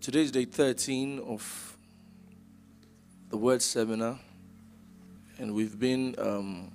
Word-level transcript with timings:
Today 0.00 0.22
is 0.22 0.30
day 0.30 0.46
13 0.46 1.18
of 1.26 1.76
the 3.28 3.36
Word 3.36 3.60
Seminar, 3.60 4.18
and 5.38 5.54
we've 5.54 5.78
been 5.78 6.14
um, 6.16 6.72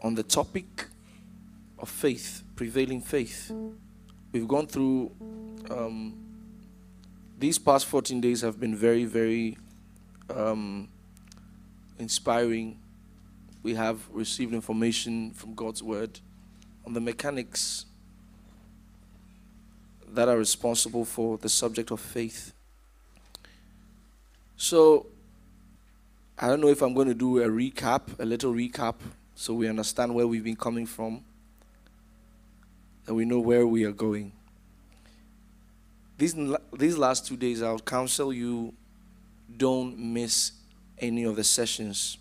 on 0.00 0.16
the 0.16 0.24
topic 0.24 0.86
of 1.78 1.88
faith, 1.88 2.42
prevailing 2.56 3.00
faith. 3.00 3.52
We've 4.32 4.48
gone 4.48 4.66
through, 4.66 5.12
um, 5.70 6.18
these 7.38 7.56
past 7.56 7.86
14 7.86 8.20
days 8.20 8.40
have 8.40 8.58
been 8.58 8.74
very, 8.74 9.04
very 9.04 9.56
um, 10.28 10.88
inspiring. 12.00 12.80
We 13.62 13.74
have 13.74 14.00
received 14.10 14.54
information 14.54 15.30
from 15.30 15.54
God's 15.54 15.84
Word 15.84 16.18
on 16.84 16.94
the 16.94 17.00
mechanics 17.00 17.86
that 20.14 20.28
are 20.28 20.36
responsible 20.36 21.04
for 21.04 21.38
the 21.38 21.48
subject 21.48 21.90
of 21.90 22.00
faith. 22.00 22.52
So, 24.56 25.06
I 26.38 26.48
don't 26.48 26.60
know 26.60 26.68
if 26.68 26.82
I'm 26.82 26.94
going 26.94 27.08
to 27.08 27.14
do 27.14 27.42
a 27.42 27.48
recap, 27.48 28.18
a 28.18 28.24
little 28.24 28.52
recap, 28.52 28.94
so 29.34 29.54
we 29.54 29.68
understand 29.68 30.14
where 30.14 30.26
we've 30.26 30.44
been 30.44 30.56
coming 30.56 30.86
from 30.86 31.22
and 33.06 33.16
we 33.16 33.24
know 33.24 33.40
where 33.40 33.66
we 33.66 33.84
are 33.84 33.92
going. 33.92 34.32
These, 36.16 36.36
these 36.72 36.96
last 36.96 37.26
two 37.26 37.36
days, 37.36 37.62
I'll 37.62 37.78
counsel 37.78 38.32
you 38.32 38.72
don't 39.56 39.98
miss 39.98 40.52
any 40.98 41.24
of 41.24 41.36
the 41.36 41.44
sessions. 41.44 42.18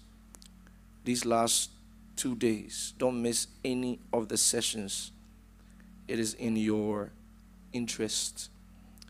These 1.03 1.25
last 1.25 1.69
two 2.15 2.35
days, 2.35 2.93
don't 2.97 3.21
miss 3.21 3.47
any 3.63 3.99
of 4.11 4.29
the 4.29 4.37
sessions. 4.37 5.11
It 6.07 6.19
is 6.19 6.33
in 6.33 6.55
your 6.55 7.11
interest. 7.73 8.49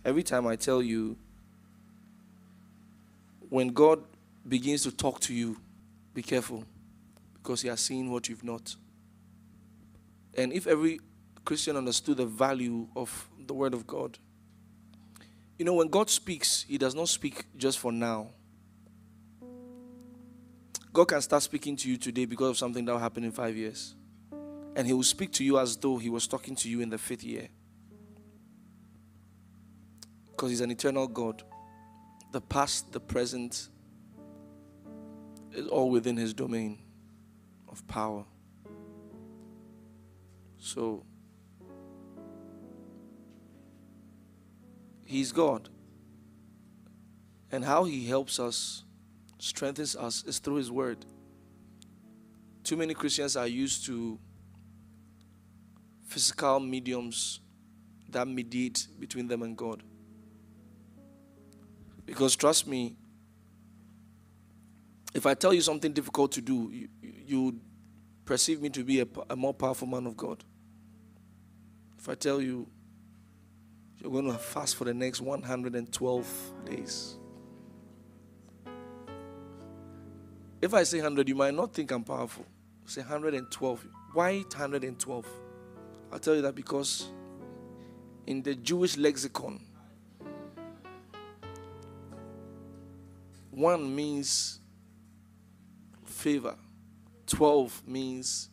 Every 0.04 0.24
time 0.24 0.48
I 0.48 0.56
tell 0.56 0.82
you, 0.82 1.18
when 3.50 3.68
God 3.68 4.04
begins 4.48 4.84
to 4.84 4.92
talk 4.92 5.20
to 5.22 5.34
you, 5.34 5.58
be 6.14 6.24
careful 6.24 6.64
because 7.36 7.62
He 7.62 7.68
has 7.68 7.82
seen 7.82 8.10
what 8.10 8.28
you've 8.28 8.44
not. 8.44 8.76
And 10.36 10.52
if 10.52 10.66
every 10.66 11.00
Christian 11.46 11.78
understood 11.78 12.18
the 12.18 12.26
value 12.26 12.88
of 12.96 13.30
the 13.46 13.54
Word 13.54 13.74
of 13.74 13.86
God, 13.86 14.18
you 15.60 15.66
know, 15.66 15.76
when 15.76 15.88
God 15.88 16.10
speaks, 16.10 16.66
He 16.68 16.78
does 16.78 16.96
not 16.96 17.10
speak 17.10 17.46
just 17.56 17.78
for 17.78 17.92
now. 17.92 18.30
God 20.92 21.06
can 21.06 21.22
start 21.22 21.44
speaking 21.44 21.76
to 21.78 21.90
you 21.90 21.98
today 21.98 22.26
because 22.26 22.50
of 22.52 22.58
something 22.58 22.86
that 22.86 22.92
will 22.92 23.00
happen 23.00 23.24
in 23.24 23.32
five 23.32 23.56
years. 23.56 23.96
And 24.76 24.88
He 24.88 24.94
will 24.94 25.04
speak 25.04 25.32
to 25.34 25.44
you 25.44 25.60
as 25.60 25.78
though 25.78 25.98
He 25.98 26.10
was 26.10 26.28
talking 26.28 26.56
to 26.56 26.70
you 26.70 26.82
in 26.82 26.90
the 26.90 26.98
fifth 26.98 27.24
year 27.24 27.50
because 30.44 30.52
He's 30.52 30.62
an 30.62 30.72
eternal 30.72 31.08
God. 31.08 31.42
The 32.34 32.42
past, 32.42 32.92
the 32.92 33.00
present, 33.00 33.70
is 35.54 35.68
all 35.68 35.90
within 35.90 36.18
His 36.18 36.34
domain 36.34 36.80
of 37.70 37.88
power. 37.88 38.26
So, 40.58 41.06
He's 45.06 45.32
God. 45.32 45.70
And 47.50 47.64
how 47.64 47.86
He 47.86 48.06
helps 48.06 48.38
us, 48.38 48.84
strengthens 49.40 49.96
us, 49.96 50.26
is 50.26 50.40
through 50.40 50.56
His 50.56 50.70
Word. 50.70 51.06
Too 52.66 52.76
many 52.76 52.94
Christians 52.94 53.38
are 53.38 53.48
used 53.48 53.86
to 53.86 54.20
physical 56.06 56.60
mediums 56.60 57.40
that 58.10 58.28
mediate 58.28 58.88
between 59.00 59.30
them 59.30 59.42
and 59.42 59.56
God. 59.56 59.84
Because 62.06 62.36
trust 62.36 62.68
me, 62.68 62.96
if 65.14 65.26
I 65.26 65.34
tell 65.34 65.54
you 65.54 65.62
something 65.62 65.94
difficult 65.94 66.32
to 66.34 66.42
do, 66.42 66.70
you, 66.72 66.90
you 67.02 67.60
perceive 68.26 68.62
me 68.62 68.70
to 68.70 68.84
be 68.84 69.02
a, 69.02 69.08
a 69.30 69.36
more 69.36 69.54
powerful 69.54 69.88
man 69.88 70.08
of 70.08 70.18
God. 70.18 70.44
If 71.98 72.10
I 72.10 72.16
tell 72.16 72.42
you 72.42 72.68
you're 74.00 74.12
going 74.12 74.26
to 74.26 74.38
fast 74.38 74.76
for 74.76 74.84
the 74.86 74.94
next 74.94 75.22
112 75.22 76.54
days, 76.66 77.18
if 80.62 80.74
I 80.74 80.84
say 80.84 80.98
100, 80.98 81.28
you 81.28 81.36
might 81.36 81.54
not 81.54 81.74
think 81.74 81.92
I'm 81.92 82.04
powerful. 82.04 82.46
Say 82.86 83.02
112. 83.02 83.86
Why 84.14 84.38
112? 84.38 85.28
I'll 86.12 86.20
tell 86.20 86.36
you 86.36 86.42
that 86.42 86.56
because 86.56 87.10
in 88.28 88.42
the 88.42 88.56
Jewish 88.56 88.98
lexicon, 88.98 89.66
One 93.56 93.96
means 93.96 94.60
favor, 96.06 96.56
12 97.28 97.84
means 97.86 98.50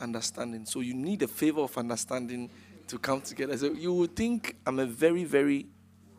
understanding. 0.00 0.64
So 0.64 0.80
you 0.80 0.94
need 0.94 1.22
a 1.22 1.28
favor 1.28 1.60
of 1.60 1.76
understanding 1.76 2.48
to 2.88 2.98
come 2.98 3.20
together. 3.20 3.58
So 3.58 3.72
you 3.72 3.92
would 3.92 4.16
think 4.16 4.56
I'm 4.66 4.78
a 4.78 4.86
very, 4.86 5.24
very 5.24 5.66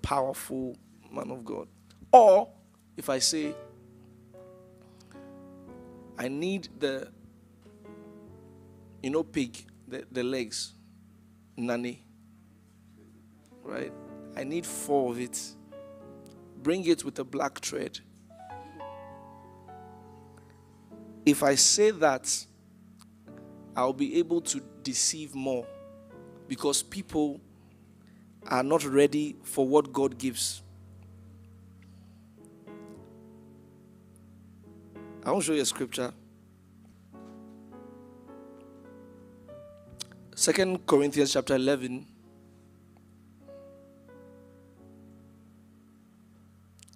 powerful 0.03 0.77
man 1.11 1.31
of 1.31 1.43
God. 1.43 1.67
Or 2.11 2.49
if 2.95 3.09
I 3.09 3.17
say, 3.17 3.55
I 6.19 6.27
need 6.27 6.69
the, 6.77 7.07
you 9.01 9.09
know, 9.09 9.23
pig, 9.23 9.57
the, 9.87 10.05
the 10.11 10.21
legs, 10.21 10.73
nanny, 11.57 12.05
right? 13.63 13.91
I 14.37 14.43
need 14.43 14.67
four 14.67 15.13
of 15.13 15.19
it 15.19 15.55
bring 16.63 16.85
it 16.85 17.03
with 17.03 17.19
a 17.19 17.23
black 17.23 17.59
thread. 17.59 17.99
If 21.25 21.43
I 21.43 21.55
say 21.55 21.91
that, 21.91 22.45
I'll 23.75 23.93
be 23.93 24.17
able 24.17 24.41
to 24.41 24.61
deceive 24.83 25.35
more 25.35 25.65
because 26.47 26.83
people 26.83 27.39
are 28.47 28.63
not 28.63 28.83
ready 28.83 29.35
for 29.43 29.67
what 29.67 29.93
God 29.93 30.17
gives. 30.17 30.61
I 35.23 35.31
want 35.31 35.43
to 35.43 35.47
show 35.47 35.53
you 35.53 35.61
a 35.61 35.65
scripture. 35.65 36.11
Second 40.35 40.87
Corinthians 40.87 41.33
chapter 41.33 41.55
11 41.55 42.07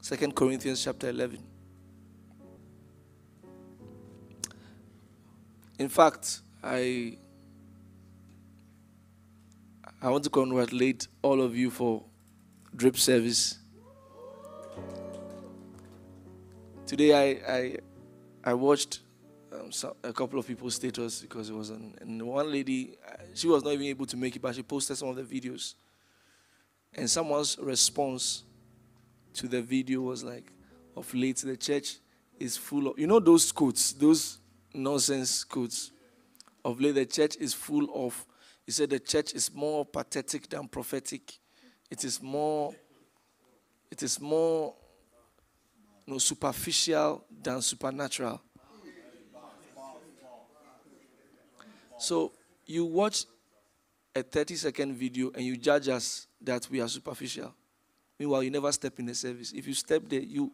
Second 0.05 0.35
Corinthians 0.35 0.83
chapter 0.83 1.09
11. 1.09 1.39
In 5.79 5.89
fact, 5.89 6.41
I 6.63 7.17
I 9.99 10.11
want 10.11 10.23
to 10.25 10.29
congratulate 10.29 11.07
all 11.23 11.41
of 11.41 11.57
you 11.57 11.71
for 11.71 12.03
drip 12.75 12.97
service. 12.97 13.57
Today 16.85 17.11
I 17.11 17.51
I, 17.51 17.77
I 18.43 18.53
watched 18.53 18.99
um, 19.51 19.71
a 20.03 20.13
couple 20.13 20.37
of 20.37 20.45
people's 20.45 20.75
status 20.75 21.21
because 21.21 21.49
it 21.49 21.55
was 21.55 21.71
an, 21.71 21.95
and 21.99 22.21
one 22.21 22.51
lady 22.51 22.95
she 23.33 23.47
was 23.47 23.63
not 23.63 23.73
even 23.73 23.87
able 23.87 24.05
to 24.05 24.17
make 24.17 24.35
it, 24.35 24.41
but 24.43 24.53
she 24.53 24.61
posted 24.61 24.97
some 24.97 25.09
of 25.09 25.15
the 25.15 25.23
videos. 25.23 25.73
And 26.93 27.09
someone's 27.09 27.57
response 27.57 28.43
to 29.35 29.47
the 29.47 29.61
video 29.61 30.01
was 30.01 30.23
like, 30.23 30.51
of 30.95 31.13
late, 31.13 31.37
the 31.37 31.57
church 31.57 31.97
is 32.39 32.57
full 32.57 32.87
of, 32.87 32.99
you 32.99 33.07
know, 33.07 33.19
those 33.19 33.51
quotes, 33.51 33.93
those 33.93 34.39
nonsense 34.73 35.43
quotes. 35.43 35.91
Of 36.63 36.81
late, 36.81 36.95
the 36.95 37.05
church 37.05 37.35
is 37.37 37.53
full 37.53 37.87
of, 37.93 38.25
he 38.65 38.71
said, 38.71 38.89
the 38.89 38.99
church 38.99 39.33
is 39.33 39.53
more 39.53 39.85
pathetic 39.85 40.49
than 40.49 40.67
prophetic. 40.67 41.37
It 41.91 42.03
is 42.03 42.21
more, 42.21 42.73
it 43.91 44.01
is 44.01 44.19
more 44.19 44.73
you 46.05 46.13
know, 46.13 46.19
superficial 46.19 47.25
than 47.43 47.61
supernatural. 47.61 48.41
So 51.97 52.31
you 52.65 52.85
watch 52.85 53.25
a 54.15 54.23
30 54.23 54.55
second 54.55 54.95
video 54.95 55.31
and 55.35 55.43
you 55.43 55.57
judge 55.57 55.87
us 55.89 56.27
that 56.41 56.67
we 56.69 56.81
are 56.81 56.87
superficial. 56.87 57.53
Meanwhile, 58.19 58.43
you 58.43 58.51
never 58.51 58.71
step 58.71 58.97
in 58.99 59.05
the 59.05 59.15
service. 59.15 59.51
If 59.51 59.67
you 59.67 59.73
step 59.73 60.03
there, 60.07 60.21
you, 60.21 60.51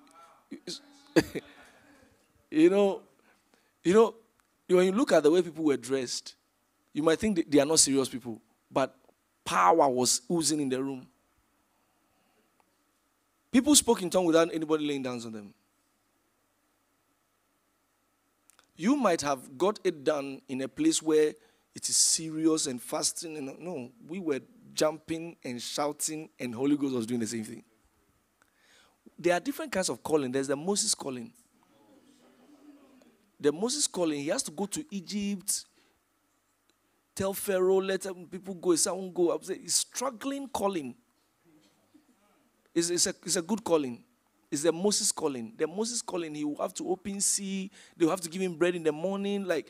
you 2.51 2.69
know, 2.69 3.01
you 3.83 3.93
know, 3.93 4.15
when 4.67 4.85
you 4.85 4.91
look 4.91 5.11
at 5.11 5.23
the 5.23 5.31
way 5.31 5.41
people 5.41 5.65
were 5.65 5.77
dressed, 5.77 6.35
you 6.93 7.03
might 7.03 7.19
think 7.19 7.49
they 7.49 7.59
are 7.59 7.65
not 7.65 7.79
serious 7.79 8.09
people, 8.09 8.41
but 8.71 8.95
power 9.45 9.87
was 9.87 10.21
oozing 10.31 10.59
in 10.61 10.69
the 10.69 10.81
room. 10.81 11.07
People 13.51 13.75
spoke 13.75 14.01
in 14.01 14.09
tongues 14.09 14.27
without 14.27 14.53
anybody 14.53 14.87
laying 14.87 15.03
hands 15.03 15.25
on 15.25 15.33
them. 15.33 15.53
You 18.75 18.95
might 18.95 19.21
have 19.21 19.57
got 19.57 19.79
it 19.83 20.03
done 20.03 20.41
in 20.47 20.61
a 20.61 20.67
place 20.67 21.01
where 21.03 21.33
it 21.75 21.89
is 21.89 21.95
serious 21.95 22.65
and 22.65 22.81
fasting. 22.81 23.37
And 23.37 23.59
no, 23.59 23.91
we 24.07 24.19
were 24.19 24.39
jumping 24.73 25.35
and 25.43 25.61
shouting, 25.61 26.29
and 26.39 26.53
Holy 26.53 26.77
Ghost 26.77 26.93
was 26.93 27.05
doing 27.05 27.19
the 27.19 27.27
same 27.27 27.43
thing. 27.43 27.63
there 29.17 29.33
are 29.33 29.39
different 29.39 29.71
kinds 29.71 29.89
of 29.89 30.01
calling. 30.01 30.31
There's 30.31 30.47
the 30.47 30.55
Moses 30.55 30.95
calling. 30.95 31.31
The 33.39 33.51
Moses 33.51 33.87
calling, 33.87 34.19
he 34.19 34.27
has 34.27 34.43
to 34.43 34.51
go 34.51 34.65
to 34.67 34.85
Egypt, 34.91 35.65
tell 37.15 37.33
Pharaoh, 37.33 37.81
let 37.81 38.05
people 38.29 38.53
go, 38.53 38.75
someone 38.75 39.11
go. 39.11 39.39
He's 39.47 39.75
struggling 39.75 40.47
calling. 40.47 40.95
It's, 42.73 42.89
it's, 42.89 43.07
a, 43.07 43.13
it's 43.25 43.35
a 43.35 43.41
good 43.41 43.63
calling. 43.63 44.03
It's 44.51 44.63
the 44.63 44.71
Moses 44.71 45.11
calling. 45.11 45.53
The 45.57 45.65
Moses 45.65 46.01
calling, 46.01 46.35
he 46.35 46.43
will 46.43 46.61
have 46.61 46.73
to 46.75 46.89
open 46.89 47.19
sea. 47.19 47.71
They 47.97 48.05
will 48.05 48.11
have 48.11 48.21
to 48.21 48.29
give 48.29 48.41
him 48.41 48.55
bread 48.55 48.75
in 48.75 48.83
the 48.83 48.91
morning. 48.91 49.45
Like, 49.45 49.67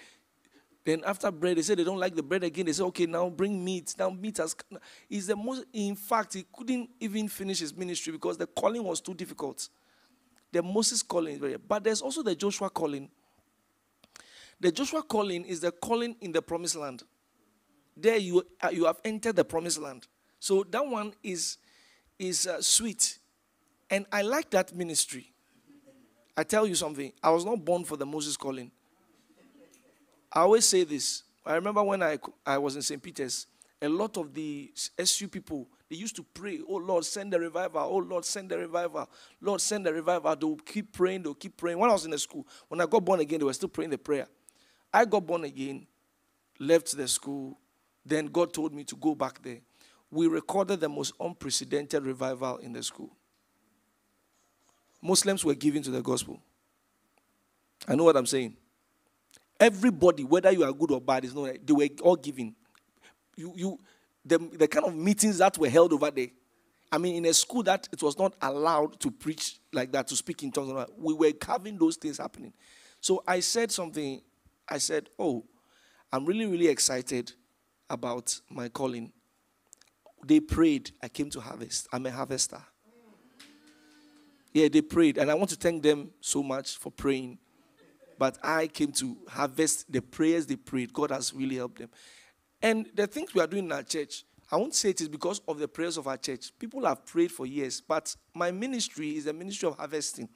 then 0.84 1.04
after 1.06 1.30
bread, 1.32 1.58
they 1.58 1.62
say 1.62 1.76
they 1.76 1.84
don't 1.84 2.00
like 2.00 2.16
the 2.16 2.24
bread 2.24 2.44
again. 2.44 2.66
They 2.66 2.74
say, 2.74 2.84
okay, 2.86 3.06
now 3.06 3.30
bring 3.30 3.64
meat. 3.64 3.94
Now 4.00 4.10
meat 4.10 4.38
has. 4.38 4.56
Is 5.10 5.28
the 5.28 5.36
most. 5.36 5.66
In 5.74 5.96
fact, 5.96 6.34
he 6.34 6.46
couldn't 6.52 6.90
even 7.00 7.28
finish 7.28 7.60
his 7.60 7.76
ministry 7.76 8.14
because 8.14 8.38
the 8.38 8.48
calling 8.48 8.84
was 8.84 9.00
too 9.00 9.14
difficult. 9.14 9.70
The 10.52 10.64
Moses 10.64 11.04
calling 11.04 11.34
is 11.34 11.40
very. 11.40 11.58
But 11.58 11.84
there's 11.84 12.02
also 12.02 12.24
the 12.24 12.36
Joshua 12.36 12.70
calling. 12.70 13.10
The 14.60 14.72
Joshua 14.72 15.04
calling 15.04 15.46
is 15.46 15.60
the 15.60 15.72
calling 15.72 16.16
in 16.20 16.32
the 16.32 16.42
promised 16.42 16.76
land. 16.76 17.04
There 17.96 18.18
you 18.18 18.44
uh, 18.62 18.70
you 18.70 18.86
have 18.86 19.00
entered 19.06 19.36
the 19.36 19.46
promised 19.46 19.80
land. 19.80 20.08
So 20.40 20.64
that 20.72 20.86
one 20.86 21.14
is 21.22 21.58
is 22.18 22.48
uh, 22.48 22.62
sweet, 22.62 23.20
and 23.90 24.08
I 24.12 24.24
like 24.24 24.50
that 24.52 24.76
ministry. 24.76 25.32
I 26.36 26.44
tell 26.44 26.66
you 26.66 26.74
something. 26.74 27.14
I 27.22 27.30
was 27.30 27.46
not 27.46 27.64
born 27.64 27.84
for 27.84 27.98
the 27.98 28.06
Moses 28.06 28.36
calling. 28.36 28.72
I 30.32 30.42
always 30.42 30.68
say 30.68 30.84
this. 30.84 31.24
I 31.46 31.56
remember 31.56 31.84
when 31.84 32.04
I, 32.04 32.20
I 32.46 32.58
was 32.58 32.76
in 32.76 32.82
St. 32.82 33.02
Peter's, 33.02 33.48
a 33.82 33.90
lot 33.90 34.16
of 34.18 34.34
the 34.34 34.72
SU 35.00 35.28
people, 35.28 35.68
they 35.90 35.96
used 35.96 36.16
to 36.16 36.24
pray, 36.24 36.60
Oh 36.68 36.76
Lord, 36.76 37.04
send 37.04 37.34
the 37.34 37.40
revival. 37.40 37.82
Oh 37.82 37.98
Lord, 37.98 38.24
send 38.24 38.50
the 38.50 38.58
revival. 38.58 39.10
Lord, 39.42 39.60
send 39.60 39.86
the 39.86 39.94
revival. 39.94 40.36
They'll 40.36 40.56
keep 40.58 40.94
praying, 40.94 41.24
they'll 41.24 41.34
keep 41.34 41.58
praying. 41.58 41.78
When 41.80 41.90
I 41.90 41.94
was 41.94 42.06
in 42.06 42.12
the 42.12 42.20
school, 42.20 42.48
when 42.68 42.80
I 42.80 42.86
got 42.86 43.04
born 43.04 43.20
again, 43.20 43.40
they 43.40 43.46
were 43.46 43.54
still 43.54 43.70
praying 43.70 43.92
the 43.92 43.98
prayer. 43.98 44.28
I 44.94 45.06
got 45.06 45.26
born 45.26 45.44
again, 45.44 45.88
left 46.60 46.96
the 46.96 47.08
school, 47.08 47.58
then 48.06 48.28
God 48.28 48.54
told 48.54 48.74
me 48.74 48.84
to 48.86 48.96
go 48.96 49.16
back 49.16 49.42
there. 49.42 49.60
We 50.12 50.28
recorded 50.28 50.80
the 50.80 50.90
most 50.90 51.14
unprecedented 51.20 52.04
revival 52.04 52.58
in 52.58 52.74
the 52.74 52.84
school. 52.84 53.16
Muslims 55.02 55.44
were 55.44 55.56
given 55.56 55.82
to 55.84 55.92
the 55.92 56.02
gospel. 56.02 56.40
I 57.88 57.96
know 57.96 58.04
what 58.04 58.16
I'm 58.16 58.26
saying. 58.26 58.56
Everybody, 59.62 60.24
whether 60.24 60.52
you 60.52 60.64
are 60.64 60.74
good 60.74 60.90
or 60.90 61.00
bad, 61.00 61.24
is 61.24 61.36
not 61.36 61.56
they 61.64 61.74
were 61.74 61.88
all 62.02 62.16
giving. 62.16 62.56
You 63.38 63.54
you 63.56 63.80
the, 64.26 64.40
the 64.40 64.68
kind 64.68 64.88
of 64.88 64.96
meetings 64.96 65.38
that 65.38 65.56
were 65.58 65.70
held 65.70 65.94
over 65.94 66.10
there. 66.10 66.30
I 66.92 66.98
mean, 66.98 67.16
in 67.16 67.26
a 67.26 67.34
school 67.34 67.62
that 67.64 67.88
it 67.92 68.02
was 68.02 68.18
not 68.18 68.34
allowed 68.42 69.00
to 69.00 69.12
preach 69.12 69.60
like 69.72 69.92
that, 69.94 70.08
to 70.08 70.16
speak 70.16 70.44
in 70.44 70.52
tongues, 70.52 70.88
we 70.98 71.14
were 71.14 71.32
having 71.46 71.78
those 71.78 71.96
things 71.96 72.18
happening. 72.18 72.54
So 73.00 73.24
I 73.28 73.40
said 73.40 73.72
something. 73.72 74.22
I 74.68 74.80
said, 74.80 75.10
Oh, 75.18 75.46
I'm 76.12 76.26
really, 76.26 76.48
really 76.48 76.68
excited 76.68 77.32
about 77.90 78.40
my 78.50 78.68
calling. 78.68 79.12
They 80.26 80.40
prayed. 80.40 80.92
I 81.02 81.08
came 81.08 81.30
to 81.30 81.40
harvest. 81.40 81.88
I'm 81.94 82.06
a 82.08 82.12
harvester. 82.12 82.62
Yeah, 84.54 84.68
they 84.68 84.82
prayed. 84.82 85.18
And 85.18 85.30
I 85.30 85.36
want 85.36 85.52
to 85.52 85.56
thank 85.56 85.84
them 85.84 86.10
so 86.20 86.42
much 86.44 86.78
for 86.78 86.92
praying. 86.92 87.38
But 88.22 88.38
I 88.44 88.68
came 88.68 88.92
to 88.92 89.18
harvest 89.28 89.92
the 89.92 90.00
prayers 90.00 90.46
they 90.46 90.56
prayed. 90.56 90.94
God 90.94 91.10
has 91.10 91.34
really 91.34 91.56
helped 91.56 91.80
them. 91.80 91.90
And 92.62 92.86
the 92.94 93.08
things 93.08 93.34
we 93.34 93.42
are 93.42 93.48
doing 93.48 93.66
in 93.66 93.72
our 93.72 93.82
church, 93.82 94.26
I 94.52 94.58
won't 94.58 94.76
say 94.76 94.92
it 94.92 95.02
is 95.02 95.08
because 95.08 95.42
of 95.48 95.58
the 95.58 95.68
prayers 95.68 95.98
of 95.98 96.06
our 96.06 96.18
church. 96.18 96.52
People 96.60 96.86
have 96.86 97.04
prayed 97.04 97.32
for 97.32 97.48
years, 97.48 97.82
but 97.82 98.16
my 98.36 98.52
ministry 98.52 99.18
is 99.18 99.26
a 99.26 99.34
ministry 99.34 99.70
of 99.70 99.76
harvesting. 99.76 100.30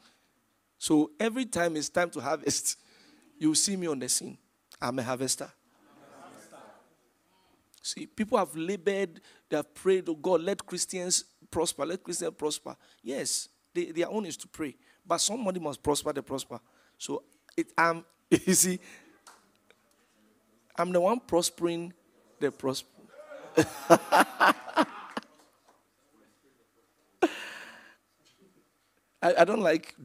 So 0.79 1.11
every 1.19 1.45
time 1.45 1.75
it's 1.75 1.89
time 1.89 2.09
to 2.09 2.21
harvest, 2.21 2.79
you 3.37 3.53
see 3.53 3.75
me 3.75 3.85
on 3.85 3.99
the 3.99 4.09
scene. 4.09 4.35
I'm 4.81 4.97
a 4.97 5.03
harvester. 5.03 5.51
See, 7.83 8.07
people 8.07 8.39
have 8.39 8.55
labored, 8.55 9.21
they 9.47 9.57
have 9.57 9.71
prayed, 9.75 10.09
oh 10.09 10.15
God, 10.15 10.41
let 10.41 10.65
Christians 10.65 11.25
prosper, 11.51 11.85
let 11.85 12.01
Christians 12.01 12.33
prosper. 12.35 12.75
Yes, 13.03 13.47
they, 13.75 13.91
their 13.91 14.09
own 14.09 14.25
is 14.25 14.37
to 14.37 14.47
pray, 14.47 14.75
but 15.05 15.19
somebody 15.19 15.59
must 15.59 15.83
prosper, 15.83 16.11
they 16.13 16.21
prosper. 16.21 16.59
So 16.97 17.21
it, 17.57 17.67
I'm, 17.77 18.05
you 18.29 18.53
see, 18.53 18.79
I'm 20.77 20.91
the 20.91 20.99
one 20.99 21.19
prospering 21.19 21.93
the 22.39 22.51
prosper. 22.51 22.89
I, 29.21 29.33
I 29.39 29.45
don't 29.45 29.61
like, 29.61 29.95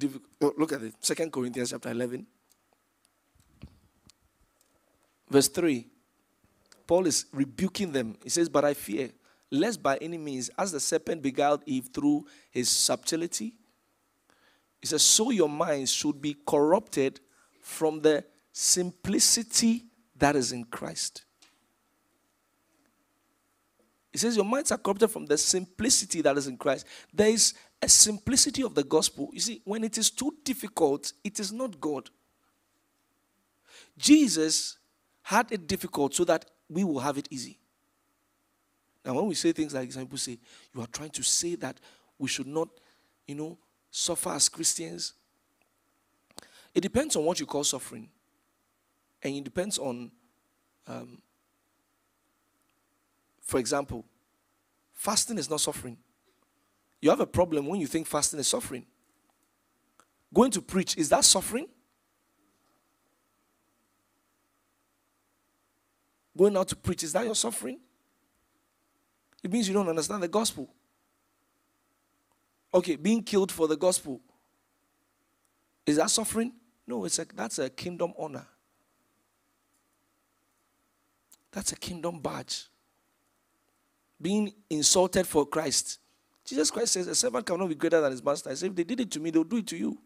look 0.41 0.73
at 0.73 0.83
it, 0.83 0.95
Second 1.01 1.33
Corinthians 1.33 1.71
chapter 1.71 1.91
11, 1.91 2.27
verse 5.29 5.49
3. 5.49 5.87
Paul 6.87 7.07
is 7.07 7.27
rebuking 7.33 7.93
them. 7.93 8.17
He 8.23 8.31
says, 8.31 8.49
But 8.49 8.65
I 8.65 8.75
fear, 8.75 9.11
lest 9.51 9.83
by 9.83 9.97
any 9.99 10.17
means, 10.17 10.51
as 10.59 10.73
the 10.73 10.81
serpent 10.81 11.23
beguiled 11.23 11.63
Eve 11.67 11.91
through 11.93 12.27
his 12.51 12.69
subtlety, 12.69 13.55
he 14.81 14.87
says, 14.87 15.03
So 15.03 15.31
your 15.31 15.49
minds 15.49 15.93
should 15.93 16.23
be 16.23 16.37
corrupted 16.47 17.21
from 17.71 18.01
the 18.01 18.25
simplicity 18.53 19.85
that 20.17 20.37
is 20.37 20.53
in 20.53 20.65
Christ. 20.65 21.25
He 24.13 24.19
says, 24.19 24.37
Your 24.37 24.45
minds 24.45 24.73
are 24.73 24.79
corrupted 24.79 25.11
from 25.11 25.27
the 25.27 25.39
simplicity 25.39 26.21
that 26.23 26.37
is 26.37 26.49
in 26.49 26.57
Christ. 26.57 26.87
There 27.15 27.29
is 27.29 27.55
a 27.81 27.89
simplicity 27.89 28.63
of 28.63 28.75
the 28.75 28.83
gospel. 28.83 29.31
You 29.33 29.41
see, 29.41 29.63
when 29.65 29.85
it 29.85 29.97
is 29.97 30.11
too 30.11 30.35
difficult, 30.45 31.13
it 31.23 31.39
is 31.39 31.53
not 31.53 31.81
God. 31.81 32.11
Jesus 33.97 34.77
had 35.23 35.51
it 35.53 35.67
difficult 35.67 36.15
so 36.15 36.25
that 36.25 36.45
we 36.69 36.83
will 36.83 36.99
have 36.99 37.19
it 37.19 37.29
easy. 37.31 37.59
Now, 39.05 39.15
when 39.15 39.27
we 39.27 39.35
say 39.35 39.53
things 39.53 39.75
like 39.75 39.95
people 39.95 40.19
say, 40.19 40.39
you 40.75 40.81
are 40.81 40.89
trying 40.89 41.11
to 41.11 41.23
say 41.23 41.55
that 41.57 41.79
we 42.19 42.29
should 42.29 42.47
not, 42.47 42.69
you 43.27 43.37
know, 43.37 43.59
suffer 43.91 44.31
as 44.31 44.49
Christians. 44.49 45.15
It 46.75 46.81
depends 46.81 47.17
on 47.17 47.25
what 47.25 47.41
you 47.41 47.47
call 47.47 47.65
suffering. 47.65 48.09
And 49.23 49.37
it 49.37 49.45
depends 49.45 49.79
on, 49.79 50.11
um, 50.87 51.21
for 53.43 53.59
example, 53.59 54.05
fasting 54.93 55.39
is 55.39 55.51
not 55.51 55.61
suffering. 55.61 55.99
You 57.01 57.11
have 57.11 57.21
a 57.21 57.27
problem 57.27 57.67
when 57.67 57.81
you 57.81 57.87
think 57.87 58.07
fasting 58.07 58.39
is 58.41 58.49
suffering. 58.49 58.87
Going 60.33 60.51
to 60.53 60.63
preach, 60.63 60.97
is 60.97 61.09
that 61.09 61.25
suffering? 61.25 61.67
Going 66.37 66.57
out 66.57 66.69
to 66.69 66.77
preach, 66.77 67.03
is 67.03 67.13
that 67.13 67.25
your 67.25 67.35
suffering? 67.35 67.81
It 69.43 69.53
means 69.53 69.67
you 69.67 69.75
don't 69.75 69.89
understand 69.89 70.23
the 70.23 70.29
gospel. 70.29 70.71
Okay, 72.73 72.97
being 72.97 73.23
killed 73.23 73.51
for 73.51 73.67
the 73.67 73.77
gospel, 73.77 74.21
is 75.85 75.97
that 75.97 76.11
suffering? 76.11 76.53
No, 76.91 77.05
it's 77.05 77.21
a, 77.21 77.27
that's 77.37 77.61
a 77.61 77.71
kingdom 77.71 78.13
honor. 78.19 78.45
That's 81.53 81.71
a 81.71 81.77
kingdom 81.77 82.19
badge. 82.19 82.67
Being 84.21 84.53
insulted 84.69 85.25
for 85.25 85.47
Christ. 85.47 86.01
Jesus 86.45 86.69
Christ 86.69 86.95
says, 86.95 87.07
A 87.07 87.15
servant 87.15 87.47
cannot 87.47 87.69
be 87.69 87.77
greater 87.77 88.01
than 88.01 88.11
his 88.11 88.25
master. 88.25 88.51
I 88.51 88.55
say, 88.55 88.67
if 88.67 88.75
they 88.75 88.83
did 88.83 88.99
it 88.99 89.11
to 89.13 89.21
me, 89.21 89.31
they'll 89.31 89.45
do 89.45 89.59
it 89.59 89.69
to 89.69 89.77
you. 89.77 89.99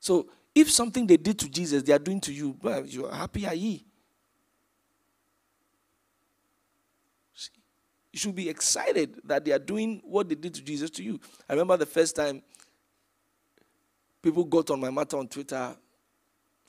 So, 0.00 0.30
if 0.54 0.70
something 0.70 1.06
they 1.06 1.18
did 1.18 1.38
to 1.40 1.50
Jesus, 1.50 1.82
they 1.82 1.92
are 1.92 1.98
doing 1.98 2.22
to 2.22 2.32
you, 2.32 2.56
well, 2.62 2.86
you're 2.86 3.12
happy 3.12 3.46
are 3.46 3.54
ye. 3.54 3.84
See, 7.34 7.50
you 8.14 8.18
should 8.18 8.34
be 8.34 8.48
excited 8.48 9.20
that 9.24 9.44
they 9.44 9.52
are 9.52 9.58
doing 9.58 10.00
what 10.06 10.26
they 10.26 10.36
did 10.36 10.54
to 10.54 10.62
Jesus 10.62 10.88
to 10.92 11.02
you. 11.02 11.20
I 11.50 11.52
remember 11.52 11.76
the 11.76 11.84
first 11.84 12.16
time 12.16 12.42
people 14.22 14.44
got 14.44 14.70
on 14.70 14.80
my 14.80 14.90
matter 14.90 15.16
on 15.16 15.28
Twitter. 15.28 15.76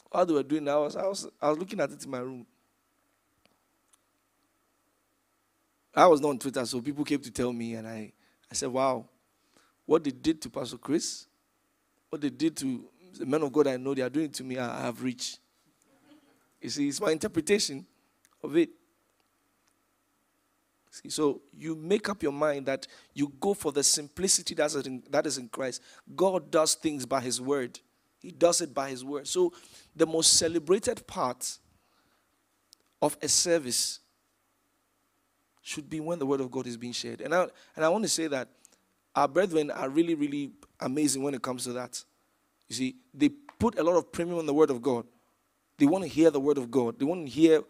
While 0.09 0.25
they 0.25 0.33
were 0.33 0.43
doing 0.43 0.67
I 0.67 0.75
was, 0.77 0.95
I 0.95 1.05
was, 1.05 1.27
I 1.41 1.49
was 1.49 1.57
looking 1.57 1.79
at 1.79 1.91
it 1.91 2.03
in 2.03 2.09
my 2.11 2.19
room. 2.19 2.45
I 5.93 6.05
was 6.05 6.21
not 6.21 6.29
on 6.29 6.39
Twitter, 6.39 6.63
so 6.65 6.79
people 6.79 7.03
came 7.03 7.19
to 7.19 7.31
tell 7.31 7.51
me, 7.51 7.73
and 7.73 7.87
I, 7.87 8.13
I 8.51 8.53
said, 8.53 8.69
wow, 8.69 9.05
what 9.85 10.03
they 10.03 10.11
did 10.11 10.41
to 10.43 10.49
Pastor 10.49 10.77
Chris, 10.77 11.25
what 12.09 12.21
they 12.21 12.29
did 12.29 12.55
to 12.57 12.85
the 13.17 13.25
men 13.25 13.41
of 13.41 13.51
God 13.51 13.67
I 13.67 13.77
know 13.77 13.95
they 13.95 14.03
are 14.03 14.09
doing 14.09 14.29
to 14.29 14.43
me, 14.43 14.59
I 14.59 14.81
have 14.81 15.01
reached. 15.01 15.39
You 16.61 16.69
see, 16.69 16.87
it's 16.87 17.01
my 17.01 17.11
interpretation 17.11 17.85
of 18.43 18.55
it. 18.57 18.69
See, 21.03 21.09
so 21.09 21.41
you 21.55 21.75
make 21.75 22.09
up 22.09 22.23
your 22.23 22.31
mind 22.31 22.65
that 22.65 22.87
you 23.13 23.31
go 23.39 23.53
for 23.53 23.71
the 23.71 23.83
simplicity 23.83 24.55
that 24.55 24.73
is, 24.73 24.87
in, 24.87 25.03
that 25.09 25.27
is 25.27 25.37
in 25.37 25.47
Christ. 25.47 25.81
God 26.15 26.49
does 26.49 26.73
things 26.73 27.05
by 27.05 27.21
His 27.21 27.39
word, 27.39 27.79
He 28.19 28.31
does 28.31 28.61
it 28.61 28.73
by 28.73 28.89
His 28.89 29.03
word. 29.03 29.27
So 29.27 29.53
the 29.95 30.07
most 30.07 30.33
celebrated 30.33 31.05
part 31.05 31.57
of 33.01 33.17
a 33.21 33.27
service 33.27 33.99
should 35.61 35.89
be 35.89 35.99
when 35.99 36.17
the 36.17 36.25
word 36.25 36.41
of 36.41 36.49
God 36.49 36.65
is 36.65 36.77
being 36.77 36.93
shared. 36.93 37.21
And 37.21 37.35
I, 37.35 37.47
and 37.75 37.85
I 37.85 37.89
want 37.89 38.03
to 38.05 38.09
say 38.09 38.27
that 38.27 38.47
our 39.13 39.27
brethren 39.27 39.69
are 39.69 39.89
really, 39.89 40.15
really 40.15 40.51
amazing 40.79 41.21
when 41.21 41.33
it 41.33 41.41
comes 41.41 41.65
to 41.65 41.73
that. 41.73 42.03
You 42.69 42.75
see, 42.75 42.95
they 43.13 43.29
put 43.29 43.77
a 43.77 43.83
lot 43.83 43.97
of 43.97 44.11
premium 44.11 44.39
on 44.39 44.45
the 44.45 44.53
word 44.53 44.69
of 44.69 44.81
God. 44.81 45.05
They 45.77 45.85
want 45.85 46.03
to 46.03 46.09
hear 46.09 46.31
the 46.31 46.39
word 46.39 46.57
of 46.57 46.71
God. 46.71 46.97
They 46.97 47.05
want 47.05 47.27
to 47.27 47.31
hear 47.31 47.61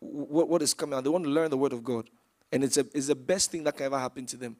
what 0.00 0.62
is 0.62 0.72
coming 0.72 0.96
out. 0.96 1.04
They 1.04 1.10
want 1.10 1.24
to 1.24 1.30
learn 1.30 1.50
the 1.50 1.58
word 1.58 1.72
of 1.72 1.84
God. 1.84 2.08
And 2.52 2.64
it's, 2.64 2.76
a, 2.76 2.86
it's 2.92 3.06
the 3.06 3.14
best 3.14 3.50
thing 3.50 3.64
that 3.64 3.76
can 3.76 3.86
ever 3.86 3.98
happen 3.98 4.26
to 4.26 4.36
them. 4.36 4.56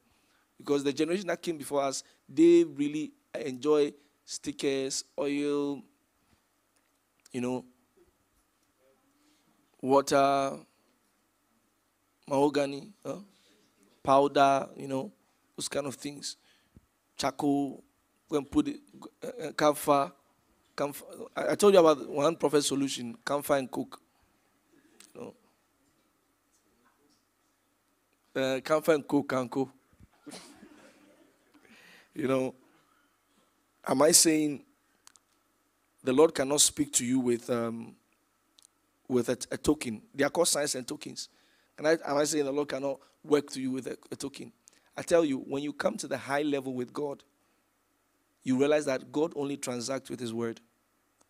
Because 0.56 0.84
the 0.84 0.92
generation 0.92 1.26
that 1.28 1.42
came 1.42 1.56
before 1.56 1.82
us, 1.82 2.04
they 2.28 2.64
really 2.64 3.12
enjoy 3.34 3.92
stickers, 4.24 5.04
oil, 5.18 5.82
you 7.32 7.40
know, 7.40 7.64
water, 9.80 10.58
mahogany, 12.28 12.92
huh? 13.04 13.16
powder, 14.02 14.68
you 14.76 14.88
know, 14.88 15.12
those 15.56 15.68
kind 15.68 15.86
of 15.86 15.94
things. 15.94 16.36
Charcoal, 17.16 17.82
go 18.28 18.38
and 18.38 18.50
put 18.50 18.68
it, 18.68 18.80
uh, 19.22 19.52
camphor, 19.52 20.12
camphor. 20.76 21.04
I 21.36 21.54
told 21.54 21.74
you 21.74 21.80
about 21.80 22.08
one 22.08 22.36
prophet 22.36 22.62
solution, 22.62 23.16
camphor 23.24 23.56
and 23.56 23.70
cook. 23.70 24.00
You 25.14 25.20
know. 25.20 25.34
Uh, 28.32 28.60
cook 28.60 29.32
and 29.32 29.50
cook. 29.50 29.70
you 32.14 32.28
know, 32.28 32.54
am 33.84 34.02
I 34.02 34.12
saying 34.12 34.62
the 36.04 36.12
Lord 36.12 36.32
cannot 36.32 36.60
speak 36.60 36.92
to 36.92 37.04
you 37.04 37.18
with 37.18 37.50
um, 37.50 37.96
with 39.08 39.30
a, 39.30 39.38
a, 39.50 39.56
token? 39.56 40.02
They 40.14 40.22
are 40.22 40.30
called 40.30 40.46
signs 40.46 40.76
and 40.76 40.86
tokens. 40.86 41.28
And 41.76 41.88
I, 41.88 41.92
am 42.06 42.18
I 42.18 42.24
saying 42.24 42.44
the 42.44 42.52
Lord 42.52 42.68
cannot 42.68 43.00
work 43.24 43.50
to 43.50 43.60
you 43.60 43.72
with 43.72 43.88
a, 43.88 43.98
a 44.12 44.16
token? 44.16 44.52
I 44.96 45.02
tell 45.02 45.24
you, 45.24 45.38
when 45.38 45.64
you 45.64 45.72
come 45.72 45.96
to 45.96 46.06
the 46.06 46.18
high 46.18 46.42
level 46.42 46.72
with 46.72 46.92
God, 46.92 47.24
you 48.44 48.56
realize 48.56 48.84
that 48.84 49.10
God 49.10 49.32
only 49.34 49.56
transacts 49.56 50.08
with 50.08 50.20
His 50.20 50.32
word. 50.32 50.60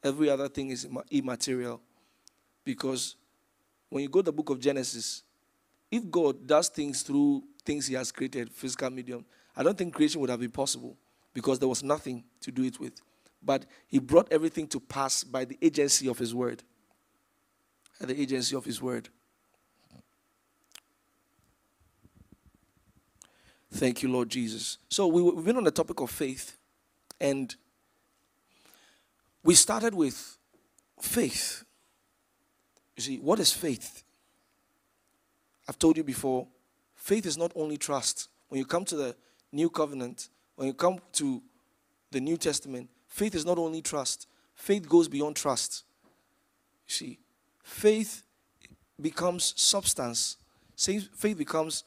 Every 0.04 0.28
other 0.28 0.48
thing 0.48 0.68
is 0.68 0.86
immaterial. 1.10 1.80
Because 2.62 3.16
when 3.88 4.02
you 4.02 4.10
go 4.10 4.20
to 4.20 4.26
the 4.26 4.32
book 4.32 4.50
of 4.50 4.60
Genesis, 4.60 5.22
if 5.90 6.10
God 6.10 6.46
does 6.46 6.68
things 6.68 7.02
through 7.02 7.42
things 7.64 7.86
He 7.86 7.94
has 7.94 8.12
created, 8.12 8.50
physical 8.52 8.90
medium, 8.90 9.24
I 9.56 9.62
don't 9.62 9.76
think 9.76 9.94
creation 9.94 10.20
would 10.20 10.30
have 10.30 10.40
been 10.40 10.50
possible 10.50 10.96
because 11.34 11.58
there 11.58 11.68
was 11.68 11.82
nothing 11.82 12.24
to 12.40 12.50
do 12.50 12.64
it 12.64 12.78
with. 12.78 13.00
But 13.42 13.66
He 13.88 13.98
brought 13.98 14.32
everything 14.32 14.66
to 14.68 14.80
pass 14.80 15.24
by 15.24 15.44
the 15.44 15.58
agency 15.60 16.08
of 16.08 16.18
His 16.18 16.34
word. 16.34 16.62
the 17.98 18.18
agency 18.18 18.56
of 18.56 18.64
His 18.64 18.80
word. 18.80 19.08
Thank 23.72 24.02
you, 24.02 24.10
Lord 24.10 24.28
Jesus. 24.28 24.78
So 24.88 25.06
we, 25.06 25.22
we've 25.22 25.44
been 25.44 25.56
on 25.56 25.64
the 25.64 25.70
topic 25.70 26.00
of 26.00 26.10
faith, 26.10 26.56
and 27.20 27.54
we 29.44 29.54
started 29.54 29.94
with 29.94 30.38
faith. 31.00 31.64
You 32.96 33.02
see, 33.02 33.18
what 33.18 33.38
is 33.38 33.52
faith? 33.52 34.02
I've 35.70 35.78
told 35.78 35.96
you 35.96 36.02
before, 36.02 36.48
faith 36.96 37.26
is 37.26 37.38
not 37.38 37.52
only 37.54 37.76
trust. 37.76 38.28
When 38.48 38.58
you 38.58 38.66
come 38.66 38.84
to 38.86 38.96
the 38.96 39.14
new 39.52 39.70
covenant, 39.70 40.28
when 40.56 40.66
you 40.66 40.74
come 40.74 40.98
to 41.12 41.40
the 42.10 42.20
New 42.20 42.36
Testament, 42.36 42.90
faith 43.06 43.36
is 43.36 43.46
not 43.46 43.56
only 43.56 43.80
trust, 43.80 44.26
faith 44.52 44.88
goes 44.88 45.06
beyond 45.06 45.36
trust. 45.36 45.84
You 46.88 46.92
see, 46.92 47.18
faith 47.62 48.24
becomes 49.00 49.54
substance, 49.56 50.38
faith 50.76 51.38
becomes 51.38 51.84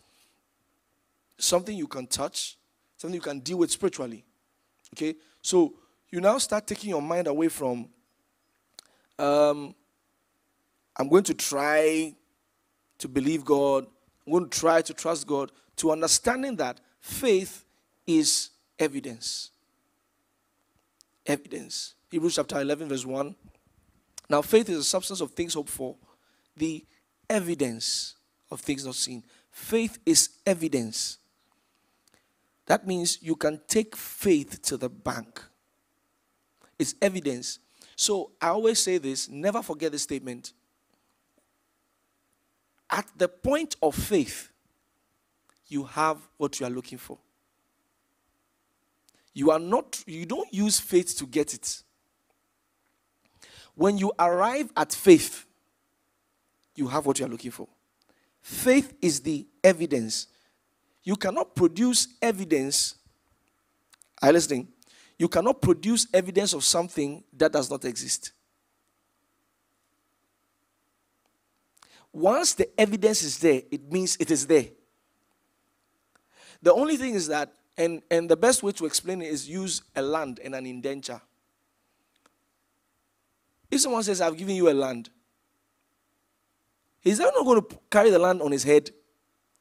something 1.37 1.75
you 1.75 1.87
can 1.87 2.07
touch, 2.07 2.57
something 2.95 3.15
you 3.15 3.21
can 3.21 3.41
deal 3.41 3.57
with 3.57 3.69
spiritually. 3.69 4.23
Okay? 4.95 5.15
So 5.41 5.73
you 6.09 6.21
now 6.21 6.37
start 6.37 6.67
taking 6.67 6.91
your 6.91 7.01
mind 7.01 7.27
away 7.27 7.49
from, 7.49 7.89
um, 9.19 9.75
I'm 10.95 11.09
going 11.09 11.23
to 11.23 11.33
try 11.33 12.15
to 13.03 13.09
believe 13.09 13.43
God, 13.43 13.85
I'm 14.25 14.31
going 14.31 14.49
to 14.49 14.59
try 14.59 14.81
to 14.81 14.93
trust 14.93 15.27
God, 15.27 15.51
to 15.75 15.91
understanding 15.91 16.55
that 16.55 16.79
faith 17.01 17.65
is 18.07 18.51
evidence. 18.79 19.51
Evidence. 21.25 21.95
Hebrews 22.09 22.35
chapter 22.37 22.61
11, 22.61 22.87
verse 22.87 23.05
1. 23.05 23.35
Now, 24.29 24.41
faith 24.41 24.69
is 24.69 24.77
the 24.77 24.83
substance 24.85 25.19
of 25.19 25.31
things 25.31 25.53
hoped 25.53 25.69
for, 25.69 25.97
the 26.55 26.85
evidence 27.29 28.15
of 28.49 28.61
things 28.61 28.85
not 28.85 28.95
seen. 28.95 29.21
Faith 29.51 29.99
is 30.05 30.29
evidence. 30.45 31.17
That 32.67 32.87
means 32.87 33.21
you 33.21 33.35
can 33.35 33.59
take 33.67 33.97
faith 33.97 34.61
to 34.61 34.77
the 34.77 34.87
bank. 34.87 35.41
It's 36.79 36.95
evidence. 37.01 37.59
So 37.97 38.31
I 38.41 38.47
always 38.47 38.79
say 38.79 38.97
this 38.97 39.27
never 39.27 39.61
forget 39.61 39.91
the 39.91 39.99
statement. 39.99 40.53
At 42.93 43.07
the 43.17 43.27
point 43.27 43.75
of 43.81 43.93
faith, 43.93 44.49
you 45.67 45.83
have 45.83 46.17
what 46.37 46.59
you 46.59 46.65
are 46.65 46.69
looking 46.69 46.97
for. 46.97 47.17
You 49.33 49.51
are 49.51 49.59
not, 49.59 50.01
you 50.07 50.25
don't 50.25 50.53
use 50.53 50.79
faith 50.79 51.17
to 51.17 51.25
get 51.25 51.53
it. 51.53 51.83
When 53.75 53.97
you 53.97 54.13
arrive 54.17 54.71
at 54.77 54.93
faith, 54.93 55.45
you 56.75 56.87
have 56.87 57.05
what 57.05 57.19
you 57.19 57.25
are 57.25 57.29
looking 57.29 57.51
for. 57.51 57.67
Faith 58.41 58.93
is 59.01 59.19
the 59.19 59.45
evidence 59.61 60.27
you 61.03 61.15
cannot 61.17 61.53
produce 61.55 62.07
evidence. 62.21 62.95
Are 64.21 64.29
you 64.29 64.33
listening? 64.33 64.67
You 65.19 65.27
cannot 65.27 65.61
produce 65.61 66.07
evidence 66.13 66.53
of 66.53 66.63
something 66.63 67.23
that 67.33 67.51
does 67.51 67.69
not 67.69 67.83
exist. 67.85 68.31
Once 72.13 72.53
the 72.53 72.79
evidence 72.79 73.23
is 73.23 73.39
there, 73.39 73.63
it 73.71 73.91
means 73.91 74.15
it 74.19 74.29
is 74.29 74.45
there. 74.45 74.67
The 76.61 76.71
only 76.71 76.95
thing 76.95 77.15
is 77.15 77.27
that, 77.27 77.51
and, 77.75 78.03
and 78.11 78.29
the 78.29 78.37
best 78.37 78.61
way 78.61 78.71
to 78.73 78.85
explain 78.85 79.21
it 79.23 79.29
is 79.29 79.49
use 79.49 79.81
a 79.95 80.01
land 80.01 80.39
and 80.43 80.53
an 80.53 80.67
indenture. 80.67 81.19
If 83.71 83.81
someone 83.81 84.03
says, 84.03 84.21
I've 84.21 84.37
given 84.37 84.55
you 84.55 84.69
a 84.69 84.73
land, 84.73 85.09
he's 87.01 87.19
not 87.19 87.33
going 87.33 87.61
to 87.61 87.79
carry 87.89 88.11
the 88.11 88.19
land 88.19 88.43
on 88.43 88.51
his 88.51 88.63
head. 88.63 88.91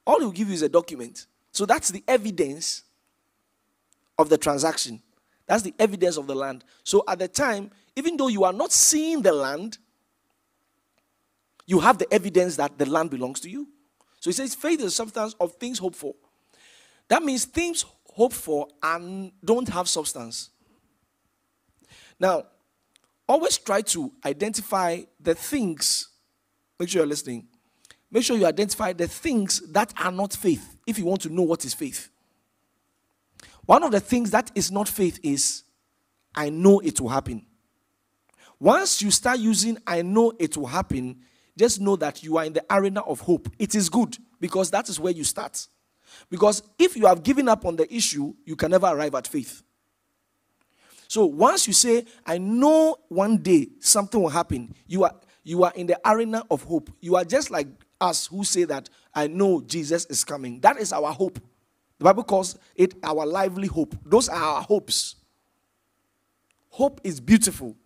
All 0.06 0.20
he'll 0.20 0.30
give 0.30 0.48
you 0.48 0.54
is 0.54 0.62
a 0.62 0.68
document. 0.68 1.26
So 1.50 1.64
that's 1.64 1.90
the 1.90 2.04
evidence 2.06 2.84
of 4.18 4.28
the 4.28 4.36
transaction. 4.36 5.00
That's 5.46 5.62
the 5.62 5.74
evidence 5.78 6.18
of 6.18 6.26
the 6.26 6.34
land. 6.34 6.64
So 6.84 7.02
at 7.08 7.18
the 7.18 7.28
time, 7.28 7.70
even 7.96 8.18
though 8.18 8.28
you 8.28 8.44
are 8.44 8.52
not 8.52 8.72
seeing 8.72 9.22
the 9.22 9.32
land, 9.32 9.78
you 11.72 11.80
have 11.80 11.98
the 11.98 12.12
evidence 12.12 12.56
that 12.56 12.78
the 12.78 12.86
land 12.86 13.10
belongs 13.10 13.40
to 13.40 13.50
you. 13.50 13.66
So 14.20 14.30
he 14.30 14.34
says 14.34 14.54
faith 14.54 14.80
is 14.80 14.86
a 14.86 14.90
substance 14.90 15.34
of 15.40 15.54
things 15.54 15.78
hoped 15.78 15.96
for. 15.96 16.14
That 17.08 17.22
means 17.22 17.44
things 17.44 17.84
hoped 18.04 18.34
for 18.34 18.68
and 18.82 19.32
don't 19.44 19.68
have 19.68 19.88
substance. 19.88 20.50
Now, 22.20 22.44
always 23.28 23.58
try 23.58 23.82
to 23.82 24.12
identify 24.24 25.00
the 25.18 25.34
things. 25.34 26.08
Make 26.78 26.90
sure 26.90 27.00
you're 27.00 27.08
listening 27.08 27.48
make 28.12 28.22
sure 28.22 28.36
you 28.36 28.46
identify 28.46 28.92
the 28.92 29.08
things 29.08 29.60
that 29.72 29.92
are 29.98 30.12
not 30.12 30.32
faith 30.34 30.76
if 30.86 30.98
you 30.98 31.06
want 31.06 31.22
to 31.22 31.30
know 31.30 31.42
what 31.42 31.64
is 31.64 31.74
faith. 31.74 32.10
One 33.64 33.82
of 33.82 33.90
the 33.90 34.00
things 34.00 34.30
that 34.32 34.52
is 34.54 34.70
not 34.70 34.88
faith 34.88 35.18
is 35.22 35.64
I 36.34 36.50
know 36.50 36.80
it 36.80 37.00
will 37.00 37.08
happen. 37.08 37.46
Once 38.60 39.02
you 39.02 39.10
start 39.10 39.38
using 39.38 39.78
I 39.86 40.02
know 40.02 40.32
it 40.38 40.56
will 40.56 40.66
happen, 40.66 41.20
just 41.56 41.80
know 41.80 41.96
that 41.96 42.22
you 42.22 42.38
are 42.38 42.44
in 42.44 42.52
the 42.52 42.64
arena 42.70 43.00
of 43.00 43.20
hope. 43.20 43.48
It 43.58 43.74
is 43.74 43.88
good 43.88 44.16
because 44.40 44.70
that 44.70 44.88
is 44.88 44.98
where 44.98 45.12
you 45.12 45.24
start. 45.24 45.66
Because 46.30 46.62
if 46.78 46.96
you 46.96 47.06
have 47.06 47.22
given 47.22 47.48
up 47.48 47.64
on 47.64 47.76
the 47.76 47.92
issue, 47.94 48.34
you 48.44 48.56
can 48.56 48.70
never 48.70 48.86
arrive 48.86 49.14
at 49.14 49.26
faith. 49.26 49.62
So 51.08 51.26
once 51.26 51.66
you 51.66 51.72
say, 51.72 52.06
I 52.24 52.38
know 52.38 52.96
one 53.08 53.36
day 53.36 53.68
something 53.80 54.20
will 54.20 54.30
happen, 54.30 54.74
you 54.86 55.04
are 55.04 55.14
you 55.44 55.64
are 55.64 55.72
in 55.74 55.86
the 55.88 56.00
arena 56.08 56.44
of 56.50 56.62
hope. 56.62 56.90
You 57.00 57.16
are 57.16 57.24
just 57.24 57.50
like 57.50 57.66
us 58.00 58.26
who 58.26 58.44
say 58.44 58.64
that 58.64 58.88
I 59.14 59.26
know 59.26 59.60
Jesus 59.60 60.06
is 60.06 60.24
coming. 60.24 60.60
That 60.60 60.78
is 60.78 60.92
our 60.92 61.12
hope. 61.12 61.40
The 61.98 62.04
Bible 62.04 62.24
calls 62.24 62.56
it 62.76 62.94
our 63.02 63.26
lively 63.26 63.66
hope. 63.66 63.94
Those 64.06 64.28
are 64.28 64.40
our 64.40 64.62
hopes. 64.62 65.16
Hope 66.70 67.00
is 67.04 67.20
beautiful. 67.20 67.76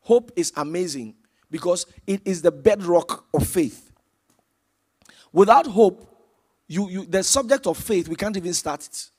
Hope 0.00 0.32
is 0.36 0.52
amazing 0.56 1.14
because 1.50 1.86
it 2.06 2.20
is 2.24 2.42
the 2.42 2.52
bedrock 2.52 3.24
of 3.32 3.46
faith. 3.46 3.90
Without 5.32 5.66
hope, 5.66 6.04
you, 6.66 6.88
you 6.88 7.06
the 7.06 7.22
subject 7.22 7.66
of 7.66 7.76
faith, 7.76 8.08
we 8.08 8.16
can't 8.16 8.36
even 8.36 8.52
start 8.54 8.84
it. 8.84 9.10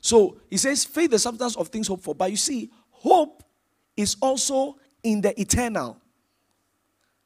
So 0.00 0.40
he 0.48 0.56
says, 0.56 0.84
faith, 0.84 1.10
the 1.10 1.18
substance 1.18 1.56
of 1.56 1.68
things 1.68 1.88
hoped 1.88 2.04
for. 2.04 2.14
But 2.14 2.30
you 2.30 2.36
see, 2.36 2.70
hope 2.90 3.42
is 3.96 4.16
also 4.20 4.76
in 5.02 5.20
the 5.20 5.38
eternal. 5.40 6.00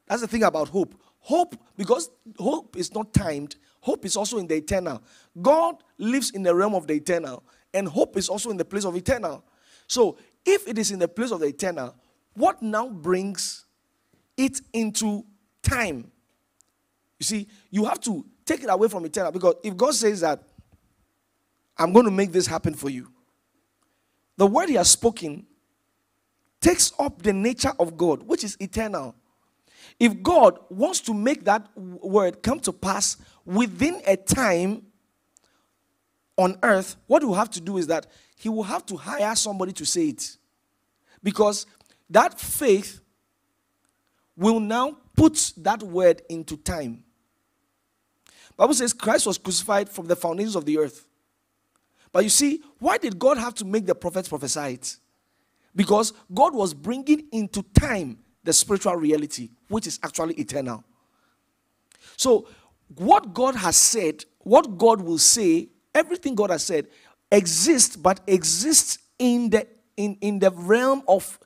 That's 0.07 0.21
the 0.21 0.27
thing 0.27 0.43
about 0.43 0.69
hope. 0.69 0.99
Hope, 1.19 1.55
because 1.77 2.09
hope 2.37 2.75
is 2.75 2.93
not 2.93 3.13
timed, 3.13 3.55
hope 3.79 4.05
is 4.05 4.17
also 4.17 4.37
in 4.37 4.47
the 4.47 4.55
eternal. 4.55 5.01
God 5.41 5.77
lives 5.97 6.31
in 6.31 6.43
the 6.43 6.53
realm 6.53 6.75
of 6.75 6.87
the 6.87 6.95
eternal, 6.95 7.43
and 7.73 7.87
hope 7.87 8.17
is 8.17 8.27
also 8.27 8.49
in 8.49 8.57
the 8.57 8.65
place 8.65 8.83
of 8.83 8.95
eternal. 8.95 9.43
So, 9.87 10.17
if 10.45 10.67
it 10.67 10.77
is 10.77 10.91
in 10.91 10.99
the 10.99 11.07
place 11.07 11.31
of 11.31 11.39
the 11.39 11.47
eternal, 11.47 11.95
what 12.35 12.61
now 12.61 12.89
brings 12.89 13.65
it 14.37 14.61
into 14.73 15.25
time? 15.61 16.11
You 17.19 17.23
see, 17.25 17.47
you 17.69 17.85
have 17.85 17.99
to 18.01 18.25
take 18.45 18.63
it 18.63 18.69
away 18.69 18.87
from 18.87 19.05
eternal 19.05 19.31
because 19.31 19.55
if 19.63 19.75
God 19.77 19.93
says 19.93 20.21
that, 20.21 20.43
I'm 21.77 21.93
going 21.93 22.05
to 22.05 22.11
make 22.11 22.31
this 22.31 22.47
happen 22.47 22.73
for 22.73 22.89
you, 22.89 23.09
the 24.37 24.47
word 24.47 24.69
He 24.69 24.75
has 24.75 24.89
spoken 24.89 25.45
takes 26.59 26.93
up 26.97 27.21
the 27.21 27.33
nature 27.33 27.73
of 27.79 27.97
God, 27.97 28.23
which 28.23 28.43
is 28.43 28.57
eternal. 28.59 29.15
If 29.99 30.23
God 30.23 30.57
wants 30.69 31.01
to 31.01 31.13
make 31.13 31.43
that 31.45 31.67
word 31.75 32.41
come 32.41 32.59
to 32.61 32.71
pass 32.71 33.17
within 33.45 34.01
a 34.07 34.15
time 34.15 34.83
on 36.37 36.57
earth, 36.63 36.95
what 37.07 37.21
he 37.21 37.27
will 37.27 37.35
have 37.35 37.51
to 37.51 37.61
do 37.61 37.77
is 37.77 37.87
that 37.87 38.07
he 38.37 38.49
will 38.49 38.63
have 38.63 38.85
to 38.87 38.97
hire 38.97 39.35
somebody 39.35 39.73
to 39.73 39.85
say 39.85 40.07
it. 40.09 40.37
Because 41.21 41.65
that 42.13 42.39
faith 42.39 43.01
will 44.35 44.59
now 44.59 44.97
put 45.15 45.53
that 45.57 45.81
word 45.81 46.21
into 46.29 46.57
time. 46.57 47.03
Bible 48.55 48.73
says 48.73 48.93
Christ 48.93 49.25
was 49.25 49.37
crucified 49.37 49.89
from 49.89 50.05
the 50.05 50.15
foundations 50.15 50.55
of 50.55 50.65
the 50.65 50.77
earth. 50.77 51.05
But 52.11 52.23
you 52.23 52.29
see, 52.29 52.61
why 52.77 52.99
did 52.99 53.17
God 53.17 53.37
have 53.37 53.55
to 53.55 53.65
make 53.65 53.87
the 53.87 53.95
prophets 53.95 54.29
prophesy 54.29 54.73
it? 54.73 54.97
Because 55.75 56.13
God 56.31 56.53
was 56.53 56.73
bringing 56.73 57.27
into 57.31 57.63
time 57.79 58.19
the 58.43 58.53
spiritual 58.53 58.95
reality, 58.95 59.49
which 59.67 59.87
is 59.87 59.99
actually 60.03 60.35
eternal. 60.35 60.83
So, 62.15 62.47
what 62.95 63.33
God 63.33 63.55
has 63.55 63.75
said, 63.75 64.23
what 64.39 64.77
God 64.77 65.01
will 65.01 65.17
say, 65.17 65.69
everything 65.95 66.35
God 66.35 66.51
has 66.51 66.63
said 66.63 66.89
exists, 67.31 67.95
but 67.95 68.19
exists 68.27 68.99
in 69.17 69.49
the 69.49 69.67
in, 69.97 70.17
in 70.21 70.39
the 70.39 70.51
realm 70.51 71.01
of 71.07 71.39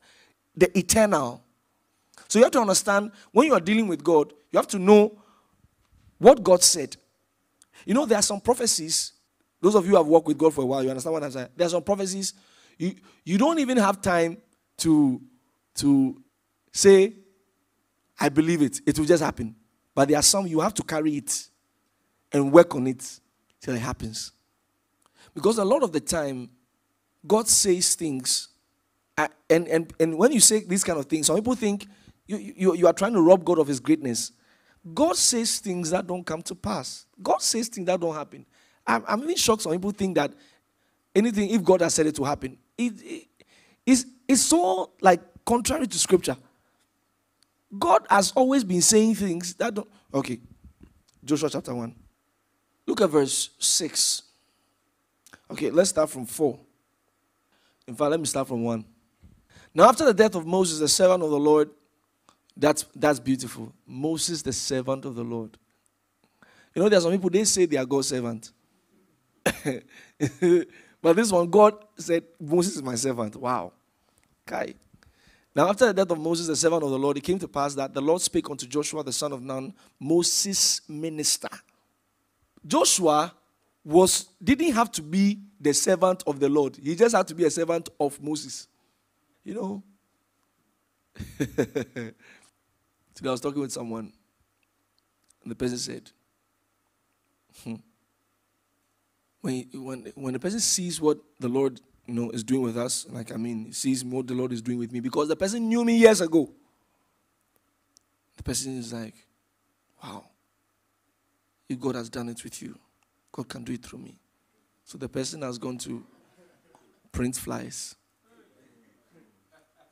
the 0.58 0.78
eternal. 0.78 1.44
So 2.28 2.40
you 2.40 2.44
have 2.44 2.52
to 2.54 2.60
understand 2.60 3.12
when 3.32 3.48
you 3.48 3.54
are 3.54 3.62
dealing 3.62 3.88
with 3.88 4.04
God, 4.04 4.34
you 4.52 4.58
have 4.58 4.68
to 4.68 4.80
know 4.80 5.18
what 6.18 6.44
God 6.44 6.64
said. 6.64 6.98
You 7.86 7.94
know, 7.94 8.06
there 8.06 8.18
are 8.18 8.24
some 8.24 8.42
prophecies. 8.42 9.14
Those 9.62 9.76
of 9.76 9.86
you 9.86 9.92
who 9.92 9.98
have 9.98 10.08
worked 10.08 10.28
with 10.28 10.38
God 10.38 10.54
for 10.54 10.64
a 10.64 10.66
while, 10.66 10.84
you 10.84 10.90
understand 10.90 11.14
what 11.14 11.24
I'm 11.24 11.32
saying. 11.32 11.50
There 11.56 11.68
are 11.68 11.70
some 11.70 11.84
prophecies 11.84 12.34
you, 12.78 12.96
you 13.26 13.38
don't 13.38 13.60
even 13.60 13.78
have 13.78 14.02
time 14.02 14.38
to, 14.78 15.22
to 15.76 16.22
say, 16.72 17.14
I 18.20 18.30
believe 18.30 18.62
it. 18.62 18.82
It 18.86 18.98
will 18.98 19.06
just 19.06 19.24
happen. 19.24 19.56
But 19.94 20.10
there 20.10 20.18
are 20.18 20.24
some 20.24 20.48
you 20.48 20.60
have 20.60 20.74
to 20.76 20.84
carry 20.84 21.18
it 21.18 21.50
and 22.32 22.52
work 22.52 22.76
on 22.76 22.88
it 22.88 23.20
till 23.62 23.76
it 23.76 23.80
happens. 23.80 24.32
Because 25.34 25.58
a 25.58 25.66
lot 25.66 25.84
of 25.84 25.92
the 25.92 26.00
time, 26.00 26.50
God 27.26 27.48
says 27.48 27.96
things, 27.96 28.50
and, 29.18 29.68
and, 29.68 29.94
and 30.00 30.18
when 30.18 30.32
you 30.32 30.40
say 30.40 30.64
these 30.64 30.84
kind 30.84 31.00
of 31.00 31.06
things, 31.06 31.28
some 31.28 31.36
people 31.36 31.56
think 31.56 31.88
you, 32.28 32.38
you, 32.38 32.76
you 32.76 32.88
are 32.88 32.94
trying 32.94 33.14
to 33.14 33.22
rob 33.22 33.44
God 33.44 33.60
of 33.60 33.68
his 33.68 33.80
greatness. 33.80 34.32
God 34.94 35.16
says 35.16 35.60
things 35.60 35.90
that 35.90 36.06
don't 36.06 36.26
come 36.26 36.42
to 36.44 36.56
pass. 36.56 37.06
God 37.22 37.42
says 37.42 37.68
things 37.68 37.88
that 37.88 38.00
don't 38.00 38.14
happen. 38.14 38.46
I'm, 38.86 39.04
I'm 39.08 39.24
even 39.24 39.36
shocked 39.36 39.64
some 39.64 39.72
people 39.72 39.92
think 39.92 40.16
that 40.16 40.34
anything, 41.16 41.50
if 41.50 41.64
God 41.64 41.82
has 41.82 41.94
said 41.94 42.06
it 42.08 42.16
to 42.16 42.24
happen, 42.24 42.58
it, 42.78 42.94
it, 43.02 43.28
it's, 43.86 44.06
it's 44.28 44.42
so 44.44 44.92
like 45.02 45.22
contrary 45.46 45.88
to 45.88 45.98
scripture. 45.98 46.38
God 47.78 48.06
has 48.10 48.32
always 48.32 48.64
been 48.64 48.82
saying 48.82 49.16
things 49.16 49.54
that 49.56 49.74
don't. 49.74 49.90
Okay, 50.14 50.40
Joshua 51.24 51.50
chapter 51.50 51.76
1. 51.76 51.94
Look 52.86 53.02
at 53.02 53.10
verse 53.10 53.50
6. 53.60 54.22
Okay, 55.52 55.70
let's 55.70 55.90
start 55.90 56.10
from 56.10 56.26
4. 56.26 56.58
In 57.88 57.96
fact, 57.96 58.12
let 58.12 58.20
me 58.20 58.26
start 58.26 58.48
from 58.48 58.64
1. 58.64 58.86
Now, 59.78 59.90
after 59.90 60.06
the 60.06 60.14
death 60.16 60.34
of 60.34 60.48
Moses, 60.48 60.80
the 60.80 60.88
servant 60.88 61.22
of 61.22 61.30
the 61.30 61.38
Lord, 61.38 61.70
that's, 62.58 62.84
that's 62.96 63.20
beautiful. 63.20 63.72
Moses, 63.86 64.42
the 64.42 64.52
servant 64.52 65.06
of 65.06 65.14
the 65.14 65.24
Lord. 65.24 65.56
You 66.74 66.82
know, 66.82 66.90
there 66.90 66.98
are 66.98 67.02
some 67.04 67.12
people, 67.12 67.30
they 67.30 67.44
say 67.44 67.68
they 67.68 67.78
are 67.78 67.86
God's 67.86 68.08
servant. 68.08 68.52
but 69.46 71.16
this 71.16 71.32
one, 71.32 71.48
God 71.48 71.76
said, 71.96 72.24
Moses 72.40 72.78
is 72.78 72.82
my 72.82 72.96
servant. 72.96 73.36
Wow. 73.36 73.72
Okay. 74.52 74.74
Now, 75.56 75.70
after 75.70 75.86
the 75.86 75.94
death 75.94 76.10
of 76.10 76.18
Moses, 76.18 76.48
the 76.48 76.56
servant 76.56 76.82
of 76.82 76.90
the 76.90 76.98
Lord, 76.98 77.18
it 77.18 77.24
came 77.24 77.38
to 77.38 77.48
pass 77.48 77.76
that 77.76 77.94
the 77.94 78.02
Lord 78.02 78.20
spake 78.24 78.50
unto 78.50 78.66
Joshua, 78.66 79.04
the 79.04 79.14
son 79.14 79.32
of 79.32 79.44
Nun, 79.44 79.76
Moses' 80.00 80.82
minister. 80.90 81.50
Joshua 82.66 83.32
was 83.86 84.26
didn't 84.44 84.74
have 84.74 84.92
to 84.94 85.04
be 85.04 85.38
the 85.62 85.76
servant 85.76 86.24
of 86.26 86.40
the 86.40 86.50
Lord. 86.50 86.78
He 86.78 86.96
just 86.96 87.16
had 87.16 87.28
to 87.28 87.36
be 87.36 87.44
a 87.46 87.52
servant 87.52 87.90
of 88.00 88.20
Moses. 88.20 88.68
You 89.48 89.54
know. 89.54 89.84
Today 91.38 92.12
I 93.24 93.32
was 93.32 93.40
talking 93.40 93.62
with 93.62 93.72
someone, 93.72 94.12
and 95.42 95.50
the 95.50 95.56
person 95.56 95.78
said, 95.78 96.12
hmm, 97.64 97.76
when, 99.40 99.70
when, 99.74 100.12
when 100.16 100.34
the 100.34 100.40
person 100.40 100.60
sees 100.60 101.00
what 101.00 101.20
the 101.40 101.48
Lord 101.48 101.80
you 102.08 102.14
know, 102.14 102.30
is 102.32 102.44
doing 102.44 102.62
with 102.62 102.76
us, 102.76 103.08
like, 103.10 103.32
I 103.32 103.38
mean, 103.38 103.72
sees 103.72 104.04
what 104.04 104.28
the 104.28 104.34
Lord 104.34 104.52
is 104.52 104.62
doing 104.62 104.80
with 104.80 104.92
me, 104.92 105.00
because 105.00 105.30
the 105.30 105.38
person 105.38 105.70
knew 105.70 105.86
me 105.86 105.96
years 105.96 106.20
ago. 106.20 106.52
The 108.36 108.44
person 108.44 108.78
is 108.78 108.92
like, 108.92 109.16
wow, 110.04 110.26
if 111.70 111.80
God 111.80 111.96
has 111.96 112.10
done 112.10 112.28
it 112.28 112.44
with 112.44 112.62
you, 112.62 112.78
God 113.32 113.48
can 113.48 113.64
do 113.64 113.72
it 113.72 113.86
through 113.86 114.00
me. 114.00 114.20
So 114.84 114.98
the 114.98 115.08
person 115.08 115.42
has 115.44 115.58
gone 115.58 115.78
to 115.78 116.06
print 117.14 117.38
flies 117.38 117.96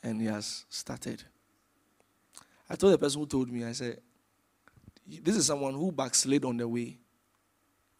and 0.06 0.22
he 0.22 0.28
has 0.28 0.65
started. 0.70 1.24
I 2.70 2.76
told 2.76 2.94
the 2.94 2.98
person 2.98 3.20
who 3.22 3.28
told 3.28 3.50
me, 3.50 3.65
I 3.65 3.72
said, 3.74 4.00
This 5.08 5.36
is 5.36 5.48
someone 5.48 5.74
who 5.74 5.91
backslid 5.91 6.46
on 6.46 6.58
the 6.58 6.68
way 6.68 6.98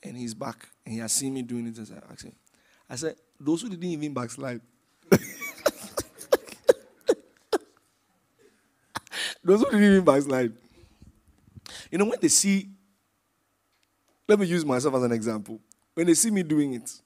and 0.04 0.15
he's 0.15 0.34
back 0.34 0.70
and 0.86 0.94
he 0.94 1.00
has 1.00 1.12
seen 1.12 1.34
me 1.34 1.41
doing 1.41 1.68
it. 1.68 1.78
I 2.89 2.96
said, 2.96 3.15
Those 3.39 3.63
who 3.63 3.70
didn't 3.70 3.86
even 3.86 4.13
backslide. 4.13 4.62
Those 9.44 9.60
who 9.62 9.72
didn't 9.72 9.84
even 9.84 10.06
backslide. 10.06 10.54
You 11.91 11.98
know, 11.98 12.06
when 12.06 12.20
they 12.22 12.28
see, 12.28 12.70
let 14.28 14.39
me 14.39 14.46
use 14.46 14.65
myself 14.65 14.94
as 14.96 15.04
an 15.04 15.12
example. 15.12 15.60
When 15.94 16.08
they 16.08 16.13
see 16.13 16.32
me 16.32 16.44
doing 16.44 16.74
it, 16.74 17.02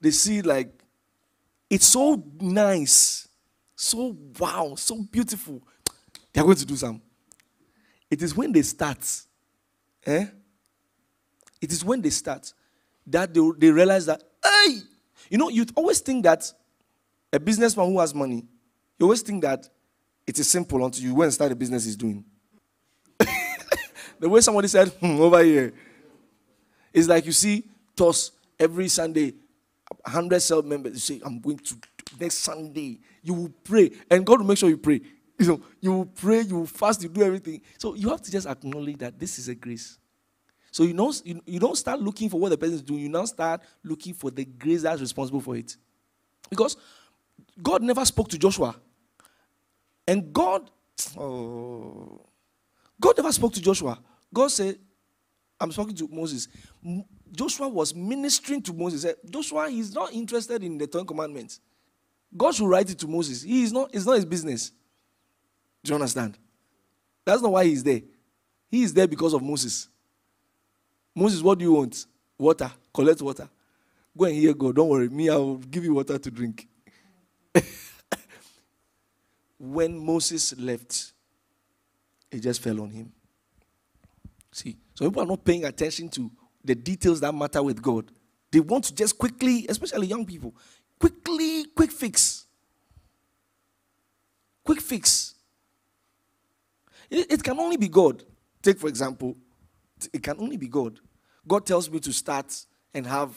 they 0.00 0.10
see 0.10 0.42
like 0.42 0.72
it's 1.70 1.86
so 1.86 2.22
nice, 2.40 3.28
so 3.80 4.14
wow, 4.38 4.74
so 4.76 5.02
beautiful. 5.10 5.62
They 6.34 6.40
are 6.42 6.44
going 6.44 6.58
to 6.58 6.66
do 6.66 6.76
some. 6.76 7.00
It 8.10 8.20
is 8.20 8.36
when 8.36 8.52
they 8.52 8.60
start, 8.60 8.98
eh? 10.04 10.26
It 11.62 11.72
is 11.72 11.82
when 11.82 12.02
they 12.02 12.10
start 12.10 12.52
that 13.06 13.32
they, 13.32 13.40
they 13.56 13.70
realize 13.70 14.04
that, 14.04 14.22
hey, 14.44 14.80
you 15.30 15.38
know, 15.38 15.48
you 15.48 15.64
always 15.74 16.00
think 16.00 16.24
that 16.24 16.52
a 17.32 17.40
businessman 17.40 17.86
who 17.86 17.98
has 18.00 18.14
money, 18.14 18.44
you 18.98 19.06
always 19.06 19.22
think 19.22 19.40
that 19.44 19.66
it 20.26 20.38
is 20.38 20.46
simple 20.46 20.84
until 20.84 21.02
you 21.02 21.14
go 21.14 21.22
and 21.22 21.32
start 21.32 21.50
a 21.50 21.56
business 21.56 21.86
he's 21.86 21.96
doing. 21.96 22.22
the 24.18 24.28
way 24.28 24.42
somebody 24.42 24.68
said, 24.68 24.88
hmm, 24.88 25.18
over 25.22 25.42
here, 25.42 25.72
it's 26.92 27.08
like 27.08 27.24
you 27.24 27.32
see 27.32 27.64
toss 27.96 28.32
every 28.58 28.88
Sunday, 28.88 29.32
100 30.04 30.40
cell 30.40 30.60
members, 30.60 30.92
you 30.92 30.98
say, 30.98 31.22
I'm 31.24 31.40
going 31.40 31.58
to 31.60 31.74
next 32.18 32.38
Sunday. 32.38 33.00
You 33.22 33.34
will 33.34 33.52
pray, 33.64 33.90
and 34.10 34.24
God 34.24 34.40
will 34.40 34.46
make 34.46 34.58
sure 34.58 34.68
you 34.68 34.78
pray. 34.78 35.00
You 35.38 35.46
know, 35.46 35.60
you 35.80 35.92
will 35.92 36.06
pray, 36.06 36.42
you 36.42 36.58
will 36.58 36.66
fast, 36.66 37.02
you 37.02 37.08
do 37.08 37.22
everything. 37.22 37.62
So 37.78 37.94
you 37.94 38.10
have 38.10 38.20
to 38.22 38.30
just 38.30 38.46
acknowledge 38.46 38.98
that 38.98 39.18
this 39.18 39.38
is 39.38 39.48
a 39.48 39.54
grace. 39.54 39.98
So 40.70 40.84
you 40.84 40.92
don't, 40.92 41.20
you, 41.24 41.40
you 41.46 41.58
don't 41.58 41.76
start 41.76 42.00
looking 42.00 42.28
for 42.28 42.38
what 42.38 42.50
the 42.50 42.58
person 42.58 42.74
is 42.74 42.82
doing, 42.82 43.00
you 43.00 43.08
now 43.08 43.24
start 43.24 43.62
looking 43.82 44.14
for 44.14 44.30
the 44.30 44.44
grace 44.44 44.82
that's 44.82 45.00
responsible 45.00 45.40
for 45.40 45.56
it. 45.56 45.76
Because 46.48 46.76
God 47.62 47.82
never 47.82 48.04
spoke 48.04 48.28
to 48.28 48.38
Joshua. 48.38 48.76
And 50.06 50.32
God, 50.32 50.70
oh, 51.16 52.20
God 53.00 53.16
never 53.16 53.32
spoke 53.32 53.52
to 53.54 53.62
Joshua. 53.62 53.98
God 54.32 54.48
said, 54.48 54.78
I'm 55.60 55.72
speaking 55.72 55.96
to 55.96 56.08
Moses. 56.08 56.48
Joshua 57.32 57.68
was 57.68 57.94
ministering 57.94 58.62
to 58.62 58.72
Moses. 58.72 59.14
Joshua, 59.28 59.68
he's 59.68 59.94
not 59.94 60.12
interested 60.12 60.62
in 60.64 60.78
the 60.78 60.86
Ten 60.86 61.04
Commandments. 61.04 61.60
God 62.36 62.54
should 62.54 62.68
write 62.68 62.90
it 62.90 62.98
to 62.98 63.08
Moses. 63.08 63.42
He 63.42 63.62
is 63.62 63.72
not, 63.72 63.90
it's 63.92 64.06
not 64.06 64.16
his 64.16 64.24
business. 64.24 64.70
Do 65.82 65.90
you 65.90 65.94
understand? 65.94 66.38
That's 67.24 67.42
not 67.42 67.52
why 67.52 67.64
he's 67.64 67.82
there. 67.82 68.02
He 68.70 68.82
is 68.82 68.94
there 68.94 69.08
because 69.08 69.32
of 69.34 69.42
Moses. 69.42 69.88
Moses, 71.14 71.42
what 71.42 71.58
do 71.58 71.64
you 71.64 71.72
want? 71.72 72.06
Water. 72.38 72.70
Collect 72.94 73.20
water. 73.20 73.48
Go 74.16 74.24
and 74.26 74.34
hear 74.34 74.54
God. 74.54 74.76
Don't 74.76 74.88
worry. 74.88 75.08
Me, 75.08 75.28
I 75.28 75.36
will 75.36 75.56
give 75.56 75.84
you 75.84 75.94
water 75.94 76.18
to 76.18 76.30
drink. 76.30 76.68
when 79.58 79.98
Moses 79.98 80.56
left, 80.58 81.12
it 82.30 82.40
just 82.40 82.62
fell 82.62 82.80
on 82.80 82.90
him. 82.90 83.12
See, 84.52 84.76
So 84.94 85.08
people 85.08 85.22
are 85.22 85.26
not 85.26 85.44
paying 85.44 85.64
attention 85.64 86.08
to 86.10 86.30
the 86.64 86.74
details 86.74 87.20
that 87.20 87.34
matter 87.34 87.62
with 87.62 87.80
God. 87.80 88.10
They 88.50 88.60
want 88.60 88.84
to 88.84 88.94
just 88.94 89.16
quickly, 89.16 89.66
especially 89.68 90.08
young 90.08 90.26
people, 90.26 90.54
quickly, 91.00 91.64
quick 91.74 91.90
fix. 91.90 92.46
Quick 94.64 94.80
fix. 94.80 95.34
It, 97.10 97.32
it 97.32 97.42
can 97.42 97.58
only 97.58 97.76
be 97.76 97.88
God. 97.88 98.22
Take, 98.62 98.78
for 98.78 98.88
example, 98.88 99.36
it 100.12 100.22
can 100.22 100.36
only 100.38 100.56
be 100.56 100.68
God. 100.68 101.00
God 101.48 101.66
tells 101.66 101.90
me 101.90 101.98
to 102.00 102.12
start 102.12 102.54
and 102.94 103.06
have 103.06 103.30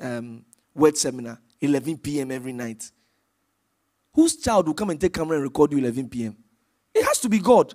um, 0.00 0.44
word 0.74 0.96
seminar 0.96 1.38
11 1.60 1.98
p.m. 1.98 2.30
every 2.30 2.52
night. 2.52 2.90
Whose 4.14 4.36
child 4.36 4.66
will 4.66 4.74
come 4.74 4.90
and 4.90 5.00
take 5.00 5.14
camera 5.14 5.36
and 5.36 5.44
record 5.44 5.72
you 5.72 5.78
11 5.78 6.08
p.m.? 6.08 6.36
It 6.94 7.04
has 7.04 7.18
to 7.20 7.28
be 7.28 7.38
God. 7.38 7.74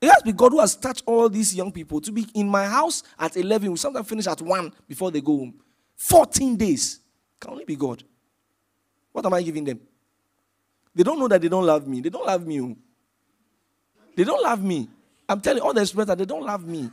It 0.00 0.06
has 0.06 0.18
to 0.18 0.24
be 0.26 0.32
God 0.32 0.52
who 0.52 0.60
has 0.60 0.76
touched 0.76 1.02
all 1.06 1.28
these 1.28 1.54
young 1.54 1.72
people 1.72 2.00
to 2.00 2.12
be 2.12 2.26
in 2.34 2.48
my 2.48 2.66
house 2.66 3.02
at 3.18 3.36
11. 3.36 3.70
We 3.70 3.76
sometimes 3.76 4.08
finish 4.08 4.26
at 4.26 4.40
1 4.40 4.72
before 4.86 5.10
they 5.10 5.20
go 5.20 5.38
home. 5.38 5.54
14 5.96 6.56
days. 6.56 7.00
Can 7.40 7.52
only 7.52 7.64
be 7.64 7.76
God. 7.76 8.02
What 9.12 9.24
am 9.26 9.34
I 9.34 9.42
giving 9.42 9.64
them? 9.64 9.80
They 10.94 11.02
don't 11.02 11.18
know 11.18 11.28
that 11.28 11.40
they 11.40 11.48
don't 11.48 11.64
love 11.64 11.86
me. 11.86 12.00
They 12.00 12.08
don't 12.10 12.26
love 12.26 12.46
me. 12.46 12.60
Oh. 12.60 12.76
They 14.16 14.24
don't 14.24 14.42
love 14.42 14.62
me. 14.62 14.88
I'm 15.28 15.40
telling 15.40 15.62
all 15.62 15.72
the 15.72 15.86
students 15.86 16.08
that 16.08 16.18
they 16.18 16.24
don't 16.24 16.44
love 16.44 16.66
me. 16.66 16.90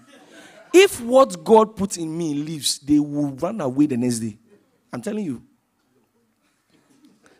If 0.73 1.01
what 1.01 1.43
God 1.43 1.75
puts 1.75 1.97
in 1.97 2.15
me 2.15 2.34
leaves, 2.34 2.79
they 2.79 2.99
will 2.99 3.31
run 3.31 3.62
away 3.62 3.88
the 3.88 3.97
next 3.97 4.19
day. 4.19 4.38
I'm 4.91 5.01
telling 5.01 5.25
you. 5.25 5.41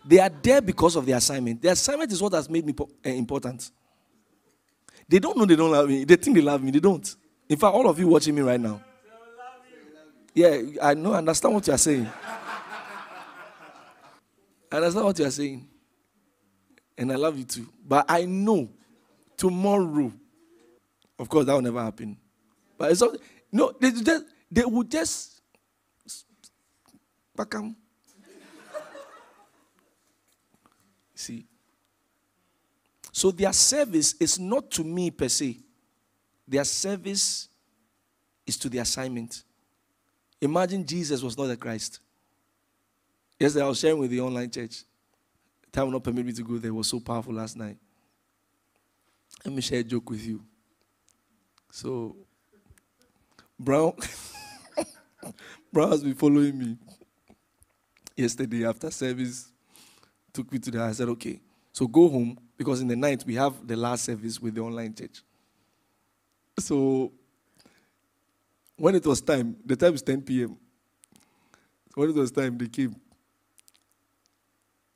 They 0.07 0.19
are 0.19 0.29
there 0.29 0.61
because 0.61 0.95
of 0.95 1.05
the 1.05 1.13
assignment. 1.13 1.61
The 1.61 1.69
assignment 1.69 2.11
is 2.11 2.21
what 2.21 2.33
has 2.33 2.49
made 2.49 2.65
me 2.65 2.73
uh, 2.79 3.09
important. 3.09 3.71
They 5.07 5.19
don't 5.19 5.37
know 5.37 5.45
they 5.45 5.55
don't 5.55 5.71
love 5.71 5.87
me. 5.89 6.03
They 6.03 6.15
think 6.15 6.35
they 6.35 6.41
love 6.41 6.63
me. 6.63 6.71
They 6.71 6.79
don't. 6.79 7.15
In 7.49 7.57
fact, 7.57 7.73
all 7.75 7.87
of 7.89 7.99
you 7.99 8.07
watching 8.07 8.35
me 8.35 8.41
right 8.41 8.59
now. 8.59 8.81
Yeah, 10.33 10.61
I 10.81 10.93
know, 10.93 11.13
understand 11.13 11.53
what 11.53 11.65
you 11.67 11.73
are 11.73 11.77
saying. 11.77 12.09
I 14.71 14.78
understand 14.78 15.06
what 15.06 15.19
you 15.19 15.25
are 15.25 15.32
saying. 15.32 15.67
And 16.97 17.12
I 17.12 17.15
love 17.15 17.38
you 17.38 17.43
too. 17.43 17.67
But 17.86 18.06
I 18.08 18.25
know 18.25 18.69
tomorrow, 19.38 20.12
of 21.19 21.30
course, 21.30 21.45
that 21.45 21.54
will 21.54 21.62
never 21.62 21.82
happen. 21.82 22.17
But 22.78 22.91
it's 22.91 23.01
not, 23.01 23.17
no, 23.51 23.73
they, 23.80 23.91
just, 23.91 24.25
they 24.51 24.65
will 24.65 24.84
just 24.84 25.41
back 27.36 27.49
them. 27.49 27.75
See? 31.13 31.45
So 33.12 33.32
their 33.32 33.54
service 33.54 34.13
is 34.19 34.38
not 34.39 34.69
to 34.71 34.84
me 34.84 35.10
per 35.10 35.30
se. 35.30 35.58
Their 36.47 36.65
service 36.65 37.47
is 38.45 38.58
to 38.58 38.69
the 38.69 38.80
assignment. 38.80 39.43
Imagine 40.41 40.86
Jesus 40.86 41.23
was 41.23 41.38
not 41.38 41.47
the 41.47 41.58
Christ. 41.58 41.99
Yesterday 43.45 43.65
I 43.65 43.67
was 43.67 43.79
sharing 43.79 43.99
with 43.99 44.10
the 44.10 44.21
online 44.21 44.49
church. 44.49 44.86
Time 45.71 45.86
will 45.86 45.91
not 45.91 46.03
permit 46.03 46.25
me 46.25 46.34
to 46.34 46.41
go 46.41 46.58
there. 46.58 46.69
It 46.69 46.73
was 46.73 46.88
so 46.88 46.99
powerful 46.99 47.31
last 47.31 47.55
night. 47.55 47.77
Let 49.45 49.53
me 49.53 49.62
share 49.62 49.81
a 49.81 49.84
joke 49.84 50.10
with 50.10 50.25
you. 50.25 50.43
So, 51.69 52.15
Brown, 53.60 53.93
Brown 55.71 55.91
has 55.91 56.03
been 56.03 56.15
following 56.15 56.58
me. 56.58 56.75
Yesterday 58.17 58.65
after 58.65 58.89
service, 58.89 59.51
took 60.34 60.51
me 60.51 60.58
to 60.58 60.71
the. 60.71 60.81
I 60.81 60.91
said, 60.93 61.10
okay, 61.10 61.39
so 61.71 61.86
go 61.86 62.10
home 62.10 62.39
because 62.58 62.81
in 62.81 62.88
the 62.88 62.95
night 62.95 63.23
we 63.27 63.36
have 63.36 63.67
the 63.67 63.75
last 63.75 64.05
service 64.05 64.41
with 64.41 64.55
the 64.55 64.62
online 64.62 64.95
church. 64.95 65.21
So 66.58 67.12
when 68.75 68.95
it 68.95 69.05
was 69.05 69.21
time, 69.21 69.55
the 69.63 69.75
time 69.75 69.93
is 69.93 70.01
10 70.01 70.23
p.m. 70.23 70.58
When 71.93 72.10
it 72.10 72.15
was 72.15 72.31
time, 72.31 72.58
they 72.58 72.69
came. 72.69 72.95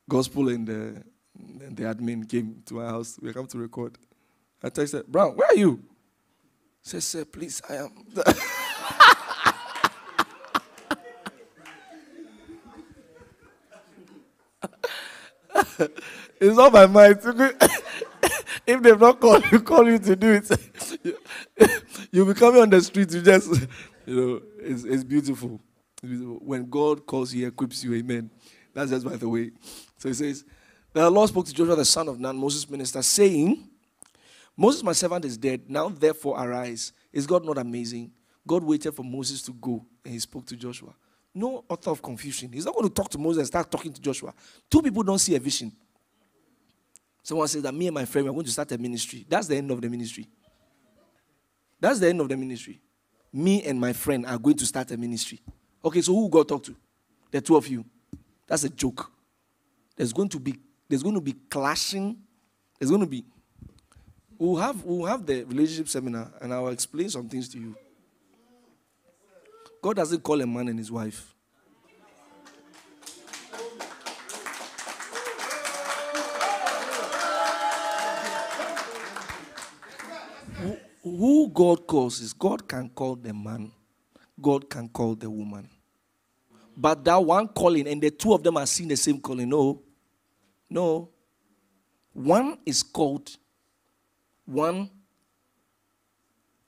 Gospel 0.10 0.50
and 0.50 0.68
the, 0.68 1.04
and 1.38 1.78
the 1.78 1.84
admin 1.84 2.28
came 2.28 2.64
to 2.66 2.74
my 2.74 2.88
house. 2.88 3.20
We 3.22 3.32
come 3.32 3.46
to 3.48 3.60
record. 3.60 3.98
I 4.62 4.70
texted, 4.70 5.08
Brown, 5.08 5.36
where 5.36 5.48
are 5.48 5.56
you? 5.56 5.82
He 6.84 6.90
said, 6.90 7.04
Sir, 7.04 7.26
please, 7.26 7.62
I 7.70 7.76
am. 7.76 7.92
it's 16.40 16.58
not 16.58 16.74
my 16.74 16.88
mind. 16.88 17.20
if 18.66 18.82
they've 18.82 19.00
not 19.00 19.20
called 19.20 19.44
you, 19.52 19.60
call 19.62 19.88
you 19.88 20.00
to 20.00 20.16
do 20.16 20.42
it. 20.42 21.20
You'll 22.12 22.26
be 22.26 22.34
coming 22.34 22.64
on 22.64 22.70
the 22.70 22.82
street 22.82 23.10
to 23.10 23.22
just, 23.22 23.68
you 24.06 24.16
know, 24.16 24.42
it's, 24.60 24.84
it's 24.84 25.04
beautiful. 25.04 25.62
When 26.02 26.70
God 26.70 27.06
calls 27.06 27.34
you, 27.34 27.48
equips 27.48 27.84
you, 27.84 27.94
amen. 27.94 28.32
That's 28.74 28.92
just 28.92 29.06
by 29.06 29.16
the 29.16 29.28
way. 29.28 29.52
So 29.98 30.10
he 30.10 30.14
says, 30.14 30.46
The 30.94 31.10
Lord 31.10 31.30
spoke 31.30 31.46
to 31.46 31.54
Joshua, 31.54 31.76
the 31.76 31.86
son 31.86 32.08
of 32.08 32.20
Nun, 32.20 32.38
Moses' 32.38 32.70
minister, 32.70 33.02
saying, 33.02 33.68
Moses, 34.56 34.84
my 34.84 34.92
servant, 34.92 35.24
is 35.26 35.38
dead. 35.38 35.70
Now, 35.70 35.90
therefore, 35.90 36.38
arise. 36.38 36.92
Is 37.14 37.26
God 37.26 37.46
not 37.46 37.58
amazing? 37.58 38.12
God 38.46 38.64
waited 38.64 38.94
for 38.94 39.04
Moses 39.04 39.42
to 39.44 39.54
go, 39.54 39.86
and 40.04 40.14
he 40.14 40.20
spoke 40.20 40.46
to 40.48 40.56
Joshua. 40.56 40.94
No 41.34 41.64
author 41.70 41.92
of 41.92 42.02
confusion. 42.02 42.52
He's 42.52 42.66
not 42.66 42.74
going 42.74 42.88
to 42.88 42.94
talk 42.94 43.10
to 43.12 43.18
Moses 43.18 43.40
and 43.40 43.48
start 43.48 43.72
talking 43.72 43.94
to 43.94 44.02
Joshua. 44.02 44.34
Two 44.70 44.82
people 44.82 45.04
don't 45.04 45.20
see 45.20 45.36
a 45.36 45.40
vision. 45.40 45.72
Someone 47.24 47.48
says 47.48 47.62
that 47.62 47.74
me 47.74 47.88
and 47.88 47.94
my 47.94 48.06
friend 48.06 48.28
are 48.28 48.32
going 48.34 48.46
to 48.46 48.52
start 48.52 48.72
a 48.72 48.78
ministry. 48.78 49.26
That's 49.30 49.48
the 49.48 49.56
end 49.56 49.70
of 49.72 49.80
the 49.80 49.90
ministry. 49.90 50.28
That's 51.80 52.00
the 52.00 52.10
end 52.10 52.20
of 52.20 52.28
the 52.28 52.36
ministry. 52.36 52.82
Me 53.32 53.64
and 53.64 53.80
my 53.80 53.94
friend 53.94 54.26
are 54.26 54.38
going 54.38 54.58
to 54.58 54.66
start 54.66 54.92
a 54.92 54.98
ministry. 54.98 55.40
Okay, 55.86 56.02
so 56.02 56.14
who 56.14 56.30
God 56.30 56.48
talk 56.48 56.64
to? 56.64 56.76
The 57.32 57.40
two 57.40 57.56
of 57.56 57.68
you. 57.68 57.86
That's 58.50 58.64
a 58.64 58.70
joke. 58.70 59.12
There's 59.96 60.12
going 60.12 60.30
to 60.30 60.40
be 60.40 60.56
there's 60.90 61.04
going 61.04 61.16
to 61.16 61.22
be 61.22 61.34
clashing. 61.50 62.18
There's 62.80 62.90
going 62.90 63.02
to 63.02 63.08
be 63.08 63.24
we'll 64.40 64.56
have 64.56 64.84
we'll 64.84 65.06
have 65.06 65.26
the 65.26 65.44
relationship 65.44 65.88
seminar 65.88 66.32
and 66.42 66.52
I'll 66.52 66.70
explain 66.70 67.10
some 67.10 67.30
things 67.30 67.48
to 67.50 67.60
you. 67.60 67.76
God 69.82 69.98
doesn't 69.98 70.24
call 70.24 70.42
a 70.42 70.48
man 70.48 70.68
and 70.68 70.80
his 70.80 70.92
wife. 70.92 71.36
Who 81.04 81.50
God 81.50 81.88
calls 81.88 82.20
is 82.20 82.34
God 82.34 82.68
can 82.68 82.90
call 82.90 83.16
the 83.16 83.34
man, 83.34 83.72
God 84.42 84.70
can 84.70 84.90
call 84.90 85.16
the 85.16 85.30
woman. 85.30 85.70
But 86.80 87.04
that 87.04 87.22
one 87.22 87.50
calling 87.50 87.90
and 87.90 88.02
the 88.02 88.10
two 88.10 88.34
of 88.34 88.42
them 88.42 88.56
are 88.56 88.66
seeing 88.66 88.88
the 88.88 88.96
same 88.96 89.20
calling. 89.20 89.50
No. 89.50 89.82
No. 90.70 91.10
One 92.14 92.58
is 92.66 92.84
called, 92.84 93.36
one 94.46 94.90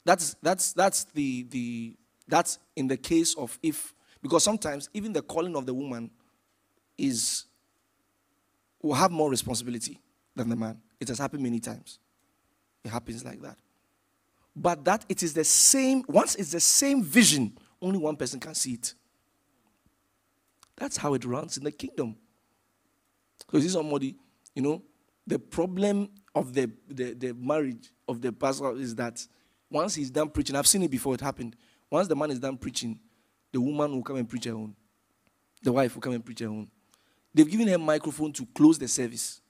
that's 0.04 0.36
that's 0.42 0.72
that's 0.74 1.04
the 1.04 1.44
the 1.44 1.96
that's 2.28 2.58
in 2.76 2.88
the 2.88 2.96
case 2.96 3.34
of 3.34 3.58
if, 3.62 3.94
because 4.20 4.44
sometimes 4.44 4.90
even 4.92 5.12
the 5.12 5.22
calling 5.22 5.56
of 5.56 5.64
the 5.66 5.74
woman 5.74 6.10
is, 6.98 7.46
will 8.82 8.94
have 8.94 9.10
more 9.10 9.30
responsibility 9.30 9.98
than 10.36 10.48
the 10.48 10.56
man. 10.56 10.80
It 11.00 11.08
has 11.08 11.18
happened 11.18 11.42
many 11.42 11.58
times. 11.58 11.98
It 12.84 12.90
happens 12.90 13.24
like 13.24 13.40
that. 13.42 13.56
But 14.54 14.84
that 14.84 15.04
it 15.08 15.22
is 15.22 15.34
the 15.34 15.44
same, 15.44 16.04
once 16.06 16.34
it's 16.34 16.52
the 16.52 16.60
same 16.60 17.02
vision, 17.02 17.56
only 17.80 17.98
one 17.98 18.16
person 18.16 18.38
can 18.38 18.54
see 18.54 18.74
it. 18.74 18.94
That's 20.76 20.96
how 20.96 21.14
it 21.14 21.24
runs 21.24 21.56
in 21.56 21.64
the 21.64 21.72
kingdom. 21.72 22.16
So 23.50 23.58
you 23.58 23.62
see 23.62 23.68
somebody, 23.68 24.16
you 24.54 24.62
know, 24.62 24.82
the 25.26 25.38
problem 25.38 26.08
of 26.34 26.54
the, 26.54 26.70
the, 26.88 27.12
the 27.12 27.34
marriage 27.34 27.90
of 28.08 28.20
the 28.20 28.32
pastor 28.32 28.72
is 28.76 28.94
that 28.96 29.24
once 29.70 29.94
he's 29.94 30.10
done 30.10 30.30
preaching, 30.30 30.56
I've 30.56 30.66
seen 30.66 30.82
it 30.82 30.90
before, 30.90 31.14
it 31.14 31.20
happened. 31.20 31.56
Once 31.90 32.08
the 32.08 32.16
man 32.16 32.30
is 32.30 32.38
done 32.38 32.56
preaching, 32.56 32.98
the 33.52 33.60
woman 33.60 33.92
will 33.92 34.02
come 34.02 34.16
and 34.16 34.28
preach 34.28 34.44
her 34.44 34.54
own. 34.54 34.74
The 35.62 35.72
wife 35.72 35.94
will 35.94 36.02
come 36.02 36.14
and 36.14 36.24
preach 36.24 36.40
her 36.40 36.48
own. 36.48 36.68
They've 37.34 37.48
given 37.48 37.68
her 37.68 37.74
a 37.74 37.78
microphone 37.78 38.32
to 38.32 38.46
close 38.54 38.78
the 38.78 38.88
service. 38.88 39.40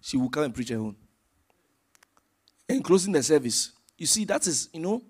She 0.00 0.16
will 0.16 0.28
come 0.28 0.44
and 0.44 0.54
preach 0.54 0.68
her 0.68 0.78
own. 0.78 0.96
And 2.68 2.84
closing 2.84 3.12
the 3.12 3.22
service. 3.22 3.72
You 3.96 4.06
see, 4.06 4.24
that 4.26 4.46
is, 4.46 4.68
you 4.72 4.80
know. 4.80 5.02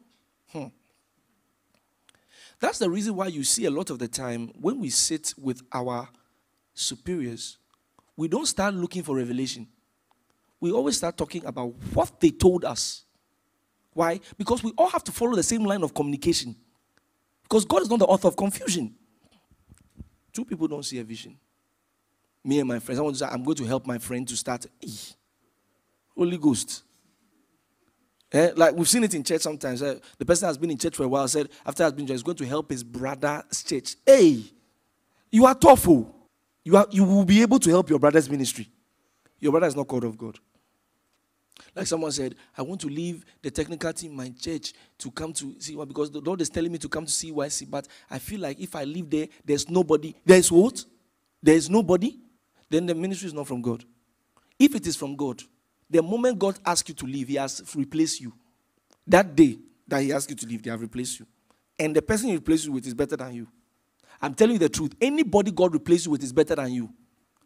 That's 2.60 2.78
the 2.78 2.90
reason 2.90 3.16
why 3.16 3.28
you 3.28 3.42
see 3.42 3.64
a 3.64 3.70
lot 3.70 3.88
of 3.88 3.98
the 3.98 4.06
time 4.06 4.52
when 4.60 4.78
we 4.78 4.90
sit 4.90 5.32
with 5.38 5.62
our 5.72 6.08
superiors, 6.74 7.58
we 8.16 8.28
don't 8.28 8.46
start 8.46 8.74
looking 8.74 9.02
for 9.02 9.16
revelation. 9.16 9.66
We 10.60 10.70
always 10.70 10.98
start 10.98 11.16
talking 11.16 11.44
about 11.46 11.72
what 11.94 12.20
they 12.20 12.30
told 12.30 12.66
us. 12.66 13.04
Why? 13.94 14.20
Because 14.36 14.62
we 14.62 14.72
all 14.76 14.90
have 14.90 15.02
to 15.04 15.12
follow 15.12 15.34
the 15.34 15.42
same 15.42 15.64
line 15.64 15.82
of 15.82 15.94
communication. 15.94 16.54
Because 17.42 17.64
God 17.64 17.82
is 17.82 17.88
not 17.90 17.98
the 17.98 18.04
author 18.04 18.28
of 18.28 18.36
confusion. 18.36 18.94
Two 20.32 20.44
people 20.44 20.68
don't 20.68 20.84
see 20.84 20.98
a 20.98 21.04
vision. 21.04 21.36
Me 22.44 22.58
and 22.60 22.68
my 22.68 22.78
friends, 22.78 22.98
I 22.98 23.02
want 23.02 23.16
to 23.16 23.24
say, 23.24 23.30
I'm 23.30 23.42
going 23.42 23.56
to 23.56 23.64
help 23.64 23.86
my 23.86 23.98
friend 23.98 24.28
to 24.28 24.36
start. 24.36 24.66
Holy 26.14 26.36
Ghost. 26.36 26.82
Eh? 28.32 28.52
Like 28.56 28.74
we've 28.74 28.88
seen 28.88 29.04
it 29.04 29.14
in 29.14 29.24
church 29.24 29.42
sometimes. 29.42 29.82
Eh? 29.82 29.96
The 30.18 30.24
person 30.24 30.46
has 30.46 30.56
been 30.56 30.70
in 30.70 30.78
church 30.78 30.96
for 30.96 31.04
a 31.04 31.08
while 31.08 31.26
said 31.28 31.48
after 31.66 31.82
has 31.82 31.92
been 31.92 32.06
he's 32.06 32.22
going 32.22 32.36
to 32.36 32.46
help 32.46 32.70
his 32.70 32.84
brother's 32.84 33.62
church. 33.62 33.96
Hey, 34.06 34.42
you 35.30 35.46
are 35.46 35.54
tough. 35.54 35.88
Oh. 35.88 36.14
You, 36.64 36.76
are, 36.76 36.86
you 36.90 37.04
will 37.04 37.24
be 37.24 37.42
able 37.42 37.58
to 37.58 37.70
help 37.70 37.88
your 37.88 37.98
brother's 37.98 38.28
ministry. 38.28 38.68
Your 39.38 39.52
brother 39.52 39.66
is 39.66 39.74
not 39.76 39.88
called 39.88 40.04
of 40.04 40.18
God. 40.18 40.38
Like 41.74 41.86
someone 41.86 42.12
said, 42.12 42.34
I 42.56 42.62
want 42.62 42.80
to 42.82 42.88
leave 42.88 43.24
the 43.42 43.50
technical 43.50 43.92
team, 43.92 44.16
my 44.16 44.30
church, 44.30 44.72
to 44.98 45.10
come 45.10 45.32
to 45.34 45.54
see 45.58 45.76
what 45.76 45.88
because 45.88 46.10
the 46.10 46.20
Lord 46.20 46.40
is 46.40 46.48
telling 46.48 46.72
me 46.72 46.78
to 46.78 46.88
come 46.88 47.06
to 47.06 47.12
CYC. 47.12 47.70
But 47.70 47.86
I 48.10 48.18
feel 48.18 48.40
like 48.40 48.60
if 48.60 48.74
I 48.74 48.84
leave 48.84 49.08
there, 49.10 49.28
there's 49.44 49.68
nobody. 49.68 50.14
There's 50.24 50.50
what? 50.50 50.84
There's 51.42 51.70
nobody. 51.70 52.18
Then 52.68 52.86
the 52.86 52.94
ministry 52.94 53.26
is 53.26 53.34
not 53.34 53.46
from 53.46 53.62
God. 53.62 53.84
If 54.58 54.74
it 54.74 54.86
is 54.86 54.96
from 54.96 55.16
God, 55.16 55.42
the 55.90 56.02
moment 56.02 56.38
God 56.38 56.58
asks 56.64 56.88
you 56.88 56.94
to 56.94 57.06
leave, 57.06 57.28
He 57.28 57.34
has 57.34 57.62
replaced 57.74 58.20
you. 58.20 58.32
That 59.06 59.34
day 59.34 59.58
that 59.88 60.02
He 60.02 60.12
asks 60.12 60.30
you 60.30 60.36
to 60.36 60.46
leave, 60.46 60.62
they 60.62 60.70
have 60.70 60.80
replaced 60.80 61.18
you. 61.18 61.26
And 61.78 61.94
the 61.94 62.02
person 62.02 62.28
He 62.28 62.34
replaced 62.36 62.66
you 62.66 62.72
with 62.72 62.86
is 62.86 62.94
better 62.94 63.16
than 63.16 63.34
you. 63.34 63.48
I'm 64.22 64.34
telling 64.34 64.54
you 64.54 64.58
the 64.58 64.68
truth. 64.68 64.94
Anybody 65.00 65.50
God 65.50 65.72
replaces 65.72 66.06
you 66.06 66.12
with 66.12 66.22
is 66.22 66.32
better 66.32 66.54
than 66.54 66.72
you. 66.72 66.90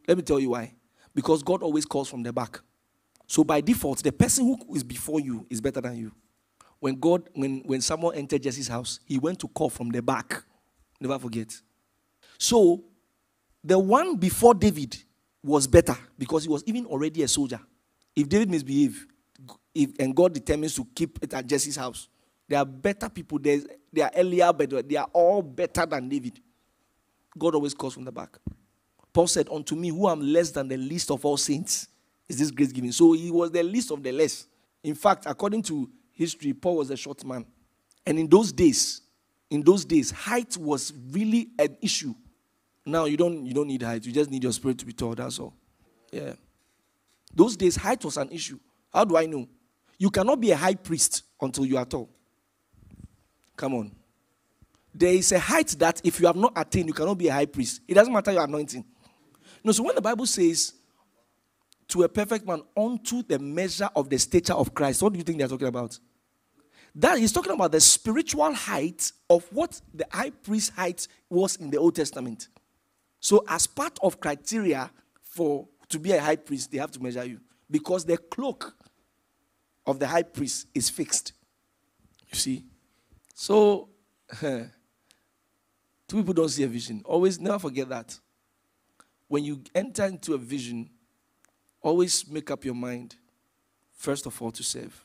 Let 0.06 0.16
me 0.16 0.22
tell 0.22 0.40
you 0.40 0.50
why. 0.50 0.74
Because 1.14 1.42
God 1.42 1.62
always 1.62 1.84
calls 1.84 2.08
from 2.08 2.22
the 2.22 2.32
back. 2.32 2.60
So 3.26 3.44
by 3.44 3.60
default, 3.60 4.02
the 4.02 4.12
person 4.12 4.44
who 4.44 4.74
is 4.74 4.82
before 4.82 5.20
you 5.20 5.46
is 5.48 5.60
better 5.60 5.80
than 5.80 5.96
you. 5.96 6.12
When 6.80 6.96
God, 6.96 7.30
when, 7.34 7.62
when 7.64 7.80
someone 7.80 8.14
entered 8.14 8.42
Jesse's 8.42 8.68
house, 8.68 9.00
he 9.06 9.18
went 9.18 9.38
to 9.38 9.48
call 9.48 9.70
from 9.70 9.88
the 9.90 10.02
back. 10.02 10.42
Never 11.00 11.18
forget. 11.18 11.54
So 12.38 12.84
the 13.62 13.78
one 13.78 14.16
before 14.16 14.54
David 14.54 14.96
was 15.42 15.66
better 15.66 15.96
because 16.18 16.42
he 16.42 16.48
was 16.48 16.62
even 16.66 16.84
already 16.86 17.22
a 17.22 17.28
soldier. 17.28 17.60
If 18.14 18.28
David 18.28 18.50
misbehaved, 18.50 19.10
if, 19.74 19.90
and 19.98 20.14
God 20.14 20.34
determines 20.34 20.74
to 20.76 20.86
keep 20.94 21.18
it 21.22 21.34
at 21.34 21.46
Jesse's 21.46 21.76
house, 21.76 22.08
there 22.48 22.58
are 22.58 22.64
better 22.64 23.08
people. 23.08 23.38
They 23.38 23.60
are 24.00 24.10
earlier, 24.14 24.52
but 24.52 24.88
they 24.88 24.96
are 24.96 25.08
all 25.12 25.42
better 25.42 25.86
than 25.86 26.08
David. 26.08 26.40
God 27.36 27.54
always 27.54 27.74
calls 27.74 27.94
from 27.94 28.04
the 28.04 28.12
back. 28.12 28.38
Paul 29.12 29.26
said, 29.26 29.48
Unto 29.50 29.74
me, 29.74 29.88
who 29.88 30.08
am 30.08 30.20
less 30.20 30.50
than 30.50 30.68
the 30.68 30.76
least 30.76 31.10
of 31.10 31.24
all 31.24 31.36
saints, 31.36 31.88
is 32.28 32.38
this 32.38 32.50
grace 32.50 32.72
given. 32.72 32.92
So 32.92 33.12
he 33.12 33.30
was 33.30 33.50
the 33.50 33.62
least 33.62 33.90
of 33.90 34.02
the 34.02 34.12
less. 34.12 34.46
In 34.82 34.94
fact, 34.94 35.24
according 35.26 35.62
to 35.62 35.90
history, 36.12 36.52
Paul 36.52 36.76
was 36.76 36.90
a 36.90 36.96
short 36.96 37.24
man. 37.24 37.46
And 38.06 38.18
in 38.18 38.28
those 38.28 38.52
days, 38.52 39.00
in 39.50 39.62
those 39.62 39.84
days, 39.84 40.10
height 40.10 40.56
was 40.56 40.92
really 41.10 41.48
an 41.58 41.76
issue. 41.80 42.14
Now 42.86 43.06
you 43.06 43.16
don't 43.16 43.46
you 43.46 43.54
don't 43.54 43.68
need 43.68 43.82
height, 43.82 44.04
you 44.04 44.12
just 44.12 44.30
need 44.30 44.42
your 44.42 44.52
spirit 44.52 44.78
to 44.78 44.86
be 44.86 44.92
tall, 44.92 45.14
that's 45.14 45.38
all. 45.38 45.54
Yeah. 46.12 46.34
Those 47.34 47.56
days, 47.56 47.76
height 47.76 48.04
was 48.04 48.16
an 48.16 48.30
issue. 48.30 48.58
How 48.92 49.04
do 49.04 49.16
I 49.16 49.26
know? 49.26 49.48
You 49.98 50.10
cannot 50.10 50.40
be 50.40 50.50
a 50.50 50.56
high 50.56 50.74
priest 50.74 51.22
until 51.40 51.66
you 51.66 51.76
are 51.76 51.84
tall. 51.84 52.08
Come 53.56 53.74
on. 53.74 53.92
There 54.94 55.12
is 55.12 55.32
a 55.32 55.38
height 55.38 55.68
that 55.78 56.00
if 56.04 56.20
you 56.20 56.26
have 56.26 56.36
not 56.36 56.52
attained, 56.56 56.88
you 56.88 56.94
cannot 56.94 57.18
be 57.18 57.28
a 57.28 57.32
high 57.32 57.46
priest. 57.46 57.80
It 57.88 57.94
doesn't 57.94 58.12
matter 58.12 58.32
your 58.32 58.44
anointing. 58.44 58.84
No, 59.62 59.72
so 59.72 59.82
when 59.82 59.94
the 59.94 60.00
Bible 60.00 60.26
says 60.26 60.74
to 61.88 62.04
a 62.04 62.08
perfect 62.08 62.46
man 62.46 62.62
unto 62.76 63.22
the 63.22 63.38
measure 63.38 63.88
of 63.96 64.08
the 64.08 64.18
stature 64.18 64.52
of 64.52 64.72
Christ, 64.74 65.02
what 65.02 65.12
do 65.12 65.18
you 65.18 65.24
think 65.24 65.38
they're 65.38 65.48
talking 65.48 65.68
about? 65.68 65.98
That 66.94 67.18
he's 67.18 67.32
talking 67.32 67.52
about 67.52 67.72
the 67.72 67.80
spiritual 67.80 68.52
height 68.54 69.10
of 69.28 69.44
what 69.50 69.80
the 69.92 70.06
high 70.10 70.30
priest 70.30 70.72
height 70.74 71.08
was 71.28 71.56
in 71.56 71.70
the 71.70 71.78
Old 71.78 71.96
Testament. 71.96 72.48
So, 73.18 73.44
as 73.48 73.66
part 73.66 73.98
of 74.02 74.20
criteria 74.20 74.90
for 75.22 75.66
to 75.94 75.98
be 76.00 76.12
a 76.12 76.20
high 76.20 76.36
priest, 76.36 76.70
they 76.70 76.78
have 76.78 76.90
to 76.90 77.02
measure 77.02 77.24
you 77.24 77.40
because 77.70 78.04
the 78.04 78.18
cloak 78.18 78.74
of 79.86 79.98
the 79.98 80.06
high 80.06 80.22
priest 80.22 80.66
is 80.74 80.90
fixed. 80.90 81.32
You 82.28 82.36
see? 82.36 82.64
So, 83.34 83.88
two 84.40 84.68
people 86.08 86.34
don't 86.34 86.48
see 86.48 86.64
a 86.64 86.68
vision. 86.68 87.02
Always 87.04 87.40
never 87.40 87.58
forget 87.58 87.88
that. 87.88 88.18
When 89.28 89.44
you 89.44 89.62
enter 89.74 90.04
into 90.04 90.34
a 90.34 90.38
vision, 90.38 90.90
always 91.80 92.28
make 92.28 92.50
up 92.50 92.64
your 92.64 92.74
mind, 92.74 93.16
first 93.92 94.26
of 94.26 94.40
all, 94.42 94.50
to 94.52 94.62
serve. 94.62 95.04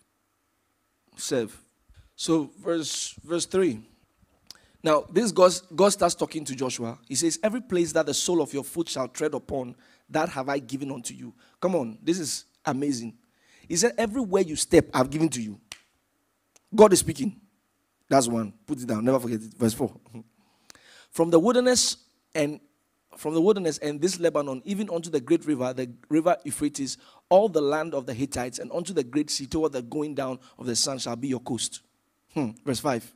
Serve. 1.16 1.56
So, 2.16 2.50
verse, 2.60 3.16
verse 3.24 3.46
3. 3.46 3.80
Now, 4.84 5.06
this 5.12 5.32
God, 5.32 5.54
God 5.76 5.90
starts 5.90 6.16
talking 6.16 6.46
to 6.46 6.56
Joshua. 6.56 6.98
He 7.08 7.16
says, 7.16 7.40
Every 7.44 7.62
place 7.62 7.92
that 7.94 8.06
the 8.06 8.14
sole 8.14 8.42
of 8.42 8.54
your 8.54 8.64
foot 8.64 8.90
shall 8.90 9.08
tread 9.08 9.34
upon, 9.34 9.76
that 10.10 10.30
have 10.30 10.50
I 10.50 10.60
given 10.60 10.92
unto 10.92 11.14
you. 11.14 11.34
Come 11.60 11.76
on, 11.76 11.98
this 12.02 12.20
is 12.20 12.46
amazing. 12.66 13.18
He 13.68 13.76
said, 13.76 13.94
Everywhere 13.98 14.42
you 14.42 14.56
step, 14.56 14.88
I've 14.94 15.10
given 15.10 15.30
to 15.30 15.42
you. 15.42 15.60
God 16.74 16.94
is 16.94 17.00
speaking. 17.00 17.40
That's 18.10 18.28
one. 18.28 18.54
Put 18.66 18.82
it 18.82 18.88
down. 18.88 19.06
Never 19.06 19.20
forget 19.20 19.42
it. 19.42 19.54
Verse 19.54 19.74
4. 19.74 19.94
From 21.12 21.30
the 21.30 21.40
wilderness 21.40 21.98
and 22.34 22.60
from 23.18 23.34
the 23.34 23.42
wilderness 23.42 23.80
and 23.80 24.00
this 24.00 24.18
Lebanon, 24.18 24.62
even 24.64 24.90
unto 24.90 25.10
the 25.10 25.20
great 25.20 25.46
river, 25.46 25.74
the 25.74 25.92
river 26.08 26.38
Euphrates, 26.46 26.98
all 27.28 27.50
the 27.50 27.62
land 27.62 27.94
of 27.94 28.06
the 28.06 28.14
Hittites, 28.14 28.60
and 28.60 28.72
unto 28.72 28.94
the 28.94 29.04
great 29.04 29.30
sea 29.30 29.46
toward 29.46 29.74
the 29.74 29.82
going 29.82 30.16
down 30.16 30.40
of 30.58 30.66
the 30.66 30.76
sun 30.76 31.00
shall 31.00 31.18
be 31.18 31.28
your 31.28 31.42
coast. 31.42 31.82
Hmm. 32.34 32.52
Verse 32.66 32.80
5. 32.80 33.14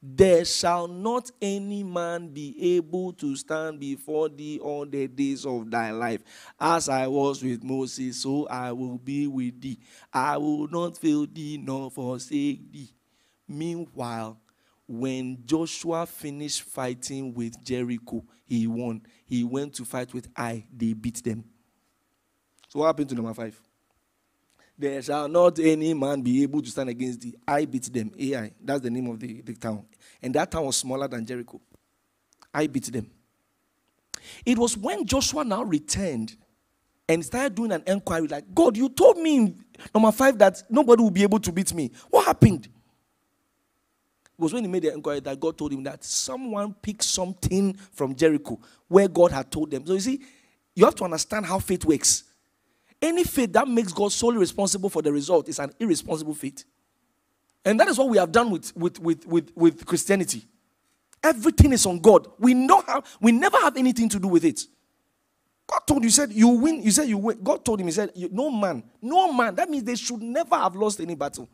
There 0.00 0.44
shall 0.44 0.86
not 0.86 1.30
any 1.42 1.82
man 1.82 2.28
be 2.28 2.76
able 2.76 3.12
to 3.14 3.34
stand 3.34 3.80
before 3.80 4.28
thee 4.28 4.58
all 4.60 4.86
the 4.86 5.08
days 5.08 5.44
of 5.44 5.70
thy 5.70 5.90
life. 5.90 6.22
As 6.58 6.88
I 6.88 7.08
was 7.08 7.42
with 7.42 7.64
Moses, 7.64 8.22
so 8.22 8.46
I 8.46 8.70
will 8.72 8.98
be 8.98 9.26
with 9.26 9.60
thee. 9.60 9.78
I 10.12 10.36
will 10.36 10.68
not 10.68 10.98
fail 10.98 11.26
thee 11.26 11.58
nor 11.60 11.90
forsake 11.90 12.70
thee. 12.70 12.92
Meanwhile, 13.48 14.38
when 14.86 15.38
Joshua 15.44 16.06
finished 16.06 16.62
fighting 16.62 17.34
with 17.34 17.62
Jericho, 17.64 18.24
he 18.46 18.66
won. 18.66 19.02
He 19.26 19.44
went 19.44 19.74
to 19.74 19.84
fight 19.84 20.14
with 20.14 20.28
Ai. 20.36 20.64
They 20.74 20.92
beat 20.92 21.22
them. 21.24 21.44
So 22.68 22.80
what 22.80 22.86
happened 22.86 23.08
to 23.10 23.14
number 23.16 23.34
five? 23.34 23.67
There 24.78 25.02
shall 25.02 25.26
not 25.26 25.58
any 25.58 25.92
man 25.92 26.22
be 26.22 26.44
able 26.44 26.62
to 26.62 26.70
stand 26.70 26.88
against 26.88 27.20
thee. 27.20 27.34
I 27.46 27.64
beat 27.64 27.92
them. 27.92 28.12
Ai. 28.18 28.52
That's 28.62 28.80
the 28.80 28.90
name 28.90 29.08
of 29.08 29.18
the, 29.18 29.42
the 29.42 29.54
town. 29.54 29.84
And 30.22 30.32
that 30.34 30.52
town 30.52 30.66
was 30.66 30.76
smaller 30.76 31.08
than 31.08 31.26
Jericho. 31.26 31.60
I 32.54 32.68
beat 32.68 32.84
them. 32.84 33.10
It 34.46 34.56
was 34.56 34.76
when 34.76 35.04
Joshua 35.04 35.44
now 35.44 35.64
returned 35.64 36.36
and 37.08 37.24
started 37.24 37.54
doing 37.56 37.72
an 37.72 37.82
inquiry 37.86 38.28
like, 38.28 38.54
God, 38.54 38.76
you 38.76 38.88
told 38.88 39.18
me 39.18 39.56
number 39.92 40.12
five 40.12 40.38
that 40.38 40.62
nobody 40.70 41.02
will 41.02 41.10
be 41.10 41.22
able 41.22 41.40
to 41.40 41.50
beat 41.50 41.74
me. 41.74 41.90
What 42.10 42.26
happened? 42.26 42.66
It 42.66 44.42
was 44.42 44.52
when 44.52 44.62
he 44.62 44.70
made 44.70 44.82
the 44.84 44.92
inquiry 44.92 45.20
that 45.20 45.40
God 45.40 45.58
told 45.58 45.72
him 45.72 45.82
that 45.84 46.04
someone 46.04 46.74
picked 46.74 47.02
something 47.02 47.74
from 47.92 48.14
Jericho 48.14 48.60
where 48.86 49.08
God 49.08 49.32
had 49.32 49.50
told 49.50 49.72
them. 49.72 49.84
So 49.84 49.94
you 49.94 50.00
see, 50.00 50.20
you 50.76 50.84
have 50.84 50.94
to 50.96 51.04
understand 51.04 51.46
how 51.46 51.58
faith 51.58 51.84
works. 51.84 52.24
Any 53.00 53.24
faith 53.24 53.52
that 53.52 53.68
makes 53.68 53.92
God 53.92 54.12
solely 54.12 54.38
responsible 54.38 54.88
for 54.88 55.02
the 55.02 55.12
result 55.12 55.48
is 55.48 55.58
an 55.58 55.72
irresponsible 55.78 56.34
faith. 56.34 56.64
And 57.64 57.78
that 57.78 57.88
is 57.88 57.98
what 57.98 58.08
we 58.08 58.18
have 58.18 58.32
done 58.32 58.50
with, 58.50 58.74
with, 58.76 58.98
with, 58.98 59.26
with, 59.26 59.52
with 59.56 59.86
Christianity. 59.86 60.44
Everything 61.22 61.72
is 61.72 61.84
on 61.86 61.98
God. 61.98 62.28
We 62.38 62.54
know 62.54 62.82
how 62.86 63.02
we 63.20 63.32
never 63.32 63.56
have 63.58 63.76
anything 63.76 64.08
to 64.10 64.18
do 64.18 64.28
with 64.28 64.44
it. 64.44 64.62
God 65.66 65.80
told 65.86 66.04
you, 66.04 66.10
said 66.10 66.32
you 66.32 66.48
win. 66.48 66.82
You 66.82 66.90
said 66.90 67.08
you 67.08 67.18
win. 67.18 67.40
God 67.42 67.64
told 67.64 67.80
him, 67.80 67.86
He 67.86 67.92
said, 67.92 68.12
No 68.32 68.50
man, 68.50 68.82
no 69.02 69.32
man. 69.32 69.54
That 69.54 69.68
means 69.68 69.84
they 69.84 69.96
should 69.96 70.22
never 70.22 70.56
have 70.56 70.74
lost 70.74 71.00
any 71.00 71.14
battle. 71.14 71.48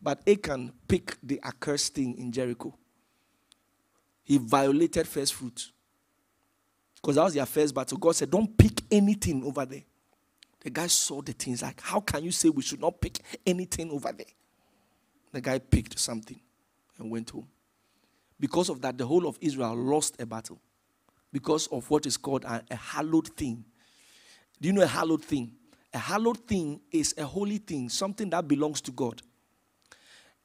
But 0.00 0.20
Achan 0.28 0.72
picked 0.86 1.26
the 1.26 1.40
accursed 1.42 1.94
thing 1.94 2.16
in 2.18 2.30
Jericho. 2.30 2.76
He 4.22 4.38
violated 4.38 5.08
first 5.08 5.34
fruit. 5.34 5.70
Because 6.96 7.16
that 7.16 7.24
was 7.24 7.34
their 7.34 7.46
first 7.46 7.74
battle. 7.74 7.98
God 7.98 8.14
said, 8.14 8.30
Don't 8.30 8.56
pick 8.56 8.80
anything 8.90 9.42
over 9.44 9.64
there. 9.64 9.82
The 10.62 10.70
guy 10.70 10.86
saw 10.86 11.22
the 11.22 11.32
things 11.32 11.62
like, 11.62 11.80
how 11.80 12.00
can 12.00 12.22
you 12.22 12.30
say 12.30 12.48
we 12.48 12.62
should 12.62 12.80
not 12.80 13.00
pick 13.00 13.18
anything 13.44 13.90
over 13.90 14.12
there? 14.12 14.26
The 15.32 15.40
guy 15.40 15.58
picked 15.58 15.98
something 15.98 16.38
and 16.98 17.10
went 17.10 17.30
home. 17.30 17.48
Because 18.38 18.68
of 18.68 18.80
that, 18.82 18.96
the 18.96 19.06
whole 19.06 19.26
of 19.26 19.38
Israel 19.40 19.74
lost 19.74 20.20
a 20.20 20.26
battle. 20.26 20.58
Because 21.32 21.66
of 21.68 21.88
what 21.90 22.06
is 22.06 22.16
called 22.16 22.44
a, 22.44 22.62
a 22.70 22.76
hallowed 22.76 23.28
thing. 23.28 23.64
Do 24.60 24.68
you 24.68 24.72
know 24.72 24.82
a 24.82 24.86
hallowed 24.86 25.24
thing? 25.24 25.52
A 25.92 25.98
hallowed 25.98 26.46
thing 26.46 26.80
is 26.90 27.14
a 27.18 27.24
holy 27.24 27.58
thing, 27.58 27.88
something 27.88 28.30
that 28.30 28.46
belongs 28.46 28.80
to 28.82 28.92
God. 28.92 29.20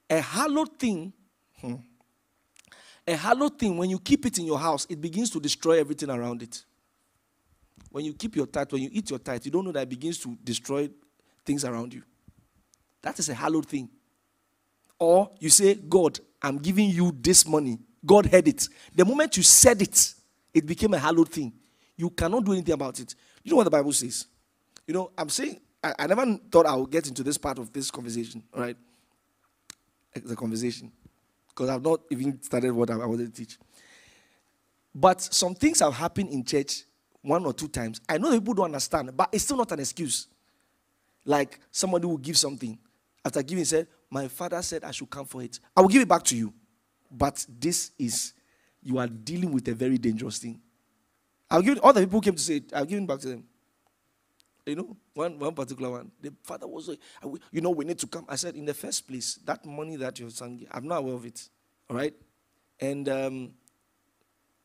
A 0.09 0.19
hallowed 0.19 0.79
thing, 0.79 1.13
hmm, 1.59 1.75
a 3.05 3.15
hallowed 3.15 3.57
thing, 3.57 3.77
when 3.77 3.89
you 3.89 3.99
keep 3.99 4.25
it 4.25 4.37
in 4.37 4.45
your 4.45 4.59
house, 4.59 4.87
it 4.89 4.99
begins 4.99 5.29
to 5.29 5.39
destroy 5.39 5.79
everything 5.79 6.09
around 6.09 6.41
it. 6.41 6.63
When 7.89 8.05
you 8.05 8.13
keep 8.13 8.35
your 8.35 8.45
tithe, 8.47 8.71
when 8.71 8.83
you 8.83 8.89
eat 8.91 9.09
your 9.09 9.19
tithe, 9.19 9.45
you 9.45 9.51
don't 9.51 9.65
know 9.65 9.71
that 9.71 9.83
it 9.83 9.89
begins 9.89 10.17
to 10.19 10.37
destroy 10.43 10.89
things 11.45 11.63
around 11.65 11.93
you. 11.93 12.03
That 13.01 13.17
is 13.19 13.29
a 13.29 13.33
hallowed 13.33 13.65
thing. 13.65 13.89
Or 14.99 15.31
you 15.39 15.49
say, 15.49 15.75
God, 15.75 16.19
I'm 16.41 16.57
giving 16.57 16.89
you 16.89 17.15
this 17.19 17.47
money. 17.47 17.79
God 18.05 18.25
heard 18.25 18.47
it. 18.47 18.67
The 18.95 19.05
moment 19.05 19.37
you 19.37 19.43
said 19.43 19.81
it, 19.81 20.13
it 20.53 20.65
became 20.65 20.93
a 20.93 20.99
hallowed 20.99 21.29
thing. 21.29 21.53
You 21.95 22.09
cannot 22.09 22.45
do 22.45 22.53
anything 22.53 22.73
about 22.73 22.99
it. 22.99 23.15
You 23.43 23.51
know 23.51 23.57
what 23.57 23.63
the 23.63 23.71
Bible 23.71 23.93
says? 23.93 24.27
You 24.85 24.93
know, 24.93 25.11
I'm 25.17 25.29
saying, 25.29 25.59
I, 25.83 25.93
I 25.99 26.07
never 26.07 26.37
thought 26.51 26.65
I 26.65 26.75
would 26.75 26.89
get 26.89 27.07
into 27.07 27.23
this 27.23 27.37
part 27.37 27.59
of 27.59 27.71
this 27.71 27.91
conversation, 27.91 28.43
right? 28.55 28.77
the 30.25 30.35
conversation 30.35 30.91
because 31.49 31.69
I've 31.69 31.83
not 31.83 32.01
even 32.11 32.41
started 32.41 32.71
what 32.71 32.89
I 32.91 32.97
wanted 32.97 33.33
to 33.33 33.45
teach. 33.45 33.57
But 34.93 35.21
some 35.21 35.55
things 35.55 35.79
have 35.79 35.93
happened 35.93 36.29
in 36.29 36.43
church 36.43 36.83
one 37.27 37.45
or 37.45 37.53
two 37.53 37.67
times. 37.67 37.99
I 38.07 38.17
know 38.17 38.31
people 38.31 38.53
don't 38.53 38.65
understand, 38.65 39.15
but 39.15 39.29
it's 39.31 39.43
still 39.43 39.57
not 39.57 39.71
an 39.71 39.79
excuse. 39.79 40.27
Like 41.25 41.59
somebody 41.71 42.07
will 42.07 42.17
give 42.17 42.37
something. 42.37 42.77
After 43.23 43.43
giving, 43.43 43.65
said, 43.65 43.87
My 44.09 44.27
father 44.29 44.61
said 44.61 44.83
I 44.85 44.91
should 44.91 45.09
come 45.09 45.25
for 45.25 45.43
it. 45.43 45.59
I 45.75 45.81
will 45.81 45.89
give 45.89 46.01
it 46.01 46.07
back 46.07 46.23
to 46.23 46.37
you. 46.37 46.53
But 47.11 47.45
this 47.59 47.91
is, 47.99 48.33
you 48.81 48.97
are 48.97 49.07
dealing 49.07 49.51
with 49.51 49.67
a 49.67 49.73
very 49.73 49.97
dangerous 49.97 50.37
thing. 50.37 50.61
I'll 51.49 51.61
give 51.61 51.79
all 51.79 51.93
the 51.93 52.01
people 52.01 52.21
came 52.21 52.35
to 52.35 52.41
say 52.41 52.57
it, 52.57 52.73
I'll 52.73 52.85
give 52.85 53.01
it 53.01 53.07
back 53.07 53.19
to 53.19 53.27
them. 53.29 53.43
You 54.65 54.75
know, 54.75 54.97
one, 55.13 55.39
one 55.39 55.53
particular 55.53 55.89
one. 55.91 56.11
The 56.21 56.33
father 56.43 56.67
was 56.67 56.89
like, 56.89 56.99
you 57.51 57.61
know, 57.61 57.69
we 57.69 57.85
need 57.85 57.99
to 57.99 58.07
come. 58.07 58.25
I 58.27 58.35
said, 58.35 58.55
in 58.55 58.65
the 58.65 58.73
first 58.73 59.07
place, 59.07 59.39
that 59.45 59.65
money 59.65 59.95
that 59.95 60.19
your 60.19 60.29
son, 60.29 60.65
I'm 60.71 60.87
not 60.87 60.97
aware 60.99 61.13
of 61.15 61.25
it. 61.25 61.49
All 61.89 61.95
right? 61.95 62.13
And 62.79 63.07
um, 63.07 63.53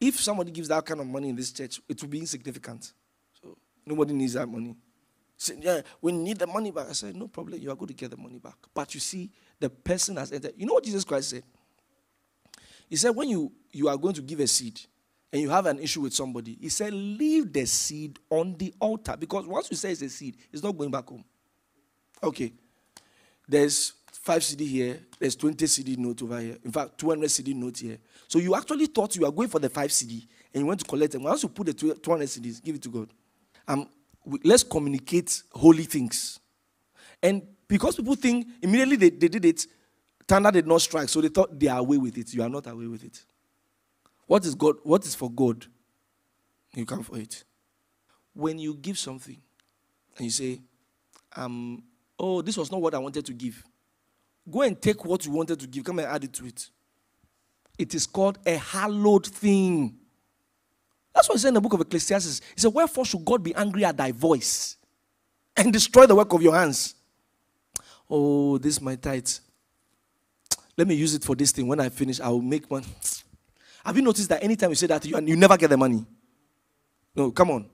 if 0.02 0.20
somebody 0.20 0.50
gives 0.50 0.66
that 0.68 0.84
kind 0.84 1.00
of 1.00 1.06
money 1.06 1.28
in 1.28 1.36
this 1.36 1.52
church, 1.52 1.80
it 1.88 2.02
will 2.02 2.08
be 2.08 2.18
insignificant. 2.18 2.92
So 3.40 3.56
nobody 3.86 4.12
needs 4.12 4.32
that 4.32 4.48
money. 4.48 4.74
Said, 5.36 5.58
yeah, 5.60 5.80
we 6.00 6.10
need 6.10 6.40
the 6.40 6.46
money 6.46 6.72
back. 6.72 6.88
I 6.90 6.92
said, 6.92 7.14
no 7.14 7.28
problem. 7.28 7.60
You 7.60 7.70
are 7.70 7.76
going 7.76 7.88
to 7.88 7.94
get 7.94 8.10
the 8.10 8.16
money 8.16 8.38
back. 8.38 8.56
But 8.74 8.94
you 8.94 9.00
see, 9.00 9.30
the 9.60 9.70
person 9.70 10.16
has 10.16 10.32
entered. 10.32 10.54
You 10.56 10.66
know 10.66 10.74
what 10.74 10.84
Jesus 10.84 11.04
Christ 11.04 11.30
said? 11.30 11.44
He 12.88 12.96
said, 12.96 13.10
when 13.10 13.28
you, 13.28 13.52
you 13.70 13.88
are 13.88 13.96
going 13.96 14.14
to 14.14 14.22
give 14.22 14.40
a 14.40 14.46
seed, 14.46 14.80
and 15.32 15.40
you 15.40 15.48
have 15.48 15.66
an 15.66 15.78
issue 15.78 16.00
with 16.00 16.12
somebody, 16.12 16.58
he 16.60 16.68
said, 16.68 16.92
leave 16.92 17.52
the 17.52 17.64
seed 17.64 18.18
on 18.28 18.56
the 18.58 18.74
altar. 18.80 19.16
Because 19.16 19.46
once 19.46 19.70
you 19.70 19.76
say 19.76 19.92
it's 19.92 20.02
a 20.02 20.08
seed, 20.08 20.36
it's 20.52 20.62
not 20.62 20.76
going 20.76 20.90
back 20.90 21.08
home. 21.08 21.24
Okay. 22.22 22.52
There's 23.48 23.92
5 24.22 24.40
cedi 24.40 24.68
here, 24.68 25.00
there's 25.18 25.35
20 25.35 25.64
cedi 25.66 25.96
note 25.98 26.22
over 26.22 26.38
here. 26.38 26.56
In 26.64 26.70
fact, 26.70 26.96
200 26.98 27.28
cedi 27.28 27.54
note 27.54 27.78
here. 27.78 27.98
So 28.28 28.38
you 28.38 28.54
actually 28.54 28.87
thought 28.87 29.16
you 29.16 29.22
were 29.22 29.32
going 29.32 29.48
for 29.48 29.58
the 29.58 29.68
5 29.68 29.90
cedi 29.90 30.26
and 30.54 30.62
you 30.62 30.66
went 30.66 30.78
to 30.78 30.87
collect 30.87 31.12
them. 31.12 31.24
Once 31.24 31.42
you 31.42 31.48
put 31.48 31.66
the 31.66 31.72
200 31.74 32.28
cedis, 32.28 32.62
give 32.62 32.76
it 32.76 32.82
to 32.82 32.88
God. 32.88 33.08
Um, 33.66 33.88
let's 34.44 34.62
communicate 34.62 35.42
holy 35.52 35.82
things. 35.82 36.38
And 37.20 37.42
because 37.66 37.96
people 37.96 38.14
think 38.14 38.46
immediately 38.62 38.94
they, 38.94 39.11
they 39.11 39.26
did 39.26 39.44
it, 39.44 39.66
thunder 40.28 40.52
did 40.52 40.68
not 40.68 40.82
strike, 40.82 41.08
so 41.08 41.20
they 41.20 41.28
thought 41.28 41.58
they 41.58 41.66
are 41.66 41.80
away 41.80 41.96
with 41.96 42.16
it. 42.16 42.32
You 42.32 42.42
are 42.44 42.48
not 42.48 42.68
away 42.68 42.87
with 42.87 43.02
it. 43.02 43.24
What 44.26 44.44
is 44.44 44.54
God? 44.54 44.76
What 44.85 45.04
is 45.04 45.16
for 45.16 45.32
God? 45.32 45.66
You 46.76 46.87
come 46.87 47.02
for 47.02 47.18
it. 47.18 47.42
When 48.35 48.61
you 48.61 48.74
give 48.74 48.98
something 48.98 49.40
and 50.16 50.24
you 50.24 50.30
say, 50.30 50.61
um, 51.35 51.82
oh, 52.20 52.40
this 52.40 52.56
was 52.56 52.70
not 52.70 52.80
what 52.80 52.94
I 52.94 52.98
wanted 52.98 53.26
to 53.26 53.32
give. 53.32 53.64
Go 54.50 54.62
and 54.62 54.81
take 54.81 55.05
what 55.05 55.24
you 55.24 55.33
wanted 55.33 55.61
to 55.61 55.66
give, 55.66 55.85
come 55.85 55.98
and 56.00 56.09
add 56.09 56.24
it 56.24 56.33
to 56.35 56.46
it. 56.46 56.68
It 57.78 57.94
is 57.94 58.07
called 58.07 58.38
a 58.44 58.57
hallowed 58.57 59.26
thing. 59.26 59.94
That's 61.14 61.28
what 61.28 61.37
it 61.37 61.40
says 61.40 61.48
in 61.48 61.55
the 61.55 61.61
book 61.61 61.74
of 61.74 61.81
Ecclesiastes. 61.81 62.40
He 62.55 62.61
said, 62.61 62.72
Wherefore 62.72 63.05
should 63.05 63.24
God 63.24 63.42
be 63.42 63.55
angry 63.55 63.85
at 63.85 63.96
thy 63.96 64.12
voice 64.12 64.76
and 65.57 65.72
destroy 65.72 66.07
the 66.07 66.14
work 66.14 66.33
of 66.33 66.42
your 66.42 66.55
hands? 66.55 66.94
Oh, 68.09 68.59
this 68.59 68.74
is 68.74 68.81
my 68.81 68.96
tithe. 68.96 69.28
Let 70.76 70.88
me 70.88 70.94
use 70.94 71.14
it 71.14 71.22
for 71.22 71.37
this 71.37 71.52
thing. 71.52 71.66
When 71.66 71.81
I 71.81 71.88
finish, 71.88 72.20
I 72.20 72.28
will 72.28 72.42
make 72.42 72.70
one. 72.70 72.85
Have 73.85 73.96
you 73.96 74.02
noticed 74.02 74.28
that 74.28 74.42
anytime 74.42 74.70
you 74.70 74.76
say 74.76 74.87
that, 74.87 75.05
you, 75.05 75.18
you 75.20 75.37
never 75.37 75.57
get 75.57 75.70
the 75.70 75.76
money? 75.76 76.05
No, 77.14 77.31
come 77.31 77.50
on. 77.50 77.66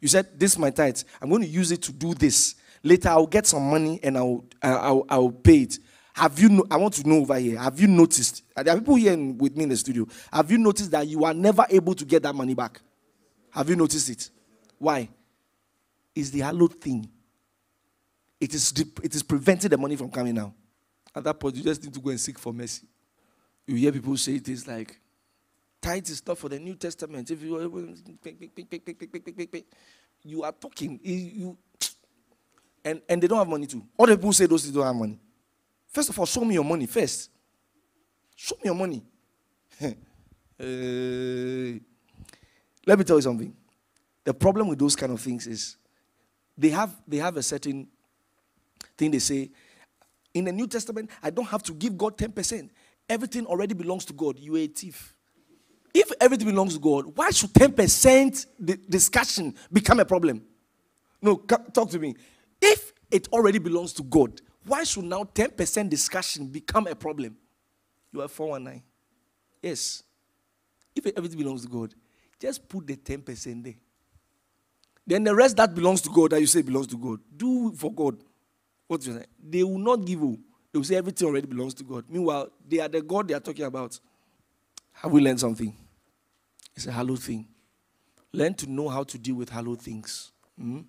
You 0.00 0.08
said, 0.08 0.38
This 0.38 0.52
is 0.52 0.58
my 0.58 0.70
tithe. 0.70 1.00
I'm 1.20 1.28
going 1.28 1.42
to 1.42 1.48
use 1.48 1.72
it 1.72 1.82
to 1.82 1.92
do 1.92 2.14
this. 2.14 2.54
Later, 2.82 3.08
I'll 3.10 3.26
get 3.26 3.46
some 3.46 3.68
money 3.68 3.98
and 4.02 4.16
I'll, 4.16 4.44
I'll, 4.62 5.04
I'll 5.08 5.30
pay 5.30 5.62
it. 5.62 5.78
Have 6.18 6.36
you, 6.40 6.48
no, 6.48 6.64
I 6.68 6.76
want 6.76 6.94
to 6.94 7.08
know 7.08 7.18
over 7.18 7.38
here, 7.38 7.56
have 7.60 7.78
you 7.78 7.86
noticed, 7.86 8.42
uh, 8.56 8.64
there 8.64 8.74
are 8.74 8.78
people 8.80 8.96
here 8.96 9.12
in, 9.12 9.38
with 9.38 9.56
me 9.56 9.62
in 9.62 9.68
the 9.68 9.76
studio, 9.76 10.04
have 10.32 10.50
you 10.50 10.58
noticed 10.58 10.90
that 10.90 11.06
you 11.06 11.24
are 11.24 11.32
never 11.32 11.64
able 11.70 11.94
to 11.94 12.04
get 12.04 12.24
that 12.24 12.34
money 12.34 12.54
back? 12.54 12.80
Have 13.50 13.68
you 13.70 13.76
noticed 13.76 14.10
it? 14.10 14.28
Why? 14.78 15.08
It's 16.16 16.30
the 16.30 16.40
hallowed 16.40 16.74
thing. 16.80 17.08
It 18.40 18.52
is, 18.52 18.72
it 19.04 19.14
is 19.14 19.22
preventing 19.22 19.70
the 19.70 19.78
money 19.78 19.94
from 19.94 20.10
coming 20.10 20.34
now. 20.34 20.52
At 21.14 21.22
that 21.22 21.38
point, 21.38 21.54
you 21.54 21.62
just 21.62 21.84
need 21.84 21.94
to 21.94 22.00
go 22.00 22.10
and 22.10 22.18
seek 22.18 22.36
for 22.36 22.52
mercy. 22.52 22.88
You 23.64 23.76
hear 23.76 23.92
people 23.92 24.16
say 24.16 24.32
it 24.34 24.48
is 24.48 24.66
like, 24.66 24.98
Tithe 25.80 26.08
is 26.08 26.20
for 26.20 26.48
the 26.48 26.58
New 26.58 26.74
Testament. 26.74 27.30
If 27.30 27.40
you 27.44 27.94
you 30.24 30.42
are 30.42 30.52
talking, 30.52 30.98
you 31.00 31.56
and, 32.84 33.00
and 33.08 33.22
they 33.22 33.28
don't 33.28 33.38
have 33.38 33.46
money 33.46 33.66
too. 33.68 33.84
Other 33.96 34.16
people 34.16 34.32
say 34.32 34.46
those 34.46 34.64
who 34.64 34.72
don't 34.72 34.84
have 34.84 34.96
money. 34.96 35.20
First 35.88 36.10
of 36.10 36.18
all, 36.18 36.26
show 36.26 36.44
me 36.44 36.54
your 36.54 36.64
money 36.64 36.86
first. 36.86 37.30
Show 38.36 38.56
me 38.56 38.62
your 38.64 38.74
money. 38.74 39.02
uh, 39.80 39.86
let 42.86 42.98
me 42.98 43.04
tell 43.04 43.16
you 43.16 43.22
something. 43.22 43.54
The 44.24 44.34
problem 44.34 44.68
with 44.68 44.78
those 44.78 44.94
kind 44.94 45.12
of 45.12 45.20
things 45.20 45.46
is 45.46 45.76
they 46.56 46.70
have 46.70 46.94
they 47.06 47.16
have 47.18 47.36
a 47.36 47.42
certain 47.42 47.88
thing 48.96 49.10
they 49.10 49.18
say 49.18 49.50
in 50.34 50.44
the 50.44 50.52
New 50.52 50.66
Testament, 50.66 51.10
I 51.22 51.30
don't 51.30 51.46
have 51.46 51.62
to 51.64 51.72
give 51.72 51.96
God 51.96 52.16
10%. 52.16 52.70
Everything 53.08 53.46
already 53.46 53.74
belongs 53.74 54.04
to 54.06 54.12
God. 54.12 54.38
You 54.38 54.56
are 54.56 54.60
a 54.60 54.66
thief. 54.66 55.14
If 55.94 56.12
everything 56.20 56.46
belongs 56.46 56.74
to 56.74 56.80
God, 56.80 57.06
why 57.16 57.30
should 57.30 57.52
10% 57.52 58.46
the 58.58 58.76
discussion 58.88 59.54
become 59.72 59.98
a 60.00 60.04
problem? 60.04 60.42
No, 61.20 61.36
talk 61.36 61.90
to 61.90 61.98
me. 61.98 62.14
If 62.60 62.92
it 63.10 63.28
already 63.32 63.58
belongs 63.58 63.92
to 63.94 64.02
God, 64.02 64.40
why 64.68 64.84
should 64.84 65.04
now 65.04 65.24
10% 65.24 65.88
discussion 65.88 66.46
become 66.46 66.86
a 66.86 66.94
problem? 66.94 67.36
You 68.12 68.22
are 68.22 68.28
419. 68.28 68.82
Yes. 69.62 70.02
If 70.94 71.06
everything 71.16 71.38
belongs 71.38 71.62
to 71.62 71.68
God, 71.68 71.94
just 72.40 72.68
put 72.68 72.86
the 72.86 72.96
10% 72.96 73.64
there. 73.64 73.74
Then 75.06 75.24
the 75.24 75.34
rest 75.34 75.56
that 75.56 75.74
belongs 75.74 76.02
to 76.02 76.10
God, 76.10 76.30
that 76.32 76.40
you 76.40 76.46
say 76.46 76.62
belongs 76.62 76.86
to 76.88 76.96
God, 76.96 77.20
do 77.34 77.72
for 77.72 77.92
God. 77.92 78.18
What 78.86 79.00
do 79.00 79.10
you 79.10 79.18
say? 79.18 79.24
They 79.42 79.62
will 79.64 79.78
not 79.78 80.04
give 80.04 80.20
you. 80.20 80.38
They 80.72 80.78
will 80.78 80.84
say 80.84 80.96
everything 80.96 81.26
already 81.28 81.46
belongs 81.46 81.74
to 81.74 81.84
God. 81.84 82.04
Meanwhile, 82.08 82.50
they 82.66 82.78
are 82.80 82.88
the 82.88 83.00
God 83.00 83.28
they 83.28 83.34
are 83.34 83.40
talking 83.40 83.64
about. 83.64 83.98
Have 84.92 85.12
we 85.12 85.20
learned 85.20 85.40
something? 85.40 85.74
It's 86.76 86.86
a 86.86 86.92
hallowed 86.92 87.20
thing. 87.20 87.46
Learn 88.32 88.54
to 88.54 88.66
know 88.66 88.88
how 88.88 89.02
to 89.04 89.18
deal 89.18 89.36
with 89.36 89.48
hallowed 89.48 89.80
things. 89.80 90.32
Hmm? 90.58 90.80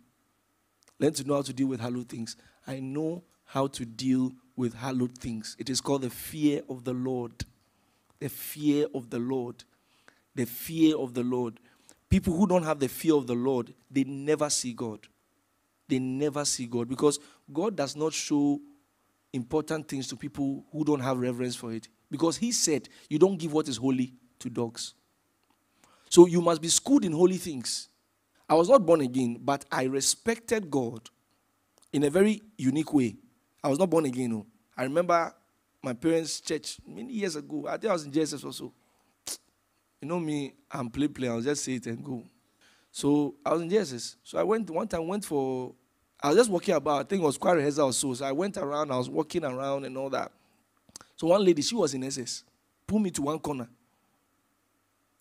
Learn 0.99 1.13
to 1.13 1.23
know 1.23 1.35
how 1.35 1.41
to 1.41 1.53
deal 1.53 1.67
with 1.67 1.79
hallowed 1.79 2.09
things. 2.09 2.35
I 2.67 2.79
know 2.79 3.23
how 3.49 3.65
to 3.65 3.83
deal 3.83 4.31
with 4.55 4.75
hallowed 4.75 5.17
things. 5.17 5.55
It 5.57 5.71
is 5.71 5.81
called 5.81 6.03
the 6.03 6.09
fear 6.11 6.61
of 6.69 6.83
the 6.83 6.93
Lord. 6.93 7.31
The 8.19 8.29
fear 8.29 8.85
of 8.93 9.09
the 9.09 9.17
Lord. 9.17 9.63
The 10.35 10.45
fear 10.45 10.95
of 10.95 11.15
the 11.15 11.23
Lord. 11.23 11.59
People 12.09 12.37
who 12.37 12.45
don't 12.45 12.61
have 12.61 12.79
the 12.79 12.87
fear 12.87 13.15
of 13.15 13.25
the 13.25 13.33
Lord, 13.33 13.73
they 13.89 14.03
never 14.03 14.51
see 14.51 14.73
God. 14.73 14.99
They 15.87 15.97
never 15.97 16.45
see 16.45 16.67
God 16.67 16.87
because 16.87 17.17
God 17.51 17.75
does 17.75 17.95
not 17.95 18.13
show 18.13 18.59
important 19.33 19.87
things 19.87 20.07
to 20.09 20.15
people 20.15 20.63
who 20.71 20.85
don't 20.85 20.99
have 20.99 21.17
reverence 21.17 21.55
for 21.55 21.73
it. 21.73 21.87
Because 22.11 22.37
he 22.37 22.51
said, 22.51 22.87
You 23.09 23.17
don't 23.17 23.37
give 23.37 23.51
what 23.51 23.67
is 23.67 23.77
holy 23.77 24.13
to 24.39 24.49
dogs. 24.49 24.93
So 26.09 26.27
you 26.27 26.41
must 26.41 26.61
be 26.61 26.67
schooled 26.67 27.03
in 27.03 27.13
holy 27.13 27.37
things. 27.37 27.89
I 28.47 28.53
was 28.53 28.69
not 28.69 28.85
born 28.85 29.01
again, 29.01 29.39
but 29.41 29.65
I 29.71 29.83
respected 29.85 30.69
God 30.69 31.09
in 31.91 32.03
a 32.03 32.11
very 32.11 32.43
unique 32.55 32.93
way. 32.93 33.15
I 33.63 33.69
was 33.69 33.79
not 33.79 33.89
born 33.89 34.05
again. 34.05 34.31
No. 34.31 34.45
I 34.75 34.83
remember 34.83 35.33
my 35.81 35.93
parents' 35.93 36.39
church 36.39 36.77
many 36.87 37.13
years 37.13 37.35
ago. 37.35 37.67
I 37.67 37.77
think 37.77 37.89
I 37.89 37.93
was 37.93 38.05
in 38.05 38.11
JSS 38.11 38.43
also. 38.43 38.73
You 40.01 40.07
know 40.07 40.19
me, 40.19 40.53
I'm 40.71 40.89
play 40.89 41.07
play. 41.07 41.27
I'll 41.27 41.41
just 41.41 41.63
say 41.63 41.73
it 41.73 41.87
and 41.87 42.03
go. 42.03 42.23
So 42.91 43.35
I 43.45 43.53
was 43.53 43.61
in 43.61 43.69
JSS. 43.69 44.15
So 44.23 44.37
I 44.37 44.43
went 44.43 44.69
one 44.69 44.87
time. 44.87 45.07
Went 45.07 45.25
for. 45.25 45.73
I 46.21 46.29
was 46.29 46.37
just 46.37 46.49
walking 46.49 46.75
about. 46.75 47.01
I 47.01 47.03
think 47.03 47.21
it 47.21 47.25
was 47.25 47.37
quite 47.37 47.57
rehearsal 47.57 47.87
or 47.87 47.93
so. 47.93 48.13
So 48.13 48.25
I 48.25 48.31
went 48.31 48.57
around. 48.57 48.91
I 48.91 48.97
was 48.97 49.09
walking 49.09 49.43
around 49.43 49.85
and 49.85 49.97
all 49.97 50.09
that. 50.09 50.31
So 51.15 51.27
one 51.27 51.43
lady, 51.43 51.61
she 51.61 51.75
was 51.75 51.93
in 51.93 52.03
SS, 52.05 52.45
pulled 52.87 53.01
me 53.01 53.11
to 53.11 53.21
one 53.21 53.39
corner, 53.39 53.67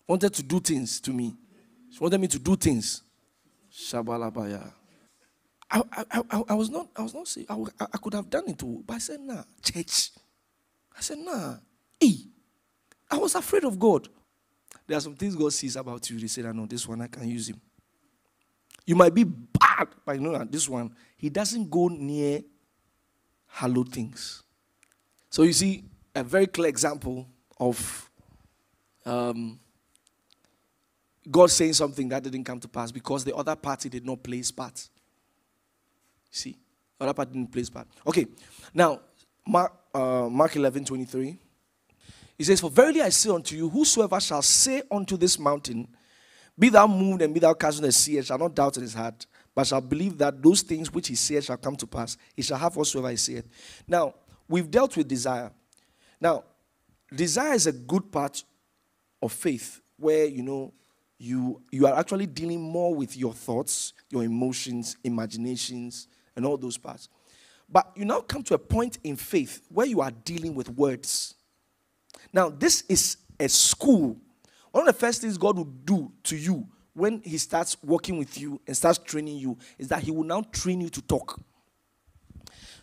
wanted 0.07 0.33
to 0.33 0.43
do 0.43 0.61
things 0.61 1.01
to 1.01 1.11
me. 1.11 1.35
She 1.91 1.99
wanted 1.99 2.21
me 2.21 2.27
to 2.27 2.39
do 2.39 2.55
things. 2.55 3.03
Shabalabaya. 3.69 4.71
I, 5.71 5.83
I, 5.91 6.23
I, 6.31 6.43
I 6.49 6.53
was 6.53 6.69
not, 6.69 6.87
I 6.95 7.03
was 7.03 7.13
not 7.13 7.27
saying, 7.27 7.47
I, 7.49 7.55
I 7.81 7.97
could 7.97 8.13
have 8.13 8.29
done 8.29 8.45
it 8.47 8.57
too, 8.57 8.83
but 8.85 8.95
I 8.95 8.97
said, 8.99 9.19
nah, 9.19 9.43
church. 9.63 10.11
I 10.97 11.01
said, 11.01 11.19
nah. 11.19 11.55
Hey, 11.99 12.15
I 13.09 13.17
was 13.17 13.35
afraid 13.35 13.63
of 13.63 13.77
God. 13.77 14.07
There 14.87 14.97
are 14.97 15.01
some 15.01 15.15
things 15.15 15.35
God 15.35 15.53
sees 15.53 15.75
about 15.75 16.09
you. 16.09 16.19
They 16.19 16.27
say, 16.27 16.43
I 16.43 16.51
know 16.51 16.65
this 16.65 16.87
one, 16.87 17.01
I 17.01 17.07
can 17.07 17.27
use 17.27 17.49
him. 17.49 17.61
You 18.85 18.95
might 18.95 19.13
be 19.13 19.23
bad, 19.23 19.89
but 20.03 20.15
you 20.15 20.21
know 20.21 20.35
that 20.35 20.51
this 20.51 20.67
one, 20.67 20.95
he 21.15 21.29
doesn't 21.29 21.69
go 21.69 21.87
near 21.89 22.41
hallowed 23.45 23.89
things. 23.91 24.41
So 25.29 25.43
you 25.43 25.53
see 25.53 25.83
a 26.15 26.23
very 26.23 26.47
clear 26.47 26.69
example 26.69 27.27
of 27.59 28.09
um, 29.05 29.59
God 31.29 31.51
saying 31.51 31.73
something 31.73 32.09
that 32.09 32.23
didn't 32.23 32.43
come 32.43 32.59
to 32.59 32.67
pass 32.67 32.91
because 32.91 33.23
the 33.23 33.35
other 33.35 33.55
party 33.55 33.89
did 33.89 34.05
not 34.05 34.23
play 34.23 34.37
his 34.37 34.51
part. 34.51 34.89
See, 36.31 36.57
the 36.97 37.05
other 37.05 37.13
party 37.13 37.33
didn't 37.33 37.51
play 37.51 37.63
part. 37.71 37.87
Okay, 38.05 38.27
now 38.73 39.01
uh, 39.93 40.27
Mark 40.29 40.55
11 40.55 40.85
23. 40.85 41.37
He 42.37 42.43
says, 42.43 42.61
For 42.61 42.69
verily 42.69 43.01
I 43.01 43.09
say 43.09 43.29
unto 43.29 43.55
you, 43.55 43.69
whosoever 43.69 44.19
shall 44.19 44.41
say 44.41 44.81
unto 44.89 45.17
this 45.17 45.37
mountain, 45.37 45.87
Be 46.57 46.69
thou 46.69 46.87
moved 46.87 47.21
and 47.21 47.33
be 47.33 47.39
thou 47.39 47.53
cast 47.53 47.77
into 47.77 47.87
the 47.87 47.91
sea, 47.91 48.17
and 48.17 48.25
shall 48.25 48.37
not 48.37 48.55
doubt 48.55 48.77
in 48.77 48.83
his 48.83 48.93
heart, 48.93 49.25
but 49.53 49.67
shall 49.67 49.81
believe 49.81 50.17
that 50.19 50.41
those 50.41 50.61
things 50.61 50.91
which 50.93 51.09
he 51.09 51.15
saith 51.15 51.45
shall 51.45 51.57
come 51.57 51.75
to 51.75 51.87
pass, 51.87 52.17
he 52.35 52.41
shall 52.41 52.57
have 52.57 52.75
whatsoever 52.75 53.09
he 53.09 53.17
saith. 53.17 53.45
Now, 53.87 54.13
we've 54.47 54.69
dealt 54.71 54.95
with 54.95 55.07
desire. 55.07 55.51
Now, 56.21 56.43
desire 57.13 57.53
is 57.53 57.67
a 57.67 57.73
good 57.73 58.11
part 58.11 58.43
of 59.21 59.33
faith 59.33 59.81
where, 59.97 60.25
you 60.25 60.43
know, 60.43 60.73
you, 61.17 61.61
you 61.71 61.85
are 61.85 61.99
actually 61.99 62.27
dealing 62.27 62.61
more 62.61 62.95
with 62.95 63.17
your 63.17 63.33
thoughts, 63.33 63.93
your 64.09 64.23
emotions, 64.23 64.95
imaginations, 65.03 66.07
and 66.39 66.45
all 66.45 66.57
those 66.57 66.77
parts. 66.77 67.09
But 67.69 67.91
you 67.95 68.05
now 68.05 68.21
come 68.21 68.41
to 68.43 68.53
a 68.53 68.57
point 68.57 68.97
in 69.03 69.17
faith 69.17 69.61
where 69.67 69.85
you 69.85 69.99
are 69.99 70.09
dealing 70.09 70.55
with 70.55 70.69
words. 70.69 71.35
Now, 72.31 72.49
this 72.49 72.83
is 72.87 73.17
a 73.39 73.49
school. 73.49 74.17
One 74.71 74.87
of 74.87 74.95
the 74.95 74.99
first 74.99 75.21
things 75.21 75.37
God 75.37 75.57
will 75.57 75.65
do 75.65 76.11
to 76.23 76.37
you 76.37 76.65
when 76.93 77.21
He 77.23 77.37
starts 77.37 77.75
working 77.83 78.17
with 78.17 78.39
you 78.39 78.59
and 78.65 78.75
starts 78.75 78.99
training 78.99 79.37
you 79.37 79.57
is 79.77 79.89
that 79.89 80.01
He 80.01 80.11
will 80.11 80.23
now 80.23 80.41
train 80.51 80.79
you 80.79 80.89
to 80.89 81.01
talk. 81.01 81.39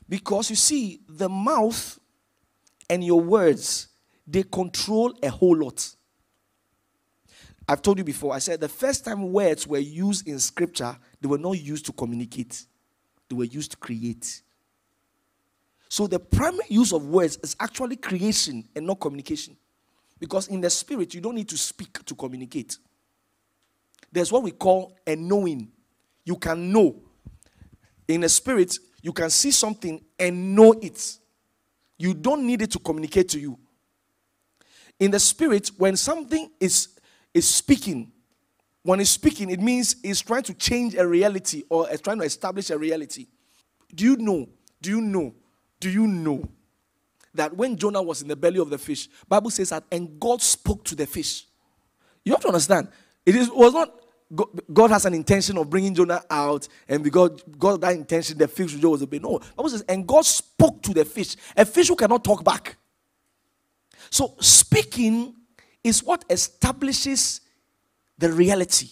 Because 0.07 0.51
you 0.51 0.57
see, 0.57 1.01
the 1.09 1.29
mouth 1.29 1.99
and 2.91 3.03
your 3.03 3.21
words, 3.21 3.89
they 4.27 4.43
control 4.43 5.17
a 5.23 5.31
whole 5.31 5.57
lot. 5.57 5.97
I've 7.69 7.83
told 7.83 7.99
you 7.99 8.05
before, 8.05 8.35
I 8.35 8.39
said 8.39 8.61
the 8.61 8.69
first 8.69 9.05
time 9.05 9.33
words 9.33 9.67
were 9.67 9.79
used 9.79 10.29
in 10.29 10.39
scripture, 10.39 10.97
they 11.21 11.27
were 11.27 11.39
not 11.39 11.59
used 11.59 11.87
to 11.87 11.93
communicate, 11.93 12.65
they 13.29 13.37
were 13.37 13.45
used 13.45 13.72
to 13.72 13.77
create. 13.77 14.43
So 15.89 16.07
the 16.07 16.18
primary 16.18 16.66
use 16.68 16.93
of 16.93 17.07
words 17.07 17.39
is 17.43 17.57
actually 17.61 17.97
creation 17.97 18.64
and 18.74 18.87
not 18.87 19.01
communication. 19.01 19.57
Because 20.18 20.49
in 20.49 20.61
the 20.61 20.70
spirit, 20.70 21.14
you 21.14 21.20
don't 21.20 21.35
need 21.35 21.49
to 21.49 21.59
speak 21.59 22.05
to 22.05 22.14
communicate. 22.14 22.79
There's 24.11 24.33
what 24.33 24.43
we 24.43 24.51
call 24.51 24.97
a 25.07 25.14
knowing. 25.14 25.70
You 26.24 26.37
can 26.37 26.72
know. 26.72 27.03
In 28.09 28.22
the 28.22 28.29
spirit, 28.29 28.79
you 29.03 29.12
can 29.12 29.31
see 29.31 29.51
something 29.51 30.03
and 30.18 30.55
know 30.55 30.72
it. 30.72 31.18
You 31.99 32.14
don't 32.14 32.47
need 32.47 32.62
it 32.62 32.70
to 32.72 32.79
communicate 32.79 33.29
to 33.31 33.39
you. 33.39 33.59
In 34.99 35.11
the 35.11 35.20
spirit, 35.20 35.70
when 35.77 35.97
something 35.97 36.51
is, 36.59 36.89
is 37.35 37.47
speaking, 37.47 38.12
when 38.87 38.99
he's 39.01 39.11
speaking, 39.11 39.51
it 39.51 39.61
means 39.61 39.97
he's 40.03 40.20
trying 40.20 40.45
to 40.45 40.55
change 40.55 40.95
a 40.95 41.07
reality 41.07 41.64
or 41.68 41.89
it's 41.91 42.01
trying 42.01 42.18
to 42.18 42.24
establish 42.24 42.70
a 42.70 42.78
reality. 42.78 43.26
Do 43.95 44.05
you 44.05 44.16
know? 44.16 44.49
Do 44.80 44.91
you 44.91 45.01
know 45.01 45.34
do 45.80 45.91
you 45.91 46.07
know 46.07 46.49
that 47.34 47.55
when 47.55 47.76
Jonah 47.76 48.03
was 48.03 48.22
in 48.22 48.28
the 48.28 48.37
belly 48.37 48.59
of 48.59 48.70
the 48.70 48.78
fish, 48.78 49.09
Bible 49.28 49.51
says 49.51 49.70
that 49.70 49.84
and 49.93 50.18
God 50.18 50.41
spoke 50.41 50.84
to 50.84 50.95
the 50.95 51.07
fish. 51.07 51.47
You 52.24 52.32
have 52.32 52.41
to 52.43 52.49
understand. 52.49 52.89
It 53.24 53.37
is, 53.37 53.51
was 53.51 53.74
not 53.74 53.93
God 54.72 54.91
has 54.91 55.05
an 55.05 55.14
intention 55.14 55.57
of 55.57 55.70
bringing 55.70 55.95
Jonah 55.95 56.20
out, 56.28 56.66
and 56.89 57.05
because 57.05 57.43
God 57.59 57.80
that 57.82 57.95
intention, 57.95 58.39
the 58.39 58.49
fish 58.49 58.74
was 58.74 59.03
obey. 59.03 59.20
No, 59.20 59.41
Bible 59.57 59.70
says, 59.70 59.84
and 59.89 60.07
God 60.07 60.24
spoke 60.24 60.82
to 60.82 60.95
the 60.95 61.05
fish. 61.05 61.37
A 61.57 61.64
fish 61.64 61.89
who 61.89 61.95
cannot 61.95 62.24
talk 62.24 62.43
back. 62.43 62.76
So 64.11 64.34
speaking 64.41 65.34
is 65.84 66.03
what 66.03 66.24
establishes 66.28 67.43
the 68.19 68.33
reality. 68.33 68.89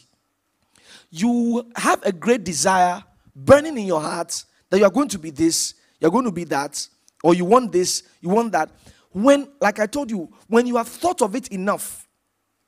You 1.11 1.71
have 1.77 2.03
a 2.05 2.13
great 2.13 2.45
desire 2.45 3.03
burning 3.35 3.79
in 3.79 3.87
your 3.87 4.01
heart 4.01 4.45
that 4.71 4.79
you 4.79 4.85
are 4.85 4.91
going 4.91 5.09
to 5.09 5.19
be 5.19 5.31
this, 5.31 5.75
you're 6.01 6.11
going 6.11 6.25
to 6.25 6.33
be 6.33 6.45
that, 6.45 6.89
or 7.23 7.35
you 7.35 7.45
want 7.45 7.73
this, 7.73 8.03
you 8.21 8.29
want 8.29 8.53
that. 8.53 8.71
When, 9.11 9.49
like 9.61 9.79
I 9.79 9.87
told 9.87 10.11
you, 10.11 10.33
when 10.49 10.67
you 10.67 10.77
have 10.77 10.89
thought 10.89 11.23
of 11.23 11.35
it 11.37 11.49
enough, 11.49 12.09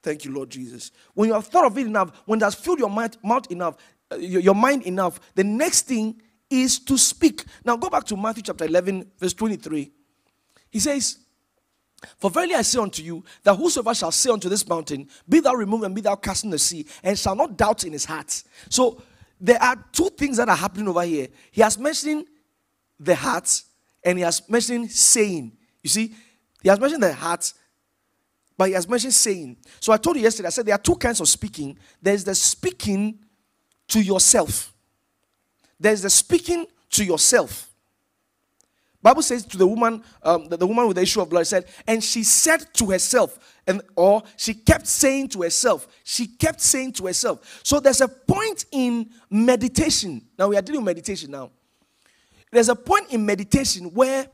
thank 0.03 0.25
you, 0.25 0.33
Lord 0.33 0.51
Jesus. 0.51 0.93
When 1.15 1.29
you 1.29 1.35
have 1.35 1.47
thought 1.47 1.67
of 1.67 1.77
it 1.77 1.87
enough, 1.87 2.23
when 2.25 2.39
that's 2.39 2.55
filled 2.55 2.79
your 2.79 2.91
mind, 2.91 3.17
mouth 3.23 3.51
enough, 3.51 3.77
uh, 4.13 4.17
your, 4.17 4.41
your 4.41 4.55
mind 4.55 4.85
enough, 4.85 5.19
the 5.35 5.43
next 5.43 5.83
thing 5.83 6.21
is 6.49 6.79
to 6.79 6.97
speak. 6.97 7.45
Now 7.65 7.77
go 7.77 7.91
back 7.91 8.05
to 8.05 8.17
Matthew 8.17 8.45
chapter 8.45 8.65
11, 8.65 9.11
verse 9.19 9.35
23. 9.35 9.91
He 10.71 10.79
says, 10.79 11.19
For 12.19 12.31
verily 12.31 12.55
I 12.55 12.63
say 12.63 12.79
unto 12.79 13.03
you, 13.03 13.25
that 13.43 13.55
whosoever 13.55 13.95
shall 13.95 14.13
say 14.13 14.31
unto 14.31 14.49
this 14.49 14.67
mountain, 14.69 15.09
Be 15.29 15.41
thou 15.41 15.55
removed 15.55 15.85
and 15.85 15.95
be 15.95 16.01
thou 16.01 16.17
cast 16.17 16.45
in 16.45 16.51
the 16.51 16.59
sea, 16.59 16.87
and 17.03 17.19
shall 17.19 17.35
not 17.35 17.57
doubt 17.57 17.85
in 17.85 17.93
his 17.93 18.05
heart. 18.05 18.43
So 18.69 19.03
there 19.41 19.63
are 19.63 19.77
two 19.93 20.11
things 20.11 20.37
that 20.37 20.49
are 20.49 20.57
happening 20.57 20.89
over 20.89 21.03
here. 21.03 21.29
He 21.51 21.63
has 21.63 21.79
mentioned 21.79 22.27
the 22.99 23.15
heart 23.15 23.63
and 24.03 24.19
he 24.19 24.25
has 24.25 24.49
mentioned 24.49 24.91
saying. 24.91 25.53
You 25.83 25.91
see, 25.91 26.15
he 26.63 26.69
has 26.69 26.81
mentioned 26.81 27.03
the 27.03 27.13
heart, 27.13 27.53
but 28.57 28.69
he 28.69 28.75
has 28.75 28.89
mentioned 28.89 29.15
saying. 29.15 29.57
So 29.81 29.93
I 29.93 29.99
told 29.99 30.17
you 30.17 30.23
yesterday, 30.23 30.47
I 30.47 30.51
said 30.51 30.67
there 30.67 30.75
are 30.75 30.79
two 30.79 30.97
kinds 30.97 31.21
of 31.21 31.29
speaking. 31.29 31.79
There's 32.01 32.25
the 32.25 32.35
speaking 32.35 33.19
to 33.89 34.01
yourself. 34.01 34.73
There's 35.79 36.03
the 36.03 36.11
speaking 36.11 36.67
to 36.91 37.05
yourself. 37.05 37.66
Bible 39.07 39.23
says 39.23 39.45
to 39.47 39.57
the 39.57 39.69
woman, 39.69 40.03
um, 40.25 40.49
the, 40.49 40.57
the, 40.57 40.67
woman 40.67 40.89
with 40.89 40.97
the 40.97 41.03
issue 41.03 41.21
of 41.21 41.31
blood 41.31 41.47
said, 41.47 41.67
and 41.87 42.03
she 42.03 42.25
said 42.25 42.67
to 42.75 42.91
herself, 42.91 43.39
and 43.65 43.81
or 43.95 44.21
she 44.37 44.53
kept 44.53 44.85
saying 44.89 45.29
to 45.29 45.43
herself, 45.43 45.87
she 46.03 46.27
kept 46.27 46.61
saying 46.61 46.91
to 46.95 47.07
herself. 47.07 47.61
So 47.63 47.79
there's 47.79 48.01
a 48.01 48.09
point 48.09 48.65
in 48.73 49.09
meditation. 49.31 50.27
Now 50.37 50.49
we 50.49 50.57
are 50.57 50.61
dealing 50.61 50.81
with 50.81 50.87
meditation 50.87 51.31
now. 51.31 51.53
There's 52.51 52.69
a 52.69 52.75
point 52.75 53.13
in 53.13 53.25
meditation 53.25 53.95
where 53.95 54.27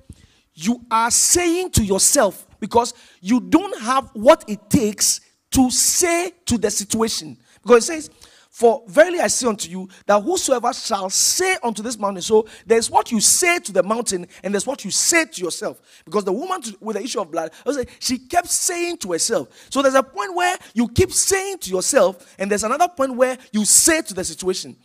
you 0.55 0.81
are 0.91 1.11
saying 1.11 1.73
to 1.73 1.85
yourself 1.85 2.47
because 2.59 2.95
you 3.20 3.41
don't 3.41 3.79
have 3.83 4.09
what 4.14 4.43
it 4.49 4.70
takes 4.70 5.20
to 5.51 5.70
say 5.70 6.33
to 6.47 6.57
the 6.57 6.70
situation. 6.70 7.37
Because 7.62 7.91
it 7.91 7.93
says, 7.93 8.11
For 8.53 8.84
verily 8.86 9.18
I 9.18 9.28
say 9.28 9.48
unto 9.48 9.70
you 9.70 9.88
that 10.05 10.20
whosoever 10.20 10.74
shall 10.74 11.09
say 11.09 11.57
unto 11.62 11.82
this 11.82 11.98
mountain, 11.98 12.20
so 12.20 12.46
there's 12.66 12.90
what 12.90 13.11
you 13.11 13.18
say 13.18 13.59
to 13.61 13.72
the 13.72 13.82
mountain, 13.82 14.26
and 14.42 14.53
there's 14.53 14.66
what 14.66 14.84
you 14.84 14.90
say 14.90 15.24
to 15.24 15.40
yourself. 15.40 15.80
Because 16.05 16.24
the 16.24 16.34
woman 16.34 16.61
with 16.78 16.96
the 16.96 17.03
issue 17.03 17.22
of 17.22 17.30
blood, 17.30 17.50
she 17.98 18.18
kept 18.18 18.48
saying 18.48 18.98
to 18.98 19.12
herself. 19.12 19.48
So 19.70 19.80
there's 19.80 19.94
a 19.94 20.03
point 20.03 20.34
where 20.34 20.55
you 20.74 20.86
keep 20.88 21.12
saying 21.12 21.59
to 21.61 21.70
yourself, 21.70 22.36
and 22.38 22.50
there's 22.50 22.62
another 22.62 22.88
point 22.88 23.16
where 23.16 23.38
you 23.53 23.64
say 23.64 24.03
to 24.03 24.12
the 24.12 24.22
situation. 24.22 24.76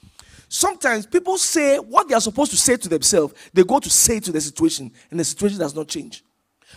Sometimes 0.47 1.05
people 1.05 1.37
say 1.37 1.77
what 1.77 2.07
they 2.07 2.15
are 2.15 2.21
supposed 2.21 2.51
to 2.51 2.57
say 2.57 2.77
to 2.77 2.87
themselves, 2.87 3.33
they 3.53 3.65
go 3.65 3.79
to 3.79 3.89
say 3.89 4.21
to 4.21 4.31
the 4.31 4.39
situation, 4.39 4.89
and 5.11 5.19
the 5.19 5.25
situation 5.25 5.59
does 5.59 5.75
not 5.75 5.89
change. 5.89 6.23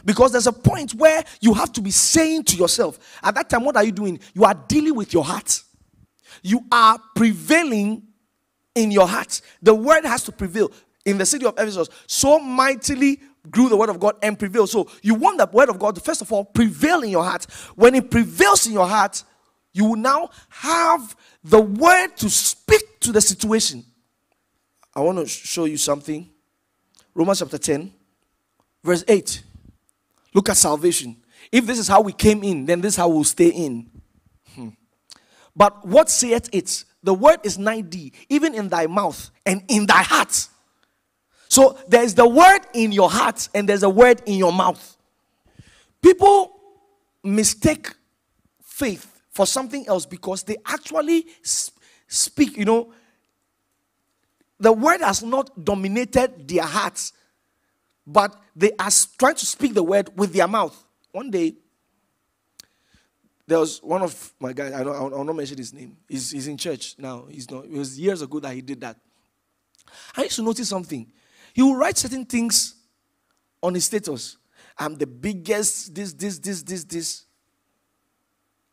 Because 0.05 0.33
there's 0.33 0.49
a 0.49 0.53
point 0.53 0.95
where 0.95 1.23
you 1.41 1.55
have 1.55 1.73
to 1.75 1.81
be 1.81 1.93
saying 1.93 2.43
to 2.45 2.57
yourself, 2.57 2.99
at 3.23 3.37
that 3.37 3.49
time, 3.49 3.65
what 3.65 3.77
are 3.77 3.85
you 3.85 3.93
doing? 3.93 4.19
You 4.35 4.45
are 4.45 4.55
dealing 4.55 4.97
with 4.97 5.13
your 5.13 5.23
heart. 5.23 5.63
You 6.43 6.65
are 6.71 6.99
prevailing 7.15 8.03
in 8.75 8.91
your 8.91 9.07
heart. 9.07 9.41
The 9.63 9.75
word 9.75 10.05
has 10.05 10.25
to 10.25 10.33
prevail. 10.33 10.71
In 11.07 11.17
the 11.17 11.25
city 11.25 11.47
of 11.47 11.55
Ephesus, 11.55 11.89
so 12.07 12.39
mightily 12.39 13.21
grew 13.51 13.71
the 13.71 13.77
word 13.77 13.89
of 13.89 13.99
God 13.99 14.17
and 14.23 14.39
prevail. 14.39 14.67
So 14.67 14.89
you 15.03 15.15
want 15.15 15.39
the 15.39 15.49
word 15.51 15.71
of 15.71 15.79
God 15.79 15.95
to 15.95 16.01
first 16.01 16.21
of 16.21 16.31
all 16.31 16.45
prevail 16.45 17.03
in 17.03 17.11
your 17.11 17.25
heart. 17.25 17.47
When 17.75 17.95
it 17.95 18.11
prevails 18.11 18.67
in 18.67 18.75
your 18.75 18.87
heart, 18.87 19.25
you 19.73 19.87
will 19.87 19.97
now 19.97 20.31
have 20.49 21.17
the 21.43 21.61
word 21.61 22.17
to 22.17 22.29
speak 22.29 23.01
to 23.01 23.13
the 23.13 23.21
situation. 23.21 23.85
I 24.95 25.01
want 25.01 25.19
to 25.19 25.27
show 25.27 25.65
you 25.65 25.77
something. 25.77 26.29
Romans 27.15 27.39
chapter 27.39 27.59
10, 27.59 27.93
verse 28.83 29.05
8. 29.07 29.43
Look 30.35 30.49
at 30.49 30.57
salvation. 30.57 31.17
If 31.51 31.67
this 31.67 31.79
is 31.79 31.89
how 31.89 32.01
we 32.03 32.13
came 32.13 32.43
in, 32.45 32.67
then 32.67 32.81
this 32.81 32.95
is 32.95 32.97
how 32.97 33.09
we'll 33.09 33.25
stay 33.25 33.49
in. 33.49 33.91
But 35.61 35.87
what 35.87 36.09
saith 36.09 36.49
it? 36.55 36.85
The 37.03 37.13
word 37.13 37.41
is 37.45 37.59
9D, 37.59 38.13
even 38.31 38.55
in 38.55 38.71
thy 38.71 38.87
mouth 38.87 39.31
and 39.45 39.63
in 39.69 39.85
thy 39.85 40.03
heart. 40.03 40.49
So 41.51 41.79
there's 41.87 42.15
the 42.15 42.27
word 42.27 42.61
in 42.73 42.93
your 42.93 43.11
heart 43.11 43.47
and 43.55 43.69
there's 43.69 43.83
a 43.83 43.91
word 43.91 44.23
in 44.25 44.39
your 44.39 44.55
mouth. 44.55 44.97
People 46.01 46.51
mistake 47.23 47.91
faith 48.63 49.21
for 49.33 49.47
something 49.47 49.87
else 49.87 50.07
because 50.07 50.45
they 50.45 50.57
actually 50.65 51.27
speak, 51.43 52.57
you 52.57 52.65
know, 52.65 52.95
the 54.59 54.73
word 54.73 55.03
has 55.03 55.23
not 55.23 55.63
dominated 55.63 56.49
their 56.49 56.65
hearts, 56.65 57.13
but 58.07 58.35
they 58.57 58.73
are 58.79 58.91
trying 59.19 59.35
to 59.35 59.45
speak 59.45 59.75
the 59.75 59.83
word 59.83 60.09
with 60.17 60.33
their 60.33 60.49
mouth. 60.49 60.83
One 61.13 61.31
day, 61.31 61.57
there 63.51 63.59
was 63.59 63.83
one 63.83 64.01
of 64.01 64.33
my 64.39 64.53
guys, 64.53 64.73
I 64.73 64.85
don't, 64.85 64.95
I 64.95 65.01
will 65.01 65.25
not 65.25 65.35
mention 65.35 65.59
his 65.59 65.75
name. 65.75 65.97
He's, 66.09 66.31
he's 66.31 66.47
in 66.47 66.57
church 66.57 66.95
now. 66.97 67.25
He's 67.29 67.51
not, 67.51 67.65
it 67.65 67.73
was 67.73 67.99
years 67.99 68.23
ago 68.23 68.39
that 68.39 68.55
he 68.55 68.61
did 68.61 68.81
that. 68.81 68.97
I 70.17 70.23
used 70.23 70.37
to 70.37 70.43
notice 70.43 70.69
something. 70.69 71.11
He 71.53 71.61
will 71.61 71.75
write 71.75 71.99
certain 71.99 72.25
things 72.25 72.77
on 73.61 73.75
his 73.75 73.87
status. 73.87 74.37
I'm 74.79 74.95
the 74.95 75.07
biggest, 75.09 75.93
this, 75.93 76.13
this, 76.13 76.39
this, 76.39 76.63
this, 76.63 76.85
this 76.85 77.25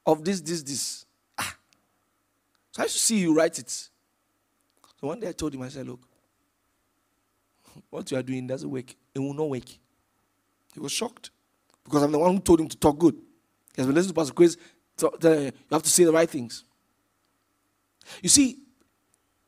of 0.06 0.24
this, 0.24 0.42
this, 0.42 0.62
this. 0.62 1.06
Ah. 1.40 1.56
So 2.74 2.84
I 2.84 2.86
used 2.86 2.98
to 2.98 3.02
see 3.02 3.18
you 3.18 3.34
write 3.34 3.58
it. 3.58 3.72
So 3.72 3.90
one 5.00 5.20
day 5.20 5.30
I 5.30 5.32
told 5.32 5.56
him, 5.56 5.64
I 5.64 5.70
said, 5.70 5.88
look, 5.88 6.02
what 7.90 8.12
you 8.12 8.18
are 8.18 8.24
doing 8.24 8.46
doesn't 8.46 8.70
work. 8.70 8.94
It 9.16 9.18
will 9.18 9.34
not 9.34 9.50
work. 9.50 9.70
He 10.76 10.80
was 10.80 10.92
shocked 10.92 11.32
because 11.84 12.04
I'm 12.04 12.12
the 12.12 12.20
one 12.20 12.36
who 12.36 12.40
told 12.42 12.62
him 12.62 12.68
to 12.68 12.78
talk 12.78 13.00
good. 13.00 13.16
He 13.78 13.82
has 13.82 13.86
been 13.86 13.96
listening 13.96 14.16
to 14.16 14.20
Pastor 14.20 14.34
Chris. 14.34 14.58
You 15.00 15.52
have 15.72 15.84
to 15.84 15.90
say 15.90 16.04
the 16.04 16.12
right 16.12 16.28
things. 16.28 16.64
You 18.24 18.30
see, 18.30 18.58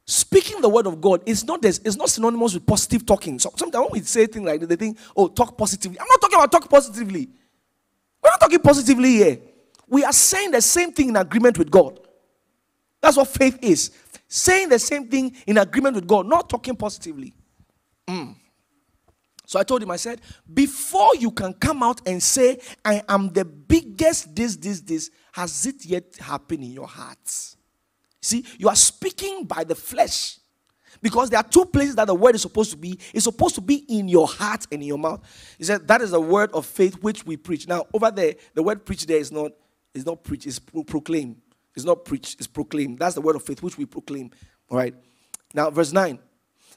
speaking 0.05 0.61
the 0.61 0.69
word 0.69 0.85
of 0.85 1.01
God 1.01 1.23
is 1.25 1.43
not 1.43 1.63
this, 1.63 1.79
it's 1.83 1.95
not 1.95 2.09
synonymous 2.09 2.53
with 2.53 2.65
positive 2.65 3.07
talking. 3.07 3.39
So 3.39 3.51
sometimes 3.55 3.81
when 3.81 3.93
we 3.93 4.01
say 4.01 4.27
things 4.27 4.45
like 4.45 4.59
that, 4.61 4.67
they 4.67 4.75
think, 4.75 4.99
oh, 5.17 5.29
talk 5.29 5.57
positively. 5.57 5.99
I'm 5.99 6.07
not 6.07 6.21
talking 6.21 6.37
about 6.37 6.51
talk 6.51 6.69
positively. 6.69 7.27
We're 8.21 8.29
not 8.29 8.39
talking 8.39 8.59
positively 8.59 9.13
here. 9.13 9.39
We 9.87 10.03
are 10.03 10.13
saying 10.13 10.51
the 10.51 10.61
same 10.61 10.91
thing 10.91 11.09
in 11.09 11.15
agreement 11.15 11.57
with 11.57 11.71
God. 11.71 11.99
That's 13.01 13.17
what 13.17 13.29
faith 13.29 13.57
is. 13.63 13.89
Saying 14.27 14.69
the 14.69 14.77
same 14.77 15.07
thing 15.07 15.35
in 15.47 15.57
agreement 15.57 15.95
with 15.95 16.05
God, 16.05 16.27
not 16.27 16.47
talking 16.47 16.75
positively. 16.75 17.33
Mm. 18.07 18.35
So 19.49 19.59
I 19.59 19.63
told 19.63 19.81
him, 19.81 19.89
I 19.89 19.95
said, 19.95 20.21
before 20.53 21.15
you 21.15 21.31
can 21.31 21.53
come 21.53 21.81
out 21.81 22.01
and 22.05 22.21
say, 22.21 22.59
I 22.85 23.01
am 23.09 23.29
the 23.29 23.43
biggest 23.43 24.35
this, 24.35 24.55
this, 24.55 24.81
this, 24.81 25.09
has 25.31 25.65
it 25.65 25.83
yet 25.87 26.17
happened 26.19 26.63
in 26.63 26.69
your 26.69 26.85
heart? 26.85 27.17
See, 28.21 28.45
you 28.59 28.69
are 28.69 28.75
speaking 28.75 29.45
by 29.45 29.63
the 29.63 29.73
flesh. 29.73 30.37
Because 31.01 31.31
there 31.31 31.39
are 31.39 31.43
two 31.43 31.65
places 31.65 31.95
that 31.95 32.05
the 32.05 32.13
word 32.13 32.35
is 32.35 32.43
supposed 32.43 32.69
to 32.69 32.77
be. 32.77 32.99
It's 33.11 33.23
supposed 33.23 33.55
to 33.55 33.61
be 33.61 33.77
in 33.89 34.07
your 34.07 34.27
heart 34.27 34.67
and 34.71 34.83
in 34.83 34.87
your 34.87 34.99
mouth. 34.99 35.21
He 35.57 35.63
said 35.63 35.87
that 35.87 36.01
is 36.01 36.11
the 36.11 36.21
word 36.21 36.51
of 36.51 36.67
faith 36.67 37.01
which 37.01 37.25
we 37.25 37.35
preach. 37.35 37.67
Now, 37.67 37.87
over 37.91 38.11
there, 38.11 38.35
the 38.53 38.61
word 38.61 38.85
preach 38.85 39.07
there 39.07 39.17
is 39.17 39.31
not, 39.31 39.53
is 39.95 40.05
not 40.05 40.23
preach, 40.23 40.45
it's 40.45 40.59
pro- 40.59 40.83
proclaim. 40.83 41.41
It's 41.75 41.85
not 41.85 42.05
preach, 42.05 42.35
it's 42.35 42.45
proclaim. 42.45 42.97
That's 42.97 43.15
the 43.15 43.21
word 43.21 43.35
of 43.35 43.41
faith 43.41 43.63
which 43.63 43.79
we 43.79 43.87
proclaim. 43.87 44.29
All 44.69 44.77
right. 44.77 44.93
Now, 45.55 45.71
verse 45.71 45.91
9. 45.91 46.19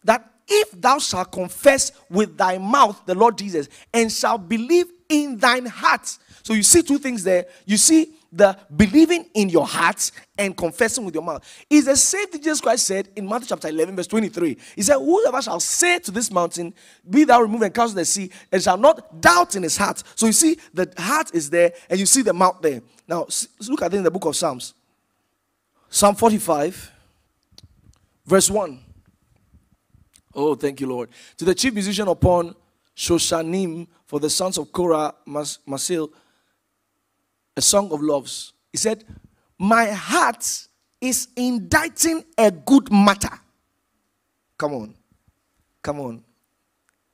That 0.05 0.32
if 0.49 0.71
thou 0.81 0.99
shalt 0.99 1.33
confess 1.33 1.93
with 2.11 2.37
thy 2.37 2.59
mouth 2.59 3.01
the 3.07 3.15
Lord 3.15 3.39
Jesus 3.39 3.69
and 3.93 4.11
shalt 4.11 4.49
believe 4.49 4.87
in 5.09 5.39
thine 5.39 5.67
heart. 5.67 6.19
So 6.43 6.55
you 6.55 6.63
see 6.63 6.83
two 6.83 6.99
things 6.99 7.23
there. 7.23 7.47
You 7.67 7.77
see 7.77 8.15
the 8.33 8.59
believing 8.75 9.27
in 9.35 9.51
your 9.51 9.67
heart 9.67 10.11
and 10.39 10.57
confessing 10.57 11.05
with 11.05 11.15
your 11.15 11.23
mouth. 11.23 11.45
Is 11.69 11.85
the 11.85 11.97
same 11.97 12.27
thing 12.29 12.43
Jesus 12.43 12.61
Christ 12.61 12.87
said 12.87 13.09
in 13.15 13.29
Matthew 13.29 13.49
chapter 13.49 13.69
11, 13.69 13.95
verse 13.95 14.07
23. 14.07 14.57
He 14.75 14.83
said, 14.83 14.97
Whoever 14.97 15.43
shall 15.43 15.61
say 15.61 15.99
to 16.01 16.11
this 16.11 16.31
mountain, 16.31 16.73
Be 17.09 17.25
thou 17.25 17.43
removed 17.43 17.65
and 17.65 17.75
cast 17.75 17.93
to 17.93 17.97
the 17.97 18.05
sea, 18.05 18.31
and 18.51 18.63
shall 18.63 18.79
not 18.79 19.21
doubt 19.21 19.55
in 19.55 19.63
his 19.63 19.77
heart. 19.77 20.03
So 20.15 20.27
you 20.27 20.33
see, 20.33 20.59
the 20.73 20.93
heart 20.97 21.35
is 21.35 21.51
there, 21.51 21.73
and 21.91 22.01
you 22.01 22.07
see 22.07 22.23
the 22.23 22.33
mouth 22.33 22.61
there. 22.63 22.81
Now, 23.07 23.27
look 23.69 23.83
at 23.83 23.93
it 23.93 23.99
in 23.99 24.03
the 24.03 24.11
book 24.11 24.25
of 24.25 24.35
Psalms. 24.35 24.75
Psalm 25.91 26.15
45, 26.15 26.91
verse 28.25 28.51
1. 28.51 28.92
Oh, 30.35 30.55
thank 30.55 30.81
you, 30.81 30.87
Lord. 30.87 31.11
To 31.39 31.45
the 31.45 31.55
chief 31.55 31.75
musician 31.75 32.09
upon 32.09 32.55
Shoshanim 32.97 33.87
for 34.07 34.21
the 34.21 34.31
sons 34.31 34.59
of 34.59 34.73
Korah, 34.73 35.15
Mas- 35.27 35.59
Masil, 35.69 36.11
a 37.57 37.63
song 37.63 37.93
of 37.93 38.01
loves. 38.01 38.53
He 38.71 38.79
said, 38.79 39.05
My 39.59 39.87
heart 39.87 40.69
is 41.01 41.29
inditing 41.37 42.25
a 42.39 42.51
good 42.51 42.91
matter. 42.91 43.39
Come 44.57 44.75
on. 44.75 44.95
Come 45.83 46.01
on. 46.01 46.25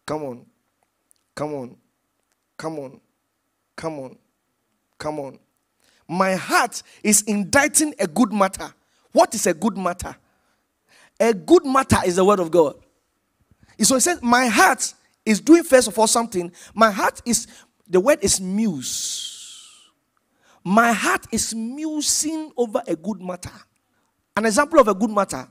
Come 0.07 0.23
on. 0.25 0.47
Come 1.35 1.55
on. 1.55 1.77
Come 2.57 2.79
on. 2.79 3.01
Come 3.77 3.99
on. 4.01 4.19
Come 4.99 5.21
on. 5.21 5.39
My 6.09 6.35
heart 6.35 6.83
is 7.03 7.23
inditing 7.27 7.95
a 7.99 8.07
good 8.07 8.33
matter. 8.33 8.73
What 9.13 9.35
is 9.35 9.47
a 9.47 9.55
good 9.55 9.77
matter? 9.77 10.17
A 11.21 11.33
good 11.35 11.65
matter 11.65 11.99
is 12.05 12.17
the 12.17 12.25
word 12.25 12.41
of 12.41 12.51
God. 12.51 12.77
So 13.85 13.95
he 13.95 14.01
says, 14.01 14.21
My 14.23 14.47
heart 14.47 14.95
is 15.25 15.41
doing 15.41 15.63
first 15.63 15.89
of 15.89 15.99
all 15.99 16.07
something. 16.07 16.53
My 16.75 16.91
heart 16.91 17.23
is, 17.25 17.47
the 17.89 18.01
word 18.01 18.19
is 18.23 18.41
muse. 18.41 19.75
My 20.65 20.93
heart 20.93 21.27
is 21.33 21.55
musing 21.55 22.53
over 22.57 22.83
a 22.87 22.97
good 22.97 23.21
matter. 23.21 23.53
An 24.37 24.47
example 24.47 24.79
of 24.81 24.89
a 24.89 24.95
good 24.95 25.11
matter, 25.11 25.49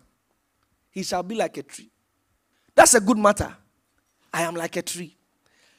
he 0.91 1.03
shall 1.03 1.23
be 1.23 1.35
like 1.35 1.57
a 1.57 1.63
tree. 1.63 1.89
That's 2.75 2.93
a 2.93 3.01
good 3.01 3.17
matter. 3.17 3.55
I 4.33 4.43
am 4.43 4.55
like 4.55 4.75
a 4.75 4.81
tree. 4.81 5.15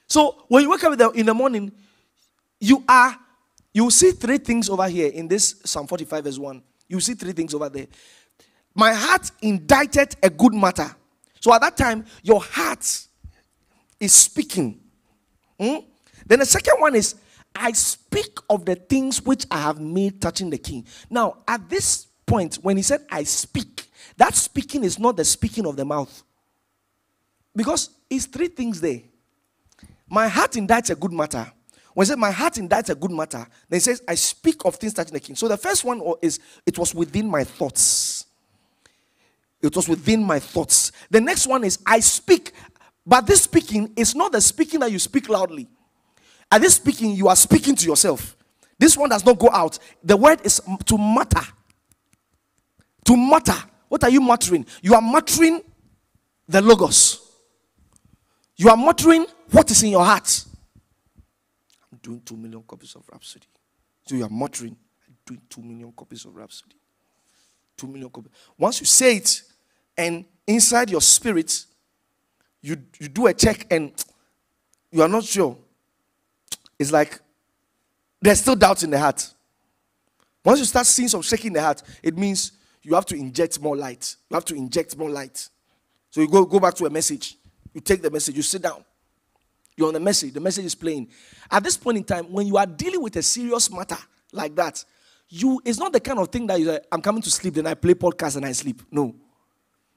So 0.07 0.44
when 0.49 0.62
you 0.62 0.70
wake 0.70 0.82
up 0.84 1.14
in 1.14 1.26
the 1.26 1.34
morning, 1.34 1.70
you 2.61 2.82
are 2.88 3.16
you 3.72 3.90
see 3.90 4.11
three 4.12 4.38
things 4.38 4.68
over 4.68 4.88
here 4.88 5.09
in 5.09 5.28
this 5.28 5.61
Psalm 5.64 5.86
45, 5.86 6.24
verse 6.24 6.38
1. 6.38 6.62
You 6.88 7.01
see 7.01 7.14
three 7.14 7.32
things 7.32 7.55
over 7.55 7.68
there. 7.68 7.86
My 8.74 8.92
heart 8.92 9.30
indited 9.40 10.16
a 10.22 10.30
good 10.30 10.55
matter. 10.55 10.90
So 11.41 11.53
at 11.53 11.61
that 11.61 11.76
time, 11.76 12.05
your 12.22 12.43
heart 12.43 13.07
is 14.01 14.12
speaking. 14.12 14.80
Hmm? 15.61 15.78
Then 16.26 16.41
the 16.41 16.47
second 16.47 16.74
one 16.78 16.95
is, 16.95 17.16
I 17.55 17.72
speak 17.72 18.39
of 18.49 18.64
the 18.64 18.74
things 18.74 19.22
which 19.22 19.47
I 19.51 19.59
have 19.59 19.80
made 19.80 20.20
touching 20.20 20.51
the 20.51 20.59
king. 20.59 20.86
Now, 21.11 21.39
at 21.47 21.68
this 21.68 22.07
point, 22.26 22.57
when 22.57 22.76
he 22.76 22.82
said, 22.82 23.05
I 23.11 23.24
speak, 23.24 23.91
that 24.16 24.34
speaking 24.34 24.84
is 24.84 24.99
not 24.99 25.16
the 25.16 25.24
speaking 25.24 25.66
of 25.66 25.76
the 25.76 25.84
mouth. 25.84 26.22
Because 27.55 27.91
it's 28.09 28.26
three 28.26 28.49
things 28.49 28.80
there. 28.80 29.01
My 30.09 30.28
heart 30.28 30.57
indites 30.57 30.91
a 30.91 30.95
good 30.95 31.12
matter. 31.12 31.51
When 31.95 32.05
he 32.05 32.09
said, 32.09 32.18
My 32.18 32.30
heart 32.30 32.59
indites 32.59 32.91
a 32.91 32.95
good 32.95 33.11
matter, 33.11 33.47
then 33.68 33.76
he 33.76 33.80
says, 33.80 34.03
I 34.07 34.14
speak 34.14 34.64
of 34.64 34.76
things 34.76 34.95
touching 34.95 35.14
the 35.14 35.20
king. 35.20 35.34
So 35.34 35.49
the 35.49 35.57
first 35.57 35.84
one 35.84 36.01
is, 36.22 36.39
It 36.64 36.78
was 36.78 36.95
within 36.95 37.28
my 37.28 37.43
thoughts. 37.43 38.26
It 39.61 39.75
was 39.75 39.89
within 39.89 40.23
my 40.23 40.39
thoughts. 40.39 40.93
The 41.11 41.21
next 41.21 41.47
one 41.47 41.65
is, 41.65 41.79
I 41.85 42.01
speak. 42.01 42.53
But 43.07 43.27
this 43.27 43.43
speaking 43.43 43.93
is 43.97 44.15
not 44.15 44.33
the 44.33 44.41
speaking 44.41 44.81
that 44.81 44.93
you 44.93 44.99
speak 44.99 45.29
loudly. 45.29 45.69
At 46.51 46.61
this 46.61 46.77
speaking, 46.77 47.13
you 47.13 47.29
are 47.29 47.37
speaking 47.37 47.75
to 47.75 47.87
yourself. 47.87 48.37
This 48.79 48.97
one 48.97 49.11
does 49.11 49.25
not 49.25 49.39
go 49.39 49.51
out. 49.51 49.79
The 50.03 50.17
word 50.17 50.41
is 50.45 50.61
to 50.87 50.97
mutter. 50.97 51.43
To 53.05 53.17
mutter. 53.17 53.57
What 53.89 54.05
are 54.05 54.11
you 54.11 54.21
muttering? 54.21 54.67
You 54.83 54.95
are 54.95 55.01
muttering 55.01 55.63
the 56.47 56.61
logos. 56.61 57.21
You 58.57 58.69
are 58.71 58.77
muttering 58.77 59.27
what 59.51 59.71
is 59.71 59.83
in 59.83 59.91
your 59.91 60.05
heart 60.05 60.45
I'm 61.99 61.99
doing 62.03 62.23
2 62.25 62.37
million 62.37 62.63
copies 62.63 62.95
of 62.95 63.03
Rhapsody. 63.11 63.47
So 64.07 64.15
you 64.15 64.25
are 64.25 64.31
muttering, 64.31 64.77
I'm 65.07 65.17
doing 65.27 65.41
2 65.49 65.63
million 65.63 65.93
copies 65.93 66.25
of 66.25 66.37
Rhapsody. 66.37 66.77
2 67.79 67.87
million 67.87 68.11
copies. 68.11 68.33
Once 68.59 68.81
you 68.81 68.87
say 68.87 69.16
it, 69.16 69.43
and 69.97 70.24
inside 70.47 70.91
your 70.91 71.01
spirit, 71.01 71.64
you, 72.61 72.76
you 72.99 73.09
do 73.09 73.26
a 73.26 73.35
check 73.35 73.66
and 73.70 73.93
you 74.91 75.03
are 75.03 75.09
not 75.09 75.24
sure. 75.24 75.57
It's 76.79 76.93
like 76.93 77.18
there's 78.20 78.41
still 78.41 78.57
doubt 78.57 78.83
in 78.83 78.91
the 78.91 78.99
heart. 78.99 79.33
Once 80.45 80.61
you 80.61 80.64
start 80.64 80.87
seeing 80.87 81.09
some 81.09 81.22
shaking 81.22 81.49
in 81.49 81.53
the 81.55 81.62
heart, 81.62 81.83
it 82.03 82.16
means 82.16 82.53
you 82.83 82.95
have 82.95 83.07
to 83.07 83.16
inject 83.16 83.61
more 83.61 83.76
light. 83.76 84.16
You 84.31 84.35
have 84.35 84.45
to 84.47 84.55
inject 84.55 84.97
more 84.97 85.11
light. 85.11 85.49
So 86.11 86.20
you 86.20 86.29
go, 86.29 86.45
go 86.45 86.61
back 86.61 86.74
to 86.74 86.87
a 86.87 86.91
message. 86.91 87.37
You 87.74 87.81
take 87.81 88.03
the 88.03 88.11
message, 88.11 88.37
you 88.37 88.43
sit 88.43 88.62
down. 88.62 88.85
You're 89.76 89.89
on 89.89 89.95
the 89.95 90.01
message, 90.01 90.33
the 90.33 90.41
message 90.41 90.64
is 90.64 90.74
playing. 90.74 91.09
At 91.51 91.62
this 91.62 91.76
point 91.76 91.99
in 91.99 92.05
time, 92.05 92.33
when 92.33 92.47
you 92.47 92.57
are 92.57 92.66
dealing 92.66 93.03
with 93.03 93.14
a 93.16 93.22
serious 93.22 93.70
matter 93.70 93.99
like 94.33 94.55
that, 94.57 94.85
you 95.29 95.61
it's 95.64 95.79
not 95.79 95.93
the 95.93 96.01
kind 96.01 96.18
of 96.18 96.29
thing 96.29 96.47
that 96.47 96.59
you 96.61 96.79
I'm 96.91 97.03
coming 97.03 97.22
to 97.22 97.31
sleep, 97.31 97.55
then 97.55 97.66
I 97.66 97.74
play 97.74 97.95
podcast 97.95 98.37
and 98.37 98.47
I 98.47 98.53
sleep. 98.53 98.83
No. 98.91 99.14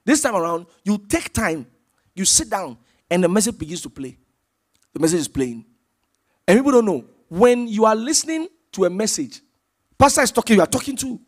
This 0.04 0.20
time 0.20 0.34
around, 0.34 0.66
you 0.84 0.98
take 0.98 1.32
time, 1.32 1.66
you 2.14 2.24
sit 2.24 2.50
down, 2.50 2.76
and 3.10 3.22
the 3.22 3.28
message 3.28 3.56
begins 3.56 3.82
to 3.82 3.90
play. 3.90 4.18
The 4.92 5.00
message 5.00 5.20
is 5.20 5.28
playing. 5.28 5.64
And 6.46 6.58
people 6.58 6.72
don't 6.72 6.84
know. 6.84 7.04
When 7.28 7.68
you 7.68 7.84
are 7.84 7.94
listening 7.94 8.48
to 8.72 8.84
a 8.84 8.90
message, 8.90 9.40
pastor 9.96 10.22
is 10.22 10.32
talking, 10.32 10.56
you 10.56 10.62
are 10.62 10.66
talking 10.66 10.96
to. 10.96 11.20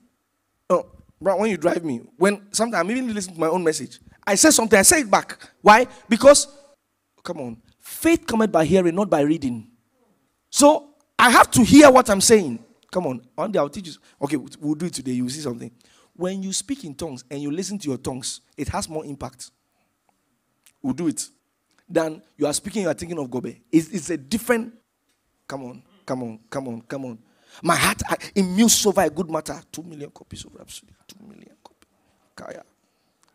Oh, 0.68 0.86
bro, 1.20 1.36
when 1.36 1.50
you 1.50 1.56
drive 1.56 1.84
me, 1.84 2.00
when 2.16 2.42
sometimes 2.52 2.80
I'm 2.80 2.90
even 2.90 3.14
listening 3.14 3.36
to 3.36 3.40
my 3.40 3.46
own 3.48 3.62
message, 3.62 4.00
I 4.26 4.34
say 4.34 4.50
something, 4.50 4.78
I 4.78 4.82
say 4.82 5.00
it 5.00 5.10
back. 5.10 5.38
Why? 5.62 5.86
Because, 6.08 6.48
come 7.22 7.40
on, 7.40 7.62
Faith 7.84 8.26
cometh 8.26 8.50
by 8.50 8.64
hearing, 8.64 8.94
not 8.94 9.10
by 9.10 9.20
reading. 9.20 9.68
So 10.48 10.94
I 11.18 11.28
have 11.28 11.50
to 11.50 11.62
hear 11.62 11.90
what 11.90 12.08
I'm 12.08 12.22
saying. 12.22 12.64
Come 12.94 13.08
on, 13.08 13.20
one 13.34 13.50
day 13.50 13.58
I'll 13.58 13.68
teach 13.68 13.88
you. 13.88 13.94
Okay, 14.22 14.36
we'll 14.36 14.76
do 14.76 14.86
it 14.86 14.94
today. 14.94 15.10
You'll 15.10 15.28
see 15.28 15.40
something. 15.40 15.68
When 16.14 16.44
you 16.44 16.52
speak 16.52 16.84
in 16.84 16.94
tongues 16.94 17.24
and 17.28 17.42
you 17.42 17.50
listen 17.50 17.76
to 17.76 17.88
your 17.88 17.98
tongues, 17.98 18.40
it 18.56 18.68
has 18.68 18.88
more 18.88 19.04
impact. 19.04 19.50
We'll 20.80 20.92
do 20.92 21.08
it. 21.08 21.28
Than 21.88 22.22
you 22.36 22.46
are 22.46 22.52
speaking, 22.52 22.82
you 22.82 22.88
are 22.88 22.94
thinking 22.94 23.18
of 23.18 23.26
Gobe. 23.28 23.60
It's, 23.72 23.88
it's 23.88 24.10
a 24.10 24.16
different. 24.16 24.74
Come 25.48 25.64
on, 25.64 25.82
come 26.06 26.22
on, 26.22 26.38
come 26.48 26.68
on, 26.68 26.82
come 26.82 27.04
on. 27.06 27.18
My 27.64 27.74
heart 27.74 28.00
I, 28.08 28.16
it 28.32 28.86
over 28.86 29.00
a 29.00 29.10
good 29.10 29.28
matter. 29.28 29.60
Two 29.72 29.82
million 29.82 30.10
copies 30.12 30.44
of 30.44 30.54
Rhapsody. 30.54 30.92
Two 31.08 31.26
million 31.26 31.56
copies. 31.64 31.88
Kaya. 32.36 32.62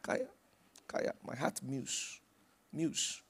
Kaya. 0.01 0.28
Kaya. 0.88 1.12
My 1.28 1.36
heart 1.36 1.60
muse. 1.62 2.22
Muse. 2.72 3.22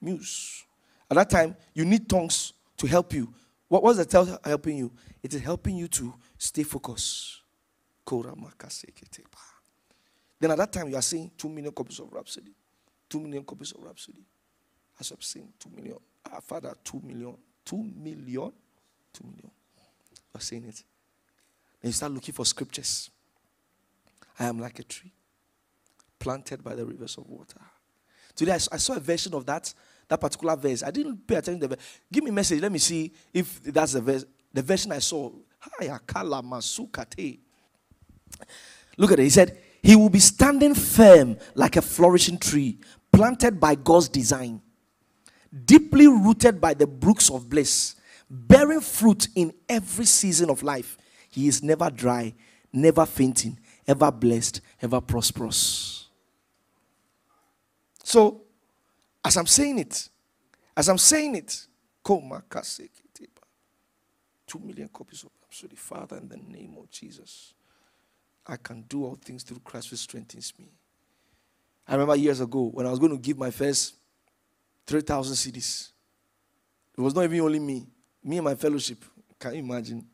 Muse. 0.00 0.64
At 1.08 1.14
that 1.14 1.30
time, 1.30 1.54
you 1.74 1.84
need 1.84 2.08
tongues 2.08 2.54
to 2.76 2.88
help 2.88 3.12
you. 3.12 3.32
What 3.68 3.82
was 3.82 3.96
the 3.96 4.38
helping 4.44 4.78
you? 4.78 4.92
It 5.22 5.34
is 5.34 5.42
helping 5.42 5.76
you 5.76 5.88
to 5.88 6.14
stay 6.38 6.62
focused. 6.62 7.40
Then 8.08 10.50
at 10.50 10.58
that 10.58 10.72
time, 10.72 10.88
you 10.88 10.96
are 10.96 11.02
saying 11.02 11.32
2 11.36 11.48
million 11.48 11.72
copies 11.72 11.98
of 11.98 12.12
Rhapsody. 12.12 12.52
2 13.08 13.20
million 13.20 13.44
copies 13.44 13.72
of 13.72 13.82
Rhapsody. 13.82 14.22
As 15.00 15.10
I'm 15.10 15.20
saying, 15.20 15.52
2 15.58 15.70
million. 15.74 15.98
Our 16.32 16.40
Father, 16.40 16.74
2 16.84 17.00
million. 17.02 17.36
Two 17.66 17.82
million? 17.82 18.52
Two 19.12 19.24
million. 19.24 19.50
You're 20.32 20.40
saying 20.40 20.64
it. 20.68 20.84
Then 21.82 21.88
you 21.88 21.92
start 21.92 22.12
looking 22.12 22.32
for 22.32 22.46
scriptures. 22.46 23.10
I 24.38 24.44
am 24.44 24.60
like 24.60 24.78
a 24.78 24.84
tree 24.84 25.12
planted 26.18 26.62
by 26.62 26.76
the 26.76 26.86
rivers 26.86 27.18
of 27.18 27.28
water. 27.28 27.60
Today 28.36 28.52
I 28.52 28.76
saw 28.76 28.94
a 28.94 29.00
version 29.00 29.34
of 29.34 29.46
that, 29.46 29.72
that 30.08 30.20
particular 30.20 30.54
verse. 30.56 30.82
I 30.82 30.90
didn't 30.90 31.26
pay 31.26 31.36
attention 31.36 31.60
to 31.60 31.68
the 31.68 31.76
verse. 31.76 31.84
Give 32.12 32.22
me 32.22 32.30
a 32.30 32.34
message. 32.34 32.60
Let 32.60 32.70
me 32.70 32.78
see 32.78 33.12
if 33.32 33.62
that's 33.62 33.94
the 33.94 34.02
verse. 34.02 34.26
The 34.52 34.62
version 34.62 34.92
I 34.92 34.98
saw. 34.98 35.32
Look 38.98 39.12
at 39.12 39.18
it. 39.18 39.22
He 39.22 39.30
said, 39.30 39.58
He 39.82 39.96
will 39.96 40.10
be 40.10 40.18
standing 40.18 40.74
firm 40.74 41.38
like 41.54 41.76
a 41.76 41.82
flourishing 41.82 42.38
tree, 42.38 42.78
planted 43.10 43.58
by 43.58 43.74
God's 43.74 44.08
design, 44.08 44.60
deeply 45.64 46.06
rooted 46.06 46.60
by 46.60 46.74
the 46.74 46.86
brooks 46.86 47.30
of 47.30 47.48
bliss, 47.48 47.96
bearing 48.30 48.80
fruit 48.80 49.28
in 49.34 49.52
every 49.68 50.04
season 50.04 50.50
of 50.50 50.62
life. 50.62 50.98
He 51.30 51.48
is 51.48 51.62
never 51.62 51.90
dry, 51.90 52.34
never 52.72 53.06
fainting, 53.06 53.58
ever 53.88 54.12
blessed, 54.12 54.60
ever 54.82 55.00
prosperous. 55.00 56.05
So, 58.06 58.42
as 59.24 59.36
I'm 59.36 59.48
saying 59.48 59.80
it, 59.80 60.08
as 60.76 60.88
I'm 60.88 60.96
saying 60.96 61.34
it, 61.34 61.66
two 62.04 62.20
million 64.60 64.88
copies 64.92 65.24
of 65.24 65.30
Absolutely, 65.48 65.76
Father, 65.76 66.18
in 66.18 66.28
the 66.28 66.36
name 66.36 66.76
of 66.78 66.88
Jesus, 66.88 67.54
I 68.46 68.58
can 68.58 68.82
do 68.82 69.06
all 69.06 69.16
things 69.16 69.42
through 69.42 69.58
Christ 69.64 69.90
who 69.90 69.96
strengthens 69.96 70.52
me. 70.56 70.68
I 71.88 71.94
remember 71.94 72.14
years 72.14 72.40
ago 72.40 72.70
when 72.72 72.86
I 72.86 72.90
was 72.90 73.00
going 73.00 73.10
to 73.10 73.18
give 73.18 73.38
my 73.38 73.50
first 73.50 73.96
3,000 74.86 75.34
CDs. 75.34 75.90
It 76.96 77.00
was 77.00 77.12
not 77.12 77.24
even 77.24 77.40
only 77.40 77.58
me, 77.58 77.88
me 78.22 78.36
and 78.36 78.44
my 78.44 78.54
fellowship. 78.54 79.04
Can 79.36 79.54
you 79.54 79.58
imagine? 79.58 80.06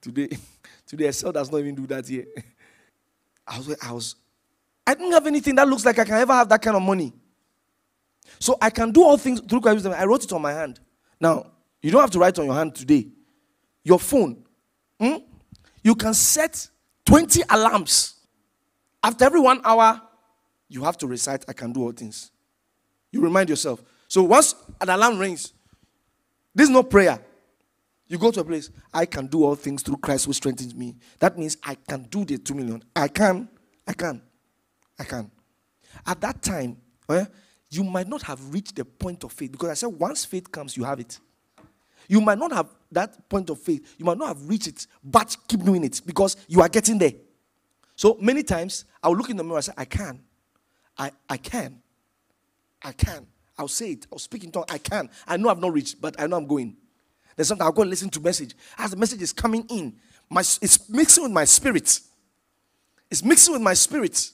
Today, 0.00 0.28
today, 0.86 1.08
Excel 1.08 1.30
does 1.32 1.52
not 1.52 1.58
even 1.58 1.74
do 1.74 1.86
that 1.88 2.08
yet. 2.08 2.24
I 3.46 3.58
was, 3.58 3.76
I 3.82 3.92
was, 3.92 4.16
I 4.86 4.94
didn't 4.94 5.12
have 5.12 5.26
anything 5.26 5.56
that 5.56 5.68
looks 5.68 5.84
like 5.84 5.98
I 5.98 6.04
can 6.04 6.14
ever 6.14 6.32
have 6.32 6.48
that 6.48 6.62
kind 6.62 6.76
of 6.76 6.82
money. 6.82 7.12
So 8.38 8.56
I 8.60 8.70
can 8.70 8.90
do 8.90 9.02
all 9.04 9.16
things 9.16 9.40
through 9.40 9.60
Christ. 9.60 9.86
I 9.86 10.04
wrote 10.04 10.24
it 10.24 10.32
on 10.32 10.42
my 10.42 10.52
hand. 10.52 10.80
Now, 11.20 11.52
you 11.82 11.90
don't 11.90 12.00
have 12.00 12.10
to 12.12 12.18
write 12.18 12.38
on 12.38 12.46
your 12.46 12.54
hand 12.54 12.74
today. 12.74 13.08
Your 13.82 13.98
phone, 13.98 14.44
hmm? 14.98 15.16
you 15.82 15.94
can 15.94 16.14
set 16.14 16.68
20 17.04 17.42
alarms. 17.50 18.14
After 19.02 19.26
every 19.26 19.40
one 19.40 19.60
hour, 19.64 20.00
you 20.68 20.82
have 20.84 20.96
to 20.98 21.06
recite, 21.06 21.44
I 21.46 21.52
can 21.52 21.72
do 21.72 21.82
all 21.82 21.92
things. 21.92 22.30
You 23.12 23.20
remind 23.20 23.50
yourself. 23.50 23.82
So 24.08 24.22
once 24.22 24.54
an 24.80 24.88
alarm 24.88 25.18
rings, 25.18 25.52
this 26.54 26.68
is 26.68 26.70
no 26.70 26.82
prayer. 26.82 27.18
You 28.06 28.18
go 28.18 28.30
to 28.30 28.40
a 28.40 28.44
place, 28.44 28.70
I 28.92 29.06
can 29.06 29.26
do 29.26 29.44
all 29.44 29.54
things 29.54 29.82
through 29.82 29.96
Christ 29.98 30.26
who 30.26 30.32
strengthens 30.32 30.74
me. 30.74 30.96
That 31.18 31.38
means 31.38 31.56
I 31.62 31.74
can 31.74 32.04
do 32.04 32.24
the 32.24 32.38
two 32.38 32.54
million. 32.54 32.82
I 32.94 33.08
can, 33.08 33.48
I 33.86 33.92
can, 33.92 34.22
I 34.98 35.04
can. 35.04 35.30
At 36.06 36.20
that 36.20 36.42
time, 36.42 36.76
eh, 37.08 37.24
you 37.70 37.84
might 37.84 38.08
not 38.08 38.22
have 38.22 38.52
reached 38.52 38.76
the 38.76 38.84
point 38.84 39.24
of 39.24 39.32
faith 39.32 39.52
because 39.52 39.70
I 39.70 39.74
said 39.74 39.88
once 39.88 40.24
faith 40.24 40.50
comes, 40.50 40.76
you 40.76 40.84
have 40.84 41.00
it. 41.00 41.18
You 42.08 42.20
might 42.20 42.38
not 42.38 42.52
have 42.52 42.68
that 42.92 43.28
point 43.28 43.50
of 43.50 43.58
faith, 43.58 43.94
you 43.98 44.04
might 44.04 44.18
not 44.18 44.28
have 44.28 44.48
reached 44.48 44.68
it, 44.68 44.86
but 45.02 45.36
keep 45.48 45.62
doing 45.62 45.84
it 45.84 46.02
because 46.04 46.36
you 46.48 46.60
are 46.60 46.68
getting 46.68 46.98
there. 46.98 47.12
So 47.96 48.16
many 48.20 48.42
times 48.42 48.84
I'll 49.02 49.16
look 49.16 49.30
in 49.30 49.36
the 49.36 49.44
mirror 49.44 49.56
and 49.56 49.64
say, 49.64 49.72
I 49.76 49.84
can. 49.84 50.22
I, 50.96 51.10
I 51.28 51.36
can. 51.36 51.80
I 52.82 52.92
can. 52.92 53.26
I'll 53.58 53.68
say 53.68 53.92
it. 53.92 54.06
I'll 54.12 54.18
speak 54.18 54.44
in 54.44 54.50
tongue. 54.50 54.64
I 54.68 54.78
can. 54.78 55.08
I 55.26 55.36
know 55.36 55.48
I've 55.48 55.60
not 55.60 55.72
reached, 55.72 56.00
but 56.00 56.20
I 56.20 56.26
know 56.26 56.36
I'm 56.36 56.46
going. 56.46 56.76
There's 57.36 57.48
something 57.48 57.64
I'll 57.64 57.72
go 57.72 57.82
and 57.82 57.90
listen 57.90 58.10
to 58.10 58.20
message. 58.20 58.54
As 58.78 58.90
the 58.90 58.96
message 58.96 59.22
is 59.22 59.32
coming 59.32 59.66
in, 59.68 59.94
my, 60.30 60.40
it's 60.40 60.88
mixing 60.88 61.24
with 61.24 61.32
my 61.32 61.44
spirit. 61.44 62.00
It's 63.10 63.24
mixing 63.24 63.52
with 63.52 63.62
my 63.62 63.74
spirit. 63.74 64.30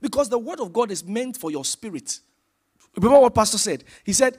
Because 0.00 0.28
the 0.28 0.38
word 0.38 0.60
of 0.60 0.72
God 0.72 0.90
is 0.90 1.04
meant 1.04 1.36
for 1.36 1.50
your 1.50 1.64
spirit. 1.64 2.20
Remember 2.96 3.20
what 3.20 3.34
Pastor 3.34 3.58
said? 3.58 3.84
He 4.04 4.12
said, 4.12 4.38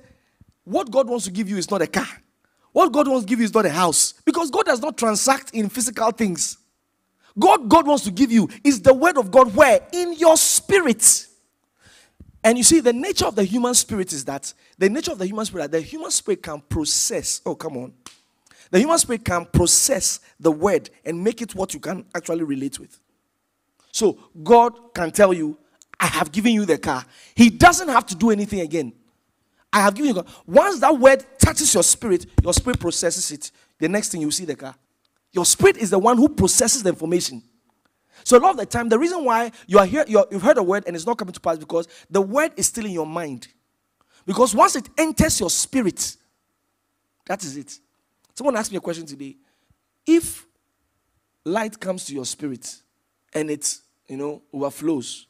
What 0.63 0.89
God 0.91 1.07
wants 1.07 1.25
to 1.25 1.31
give 1.31 1.49
you 1.49 1.57
is 1.57 1.69
not 1.69 1.81
a 1.81 1.87
car. 1.87 2.07
What 2.71 2.91
God 2.91 3.07
wants 3.07 3.25
to 3.25 3.29
give 3.29 3.39
you 3.39 3.45
is 3.45 3.53
not 3.53 3.65
a 3.65 3.69
house. 3.71 4.13
Because 4.25 4.51
God 4.51 4.65
does 4.65 4.81
not 4.81 4.97
transact 4.97 5.51
in 5.51 5.69
physical 5.69 6.11
things. 6.11 6.57
God, 7.37 7.69
God 7.69 7.87
wants 7.87 8.03
to 8.05 8.11
give 8.11 8.31
you 8.31 8.49
is 8.63 8.81
the 8.81 8.93
word 8.93 9.17
of 9.17 9.31
God 9.31 9.55
where? 9.55 9.81
In 9.93 10.13
your 10.13 10.37
spirit. 10.37 11.27
And 12.43 12.57
you 12.57 12.63
see, 12.63 12.79
the 12.79 12.93
nature 12.93 13.25
of 13.25 13.35
the 13.35 13.43
human 13.43 13.73
spirit 13.73 14.13
is 14.13 14.25
that 14.25 14.53
the 14.77 14.89
nature 14.89 15.11
of 15.11 15.17
the 15.17 15.25
human 15.25 15.45
spirit, 15.45 15.71
the 15.71 15.81
human 15.81 16.11
spirit 16.11 16.41
can 16.41 16.61
process. 16.61 17.41
Oh, 17.45 17.55
come 17.55 17.77
on. 17.77 17.93
The 18.71 18.79
human 18.79 18.97
spirit 18.97 19.23
can 19.23 19.45
process 19.45 20.19
the 20.39 20.51
word 20.51 20.89
and 21.05 21.23
make 21.23 21.41
it 21.41 21.55
what 21.55 21.73
you 21.73 21.79
can 21.79 22.05
actually 22.15 22.43
relate 22.43 22.79
with. 22.79 22.99
So 23.91 24.17
God 24.43 24.93
can 24.93 25.11
tell 25.11 25.33
you, 25.33 25.57
I 25.99 26.07
have 26.07 26.31
given 26.31 26.53
you 26.53 26.65
the 26.65 26.77
car. 26.77 27.03
He 27.35 27.49
doesn't 27.49 27.87
have 27.87 28.05
to 28.07 28.15
do 28.15 28.29
anything 28.29 28.59
again. 28.61 28.93
I 29.73 29.81
have 29.81 29.95
given 29.95 30.15
you. 30.15 30.25
Once 30.45 30.79
that 30.79 30.97
word 30.97 31.25
touches 31.39 31.73
your 31.73 31.83
spirit, 31.83 32.25
your 32.43 32.53
spirit 32.53 32.79
processes 32.79 33.31
it. 33.31 33.51
The 33.79 33.89
next 33.89 34.11
thing 34.11 34.21
you 34.21 34.31
see 34.31 34.45
the 34.45 34.55
car. 34.55 34.75
Your 35.31 35.45
spirit 35.45 35.77
is 35.77 35.89
the 35.89 35.99
one 35.99 36.17
who 36.17 36.29
processes 36.29 36.83
the 36.83 36.89
information. 36.89 37.43
So 38.23 38.37
a 38.37 38.39
lot 38.39 38.51
of 38.51 38.57
the 38.57 38.65
time, 38.65 38.89
the 38.89 38.99
reason 38.99 39.23
why 39.23 39.51
you 39.67 39.79
are 39.79 39.85
here, 39.85 40.03
you 40.07 40.17
have 40.31 40.41
heard 40.41 40.57
a 40.57 40.63
word 40.63 40.83
and 40.87 40.95
it's 40.95 41.05
not 41.05 41.17
coming 41.17 41.33
to 41.33 41.39
pass 41.39 41.57
because 41.57 41.87
the 42.09 42.21
word 42.21 42.51
is 42.57 42.67
still 42.67 42.85
in 42.85 42.91
your 42.91 43.05
mind. 43.05 43.47
Because 44.25 44.53
once 44.55 44.75
it 44.75 44.89
enters 44.97 45.39
your 45.39 45.49
spirit, 45.49 46.17
that 47.27 47.43
is 47.43 47.55
it. 47.55 47.79
Someone 48.33 48.57
asked 48.57 48.71
me 48.71 48.77
a 48.77 48.81
question 48.81 49.05
today. 49.05 49.37
If 50.05 50.45
light 51.45 51.79
comes 51.79 52.05
to 52.05 52.13
your 52.13 52.25
spirit 52.25 52.81
and 53.33 53.49
it, 53.49 53.77
you 54.07 54.17
know, 54.17 54.41
overflows, 54.51 55.26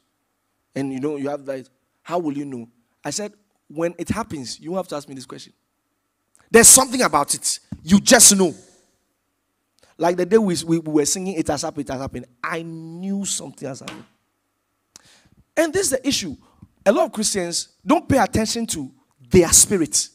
and 0.78 0.92
you 0.92 1.00
know 1.00 1.16
you 1.16 1.28
have 1.28 1.44
that, 1.46 1.68
how 2.02 2.18
will 2.18 2.36
you 2.36 2.44
know? 2.44 2.68
I 3.04 3.10
said, 3.10 3.32
when 3.68 3.94
it 3.98 4.08
happens, 4.08 4.60
you 4.60 4.74
have 4.76 4.86
to 4.88 4.96
ask 4.96 5.08
me 5.08 5.14
this 5.14 5.26
question. 5.26 5.52
There's 6.50 6.68
something 6.68 7.02
about 7.02 7.34
it. 7.34 7.58
You 7.82 8.00
just 8.00 8.34
know. 8.36 8.54
Like 9.98 10.16
the 10.16 10.24
day 10.24 10.38
we, 10.38 10.54
we, 10.64 10.78
we 10.78 10.92
were 10.92 11.04
singing, 11.04 11.34
It 11.34 11.48
Has 11.48 11.62
Happened, 11.62 11.88
It 11.88 11.92
Has 11.92 12.00
Happened. 12.00 12.26
I 12.42 12.62
knew 12.62 13.24
something 13.24 13.66
has 13.66 13.80
happened. 13.80 14.04
And 15.56 15.72
this 15.72 15.86
is 15.86 15.90
the 15.90 16.08
issue. 16.08 16.36
A 16.86 16.92
lot 16.92 17.06
of 17.06 17.12
Christians 17.12 17.68
don't 17.84 18.08
pay 18.08 18.18
attention 18.18 18.64
to 18.68 18.90
their 19.28 19.48
spirit. 19.48 20.08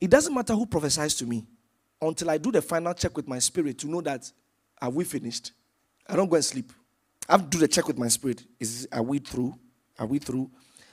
It 0.00 0.08
doesn't 0.08 0.32
matter 0.32 0.54
who 0.54 0.66
prophesies 0.66 1.14
to 1.16 1.26
me 1.26 1.44
until 2.00 2.30
I 2.30 2.38
do 2.38 2.52
the 2.52 2.62
final 2.62 2.94
check 2.94 3.16
with 3.16 3.26
my 3.26 3.40
spirit 3.40 3.78
to 3.78 3.88
know 3.88 4.00
that 4.02 4.30
are 4.80 4.90
we 4.90 5.04
finished? 5.04 5.52
I 6.08 6.14
don't 6.14 6.28
go 6.28 6.36
and 6.36 6.44
sleep. 6.44 6.72
I 7.28 7.32
have 7.34 7.42
to 7.42 7.48
do 7.48 7.58
the 7.58 7.68
check 7.68 7.86
with 7.88 7.98
my 7.98 8.08
spirit. 8.08 8.44
Is 8.60 8.88
are 8.92 9.02
we 9.02 9.18
through? 9.18 9.54
Are 9.98 10.06
we 10.06 10.18
through? 10.18 10.50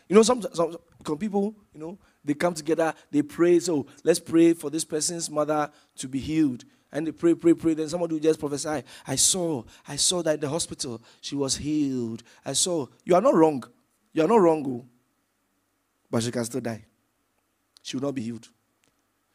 You 0.08 0.16
know, 0.16 0.24
some, 0.24 0.42
some, 0.54 0.76
some 1.06 1.18
people, 1.18 1.56
you 1.74 1.80
know, 1.80 1.98
they 2.24 2.34
come 2.34 2.54
together, 2.54 2.94
they 3.12 3.22
pray. 3.22 3.60
So 3.60 3.86
let's 4.04 4.20
pray 4.20 4.54
for 4.54 4.70
this 4.70 4.84
person's 4.84 5.30
mother 5.30 5.70
to 5.98 6.08
be 6.08 6.20
healed 6.20 6.66
and 6.94 7.08
they 7.08 7.12
pray, 7.12 7.34
pray, 7.34 7.54
pray. 7.54 7.74
Then 7.74 7.90
somebody 7.90 8.14
will 8.14 8.22
just 8.22 8.40
prophesy. 8.40 8.84
I 9.08 9.16
saw, 9.16 9.64
I 9.88 9.96
saw 9.96 10.22
that 10.22 10.36
in 10.36 10.40
the 10.40 10.50
hospital 10.50 11.02
she 11.22 11.36
was 11.36 11.58
healed. 11.58 12.24
I 12.46 12.54
saw. 12.54 12.88
You 13.04 13.16
are 13.16 13.22
not 13.22 13.34
wrong. 13.34 13.64
You 14.14 14.24
are 14.24 14.28
not 14.28 14.40
wrong, 14.40 14.64
oh. 14.68 14.86
but 16.10 16.22
she 16.22 16.32
can 16.32 16.46
still 16.46 16.62
die. 16.62 16.86
She 17.82 17.98
will 17.98 18.04
not 18.04 18.16
be 18.16 18.22
healed. 18.22 18.48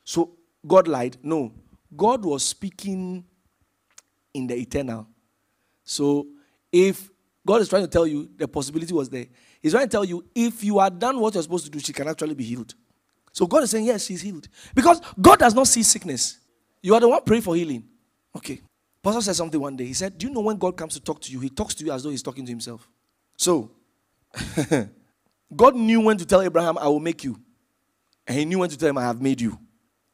So 0.05 0.37
God 0.67 0.87
lied? 0.87 1.17
No. 1.23 1.53
God 1.95 2.25
was 2.25 2.45
speaking 2.45 3.25
in 4.33 4.47
the 4.47 4.57
eternal. 4.57 5.09
So 5.83 6.29
if 6.73 7.11
God 7.47 7.61
is 7.61 7.69
trying 7.69 7.83
to 7.83 7.89
tell 7.89 8.07
you 8.07 8.29
the 8.37 8.47
possibility 8.47 8.93
was 8.93 9.09
there, 9.09 9.27
He's 9.61 9.73
trying 9.73 9.87
to 9.87 9.91
tell 9.91 10.05
you 10.05 10.25
if 10.35 10.63
you 10.63 10.79
are 10.79 10.91
done 10.91 11.19
what 11.19 11.35
you're 11.35 11.43
supposed 11.43 11.65
to 11.65 11.71
do, 11.71 11.81
she 11.81 11.93
can 11.93 12.09
actually 12.09 12.35
be 12.35 12.45
healed. 12.45 12.75
So 13.33 13.47
God 13.47 13.63
is 13.63 13.71
saying, 13.71 13.87
yes, 13.87 14.05
she's 14.05 14.21
healed. 14.21 14.49
Because 14.75 15.01
God 15.21 15.39
does 15.39 15.55
not 15.55 15.67
see 15.67 15.83
sickness. 15.83 16.39
You 16.83 16.95
are 16.95 17.01
the 17.01 17.09
one 17.09 17.23
praying 17.23 17.43
for 17.43 17.55
healing. 17.57 17.85
Okay. 18.37 18.61
Pastor 19.03 19.21
said 19.21 19.37
something 19.37 19.61
one 19.61 19.77
day. 19.77 19.85
He 19.85 19.95
said, 19.95 20.19
Do 20.19 20.27
you 20.27 20.33
know 20.33 20.41
when 20.41 20.57
God 20.57 20.77
comes 20.77 20.95
to 20.95 21.01
talk 21.01 21.21
to 21.23 21.33
you, 21.33 21.41
he 21.41 21.49
talks 21.49 21.75
to 21.77 21.85
you 21.85 21.93
as 21.93 22.03
though 22.03 22.11
he's 22.11 22.23
talking 22.23 22.45
to 22.45 22.51
himself. 22.51 22.89
So, 23.37 23.71
God 25.57 25.77
knew 25.77 26.01
when 26.01 26.19
to 26.19 26.27
tell 26.27 26.43
Abraham, 26.43 26.77
I 26.79 26.89
will 26.89 27.01
make 27.01 27.25
you. 27.25 27.39
And 28.27 28.39
he 28.39 28.45
knew 28.45 28.59
when 28.59 28.69
to 28.71 28.77
tell 28.77 28.91
him, 28.91 28.99
I 28.99 29.03
have 29.03 29.23
made 29.23 29.41
you. 29.41 29.59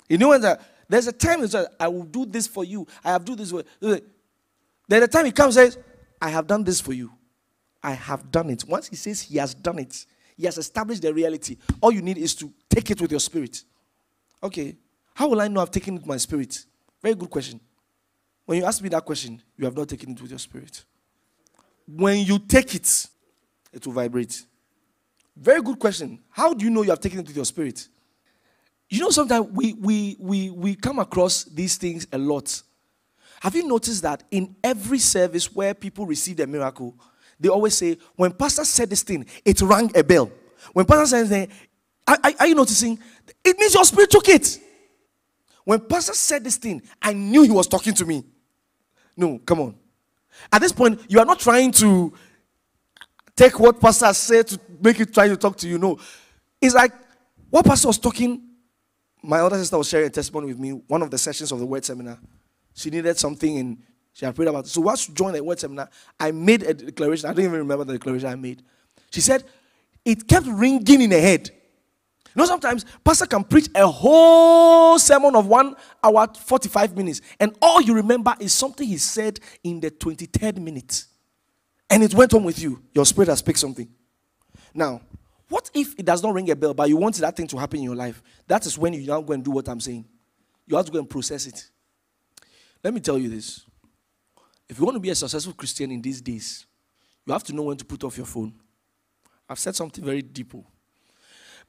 He 0.09 0.17
knew 0.17 0.29
when 0.29 0.41
that 0.43 0.61
there's 0.89 1.07
a 1.07 1.13
time 1.13 1.41
he 1.41 1.49
says, 1.49 1.67
I 1.81 1.89
will 1.89 2.05
do 2.05 2.27
this 2.27 2.47
for 2.47 2.65
you. 2.65 2.87
I 3.03 3.13
have 3.13 3.25
do 3.25 3.35
this 3.35 3.51
for 3.51 3.65
you. 3.81 4.01
Then 4.87 5.01
the 5.01 5.09
time 5.09 5.25
he 5.25 5.33
comes 5.33 5.55
says, 5.55 5.79
I 6.25 6.31
have 6.31 6.47
done 6.47 6.65
this 6.65 6.81
for 6.81 6.95
you. 6.95 7.13
I 7.83 7.93
have 7.93 8.31
done 8.31 8.49
it. 8.49 8.65
Once 8.67 8.89
he 8.89 8.97
says 8.97 9.21
he 9.21 9.37
has 9.37 9.53
done 9.53 9.79
it, 9.79 10.07
he 10.39 10.47
has 10.47 10.57
established 10.57 11.03
the 11.03 11.13
reality. 11.13 11.59
All 11.83 11.93
you 11.93 12.01
need 12.01 12.17
is 12.17 12.35
to 12.37 12.51
take 12.71 12.91
it 12.91 12.99
with 12.99 13.11
your 13.11 13.21
spirit. 13.21 13.63
Okay. 14.43 14.75
How 15.13 15.29
will 15.29 15.43
I 15.43 15.49
know 15.49 15.61
I've 15.61 15.71
taken 15.71 15.97
it 15.97 15.99
with 15.99 16.07
my 16.07 16.17
spirit? 16.17 16.65
Very 17.03 17.15
good 17.15 17.29
question. 17.29 17.61
When 18.47 18.57
you 18.57 18.65
ask 18.65 18.83
me 18.83 18.89
that 18.89 19.05
question, 19.05 19.43
you 19.59 19.67
have 19.67 19.77
not 19.77 19.87
taken 19.87 20.13
it 20.13 20.23
with 20.23 20.31
your 20.31 20.39
spirit. 20.39 20.83
When 21.87 22.21
you 22.21 22.39
take 22.39 22.75
it, 22.75 23.07
it 23.71 23.87
will 23.87 23.93
vibrate. 23.93 24.47
Very 25.37 25.61
good 25.61 25.79
question. 25.79 26.21
How 26.31 26.55
do 26.55 26.65
you 26.65 26.71
know 26.71 26.81
you 26.81 26.91
have 26.91 27.01
taken 27.01 27.19
it 27.19 27.27
with 27.27 27.37
your 27.37 27.45
spirit? 27.45 27.87
You 28.89 29.01
know, 29.01 29.11
sometimes 29.11 29.49
we, 29.53 29.75
we, 29.75 30.17
we, 30.19 30.49
we 30.49 30.75
come 30.75 31.01
across 31.01 31.45
these 31.45 31.77
things 31.77 32.07
a 32.13 32.17
lot. 32.17 32.63
Have 33.45 33.55
you 33.55 33.69
noticed 33.69 34.01
that 34.05 34.23
in 34.31 34.57
every 34.65 34.99
service 34.99 35.55
where 35.55 35.75
people 35.75 36.07
receive 36.07 36.41
a 36.41 36.47
miracle, 36.47 36.99
they 37.39 37.51
always 37.51 37.77
say, 37.77 37.99
when 38.17 38.33
Pastor 38.33 38.65
said 38.65 38.89
this 38.89 39.03
thing, 39.03 39.27
it 39.45 39.61
rang 39.61 39.95
a 39.95 40.03
bell. 40.03 40.33
When 40.73 40.87
Pastor 40.87 41.05
said 41.05 41.19
anything, 41.19 41.55
are, 42.09 42.17
are 42.41 42.47
you 42.47 42.55
noticing? 42.55 42.99
It 43.45 43.59
means 43.59 43.75
your 43.75 43.85
spirit 43.85 44.11
took 44.11 44.27
it. 44.31 44.59
When 45.65 45.79
Pastor 45.81 46.15
said 46.15 46.43
this 46.43 46.57
thing, 46.57 46.81
I 47.03 47.13
knew 47.13 47.43
he 47.43 47.51
was 47.51 47.67
talking 47.67 47.93
to 47.93 48.07
me. 48.07 48.25
No, 49.15 49.39
come 49.41 49.61
on. 49.61 49.75
At 50.51 50.63
this 50.63 50.73
point, 50.73 51.03
you 51.09 51.19
are 51.19 51.27
not 51.27 51.39
trying 51.39 51.71
to 51.73 52.15
take 53.37 53.61
what 53.61 53.79
Pastor 53.79 54.11
said 54.15 54.47
to 54.49 54.61
make 54.81 54.99
it 55.01 55.13
try 55.13 55.29
to 55.29 55.37
talk 55.37 55.59
to 55.59 55.69
you. 55.69 55.77
No. 55.77 55.99
It's 56.63 56.75
like 56.75 56.95
what 57.51 57.67
Pastor 57.67 57.89
was 57.89 57.99
talking. 57.99 58.43
My 59.23 59.41
other 59.41 59.59
sister 59.59 59.77
was 59.77 59.87
sharing 59.87 60.07
a 60.07 60.11
testimony 60.11 60.47
with 60.47 60.59
me, 60.59 60.71
one 60.71 61.03
of 61.03 61.11
the 61.11 61.19
sessions 61.19 61.53
of 61.53 61.59
the 61.59 61.67
word 61.67 61.85
seminar. 61.85 62.19
She 62.75 62.91
needed 62.91 63.17
something 63.17 63.59
and 63.59 63.79
she 64.13 64.25
had 64.25 64.35
prayed 64.35 64.49
about 64.49 64.67
it. 64.67 64.69
So 64.69 64.81
once 64.81 65.01
she 65.01 65.13
joined 65.13 65.37
the 65.37 65.43
word 65.43 65.59
seminar, 65.59 65.89
I 66.19 66.33
made 66.33 66.63
a 66.63 66.75
declaration. 66.75 67.31
I 67.31 67.33
don't 67.33 67.45
even 67.45 67.59
remember 67.59 67.85
the 67.85 67.95
declaration 67.95 68.29
I 68.29 68.35
made. 68.37 68.63
She 69.11 69.21
said, 69.21 69.45
it 70.05 70.29
kept 70.29 70.47
ringing 70.47 71.03
in 71.03 71.11
her 71.11 71.21
head. 71.21 71.51
You 72.35 72.41
know, 72.41 72.47
sometimes 72.47 72.85
pastor 73.05 73.27
can 73.27 73.45
preach 73.45 73.69
a 73.75 73.87
whole 73.87 74.99
sermon 74.99 75.37
of 75.37 75.47
one 75.47 75.77
hour, 76.03 76.27
45 76.35 76.97
minutes, 76.97 77.21
and 77.39 77.57
all 77.63 77.81
you 77.81 77.95
remember 77.95 78.35
is 78.41 78.53
something 78.53 78.87
he 78.87 78.99
said 78.99 79.39
in 79.63 79.79
the 79.79 79.91
23rd 79.91 80.59
minute. 80.59 81.05
And 81.89 82.03
it 82.03 82.13
went 82.13 82.35
on 82.35 82.43
with 82.43 82.59
you. 82.61 82.83
Your 82.93 83.07
spirit 83.07 83.29
has 83.29 83.41
picked 83.41 83.61
something. 83.61 83.89
Now, 84.75 85.01
what 85.49 85.71
if 85.75 85.95
it 85.97 86.05
does 86.05 86.23
not 86.23 86.35
ring 86.35 86.51
a 86.51 86.57
bell, 86.57 86.75
but 86.75 86.89
you 86.89 86.97
want 86.97 87.15
that 87.17 87.37
thing 87.37 87.47
to 87.47 87.57
happen 87.57 87.79
in 87.79 87.85
your 87.85 87.95
life? 87.95 88.21
That 88.49 88.67
is 88.67 88.77
when 88.77 88.95
you 88.95 89.07
now 89.07 89.21
go 89.21 89.33
and 89.33 89.45
do 89.45 89.53
what 89.53 89.69
I'm 89.69 89.81
saying. 89.81 90.05
You 90.67 90.77
have 90.77 90.87
to 90.87 90.93
go 90.93 90.99
and 90.99 91.09
process 91.09 91.47
it. 91.47 91.71
Let 92.85 92.93
me 92.93 93.01
tell 93.01 93.19
you 93.19 93.31
this. 93.31 93.65
If 94.69 94.79
you 94.79 94.85
want 94.85 94.97
to 94.97 95.01
be 95.01 95.09
a 95.09 95.15
successful 95.15 95.55
Christian 95.55 95.91
in 95.91 96.03
these 96.03 96.21
days, 96.21 96.67
you 97.27 97.33
have 97.33 97.43
to 97.45 97.55
know 97.55 97.63
when 97.63 97.79
to 97.79 97.85
put 97.85 98.05
off 98.05 98.19
your 98.19 98.27
phone. 98.27 98.53
I've 99.49 99.59
said 99.59 99.75
something 99.75 100.05
very 100.05 100.21
deep. 100.21 100.55
Oh. 100.55 100.65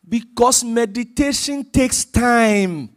Because 0.08 0.64
meditation 0.64 1.64
takes 1.64 2.04
time. 2.04 2.90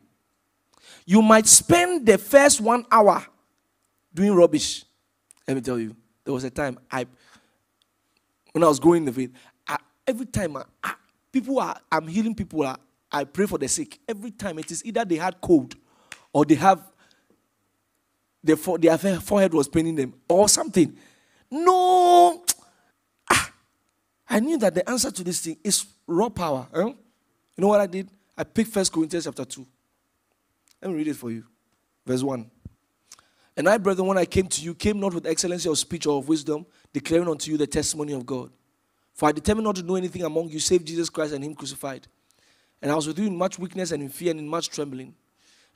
You 1.07 1.23
might 1.23 1.47
spend 1.47 2.05
the 2.07 2.19
first 2.19 2.61
one 2.61 2.85
hour 2.91 3.25
doing 4.13 4.35
rubbish. 4.35 4.85
Let 5.47 5.55
me 5.55 5.61
tell 5.61 5.79
you, 5.79 5.97
there 6.25 6.35
was 6.35 6.45
a 6.45 6.51
time 6.51 6.79
I, 6.91 7.07
when 8.53 8.65
I 8.65 8.69
was 8.69 8.81
going 8.81 8.99
in 8.99 9.05
the 9.07 9.13
faith, 9.13 9.33
I, 9.67 9.79
every 10.07 10.27
time 10.27 10.57
I, 10.57 10.65
I, 10.83 10.95
people 11.33 11.61
are, 11.61 11.77
I'm 11.91 12.09
healing 12.09 12.35
people, 12.35 12.65
I, 12.65 12.77
I 13.11 13.25
pray 13.25 13.47
for 13.47 13.59
the 13.59 13.69
sick. 13.69 13.99
Every 14.07 14.33
time 14.33 14.59
it 14.59 14.71
is 14.71 14.85
either 14.85 15.05
they 15.05 15.17
had 15.17 15.41
cold 15.41 15.77
or 16.33 16.45
they 16.45 16.57
have, 16.57 16.83
their, 18.43 18.57
their 18.57 18.99
forehead 19.21 19.53
was 19.53 19.69
paining 19.69 19.95
them 19.95 20.15
or 20.29 20.49
something. 20.49 20.97
No, 21.51 22.45
I 24.31 24.41
knew 24.41 24.59
that 24.59 24.75
the 24.75 24.89
answer 24.89 25.11
to 25.11 25.25
this 25.25 25.41
thing 25.41 25.57
is 25.65 25.87
raw 26.07 26.29
power. 26.29 26.67
Eh? 26.75 26.81
You 26.81 26.95
know 27.57 27.69
what 27.69 27.81
I 27.81 27.87
did? 27.87 28.09
I 28.37 28.45
picked 28.45 28.71
First 28.71 28.93
Corinthians 28.93 29.25
chapter 29.25 29.45
2. 29.45 29.67
Let 30.83 30.91
me 30.91 30.97
read 30.97 31.09
it 31.09 31.17
for 31.17 31.31
you. 31.31 31.45
Verse 32.07 32.23
1. 32.23 32.51
And 33.57 33.69
I, 33.69 33.77
brethren, 33.77 34.07
when 34.07 34.19
I 34.19 34.25
came 34.25 34.47
to 34.47 34.63
you, 34.63 34.75
came 34.75 35.01
not 35.01 35.13
with 35.13 35.27
excellency 35.27 35.69
of 35.69 35.77
speech 35.77 36.07
or 36.07 36.19
of 36.19 36.29
wisdom, 36.29 36.65
declaring 36.93 37.29
unto 37.29 37.51
you 37.51 37.57
the 37.57 37.67
testimony 37.67 38.13
of 38.13 38.25
God. 38.25 38.51
For 39.15 39.29
I 39.29 39.33
determined 39.33 39.65
not 39.65 39.75
to 39.77 39.83
know 39.83 39.97
anything 39.97 40.23
among 40.23 40.49
you 40.51 40.61
save 40.61 40.85
Jesus 40.85 41.11
Christ 41.11 41.35
and 41.35 41.43
Him 41.43 41.57
crucified. 41.57 42.07
And 42.81 42.93
I 42.93 42.95
was 42.95 43.09
with 43.09 43.19
you 43.19 43.27
in 43.27 43.37
much 43.37 43.59
weakness 43.59 43.91
and 43.91 44.01
in 44.01 44.09
fear 44.09 44.31
and 44.31 44.39
in 44.39 44.47
much 44.47 44.69
trembling. 44.69 45.17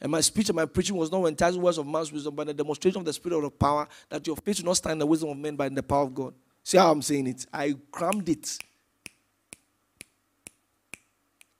And 0.02 0.10
my 0.10 0.20
speech 0.20 0.48
and 0.48 0.56
my 0.56 0.66
preaching 0.66 0.96
was 0.96 1.12
not 1.12 1.24
enticing 1.24 1.62
words 1.62 1.78
of 1.78 1.86
man's 1.86 2.12
wisdom, 2.12 2.34
but 2.34 2.48
a 2.48 2.52
demonstration 2.52 2.98
of 2.98 3.04
the 3.04 3.12
Spirit 3.12 3.44
of 3.44 3.56
power, 3.56 3.86
that 4.08 4.26
your 4.26 4.34
faith 4.34 4.56
should 4.56 4.64
not 4.64 4.76
stand 4.76 4.94
in 4.94 4.98
the 4.98 5.06
wisdom 5.06 5.28
of 5.28 5.36
men, 5.36 5.54
but 5.54 5.68
in 5.68 5.76
the 5.76 5.82
power 5.82 6.02
of 6.02 6.12
God. 6.12 6.34
See 6.64 6.76
how 6.76 6.90
I'm 6.90 7.02
saying 7.02 7.28
it? 7.28 7.46
I 7.52 7.76
crammed 7.92 8.28
it. 8.28 8.58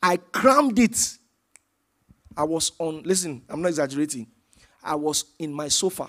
I 0.03 0.16
crammed 0.16 0.76
it. 0.80 1.18
I 2.36 2.43
was 2.43 2.72
on, 2.80 3.05
listen, 3.05 3.43
I'm 3.49 3.62
not 3.62 3.68
exaggerating. 3.68 4.26
I 4.82 4.97
was 4.97 5.24
in 5.38 5.53
my 5.53 5.68
sofa 5.68 6.09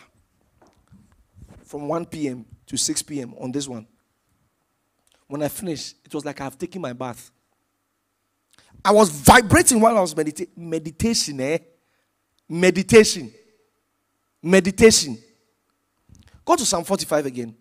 from 1.65 1.87
1 1.87 2.07
p.m. 2.07 2.45
to 2.65 2.77
6 2.77 3.03
p.m. 3.03 3.35
on 3.39 3.51
this 3.51 3.67
one. 3.67 3.85
When 5.27 5.43
I 5.43 5.49
finished, 5.49 5.97
it 6.03 6.15
was 6.15 6.25
like 6.25 6.41
I've 6.41 6.57
taken 6.57 6.81
my 6.81 6.93
bath. 6.93 7.29
I 8.83 8.91
was 8.91 9.09
vibrating 9.09 9.79
while 9.79 9.95
I 9.95 10.01
was 10.01 10.15
meditating. 10.15 10.53
Meditation, 10.57 11.39
eh? 11.39 11.59
Meditation. 12.47 13.31
Meditation. 14.41 15.17
Go 16.45 16.55
to 16.55 16.65
Psalm 16.65 16.83
45 16.83 17.25
again. 17.25 17.55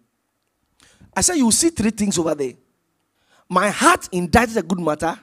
I 1.14 1.20
said, 1.20 1.36
You 1.36 1.44
will 1.44 1.52
see 1.52 1.70
three 1.70 1.90
things 1.90 2.18
over 2.18 2.34
there. 2.34 2.54
My 3.48 3.70
heart 3.70 4.08
indited 4.12 4.56
a 4.56 4.62
good 4.62 4.80
matter. 4.80 5.18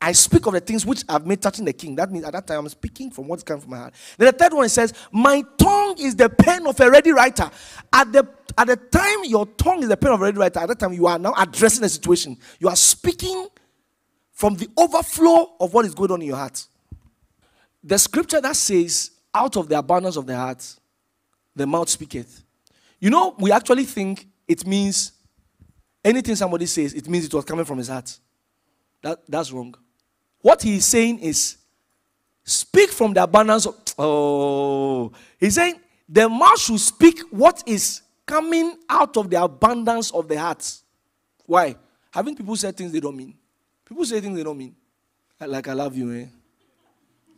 I 0.00 0.12
speak 0.12 0.44
of 0.46 0.52
the 0.52 0.60
things 0.60 0.84
which 0.84 1.04
I've 1.08 1.26
made 1.26 1.40
touching 1.40 1.64
the 1.64 1.72
king. 1.72 1.96
That 1.96 2.10
means 2.10 2.24
at 2.24 2.32
that 2.32 2.46
time 2.46 2.60
I'm 2.60 2.68
speaking 2.68 3.10
from 3.10 3.28
what's 3.28 3.42
coming 3.42 3.62
from 3.62 3.70
my 3.70 3.78
heart. 3.78 3.94
Then 4.18 4.26
the 4.26 4.32
third 4.32 4.52
one 4.52 4.68
says, 4.68 4.92
My 5.10 5.42
tongue 5.56 5.96
is 5.98 6.16
the 6.16 6.28
pen 6.28 6.66
of 6.66 6.78
a 6.80 6.90
ready 6.90 7.12
writer. 7.12 7.50
At 7.92 8.12
the 8.12 8.28
at 8.58 8.66
the 8.66 8.76
time 8.76 9.24
your 9.24 9.46
tongue 9.46 9.82
is 9.82 9.88
the 9.88 9.96
pen 9.96 10.12
of 10.12 10.20
a 10.20 10.24
ready 10.24 10.38
writer, 10.38 10.60
at 10.60 10.68
that 10.68 10.78
time 10.78 10.92
you 10.92 11.06
are 11.06 11.18
now 11.18 11.34
addressing 11.36 11.82
the 11.82 11.88
situation. 11.88 12.36
You 12.58 12.68
are 12.68 12.76
speaking 12.76 13.48
from 14.32 14.54
the 14.54 14.68
overflow 14.76 15.54
of 15.60 15.72
what 15.72 15.84
is 15.86 15.94
going 15.94 16.10
on 16.10 16.20
in 16.20 16.28
your 16.28 16.36
heart. 16.36 16.66
The 17.86 17.98
scripture 17.98 18.40
that 18.42 18.56
says, 18.56 19.12
Out 19.32 19.56
of 19.56 19.68
the 19.68 19.78
abundance 19.78 20.16
of 20.16 20.26
the 20.26 20.36
heart, 20.36 20.62
the 21.54 21.66
mouth 21.66 21.88
speaketh. 21.88 22.42
You 22.98 23.08
know, 23.10 23.34
we 23.38 23.50
actually 23.52 23.84
think 23.84 24.26
it 24.46 24.66
means 24.66 25.12
Anything 26.06 26.36
somebody 26.36 26.66
says, 26.66 26.94
it 26.94 27.08
means 27.08 27.24
it 27.24 27.34
was 27.34 27.44
coming 27.44 27.64
from 27.64 27.78
his 27.78 27.88
heart. 27.88 28.16
That, 29.02 29.18
that's 29.28 29.50
wrong. 29.50 29.74
What 30.40 30.62
he's 30.62 30.86
saying 30.86 31.18
is, 31.18 31.56
speak 32.44 32.90
from 32.90 33.12
the 33.12 33.24
abundance 33.24 33.66
of. 33.66 33.74
Oh, 33.98 35.10
he's 35.40 35.56
saying 35.56 35.80
the 36.08 36.28
mouth 36.28 36.60
should 36.60 36.78
speak 36.78 37.18
what 37.30 37.60
is 37.66 38.02
coming 38.24 38.76
out 38.88 39.16
of 39.16 39.28
the 39.28 39.42
abundance 39.42 40.12
of 40.12 40.28
the 40.28 40.38
heart. 40.38 40.80
Why? 41.44 41.74
Having 42.12 42.36
people 42.36 42.54
say 42.54 42.70
things 42.70 42.92
they 42.92 43.00
don't 43.00 43.16
mean. 43.16 43.34
People 43.84 44.04
say 44.04 44.20
things 44.20 44.36
they 44.36 44.44
don't 44.44 44.58
mean. 44.58 44.76
Like, 45.40 45.66
I 45.66 45.72
love 45.72 45.96
you, 45.96 46.12
eh? 46.12 46.26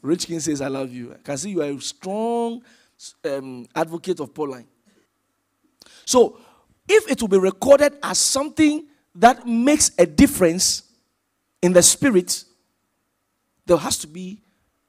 Rich 0.02 0.26
King 0.26 0.40
says, 0.40 0.60
I 0.60 0.68
love 0.68 0.92
you. 0.92 1.12
I 1.12 1.18
can 1.22 1.36
see 1.36 1.50
you 1.50 1.62
are 1.62 1.70
a 1.70 1.80
strong 1.80 2.62
um, 3.24 3.66
advocate 3.74 4.20
of 4.20 4.34
Pauline. 4.34 4.66
So, 6.04 6.38
if 6.88 7.10
it 7.10 7.20
will 7.20 7.28
be 7.28 7.38
recorded 7.38 7.94
as 8.02 8.18
something 8.18 8.86
that 9.14 9.46
makes 9.46 9.90
a 9.98 10.06
difference 10.06 10.84
in 11.60 11.72
the 11.72 11.82
spirit, 11.82 12.44
there 13.66 13.76
has 13.76 13.98
to 13.98 14.06
be 14.06 14.40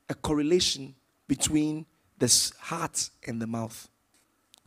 a 0.08 0.16
correlation 0.16 0.96
between 1.28 1.86
the 2.18 2.52
heart 2.60 3.10
and 3.28 3.42
the 3.42 3.48
mouth. 3.48 3.88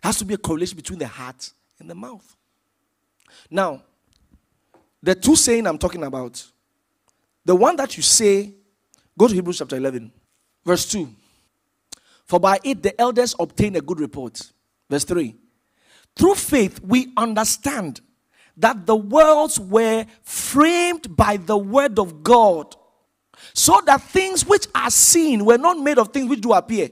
There 0.03 0.09
has 0.09 0.19
to 0.19 0.25
be 0.25 0.35
a 0.35 0.39
correlation 0.39 0.77
between 0.77 0.99
the 0.99 1.07
heart 1.07 1.51
and 1.79 1.89
the 1.89 1.95
mouth. 1.95 2.37
Now, 3.51 3.83
the 5.03 5.15
two 5.15 5.37
saying 5.37 5.67
I'm 5.67 5.79
talking 5.79 6.05
about, 6.05 6.45
the 7.45 7.57
one 7.57 7.77
that 7.77 7.97
you 7.97 8.03
say, 8.03 8.53
go 9.19 9.27
to 9.27 9.35
Hebrews 9.35 9.59
chapter 9.59 9.77
11, 9.77 10.13
verse 10.65 10.87
2. 10.87 11.09
For 12.25 12.41
by 12.41 12.59
it 12.65 12.83
the 12.83 12.99
elders 13.01 13.35
obtain 13.39 13.77
a 13.77 13.81
good 13.81 14.01
report. 14.01 14.41
Verse 14.89 15.05
3. 15.05 15.35
Through 16.17 16.35
faith, 16.35 16.81
we 16.83 17.13
understand 17.17 18.01
that 18.57 18.87
the 18.87 18.97
worlds 18.97 19.59
were 19.59 20.05
framed 20.23 21.17
by 21.17 21.39
the 21.39 21.57
word 21.57 21.99
of 21.99 22.23
God, 22.23 22.77
so 23.55 23.81
that 23.87 24.03
things 24.03 24.47
which 24.47 24.67
are 24.75 24.91
seen 24.91 25.45
were 25.45 25.59
not 25.59 25.79
made 25.79 25.99
of 25.99 26.09
things 26.09 26.29
which 26.29 26.41
do 26.41 26.53
appear. 26.53 26.91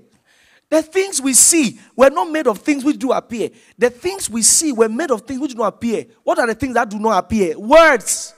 The 0.71 0.83
things 0.83 1.21
we 1.21 1.35
see 1.35 1.81
were 1.97 2.11
not 2.11 2.31
made 2.31 2.47
of 2.47 2.59
things 2.59 2.85
which 2.85 2.99
do 2.99 3.13
appear. 3.13 3.51
The 3.77 3.91
things 3.91 4.31
we 4.31 4.43
see 4.43 4.73
were 4.73 4.89
made 4.89 5.11
of 5.11 5.23
things 5.23 5.41
which 5.41 5.53
do 5.53 5.59
not 5.59 5.75
appear. 5.75 6.07
What 6.23 6.39
are 6.39 6.47
the 6.47 6.55
things 6.55 6.75
that 6.75 6.89
do 6.89 6.99
not 6.99 7.25
appear? 7.25 7.59
Words. 7.59 8.35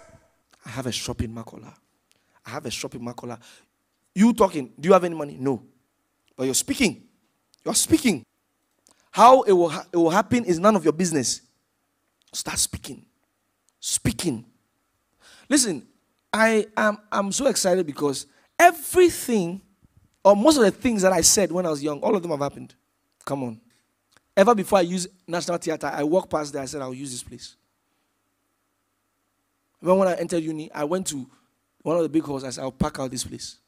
I 0.64 0.70
have 0.70 0.86
a 0.86 0.92
shop 0.92 1.20
in 1.22 1.34
Makola. 1.34 1.74
I 2.44 2.50
have 2.50 2.66
a 2.66 2.70
shop 2.70 2.94
in 2.94 3.02
Makola. 3.02 3.38
You 4.14 4.32
talking? 4.32 4.72
Do 4.78 4.88
you 4.88 4.92
have 4.92 5.04
any 5.04 5.14
money? 5.14 5.36
No. 5.38 5.62
But 6.36 6.44
you're 6.44 6.54
speaking. 6.54 7.04
You're 7.64 7.74
speaking. 7.74 8.24
How 9.10 9.42
it 9.42 9.52
will, 9.52 9.68
ha- 9.68 9.86
it 9.92 9.96
will 9.96 10.10
happen 10.10 10.44
is 10.44 10.58
none 10.58 10.76
of 10.76 10.84
your 10.84 10.92
business. 10.92 11.42
Start 12.32 12.58
speaking. 12.58 13.04
Speaking. 13.78 14.44
Listen, 15.48 15.86
I 16.32 16.66
am 16.76 16.98
I'm 17.10 17.30
so 17.32 17.46
excited 17.46 17.86
because 17.86 18.26
everything, 18.58 19.60
or 20.24 20.34
most 20.34 20.56
of 20.56 20.62
the 20.62 20.70
things 20.70 21.02
that 21.02 21.12
I 21.12 21.20
said 21.20 21.52
when 21.52 21.66
I 21.66 21.70
was 21.70 21.82
young, 21.82 22.00
all 22.00 22.16
of 22.16 22.22
them 22.22 22.30
have 22.30 22.40
happened. 22.40 22.74
Come 23.24 23.42
on. 23.44 23.60
Ever 24.36 24.54
before 24.54 24.78
I 24.78 24.82
use 24.82 25.06
National 25.26 25.58
Theatre, 25.58 25.90
I 25.92 26.02
walked 26.04 26.30
past 26.30 26.52
there, 26.52 26.62
I 26.62 26.64
said, 26.64 26.80
I'll 26.80 26.94
use 26.94 27.10
this 27.10 27.22
place. 27.22 27.56
Even 29.82 29.98
when 29.98 30.08
I 30.08 30.14
entered 30.14 30.42
uni, 30.42 30.72
I 30.72 30.84
went 30.84 31.06
to 31.08 31.26
one 31.82 31.96
of 31.96 32.02
the 32.02 32.08
big 32.08 32.22
halls, 32.22 32.44
I 32.44 32.50
said, 32.50 32.62
I'll 32.62 32.72
pack 32.72 32.98
out 32.98 33.10
this 33.10 33.24
place. 33.24 33.58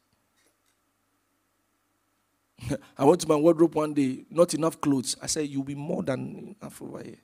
I 2.99 3.05
went 3.05 3.21
to 3.23 3.29
my 3.29 3.37
wardrobe 3.37 3.75
one 3.75 3.95
day, 3.95 4.25
not 4.31 4.55
enough 4.55 4.81
clothes. 4.81 5.17
I 5.21 5.27
said, 5.27 5.49
You'll 5.49 5.65
be 5.65 5.75
more 5.75 6.03
than 6.03 6.57
enough 6.61 6.81
over 6.81 7.03
here. 7.03 7.19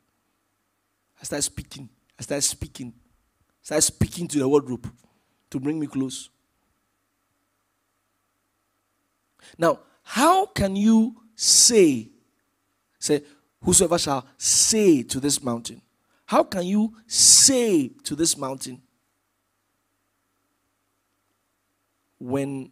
I 1.21 1.25
started 1.25 1.43
speaking. 1.43 1.89
I 2.19 2.23
started 2.23 2.43
speaking. 2.43 2.93
I 2.97 3.63
started 3.63 3.83
speaking 3.83 4.29
to 4.29 4.39
the 4.39 4.49
wardrobe 4.49 4.91
to 5.51 5.61
bring 5.61 5.79
me 5.79 5.87
clothes. 5.87 6.31
Now, 9.59 9.81
how 10.03 10.47
can 10.47 10.77
you 10.77 11.17
say, 11.35 12.09
say, 12.99 13.23
whosoever 13.63 13.99
shall 13.99 14.27
say 14.37 15.03
to 15.03 15.21
this 15.21 15.43
mountain? 15.43 15.83
How 16.27 16.45
can 16.45 16.65
you 16.65 16.95
say 17.07 17.89
to 18.05 18.15
this 18.15 18.37
mountain 18.37 18.81
when 22.19 22.71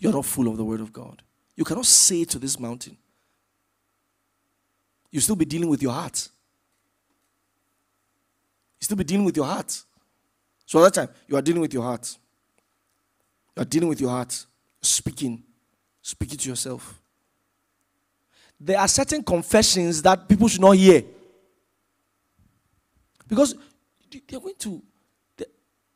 you're 0.00 0.12
not 0.12 0.24
full 0.24 0.48
of 0.48 0.56
the 0.56 0.64
word 0.64 0.80
of 0.80 0.92
God? 0.92 1.22
You 1.54 1.64
cannot 1.64 1.86
say 1.86 2.24
to 2.24 2.38
this 2.38 2.58
mountain. 2.58 2.96
You 5.10 5.20
still 5.20 5.36
be 5.36 5.44
dealing 5.44 5.68
with 5.68 5.82
your 5.82 5.92
heart. 5.92 6.28
You 8.80 8.84
still 8.84 8.96
be 8.96 9.04
dealing 9.04 9.24
with 9.24 9.36
your 9.36 9.46
heart. 9.46 9.82
So 10.64 10.78
at 10.84 10.94
that 10.94 11.06
time, 11.06 11.14
you 11.28 11.36
are 11.36 11.42
dealing 11.42 11.60
with 11.60 11.74
your 11.74 11.82
heart. 11.82 12.16
You 13.56 13.62
are 13.62 13.66
dealing 13.66 13.88
with 13.88 14.00
your 14.00 14.10
heart. 14.10 14.46
Speaking. 14.80 15.42
Speaking 16.00 16.38
to 16.38 16.48
yourself. 16.48 16.98
There 18.58 18.78
are 18.78 18.88
certain 18.88 19.22
confessions 19.22 20.00
that 20.02 20.28
people 20.28 20.48
should 20.48 20.60
not 20.60 20.72
hear. 20.72 21.02
Because 23.28 23.54
they're 24.10 24.40
going 24.40 24.54
to 24.58 24.82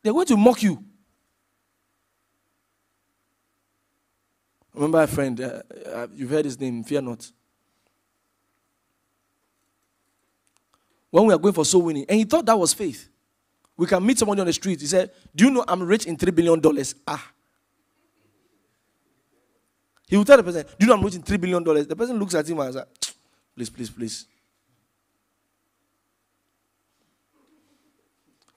they're 0.03 0.13
going 0.13 0.27
to 0.27 0.37
mock 0.37 0.63
you. 0.63 0.83
Remember 4.75 5.01
a 5.03 5.07
friend, 5.07 5.41
uh, 5.41 5.63
uh, 5.87 6.07
you've 6.15 6.31
heard 6.31 6.45
his 6.45 6.59
name, 6.59 6.83
fear 6.83 7.01
not. 7.01 7.31
When 11.11 11.27
we 11.27 11.35
are 11.35 11.39
going 11.39 11.55
for 11.55 11.65
soul 11.65 11.83
winning, 11.83 12.05
and 12.09 12.19
he 12.19 12.25
thought 12.25 12.45
that 12.47 12.59
was 12.59 12.75
faith. 12.75 13.09
We 13.77 13.87
can 13.87 14.05
meet 14.05 14.19
somebody 14.19 14.41
on 14.41 14.47
the 14.49 14.53
street. 14.53 14.81
He 14.81 14.87
said, 14.87 15.11
Do 15.35 15.45
you 15.45 15.51
know 15.51 15.65
I'm 15.67 15.83
rich 15.83 16.07
in 16.07 16.17
$3 16.17 16.35
billion? 16.35 16.61
Ah. 17.07 17.31
He 20.09 20.17
will 20.17 20.25
tell 20.25 20.37
the 20.37 20.43
person, 20.43 20.65
Do 20.65 20.75
you 20.81 20.87
know 20.89 20.95
I'm 20.95 21.05
rich 21.05 21.15
in 21.15 21.23
$3 21.23 21.41
billion? 21.41 21.63
The 21.89 21.97
person 21.97 22.19
looks 22.19 22.35
at 22.35 22.49
him 22.49 22.59
and 22.59 22.75
says, 22.75 22.85
Please, 23.55 23.71
please, 23.71 23.91
please. 23.91 24.27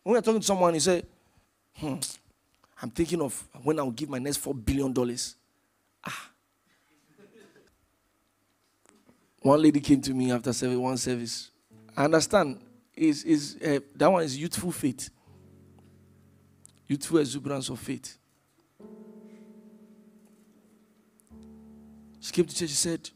When 0.07 0.13
we're 0.13 0.21
talking 0.21 0.39
to 0.39 0.45
someone, 0.45 0.73
he 0.73 0.79
said, 0.79 1.05
hmm, 1.75 1.95
I'm 2.81 2.89
thinking 2.89 3.21
of 3.21 3.45
when 3.61 3.77
I'll 3.77 3.91
give 3.91 4.09
my 4.09 4.19
next 4.19 4.41
$4 4.43 4.65
billion. 4.65 4.93
Ah. 6.07 6.29
One 9.41 9.61
lady 9.61 9.79
came 9.79 10.01
to 10.01 10.13
me 10.13 10.31
after 10.31 10.51
service, 10.53 10.77
one 10.77 10.97
service. 10.97 11.51
I 11.95 12.05
understand. 12.05 12.59
Is 12.95 13.23
is 13.23 13.57
uh, 13.63 13.79
that 13.95 14.11
one 14.11 14.23
is 14.23 14.35
youthful 14.35 14.71
faith, 14.71 15.11
youthful 16.87 17.19
exuberance 17.19 17.69
of 17.69 17.79
faith. 17.79 18.17
She 22.19 22.31
came 22.31 22.45
to 22.45 22.55
church. 22.55 22.69
She 22.69 22.75
said, 22.75 23.09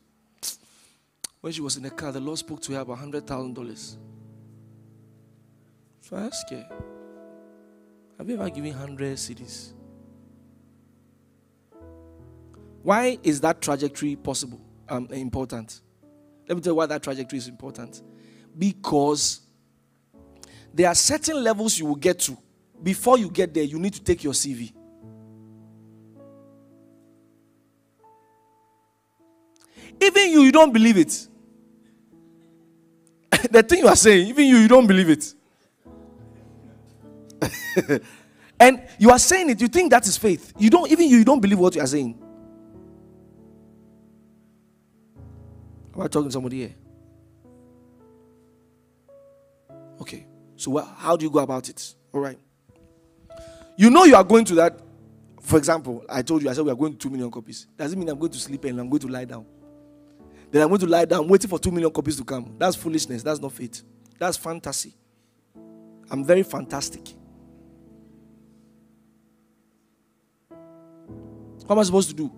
when 1.42 1.52
she 1.52 1.62
was 1.62 1.78
in 1.78 1.84
the 1.84 1.89
car, 1.89 2.12
the 2.12 2.20
Lord 2.20 2.38
spoke 2.38 2.62
to 2.62 2.74
her 2.74 2.82
about 2.82 3.00
hundred 3.00 3.26
thousand 3.26 3.56
dollars. 3.56 3.98
So 6.02 6.16
I 6.16 6.22
asked 6.22 6.50
her, 6.52 6.68
Have 8.20 8.30
you 8.30 8.36
ever 8.36 8.50
given 8.52 8.74
hundred 8.74 9.18
cedis? 9.18 9.74
Why 12.84 13.18
is 13.24 13.42
that 13.42 13.62
trajectory 13.62 14.16
possible? 14.16 14.60
Um, 14.90 15.08
important. 15.12 15.82
Let 16.48 16.56
me 16.56 16.62
tell 16.62 16.72
you 16.72 16.76
why 16.76 16.86
that 16.88 17.04
trajectory 17.04 17.38
is 17.38 17.48
important. 17.48 18.02
Because 18.58 19.42
there 20.74 20.88
are 20.88 20.96
certain 20.96 21.44
levels 21.44 21.78
you 21.78 21.86
will 21.86 21.96
get 21.96 22.20
to. 22.20 22.38
Before 22.82 23.18
you 23.18 23.30
get 23.30 23.54
there, 23.54 23.64
you 23.64 23.80
need 23.80 23.94
to 23.94 24.04
take 24.04 24.24
your 24.24 24.34
CV. 24.34 24.74
Even 30.02 30.32
you, 30.32 30.42
you 30.42 30.52
don't 30.52 30.74
believe 30.74 30.98
it. 30.98 31.28
the 33.52 33.62
thing 33.62 33.80
you 33.80 33.88
are 33.88 33.96
saying, 33.96 34.28
even 34.28 34.46
you, 34.46 34.58
you 34.58 34.68
don't 34.68 34.88
believe 34.88 35.10
it. 35.10 35.34
and 38.60 38.82
you 38.98 39.12
are 39.12 39.20
saying 39.20 39.52
it, 39.52 39.62
you 39.62 39.68
think 39.68 39.92
that 39.92 40.08
is 40.08 40.18
faith. 40.18 40.54
You 40.58 40.72
don't, 40.72 40.92
even 40.92 41.08
you, 41.08 41.20
you 41.20 41.26
don't 41.26 41.40
believe 41.40 41.60
what 41.60 41.76
you 41.76 41.82
are 41.82 41.88
saying. 41.88 42.20
Am 46.02 46.06
I 46.06 46.08
talking 46.08 46.30
to 46.30 46.34
somebody 46.34 46.58
here? 46.58 46.74
Okay. 50.02 50.26
So, 50.56 50.76
how 50.80 51.16
do 51.16 51.24
you 51.24 51.30
go 51.30 51.38
about 51.38 51.70
it? 51.70 51.93
All 52.12 52.22
right. 52.22 52.39
You 53.78 53.91
know 53.91 54.06
you 54.06 54.16
are 54.16 54.24
going 54.24 54.45
to 54.45 54.56
that. 54.56 54.80
For 55.41 55.60
example, 55.60 56.04
I 56.10 56.24
told 56.24 56.41
you, 56.41 56.49
I 56.49 56.54
said 56.54 56.66
we 56.66 56.72
are 56.72 56.76
going 56.76 56.93
to 56.93 56.97
2 56.97 57.12
million 57.12 57.30
copies. 57.30 57.68
Doesn't 57.78 57.99
mean 57.99 58.10
I'm 58.10 58.18
going 58.18 58.32
to 58.32 58.39
sleep 58.39 58.66
and 58.66 58.80
I'm 58.80 58.89
going 58.89 59.02
to 59.02 59.10
lie 59.10 59.26
down. 59.26 59.45
Then 60.49 60.64
I'm 60.64 60.70
going 60.70 60.82
to 60.82 60.88
lie 60.88 61.06
down 61.06 61.28
waiting 61.28 61.47
for 61.47 61.60
2 61.60 61.70
million 61.70 61.91
copies 61.91 62.18
to 62.18 62.24
come. 62.24 62.56
That's 62.58 62.76
foolishness. 62.76 63.22
That's 63.22 63.39
not 63.39 63.52
faith. 63.52 63.84
That's 64.18 64.38
fantasy. 64.38 64.95
I'm 66.10 66.26
very 66.26 66.41
fantastic. 66.41 67.14
What 70.49 71.76
am 71.76 71.80
I 71.80 71.84
supposed 71.84 72.10
to 72.10 72.16
do? 72.16 72.32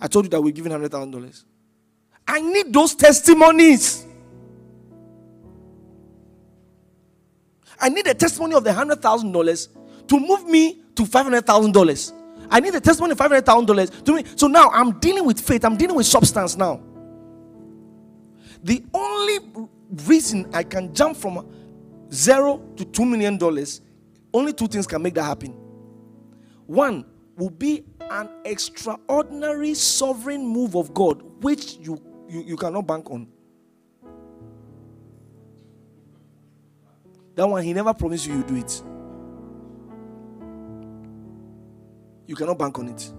I 0.00 0.06
told 0.06 0.24
you 0.24 0.30
that 0.30 0.40
we're 0.40 0.52
giving 0.52 0.72
$100,000. 0.72 1.44
I 2.26 2.40
need 2.40 2.72
those 2.72 2.94
testimonies. 2.94 4.04
I 7.78 7.88
need 7.88 8.06
a 8.06 8.14
testimony 8.14 8.54
of 8.54 8.64
the 8.64 8.72
hundred 8.72 9.02
thousand 9.02 9.32
dollars 9.32 9.68
to 10.08 10.18
move 10.18 10.46
me 10.46 10.82
to 10.94 11.04
five 11.04 11.24
hundred 11.24 11.46
thousand 11.46 11.72
dollars. 11.72 12.12
I 12.50 12.60
need 12.60 12.74
a 12.74 12.80
testimony 12.80 13.12
of 13.12 13.18
five 13.18 13.30
hundred 13.30 13.46
thousand 13.46 13.66
dollars 13.66 13.90
to 13.90 14.14
me. 14.14 14.24
So 14.36 14.46
now 14.46 14.70
I'm 14.70 14.98
dealing 15.00 15.26
with 15.26 15.40
faith. 15.40 15.64
I'm 15.64 15.76
dealing 15.76 15.96
with 15.96 16.06
substance 16.06 16.56
now. 16.56 16.80
The 18.62 18.82
only 18.94 19.38
reason 20.06 20.48
I 20.54 20.62
can 20.62 20.94
jump 20.94 21.16
from 21.16 21.46
zero 22.10 22.62
to 22.76 22.84
two 22.86 23.04
million 23.04 23.36
dollars, 23.36 23.82
only 24.32 24.52
two 24.52 24.66
things 24.68 24.86
can 24.86 25.02
make 25.02 25.14
that 25.14 25.24
happen. 25.24 25.50
One 26.66 27.04
will 27.36 27.50
be 27.50 27.84
an 28.10 28.30
extraordinary 28.44 29.74
sovereign 29.74 30.46
move 30.46 30.76
of 30.76 30.94
God, 30.94 31.22
which 31.42 31.76
you 31.80 32.00
you, 32.34 32.42
you 32.42 32.56
cannot 32.56 32.86
bank 32.86 33.10
on. 33.10 33.28
That 37.36 37.46
one, 37.48 37.62
he 37.62 37.72
never 37.72 37.94
promised 37.94 38.26
you 38.26 38.34
you 38.36 38.42
do 38.42 38.56
it. 38.56 38.82
You 42.26 42.34
cannot 42.34 42.58
bank 42.58 42.78
on 42.78 42.88
it. 42.88 43.12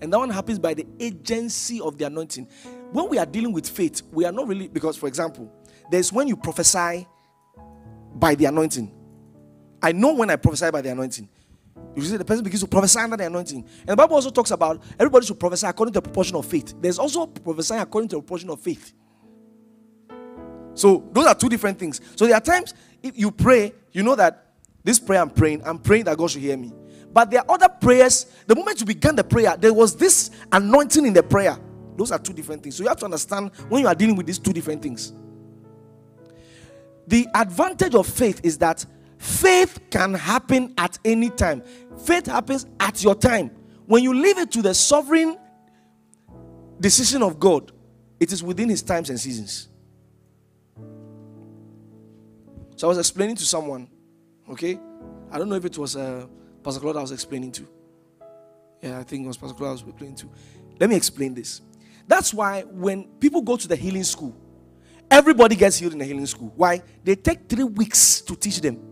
And 0.00 0.12
that 0.12 0.18
one 0.18 0.30
happens 0.30 0.58
by 0.58 0.74
the 0.74 0.86
agency 0.98 1.80
of 1.80 1.96
the 1.96 2.06
anointing. 2.06 2.48
When 2.90 3.08
we 3.08 3.18
are 3.18 3.26
dealing 3.26 3.52
with 3.52 3.68
faith, 3.68 4.02
we 4.12 4.24
are 4.24 4.32
not 4.32 4.48
really, 4.48 4.68
because, 4.68 4.96
for 4.96 5.06
example, 5.06 5.50
there's 5.90 6.12
when 6.12 6.28
you 6.28 6.36
prophesy 6.36 7.06
by 8.14 8.34
the 8.34 8.46
anointing. 8.46 8.92
I 9.82 9.92
know 9.92 10.14
when 10.14 10.30
I 10.30 10.36
prophesy 10.36 10.70
by 10.70 10.80
the 10.80 10.90
anointing. 10.90 11.28
You 11.94 12.02
see, 12.02 12.16
the 12.16 12.24
person 12.24 12.42
begins 12.42 12.62
to 12.62 12.68
prophesy 12.68 13.00
under 13.00 13.16
the 13.16 13.26
anointing. 13.26 13.66
And 13.80 13.88
the 13.88 13.96
Bible 13.96 14.16
also 14.16 14.30
talks 14.30 14.50
about 14.50 14.82
everybody 14.98 15.26
should 15.26 15.38
prophesy 15.38 15.66
according 15.66 15.92
to 15.92 15.98
the 15.98 16.02
proportion 16.02 16.36
of 16.36 16.46
faith. 16.46 16.74
There's 16.80 16.98
also 16.98 17.26
prophesying 17.26 17.80
according 17.80 18.08
to 18.10 18.16
the 18.16 18.22
proportion 18.22 18.50
of 18.50 18.60
faith. 18.60 18.92
So 20.74 21.08
those 21.12 21.26
are 21.26 21.34
two 21.34 21.48
different 21.48 21.78
things. 21.78 22.00
So 22.16 22.26
there 22.26 22.34
are 22.34 22.40
times 22.40 22.74
if 23.02 23.18
you 23.18 23.30
pray, 23.30 23.74
you 23.92 24.02
know 24.02 24.14
that 24.14 24.54
this 24.84 24.98
prayer 24.98 25.20
I'm 25.20 25.30
praying, 25.30 25.62
I'm 25.64 25.78
praying 25.78 26.04
that 26.04 26.16
God 26.16 26.30
should 26.30 26.40
hear 26.40 26.56
me. 26.56 26.72
But 27.12 27.30
there 27.30 27.40
are 27.40 27.50
other 27.50 27.68
prayers. 27.68 28.26
The 28.46 28.54
moment 28.54 28.80
you 28.80 28.86
began 28.86 29.14
the 29.14 29.24
prayer, 29.24 29.54
there 29.56 29.74
was 29.74 29.94
this 29.94 30.30
anointing 30.50 31.04
in 31.04 31.12
the 31.12 31.22
prayer. 31.22 31.58
Those 31.96 32.10
are 32.10 32.18
two 32.18 32.32
different 32.32 32.62
things. 32.62 32.76
So 32.76 32.82
you 32.82 32.88
have 32.88 32.98
to 32.98 33.04
understand 33.04 33.50
when 33.68 33.82
you 33.82 33.88
are 33.88 33.94
dealing 33.94 34.16
with 34.16 34.26
these 34.26 34.38
two 34.38 34.52
different 34.52 34.80
things. 34.82 35.12
The 37.06 37.26
advantage 37.34 37.94
of 37.94 38.06
faith 38.06 38.40
is 38.42 38.56
that 38.58 38.86
faith 39.22 39.78
can 39.90 40.14
happen 40.14 40.74
at 40.76 40.98
any 41.04 41.30
time. 41.30 41.62
Faith 42.04 42.26
happens 42.26 42.66
at 42.80 43.02
your 43.04 43.14
time. 43.14 43.50
When 43.86 44.02
you 44.02 44.12
leave 44.12 44.36
it 44.38 44.50
to 44.52 44.62
the 44.62 44.74
sovereign 44.74 45.38
decision 46.80 47.22
of 47.22 47.38
God, 47.38 47.70
it 48.18 48.32
is 48.32 48.42
within 48.42 48.68
his 48.68 48.82
times 48.82 49.10
and 49.10 49.20
seasons. 49.20 49.68
So 52.74 52.86
I 52.86 52.88
was 52.88 52.98
explaining 52.98 53.36
to 53.36 53.44
someone, 53.44 53.88
okay? 54.50 54.80
I 55.30 55.38
don't 55.38 55.48
know 55.48 55.54
if 55.54 55.64
it 55.64 55.78
was 55.78 55.94
uh, 55.94 56.26
Pastor 56.64 56.80
Claude 56.80 56.96
I 56.96 57.02
was 57.02 57.12
explaining 57.12 57.52
to. 57.52 57.68
Yeah, 58.82 58.98
I 58.98 59.04
think 59.04 59.24
it 59.24 59.28
was 59.28 59.36
Pastor 59.36 59.54
Claude 59.54 59.68
I 59.68 59.72
was 59.72 59.82
explaining 59.82 60.16
to. 60.16 60.30
Let 60.80 60.90
me 60.90 60.96
explain 60.96 61.32
this. 61.32 61.60
That's 62.08 62.34
why 62.34 62.62
when 62.62 63.04
people 63.20 63.40
go 63.40 63.56
to 63.56 63.68
the 63.68 63.76
healing 63.76 64.02
school, 64.02 64.36
everybody 65.08 65.54
gets 65.54 65.78
healed 65.78 65.92
in 65.92 66.00
the 66.00 66.04
healing 66.04 66.26
school. 66.26 66.52
Why? 66.56 66.82
They 67.04 67.14
take 67.14 67.48
three 67.48 67.64
weeks 67.64 68.20
to 68.22 68.34
teach 68.34 68.60
them. 68.60 68.91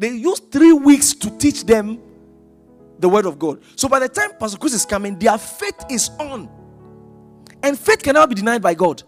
They 0.00 0.08
use 0.08 0.40
three 0.40 0.72
weeks 0.72 1.12
to 1.12 1.30
teach 1.36 1.66
them 1.66 2.00
the 3.00 3.06
word 3.06 3.26
of 3.26 3.38
God. 3.38 3.60
So 3.76 3.86
by 3.86 3.98
the 3.98 4.08
time 4.08 4.30
Pastor 4.40 4.56
Chris 4.56 4.72
is 4.72 4.86
coming, 4.86 5.18
their 5.18 5.36
faith 5.36 5.84
is 5.90 6.08
on. 6.18 6.48
And 7.62 7.78
faith 7.78 8.02
cannot 8.02 8.30
be 8.30 8.34
denied 8.34 8.62
by 8.62 8.72
God. 8.72 9.02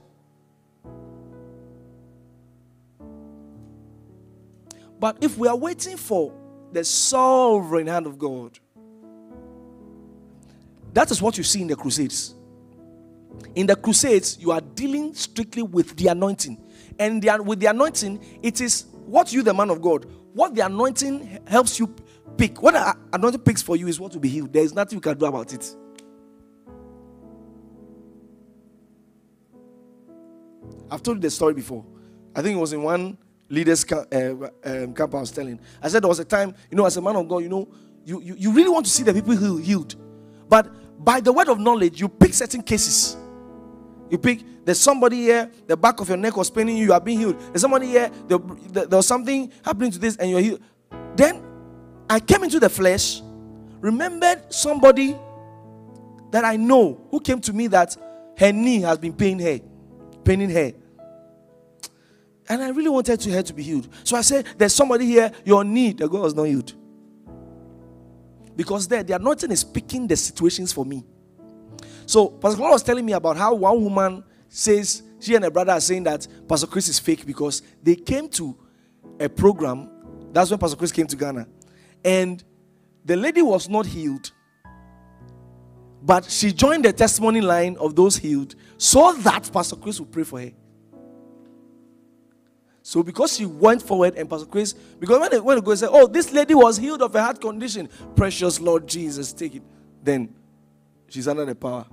But 5.00 5.16
if 5.22 5.38
we 5.38 5.48
are 5.48 5.56
waiting 5.56 5.96
for 5.96 6.34
the 6.72 6.84
sovereign 6.84 7.86
hand 7.86 8.06
of 8.06 8.18
God, 8.18 8.58
that 10.92 11.10
is 11.10 11.22
what 11.22 11.38
you 11.38 11.44
see 11.44 11.62
in 11.62 11.68
the 11.68 11.76
crusades. 11.76 12.34
In 13.54 13.66
the 13.66 13.76
crusades, 13.76 14.36
you 14.38 14.50
are 14.50 14.60
dealing 14.60 15.14
strictly 15.14 15.62
with 15.62 15.96
the 15.96 16.08
anointing. 16.08 16.62
And 16.98 17.22
the, 17.22 17.42
with 17.42 17.60
the 17.60 17.66
anointing, 17.66 18.40
it 18.42 18.60
is 18.60 18.84
what 19.06 19.32
you, 19.32 19.42
the 19.42 19.54
man 19.54 19.70
of 19.70 19.80
God, 19.80 20.04
what 20.32 20.54
the 20.54 20.64
anointing 20.64 21.40
helps 21.46 21.78
you 21.78 21.94
pick. 22.36 22.62
What 22.62 22.74
the 22.74 22.96
anointing 23.12 23.40
picks 23.40 23.62
for 23.62 23.76
you 23.76 23.88
is 23.88 24.00
what 24.00 24.12
to 24.12 24.20
be 24.20 24.28
healed. 24.28 24.52
There 24.52 24.62
is 24.62 24.74
nothing 24.74 24.96
you 24.96 25.00
can 25.00 25.16
do 25.18 25.26
about 25.26 25.52
it. 25.52 25.76
I've 30.90 31.02
told 31.02 31.18
you 31.18 31.22
the 31.22 31.30
story 31.30 31.54
before. 31.54 31.84
I 32.34 32.42
think 32.42 32.56
it 32.56 32.60
was 32.60 32.72
in 32.72 32.82
one 32.82 33.16
leaders 33.48 33.84
camp, 33.84 34.06
uh, 34.12 34.48
um, 34.64 34.94
camp 34.94 35.14
I 35.14 35.20
was 35.20 35.30
telling. 35.30 35.58
I 35.82 35.88
said 35.88 36.02
there 36.02 36.08
was 36.08 36.18
a 36.18 36.24
time, 36.24 36.54
you 36.70 36.76
know, 36.76 36.86
as 36.86 36.96
a 36.96 37.02
man 37.02 37.16
of 37.16 37.28
God, 37.28 37.38
you 37.38 37.48
know, 37.48 37.68
you, 38.04 38.20
you, 38.20 38.34
you 38.36 38.52
really 38.52 38.70
want 38.70 38.86
to 38.86 38.92
see 38.92 39.02
the 39.02 39.12
people 39.14 39.34
healed. 39.58 39.94
But 40.48 40.68
by 41.02 41.20
the 41.20 41.32
word 41.32 41.48
of 41.48 41.58
knowledge, 41.58 42.00
you 42.00 42.08
pick 42.08 42.34
certain 42.34 42.62
cases. 42.62 43.16
You 44.10 44.18
pick, 44.18 44.42
there's 44.64 44.80
somebody 44.80 45.16
here, 45.16 45.50
the 45.66 45.76
back 45.76 46.00
of 46.00 46.08
your 46.08 46.16
neck 46.16 46.36
was 46.36 46.50
paining 46.50 46.76
you, 46.76 46.86
you 46.86 46.92
are 46.92 47.00
being 47.00 47.18
healed. 47.18 47.40
There's 47.40 47.62
somebody 47.62 47.88
here, 47.88 48.10
there, 48.28 48.38
there 48.70 48.96
was 48.96 49.06
something 49.06 49.50
happening 49.64 49.90
to 49.90 49.98
this, 49.98 50.16
and 50.16 50.30
you're 50.30 50.40
healed. 50.40 50.60
Then 51.16 51.42
I 52.08 52.20
came 52.20 52.44
into 52.44 52.60
the 52.60 52.68
flesh, 52.68 53.22
remembered 53.80 54.52
somebody 54.52 55.16
that 56.30 56.44
I 56.44 56.56
know 56.56 57.06
who 57.10 57.20
came 57.20 57.40
to 57.40 57.52
me 57.52 57.66
that 57.68 57.96
her 58.38 58.52
knee 58.52 58.80
has 58.82 58.98
been 58.98 59.12
paining 59.12 59.46
her, 59.46 59.60
paining 60.24 60.50
her. 60.50 60.72
And 62.48 62.62
I 62.62 62.70
really 62.70 62.88
wanted 62.88 63.18
to 63.20 63.30
her 63.30 63.42
to 63.42 63.52
be 63.52 63.62
healed. 63.62 63.88
So 64.04 64.16
I 64.16 64.22
said, 64.22 64.46
There's 64.56 64.74
somebody 64.74 65.06
here, 65.06 65.32
your 65.44 65.64
knee, 65.64 65.92
the 65.92 66.08
girl 66.08 66.22
was 66.22 66.34
not 66.34 66.44
healed. 66.44 66.74
Because 68.54 68.86
there, 68.88 69.02
the 69.02 69.14
anointing 69.14 69.50
is 69.50 69.64
picking 69.64 70.06
the 70.06 70.16
situations 70.16 70.72
for 70.72 70.84
me. 70.84 71.04
So 72.06 72.28
Pastor 72.28 72.58
Claude 72.58 72.72
was 72.72 72.82
telling 72.82 73.04
me 73.06 73.12
about 73.12 73.36
how 73.36 73.54
one 73.54 73.82
woman 73.82 74.24
says 74.52 75.02
she 75.18 75.34
and 75.34 75.44
her 75.44 75.50
brother 75.50 75.72
are 75.72 75.80
saying 75.80 76.04
that 76.04 76.26
Pastor 76.46 76.66
Chris 76.66 76.86
is 76.86 76.98
fake 76.98 77.24
because 77.24 77.62
they 77.82 77.96
came 77.96 78.28
to 78.28 78.54
a 79.18 79.26
program. 79.26 79.88
That's 80.30 80.50
when 80.50 80.58
Pastor 80.58 80.76
Chris 80.76 80.92
came 80.92 81.06
to 81.06 81.16
Ghana. 81.16 81.48
And 82.04 82.44
the 83.02 83.16
lady 83.16 83.40
was 83.40 83.68
not 83.68 83.86
healed. 83.86 84.30
But 86.02 86.30
she 86.30 86.52
joined 86.52 86.84
the 86.84 86.92
testimony 86.92 87.40
line 87.40 87.76
of 87.80 87.96
those 87.96 88.16
healed 88.16 88.54
so 88.76 89.14
that 89.14 89.50
Pastor 89.50 89.76
Chris 89.76 89.98
would 90.00 90.12
pray 90.12 90.24
for 90.24 90.40
her. 90.40 90.50
So 92.82 93.02
because 93.02 93.36
she 93.36 93.46
went 93.46 93.80
forward 93.80 94.16
and 94.16 94.28
Pastor 94.28 94.46
Chris, 94.46 94.74
because 94.74 95.18
when 95.18 95.30
they, 95.30 95.40
when 95.40 95.56
they 95.56 95.62
go 95.62 95.70
and 95.70 95.80
say, 95.80 95.88
oh, 95.88 96.06
this 96.06 96.30
lady 96.30 96.54
was 96.54 96.76
healed 96.76 97.00
of 97.00 97.14
a 97.14 97.22
heart 97.22 97.40
condition, 97.40 97.88
precious 98.14 98.60
Lord 98.60 98.86
Jesus, 98.86 99.32
take 99.32 99.54
it. 99.54 99.62
Then 100.02 100.34
she's 101.08 101.26
under 101.26 101.46
the 101.46 101.54
power. 101.54 101.86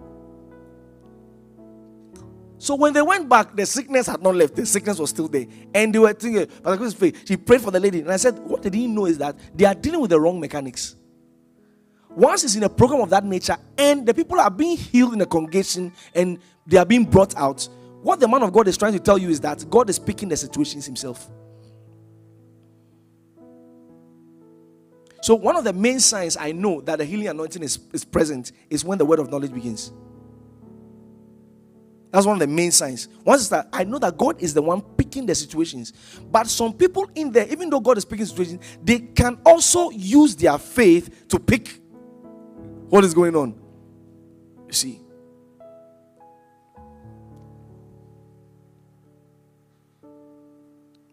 So 2.60 2.76
when 2.76 2.92
they 2.92 3.02
went 3.02 3.30
back, 3.30 3.56
the 3.56 3.66
sickness 3.66 4.06
had 4.06 4.22
not 4.22 4.36
left. 4.36 4.56
The 4.56 4.66
sickness 4.66 5.00
was 5.00 5.10
still 5.12 5.30
there. 5.30 5.46
And 5.74 5.96
they 5.96 6.00
were 6.00 6.12
thinking, 6.12 6.46
Pastor 6.46 6.78
Chris 6.78 6.94
prayed. 6.94 7.16
She 7.26 7.38
prayed 7.38 7.62
for 7.62 7.72
the 7.72 7.80
lady. 7.80 8.02
And 8.02 8.12
I 8.12 8.18
said, 8.18 8.38
what 8.38 8.62
they 8.62 8.70
didn't 8.70 8.94
know 8.94 9.06
is 9.06 9.18
that 9.18 9.38
they 9.56 9.64
are 9.64 9.74
dealing 9.74 10.02
with 10.02 10.10
the 10.10 10.20
wrong 10.20 10.42
mechanics. 10.42 10.96
Once 12.10 12.44
it's 12.44 12.56
in 12.56 12.64
a 12.64 12.70
program 12.70 13.00
of 13.00 13.10
that 13.12 13.24
nature 13.24 13.56
and 13.78 14.06
the 14.06 14.14
people 14.14 14.38
are 14.40 14.52
being 14.52 14.76
healed 14.76 15.14
in 15.14 15.20
the 15.20 15.26
congregation 15.26 15.94
and 16.14 16.38
they 16.68 16.76
are 16.76 16.86
being 16.86 17.06
brought 17.06 17.34
out, 17.38 17.68
what 18.02 18.20
the 18.20 18.28
man 18.28 18.44
of 18.44 18.52
God 18.52 18.68
is 18.68 18.78
trying 18.78 18.94
to 18.94 19.00
tell 19.00 19.18
you 19.18 19.30
is 19.30 19.40
that 19.40 19.70
God 19.70 19.90
is 19.90 19.98
picking 19.98 20.28
the 20.28 20.36
situations 20.36 20.86
himself. 20.86 21.30
So, 25.22 25.36
one 25.36 25.56
of 25.56 25.64
the 25.64 25.74
main 25.74 26.00
signs 26.00 26.38
I 26.38 26.52
know 26.52 26.82
that 26.82 26.98
the 26.98 27.06
healing 27.06 27.28
anointing 27.28 27.62
is, 27.62 27.80
is 27.94 28.06
present 28.06 28.52
is 28.70 28.84
when 28.84 28.98
the 28.98 29.06
word 29.06 29.20
of 29.20 29.30
knowledge 29.30 29.54
begins. 29.54 29.92
That's 32.12 32.26
one 32.26 32.36
of 32.36 32.40
the 32.40 32.48
main 32.48 32.72
signs. 32.72 33.08
Once 33.24 33.50
that, 33.50 33.70
I 33.72 33.84
know 33.84 34.00
that 34.00 34.18
God 34.18 34.42
is 34.42 34.54
the 34.54 34.62
one 34.62 34.82
picking 34.82 35.26
the 35.26 35.36
situations. 35.36 35.94
But 36.32 36.48
some 36.48 36.74
people 36.74 37.10
in 37.14 37.32
there, 37.32 37.48
even 37.48 37.70
though 37.70 37.80
God 37.80 37.98
is 37.98 38.06
picking 38.06 38.26
situations, 38.26 38.64
they 38.84 39.00
can 39.00 39.40
also 39.46 39.92
use 39.92 40.36
their 40.36 40.58
faith 40.58 41.28
to 41.30 41.40
pick 41.40 41.80
what 42.90 43.04
is 43.04 43.14
going 43.14 43.36
on. 43.36 43.54
You 44.68 44.74
see. 44.74 45.00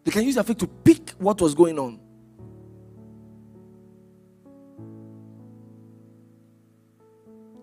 They 0.05 0.13
can 0.13 0.23
use 0.23 0.37
their 0.37 0.45
faith 0.45 0.59
to 0.59 0.67
pick 0.67 1.11
what 1.19 1.41
was 1.41 1.55
going 1.55 1.79
on. 1.79 2.01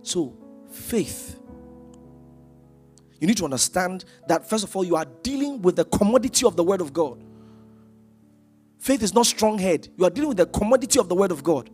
So, 0.03 0.36
faith 0.69 1.39
you 3.24 3.28
need 3.28 3.38
to 3.38 3.45
understand 3.45 4.03
that, 4.28 4.49
first 4.49 4.65
of 4.65 4.76
all, 4.76 4.84
you 4.84 4.97
are 4.97 5.05
dealing 5.21 5.61
with 5.61 5.78
the 5.78 5.86
commodity 5.86 6.45
of 6.45 6.57
the 6.57 6.63
Word 6.63 6.82
of 6.82 6.91
God. 6.91 7.24
Faith 8.80 9.01
is 9.01 9.13
not 9.13 9.26
strong 9.26 9.57
head. 9.57 9.88
You 9.97 10.03
are 10.03 10.09
dealing 10.09 10.28
with 10.28 10.39
the 10.39 10.45
commodity 10.45 10.99
of 10.99 11.07
the 11.07 11.15
Word 11.15 11.32
of 11.32 11.41
God. 11.41 11.69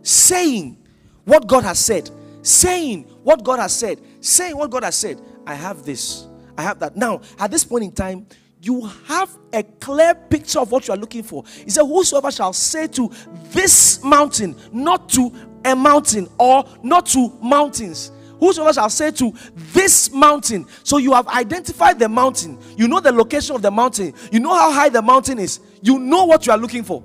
Saying 0.00 0.78
what 1.26 1.46
God 1.46 1.64
has 1.64 1.78
said. 1.78 2.10
Saying 2.40 3.02
what 3.22 3.44
God 3.44 3.58
has 3.58 3.74
said. 3.74 4.00
Saying 4.22 4.56
what 4.56 4.70
God 4.70 4.82
has 4.82 4.96
said. 4.96 5.20
I 5.46 5.52
have 5.52 5.84
this. 5.84 6.26
I 6.56 6.62
have 6.62 6.78
that. 6.78 6.96
Now, 6.96 7.20
at 7.38 7.50
this 7.50 7.64
point 7.64 7.84
in 7.84 7.92
time, 7.92 8.26
you 8.62 8.86
have 9.08 9.28
a 9.52 9.62
clear 9.62 10.14
picture 10.14 10.60
of 10.60 10.72
what 10.72 10.88
you 10.88 10.94
are 10.94 10.96
looking 10.96 11.22
for. 11.22 11.44
He 11.64 11.68
said, 11.68 11.84
Whosoever 11.84 12.30
shall 12.30 12.54
say 12.54 12.86
to 12.86 13.10
this 13.50 14.02
mountain, 14.02 14.56
not 14.72 15.10
to 15.10 15.30
a 15.66 15.76
mountain 15.76 16.30
or 16.38 16.64
not 16.82 17.04
to 17.08 17.28
mountains, 17.42 18.10
Whosoever 18.42 18.72
shall 18.72 18.90
say 18.90 19.12
to 19.12 19.32
this 19.54 20.10
mountain, 20.10 20.66
so 20.82 20.96
you 20.96 21.12
have 21.12 21.28
identified 21.28 22.00
the 22.00 22.08
mountain, 22.08 22.58
you 22.76 22.88
know 22.88 22.98
the 22.98 23.12
location 23.12 23.54
of 23.54 23.62
the 23.62 23.70
mountain, 23.70 24.12
you 24.32 24.40
know 24.40 24.52
how 24.52 24.72
high 24.72 24.88
the 24.88 25.00
mountain 25.00 25.38
is, 25.38 25.60
you 25.80 26.00
know 26.00 26.24
what 26.24 26.44
you 26.44 26.50
are 26.50 26.58
looking 26.58 26.82
for. 26.82 27.04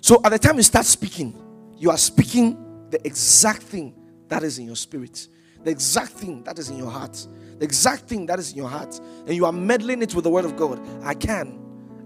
So 0.00 0.20
at 0.22 0.28
the 0.28 0.38
time 0.38 0.56
you 0.56 0.62
start 0.62 0.86
speaking, 0.86 1.36
you 1.76 1.90
are 1.90 1.98
speaking 1.98 2.86
the 2.90 3.04
exact 3.04 3.64
thing 3.64 3.92
that 4.28 4.44
is 4.44 4.60
in 4.60 4.66
your 4.66 4.76
spirit, 4.76 5.26
the 5.64 5.72
exact 5.72 6.12
thing 6.12 6.44
that 6.44 6.60
is 6.60 6.70
in 6.70 6.78
your 6.78 6.92
heart, 6.92 7.26
the 7.58 7.64
exact 7.64 8.02
thing 8.04 8.26
that 8.26 8.38
is 8.38 8.52
in 8.52 8.58
your 8.58 8.68
heart, 8.68 9.00
and 9.26 9.34
you 9.34 9.46
are 9.46 9.52
meddling 9.52 10.00
it 10.00 10.14
with 10.14 10.22
the 10.22 10.30
word 10.30 10.44
of 10.44 10.54
God. 10.54 10.80
I 11.02 11.14
can, 11.14 11.58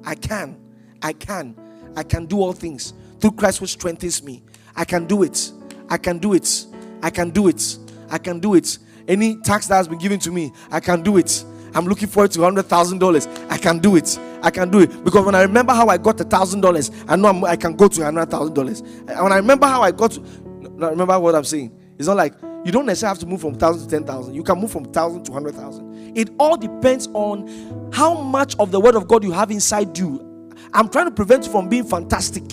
I 0.02 0.14
can, 0.14 0.58
I 1.02 1.12
can, 1.12 1.54
I 1.94 2.04
can 2.04 2.24
do 2.24 2.40
all 2.40 2.54
things 2.54 2.94
through 3.20 3.32
Christ 3.32 3.60
which 3.60 3.70
strengthens 3.70 4.22
me. 4.22 4.42
I 4.76 4.84
can 4.84 5.06
do 5.06 5.22
it. 5.22 5.52
I 5.88 5.98
can 5.98 6.18
do 6.18 6.34
it. 6.34 6.66
I 7.02 7.10
can 7.10 7.30
do 7.30 7.48
it. 7.48 7.78
I 8.10 8.18
can 8.18 8.40
do 8.40 8.54
it. 8.54 8.78
Any 9.06 9.36
tax 9.36 9.66
that 9.68 9.76
has 9.76 9.88
been 9.88 9.98
given 9.98 10.18
to 10.20 10.30
me, 10.30 10.52
I 10.70 10.80
can 10.80 11.02
do 11.02 11.16
it. 11.16 11.44
I'm 11.74 11.86
looking 11.86 12.08
forward 12.08 12.30
to 12.32 12.42
hundred 12.42 12.64
thousand 12.66 12.98
dollars. 12.98 13.26
I 13.48 13.58
can 13.58 13.78
do 13.78 13.96
it. 13.96 14.18
I 14.42 14.50
can 14.50 14.70
do 14.70 14.80
it 14.80 15.04
because 15.04 15.24
when 15.24 15.34
I 15.34 15.42
remember 15.42 15.72
how 15.72 15.88
I 15.88 15.98
got 15.98 16.20
a 16.20 16.24
thousand 16.24 16.60
dollars, 16.60 16.90
I 17.08 17.16
know 17.16 17.28
I'm, 17.28 17.44
i 17.44 17.56
can 17.56 17.74
go 17.74 17.88
to 17.88 18.04
hundred 18.04 18.30
thousand 18.30 18.54
dollars. 18.54 18.82
When 18.82 19.32
I 19.32 19.36
remember 19.36 19.66
how 19.66 19.82
I 19.82 19.90
got 19.90 20.12
to, 20.12 20.20
remember 20.20 21.18
what 21.18 21.34
I'm 21.34 21.44
saying. 21.44 21.72
It's 21.98 22.06
not 22.06 22.16
like 22.16 22.34
you 22.64 22.72
don't 22.72 22.86
necessarily 22.86 23.14
have 23.14 23.18
to 23.20 23.26
move 23.26 23.40
from 23.40 23.54
thousand 23.54 23.88
to 23.88 23.96
ten 23.96 24.04
thousand. 24.04 24.34
You 24.34 24.42
can 24.42 24.58
move 24.58 24.70
from 24.70 24.84
thousand 24.86 25.24
to 25.24 25.32
hundred 25.32 25.54
thousand. 25.54 26.16
It 26.16 26.30
all 26.38 26.56
depends 26.56 27.08
on 27.14 27.90
how 27.92 28.20
much 28.20 28.56
of 28.58 28.70
the 28.70 28.80
word 28.80 28.94
of 28.94 29.08
God 29.08 29.24
you 29.24 29.32
have 29.32 29.50
inside 29.50 29.96
you. 29.98 30.24
I'm 30.72 30.88
trying 30.88 31.06
to 31.06 31.10
prevent 31.10 31.46
you 31.46 31.52
from 31.52 31.68
being 31.68 31.84
fantastic. 31.84 32.44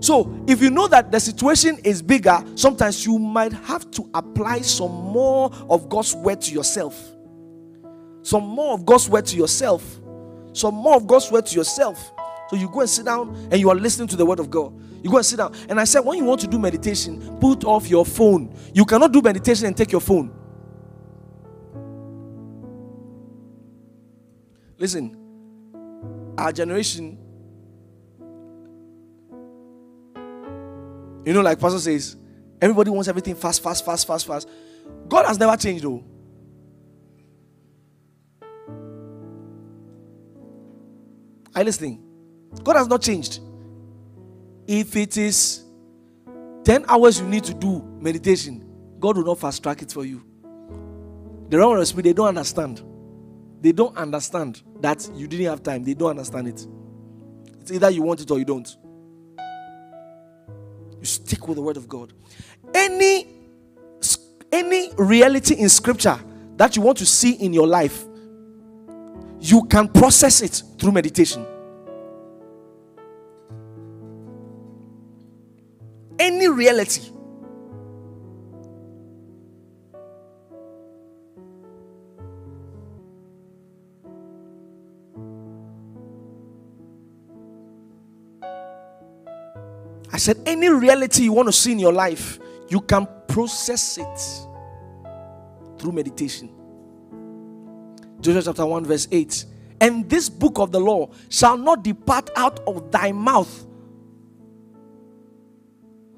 So, 0.00 0.44
if 0.46 0.62
you 0.62 0.70
know 0.70 0.86
that 0.88 1.10
the 1.10 1.18
situation 1.18 1.78
is 1.82 2.02
bigger, 2.02 2.42
sometimes 2.54 3.04
you 3.04 3.18
might 3.18 3.52
have 3.52 3.90
to 3.92 4.08
apply 4.14 4.60
some 4.60 4.92
more 4.92 5.50
of 5.68 5.88
God's 5.88 6.14
word 6.14 6.40
to 6.42 6.52
yourself. 6.52 6.96
Some 8.22 8.44
more 8.44 8.74
of 8.74 8.86
God's 8.86 9.08
word 9.08 9.26
to 9.26 9.36
yourself. 9.36 10.00
Some 10.52 10.74
more 10.74 10.96
of 10.96 11.06
God's 11.06 11.30
word 11.30 11.46
to 11.46 11.56
yourself. 11.56 12.12
So 12.48 12.56
you 12.56 12.68
go 12.68 12.80
and 12.80 12.90
sit 12.90 13.04
down 13.04 13.34
and 13.50 13.60
you 13.60 13.70
are 13.70 13.74
listening 13.74 14.08
to 14.08 14.16
the 14.16 14.24
word 14.24 14.40
of 14.40 14.50
God. 14.50 14.72
You 15.02 15.10
go 15.10 15.16
and 15.16 15.26
sit 15.26 15.36
down. 15.36 15.54
And 15.68 15.78
I 15.78 15.84
said, 15.84 16.00
when 16.00 16.18
you 16.18 16.24
want 16.24 16.40
to 16.40 16.46
do 16.46 16.58
meditation, 16.58 17.38
put 17.40 17.64
off 17.64 17.88
your 17.88 18.04
phone. 18.06 18.54
You 18.72 18.84
cannot 18.84 19.12
do 19.12 19.20
meditation 19.20 19.66
and 19.66 19.76
take 19.76 19.92
your 19.92 20.00
phone. 20.00 20.32
Listen, 24.78 25.16
our 26.38 26.52
generation 26.52 27.18
You 31.28 31.34
know, 31.34 31.42
like 31.42 31.60
Pastor 31.60 31.78
says, 31.78 32.16
everybody 32.58 32.88
wants 32.88 33.06
everything 33.06 33.34
fast, 33.34 33.62
fast, 33.62 33.84
fast, 33.84 34.06
fast, 34.06 34.26
fast. 34.26 34.48
God 35.10 35.26
has 35.26 35.38
never 35.38 35.58
changed, 35.58 35.84
though. 35.84 36.02
Are 41.54 41.60
you 41.60 41.64
listening? 41.64 42.02
God 42.64 42.76
has 42.76 42.88
not 42.88 43.02
changed. 43.02 43.40
If 44.66 44.96
it 44.96 45.18
is 45.18 45.64
10 46.64 46.86
hours 46.88 47.20
you 47.20 47.26
need 47.26 47.44
to 47.44 47.52
do 47.52 47.82
meditation, 48.00 48.66
God 48.98 49.18
will 49.18 49.24
not 49.24 49.38
fast 49.38 49.62
track 49.62 49.82
it 49.82 49.92
for 49.92 50.06
you. 50.06 50.24
The 51.50 51.58
the 51.58 51.84
spirit, 51.84 52.04
they 52.04 52.14
don't 52.14 52.28
understand. 52.28 52.82
They 53.60 53.72
don't 53.72 53.94
understand 53.98 54.62
that 54.80 55.06
you 55.14 55.28
didn't 55.28 55.44
have 55.44 55.62
time. 55.62 55.84
They 55.84 55.92
don't 55.92 56.08
understand 56.08 56.48
it. 56.48 56.66
It's 57.60 57.70
either 57.70 57.90
you 57.90 58.00
want 58.00 58.22
it 58.22 58.30
or 58.30 58.38
you 58.38 58.46
don't. 58.46 58.74
You 61.00 61.06
stick 61.06 61.46
with 61.46 61.56
the 61.56 61.62
word 61.62 61.76
of 61.76 61.88
God. 61.88 62.12
Any 62.74 63.34
any 64.50 64.90
reality 64.96 65.54
in 65.54 65.68
scripture 65.68 66.18
that 66.56 66.74
you 66.74 66.82
want 66.82 66.98
to 66.98 67.06
see 67.06 67.32
in 67.32 67.52
your 67.52 67.66
life, 67.66 68.04
you 69.40 69.64
can 69.64 69.88
process 69.88 70.40
it 70.40 70.62
through 70.78 70.92
meditation. 70.92 71.46
Any 76.18 76.48
reality 76.48 77.10
I 90.18 90.20
said, 90.20 90.40
any 90.46 90.68
reality 90.68 91.22
you 91.22 91.32
want 91.32 91.46
to 91.46 91.52
see 91.52 91.70
in 91.70 91.78
your 91.78 91.92
life, 91.92 92.40
you 92.68 92.80
can 92.80 93.06
process 93.28 93.98
it 93.98 95.78
through 95.78 95.92
meditation. 95.92 96.50
Joshua 98.20 98.42
chapter 98.42 98.66
1, 98.66 98.84
verse 98.84 99.06
8. 99.12 99.44
And 99.80 100.10
this 100.10 100.28
book 100.28 100.58
of 100.58 100.72
the 100.72 100.80
law 100.80 101.10
shall 101.28 101.56
not 101.56 101.84
depart 101.84 102.30
out 102.34 102.58
of 102.66 102.90
thy 102.90 103.12
mouth. 103.12 103.64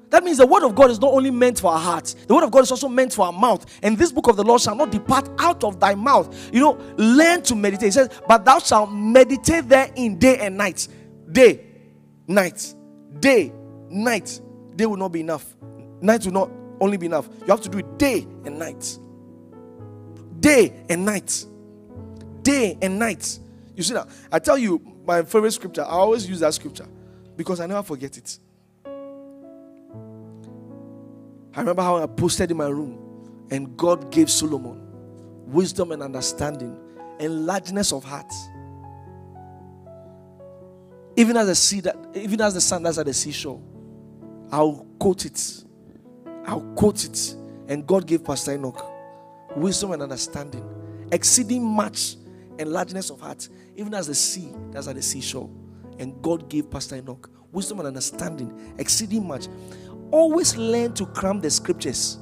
That 0.09 0.23
means 0.23 0.39
the 0.39 0.47
word 0.47 0.63
of 0.63 0.73
God 0.73 0.89
is 0.89 0.99
not 0.99 1.13
only 1.13 1.29
meant 1.29 1.59
for 1.59 1.71
our 1.71 1.79
hearts, 1.79 2.15
the 2.15 2.33
word 2.33 2.43
of 2.43 2.49
God 2.49 2.63
is 2.63 2.71
also 2.71 2.89
meant 2.89 3.13
for 3.13 3.27
our 3.27 3.31
mouth. 3.31 3.67
And 3.83 3.95
this 3.99 4.11
book 4.11 4.27
of 4.27 4.35
the 4.35 4.43
law 4.43 4.57
shall 4.57 4.75
not 4.75 4.89
depart 4.89 5.29
out 5.37 5.63
of 5.63 5.79
thy 5.79 5.93
mouth. 5.93 6.49
You 6.51 6.61
know, 6.61 6.95
learn 6.97 7.43
to 7.43 7.53
meditate. 7.53 7.89
It 7.89 7.93
says, 7.93 8.09
But 8.27 8.45
thou 8.45 8.57
shalt 8.57 8.91
meditate 8.91 9.69
there 9.69 9.91
in 9.95 10.17
day 10.17 10.39
and 10.39 10.57
night. 10.57 10.87
Day, 11.31 11.67
night, 12.27 12.73
day, 13.19 13.53
night, 13.91 14.41
day 14.75 14.85
will 14.85 14.97
not 14.97 15.11
be 15.11 15.19
enough. 15.19 15.55
Night 16.01 16.25
will 16.25 16.33
not 16.33 16.51
only 16.79 16.97
be 16.97 17.05
enough. 17.05 17.29
You 17.41 17.47
have 17.47 17.61
to 17.61 17.69
do 17.69 17.77
it 17.79 17.97
day 17.97 18.27
and 18.45 18.57
night. 18.57 18.97
Day 20.39 20.73
and 20.89 21.05
night. 21.05 21.45
Day 22.41 22.77
and 22.81 22.97
night. 22.97 23.39
You 23.75 23.83
see 23.83 23.93
that? 23.93 24.07
I 24.31 24.39
tell 24.39 24.57
you, 24.57 24.81
my 25.05 25.23
favorite 25.23 25.51
scripture, 25.51 25.83
I 25.83 25.89
always 25.89 26.27
use 26.27 26.39
that 26.39 26.53
scripture 26.53 26.87
because 27.35 27.59
I 27.59 27.67
never 27.67 27.83
forget 27.83 28.17
it. 28.17 28.39
I 31.53 31.59
remember 31.59 31.81
how 31.81 31.97
I 31.97 32.05
posted 32.07 32.49
in 32.49 32.57
my 32.57 32.67
room, 32.67 32.97
and 33.51 33.75
God 33.75 34.09
gave 34.11 34.29
Solomon 34.29 34.79
wisdom 35.47 35.91
and 35.91 36.01
understanding 36.01 36.77
and 37.19 37.45
largeness 37.45 37.91
of 37.91 38.03
heart. 38.03 38.31
Even 41.17 41.35
as 41.35 41.47
the 41.47 41.55
sea 41.55 41.81
that, 41.81 41.97
even 42.15 42.39
as 42.41 42.53
the 42.53 42.61
sun 42.61 42.83
that's 42.83 42.97
at 42.97 43.05
the 43.05 43.13
seashore. 43.13 43.59
I'll 44.51 44.85
quote 44.99 45.25
it. 45.25 45.63
I'll 46.45 46.61
quote 46.75 47.03
it. 47.05 47.35
And 47.67 47.87
God 47.87 48.05
gave 48.05 48.23
Pastor 48.23 48.53
Enoch 48.53 48.85
wisdom 49.55 49.91
and 49.91 50.01
understanding, 50.01 50.67
exceeding 51.11 51.63
much 51.63 52.15
and 52.59 52.71
largeness 52.71 53.09
of 53.09 53.21
heart, 53.21 53.47
even 53.75 53.93
as 53.93 54.07
the 54.07 54.15
sea 54.15 54.51
that's 54.71 54.87
at 54.87 54.95
the 54.95 55.01
seashore. 55.01 55.49
And 55.99 56.21
God 56.21 56.49
gave 56.49 56.69
Pastor 56.69 56.97
Enoch 56.97 57.29
wisdom 57.51 57.79
and 57.79 57.87
understanding, 57.87 58.73
exceeding 58.77 59.27
much. 59.27 59.47
Always 60.11 60.57
learn 60.57 60.93
to 60.95 61.05
cram 61.05 61.39
the 61.39 61.49
scriptures. 61.49 62.17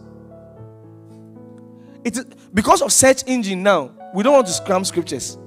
It 2.04 2.18
is 2.18 2.26
because 2.54 2.82
of 2.82 2.94
search 2.94 3.24
engine 3.28 3.64
now, 3.64 3.92
we 4.14 4.24
don't 4.24 4.34
want 4.34 4.48
to 4.48 4.64
cram 4.64 4.86
scriptures. 4.86 5.38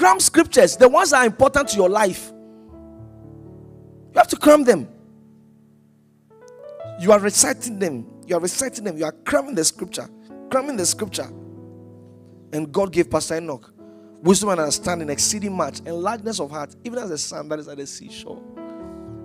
Cram 0.00 0.18
scriptures, 0.18 0.78
the 0.78 0.88
ones 0.88 1.10
that 1.10 1.18
are 1.18 1.26
important 1.26 1.68
to 1.68 1.76
your 1.76 1.90
life. 1.90 2.32
You 2.32 4.16
have 4.16 4.28
to 4.28 4.36
cram 4.36 4.64
them. 4.64 4.88
You 6.98 7.12
are 7.12 7.18
reciting 7.20 7.78
them. 7.78 8.06
You 8.26 8.36
are 8.36 8.40
reciting 8.40 8.84
them. 8.84 8.96
You 8.96 9.04
are 9.04 9.12
cramming 9.12 9.54
the 9.54 9.62
scripture. 9.62 10.08
Cramming 10.50 10.78
the 10.78 10.86
scripture. 10.86 11.28
And 12.54 12.72
God 12.72 12.92
gave 12.92 13.10
Pastor 13.10 13.36
Enoch 13.36 13.74
wisdom 14.22 14.48
and 14.48 14.60
understanding, 14.60 15.10
exceeding 15.10 15.52
much, 15.52 15.80
and 15.80 15.94
largeness 15.96 16.40
of 16.40 16.50
heart, 16.50 16.74
even 16.82 16.98
as 16.98 17.10
the 17.10 17.18
sun 17.18 17.50
that 17.50 17.58
is 17.58 17.68
at 17.68 17.76
the 17.76 17.86
seashore. 17.86 18.42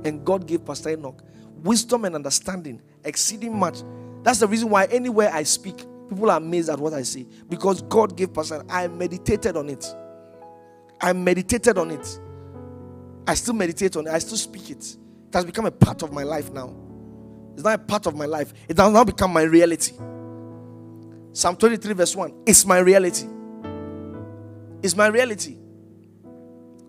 And 0.04 0.26
God 0.26 0.46
gave 0.46 0.66
Pastor 0.66 0.90
Enoch 0.90 1.24
wisdom 1.64 2.04
and 2.04 2.16
understanding, 2.16 2.82
exceeding 3.06 3.58
much. 3.58 3.78
That's 4.24 4.40
the 4.40 4.48
reason 4.48 4.70
why 4.70 4.88
anywhere 4.88 5.32
I 5.32 5.44
speak, 5.44 5.78
people 6.10 6.30
are 6.30 6.38
amazed 6.38 6.68
at 6.68 6.80
what 6.80 6.92
I 6.92 7.04
say. 7.04 7.28
Because 7.48 7.82
God 7.84 8.18
gave 8.18 8.34
Pastor, 8.34 8.62
I 8.68 8.90
meditated 8.90 9.56
on 9.56 9.70
it. 9.70 9.86
I 11.06 11.14
meditated 11.14 11.78
on 11.78 11.92
it. 11.92 12.20
I 13.28 13.36
still 13.36 13.54
meditate 13.54 13.96
on 13.96 14.08
it. 14.08 14.10
I 14.10 14.18
still 14.18 14.38
speak 14.38 14.72
it. 14.72 14.84
It 14.84 15.34
has 15.34 15.46
become 15.46 15.68
a 15.68 15.72
part 15.72 16.02
of 16.02 16.12
my 16.12 16.24
life 16.24 16.52
now. 16.52 16.76
It's 17.54 17.64
not 17.64 17.76
a 17.76 17.78
part 17.78 18.08
of 18.08 18.16
my 18.16 18.26
life. 18.26 18.54
It 18.68 18.76
has 18.80 18.92
now 18.92 19.04
become 19.04 19.32
my 19.32 19.44
reality. 19.44 19.94
Psalm 21.32 21.58
23, 21.58 21.94
verse 21.94 22.16
1. 22.16 22.34
It's 22.48 22.66
my 22.66 22.80
reality. 22.80 23.28
It's 24.82 24.96
my 24.96 25.06
reality. 25.06 25.58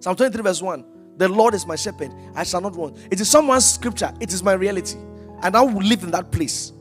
Psalm 0.01 0.17
23, 0.17 0.43
verse 0.43 0.63
1. 0.63 0.85
The 1.19 1.29
Lord 1.29 1.53
is 1.53 1.67
my 1.67 1.77
shepherd. 1.77 2.11
I 2.35 2.45
shall 2.45 2.63
not 2.63 2.75
want. 2.75 2.97
It 3.11 3.21
is 3.21 3.29
someone's 3.29 3.67
scripture. 3.67 4.15
It 4.19 4.33
is 4.33 4.43
my 4.43 4.55
reality. 4.55 4.97
And 5.43 5.55
I 5.55 5.61
will 5.61 5.83
live 5.83 6.03
in 6.05 6.11
that 6.13 6.33
place. 6.33 6.73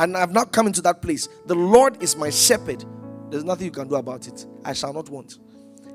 And 0.00 0.16
I've 0.16 0.32
not 0.32 0.52
come 0.52 0.66
into 0.66 0.82
that 0.82 1.00
place. 1.00 1.28
The 1.46 1.54
Lord 1.54 2.02
is 2.02 2.16
my 2.16 2.30
shepherd. 2.30 2.84
There's 3.30 3.44
nothing 3.44 3.66
you 3.66 3.72
can 3.72 3.86
do 3.86 3.94
about 3.94 4.26
it. 4.26 4.44
I 4.64 4.72
shall 4.72 4.92
not 4.92 5.08
want. 5.08 5.38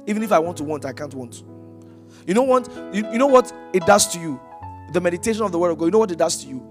Even 0.07 0.23
if 0.23 0.31
I 0.31 0.39
want 0.39 0.57
to 0.57 0.63
want, 0.63 0.85
I 0.85 0.93
can't 0.93 1.13
want. 1.13 1.43
You 2.25 2.33
know 2.33 2.43
what? 2.43 2.69
You, 2.93 3.09
you 3.11 3.17
know 3.17 3.27
what 3.27 3.53
it 3.73 3.85
does 3.85 4.07
to 4.13 4.19
you? 4.19 4.39
The 4.93 5.01
meditation 5.01 5.43
of 5.43 5.51
the 5.51 5.59
word 5.59 5.71
of 5.71 5.77
God, 5.77 5.85
you 5.85 5.91
know 5.91 5.99
what 5.99 6.11
it 6.11 6.17
does 6.17 6.43
to 6.43 6.49
you? 6.49 6.67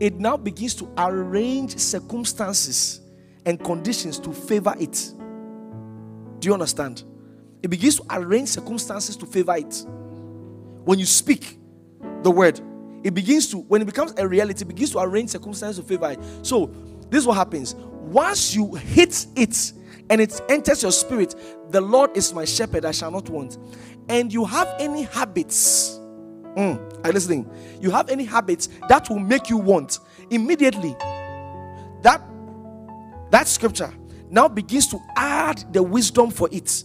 It 0.00 0.18
now 0.18 0.36
begins 0.36 0.74
to 0.76 0.92
arrange 0.98 1.78
circumstances 1.78 3.00
and 3.46 3.62
conditions 3.62 4.18
to 4.20 4.32
favor 4.32 4.74
it. 4.78 5.12
Do 6.40 6.48
you 6.48 6.52
understand? 6.52 7.04
It 7.62 7.68
begins 7.68 7.96
to 7.96 8.04
arrange 8.10 8.48
circumstances 8.48 9.16
to 9.16 9.26
favor 9.26 9.56
it. 9.56 9.86
When 10.84 10.98
you 10.98 11.06
speak 11.06 11.58
the 12.22 12.30
word, 12.30 12.60
it 13.02 13.14
begins 13.14 13.50
to, 13.50 13.58
when 13.58 13.82
it 13.82 13.84
becomes 13.84 14.14
a 14.18 14.26
reality, 14.26 14.64
it 14.64 14.68
begins 14.68 14.90
to 14.92 14.98
arrange 14.98 15.30
circumstances 15.30 15.82
to 15.82 15.88
favor 15.88 16.10
it. 16.10 16.18
So, 16.42 16.74
this 17.10 17.20
is 17.20 17.26
what 17.26 17.36
happens. 17.36 17.74
Once 17.74 18.54
you 18.54 18.74
hit 18.74 19.26
it, 19.36 19.72
and 20.10 20.20
it 20.20 20.40
enters 20.48 20.82
your 20.82 20.92
spirit, 20.92 21.34
the 21.70 21.80
Lord 21.80 22.16
is 22.16 22.32
my 22.34 22.44
shepherd, 22.44 22.84
I 22.84 22.90
shall 22.92 23.10
not 23.10 23.28
want. 23.28 23.58
And 24.08 24.32
you 24.32 24.44
have 24.44 24.72
any 24.78 25.02
habits, 25.04 25.98
mm, 26.56 27.06
are 27.06 27.12
listening? 27.12 27.50
You 27.80 27.90
have 27.90 28.10
any 28.10 28.24
habits 28.24 28.68
that 28.88 29.08
will 29.08 29.18
make 29.18 29.48
you 29.48 29.56
want 29.56 29.98
immediately. 30.30 30.94
That 32.02 32.20
that 33.30 33.48
scripture 33.48 33.92
now 34.28 34.48
begins 34.48 34.86
to 34.88 34.98
add 35.16 35.64
the 35.72 35.82
wisdom 35.82 36.30
for 36.30 36.48
it. 36.52 36.84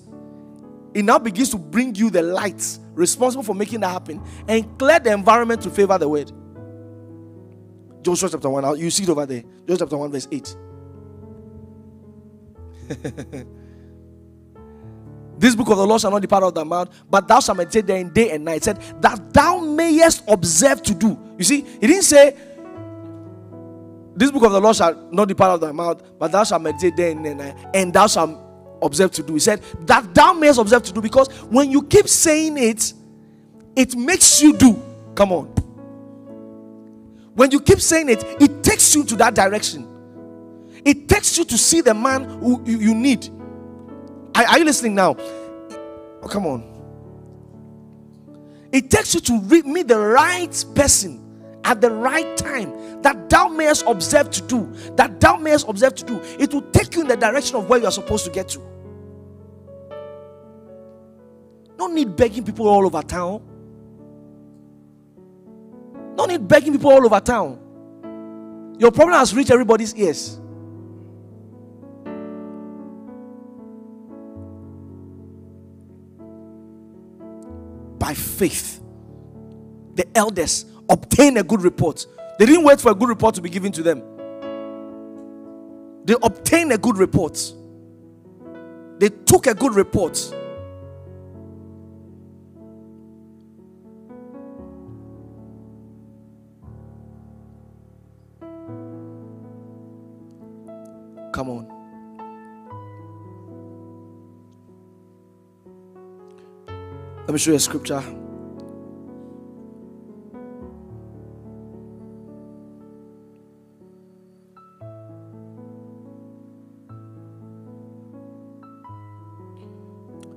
It 0.93 1.03
now 1.03 1.19
begins 1.19 1.49
to 1.51 1.57
bring 1.57 1.93
you 1.95 2.09
the 2.09 2.21
light 2.21 2.79
responsible 2.93 3.43
for 3.43 3.53
making 3.53 3.81
that 3.81 3.89
happen 3.89 4.21
and 4.47 4.77
clear 4.79 4.99
the 4.99 5.11
environment 5.11 5.61
to 5.61 5.69
favor 5.69 5.97
the 5.97 6.07
word. 6.09 6.31
Joshua 8.01 8.29
chapter 8.29 8.49
1, 8.49 8.79
you 8.79 8.89
see 8.89 9.03
it 9.03 9.09
over 9.09 9.25
there. 9.25 9.43
Joshua 9.67 9.77
chapter 9.77 9.97
1, 9.97 10.11
verse 10.11 10.27
8. 10.31 10.55
this 15.37 15.55
book 15.55 15.69
of 15.69 15.77
the 15.77 15.85
law 15.85 15.97
shall 15.97 16.11
not 16.11 16.21
depart 16.21 16.43
out 16.43 16.47
of 16.47 16.55
thy 16.55 16.63
mouth, 16.63 16.89
but 17.09 17.27
thou 17.27 17.39
shalt 17.39 17.57
meditate 17.57 17.87
therein 17.87 18.11
day 18.11 18.31
and 18.31 18.45
night. 18.45 18.57
It 18.57 18.63
said 18.63 18.81
that 19.01 19.33
thou 19.33 19.59
mayest 19.59 20.23
observe 20.27 20.83
to 20.83 20.93
do. 20.93 21.17
You 21.37 21.43
see, 21.43 21.61
he 21.61 21.87
didn't 21.87 22.03
say 22.03 22.35
this 24.15 24.31
book 24.31 24.43
of 24.43 24.51
the 24.51 24.59
law 24.59 24.73
shall 24.73 24.95
not 25.11 25.27
depart 25.27 25.51
out 25.51 25.55
of 25.55 25.61
thy 25.61 25.71
mouth, 25.71 26.03
but 26.19 26.31
thou 26.31 26.43
shalt 26.43 26.61
meditate 26.61 26.95
day 26.95 27.11
and 27.11 27.23
night, 27.23 27.55
and 27.73 27.93
thou 27.93 28.07
shalt 28.07 28.37
observe 28.81 29.11
to 29.11 29.23
do. 29.23 29.33
He 29.33 29.39
said 29.39 29.61
that 29.81 30.13
thou 30.13 30.33
mayest 30.33 30.59
observe 30.59 30.83
to 30.83 30.93
do 30.93 31.01
because 31.01 31.29
when 31.43 31.71
you 31.71 31.83
keep 31.83 32.07
saying 32.07 32.57
it, 32.57 32.93
it 33.75 33.95
makes 33.95 34.41
you 34.41 34.57
do. 34.57 34.81
Come 35.15 35.31
on. 35.31 35.45
When 37.33 37.51
you 37.51 37.61
keep 37.61 37.79
saying 37.79 38.09
it, 38.09 38.23
it 38.41 38.63
takes 38.63 38.93
you 38.93 39.05
to 39.05 39.15
that 39.17 39.35
direction. 39.35 39.88
It 40.85 41.07
takes 41.09 41.37
you 41.37 41.45
to 41.45 41.57
see 41.57 41.81
the 41.81 41.93
man 41.93 42.23
who 42.25 42.63
you, 42.65 42.79
you 42.79 42.95
need. 42.95 43.29
Are, 44.35 44.45
are, 44.45 44.59
you 44.59 44.65
listening 44.65 44.95
now? 44.95 45.15
Oh, 46.21 46.27
come 46.29 46.45
on. 46.45 46.63
It 48.71 48.89
takes 48.89 49.13
you 49.13 49.21
to 49.21 49.41
meet 49.41 49.87
the 49.87 49.99
right 49.99 50.65
person 50.75 51.25
at 51.63 51.81
the 51.81 51.91
right 51.91 52.37
time 52.37 53.01
that 53.01 53.29
thou 53.29 53.47
mayest 53.47 53.83
observe 53.87 54.29
to 54.31 54.41
do. 54.43 54.71
That 54.95 55.19
thou 55.19 55.37
mayest 55.37 55.67
observe 55.67 55.95
to 55.95 56.05
do. 56.05 56.21
It 56.39 56.53
will 56.53 56.61
take 56.71 56.95
you 56.95 57.01
in 57.01 57.07
the 57.07 57.17
direction 57.17 57.55
of 57.57 57.69
where 57.69 57.79
you 57.79 57.85
are 57.85 57.91
supposed 57.91 58.25
to 58.25 58.31
get 58.31 58.49
to. 58.49 58.69
don't 61.89 61.95
need 61.95 62.15
begging 62.15 62.43
people 62.43 62.67
all 62.67 62.85
over 62.85 63.01
town. 63.01 63.41
Don't 66.15 66.29
need 66.29 66.47
begging 66.47 66.73
people 66.73 66.91
all 66.91 67.03
over 67.03 67.19
town. 67.19 67.57
Your 68.77 68.91
problem 68.91 69.17
has 69.17 69.33
reached 69.33 69.49
everybody's 69.49 69.95
ears. 69.95 70.39
By 78.09 78.15
faith, 78.15 78.81
the 79.93 80.03
elders 80.17 80.65
obtained 80.89 81.37
a 81.37 81.43
good 81.43 81.61
report. 81.61 82.07
They 82.39 82.47
didn't 82.47 82.63
wait 82.63 82.81
for 82.81 82.91
a 82.91 82.95
good 82.95 83.07
report 83.07 83.35
to 83.35 83.41
be 83.41 83.51
given 83.51 83.71
to 83.73 83.83
them. 83.83 84.01
They 86.05 86.15
obtained 86.23 86.73
a 86.73 86.79
good 86.79 86.97
report. 86.97 87.39
They 88.97 89.09
took 89.09 89.45
a 89.45 89.53
good 89.53 89.75
report. 89.75 90.17
Let 107.29 107.33
me 107.33 107.37
show 107.37 107.51
you 107.51 107.57
a 107.57 107.59
scripture. 107.59 107.99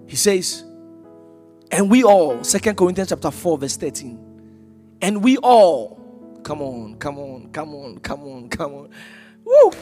He 0.06 0.16
says, 0.16 0.64
and 1.70 1.90
we 1.90 2.04
all, 2.04 2.44
Second 2.44 2.76
Corinthians 2.76 3.08
chapter 3.08 3.30
4, 3.30 3.56
verse 3.56 3.78
13. 3.78 4.98
And 5.00 5.24
we 5.24 5.38
all, 5.38 5.98
come 6.42 6.60
on, 6.60 6.96
come 6.96 7.18
on, 7.18 7.48
come 7.52 7.74
on, 7.74 8.00
come 8.00 8.24
on, 8.24 8.48
come 8.50 8.74
on. 8.74 8.90
Woo! 9.44 9.72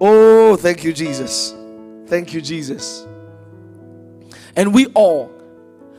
Oh, 0.00 0.54
thank 0.54 0.84
you, 0.84 0.92
Jesus. 0.92 1.56
Thank 2.06 2.32
you, 2.32 2.40
Jesus. 2.40 3.04
And 4.56 4.74
we 4.74 4.86
all, 4.88 5.32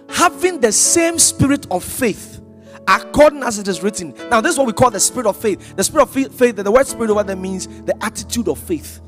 having 0.10 0.60
the 0.60 0.72
same 0.72 1.19
spirit 1.19 1.68
of 1.72 1.84
faith, 1.84 2.41
according 2.88 3.44
as 3.44 3.60
it 3.60 3.68
is 3.68 3.82
written. 3.82 4.14
Now, 4.30 4.41
this 4.41 4.53
is 4.53 4.57
what 4.57 4.68
we 4.68 4.73
call 4.73 4.91
the 4.91 4.99
spirit 4.99 5.27
of 5.27 5.36
faith. 5.36 5.76
The 5.76 5.84
spirit 5.84 6.03
of 6.03 6.11
faith, 6.11 6.56
the 6.56 6.72
word 6.72 6.88
spirit 6.88 7.10
over 7.10 7.23
there 7.23 7.36
means 7.36 7.68
the 7.84 7.95
attitude 8.03 8.48
of 8.48 8.60
faith. 8.60 9.02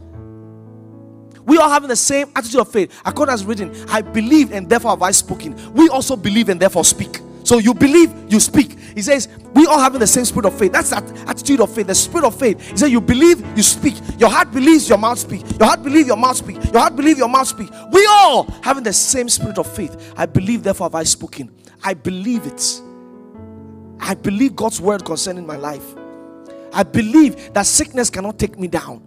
We 1.45 1.57
all 1.57 1.69
having 1.69 1.88
the 1.88 1.95
same 1.95 2.30
attitude 2.36 2.60
of 2.60 2.69
faith. 2.69 3.02
According 3.06 3.34
as 3.34 3.45
written, 3.45 3.74
I 3.90 4.02
believe 4.02 4.52
and 4.52 4.69
therefore 4.69 4.91
have 4.91 5.02
I 5.02 5.11
spoken. 5.11 5.56
We 5.74 5.88
also 5.88 6.18
believe 6.18 6.49
and 6.49 6.60
therefore 6.60 6.84
speak. 6.84 7.22
So 7.48 7.60
you 7.60 7.74
believe, 7.74 8.14
you 8.30 8.41
speak. 8.41 8.78
He 8.94 9.02
says, 9.02 9.30
we 9.53 9.65
all 9.68 9.80
having 9.80 10.02
the 10.02 10.07
same 10.07 10.26
spirit 10.26 10.48
of 10.48 10.60
faith. 10.60 10.74
That's 10.74 10.90
that 10.90 11.06
attitude 11.30 11.61
of 11.61 11.74
faith, 11.74 11.88
the 11.88 11.95
spirit 11.95 12.26
of 12.26 12.38
faith. 12.38 12.60
He 12.72 12.76
says, 12.76 12.91
you 12.91 12.99
believe, 12.99 13.40
you 13.56 13.64
speak. 13.64 13.95
Your 14.19 14.30
heart 14.30 14.52
believes, 14.52 14.90
your 14.90 14.98
mouth 14.98 15.18
speak. 15.18 15.49
Your 15.57 15.69
heart 15.69 15.82
believes, 15.82 16.10
your 16.10 16.18
mouth 16.18 16.36
speak. 16.36 16.61
Your 16.74 16.82
heart 16.82 16.98
believes, 16.98 17.18
your 17.18 17.30
mouth 17.30 17.48
speak. 17.48 17.69
We 17.94 18.06
all 18.07 18.52
having 18.61 18.84
the 18.84 18.91
same 18.91 19.30
spirit 19.30 19.57
of 19.57 19.74
faith. 19.74 20.14
I 20.18 20.26
believe, 20.26 20.61
therefore 20.61 20.88
have 20.88 20.95
I 20.95 21.03
spoken. 21.03 21.49
I 21.82 21.94
believe 21.94 22.45
it. 22.45 22.82
I 24.02 24.14
believe 24.14 24.53
God's 24.53 24.82
word 24.82 25.06
concerning 25.06 25.48
my 25.48 25.56
life. 25.56 25.95
I 26.74 26.84
believe 26.84 27.53
that 27.53 27.65
sickness 27.65 28.10
cannot 28.10 28.38
take 28.38 28.60
me 28.60 28.68
down. 28.68 29.02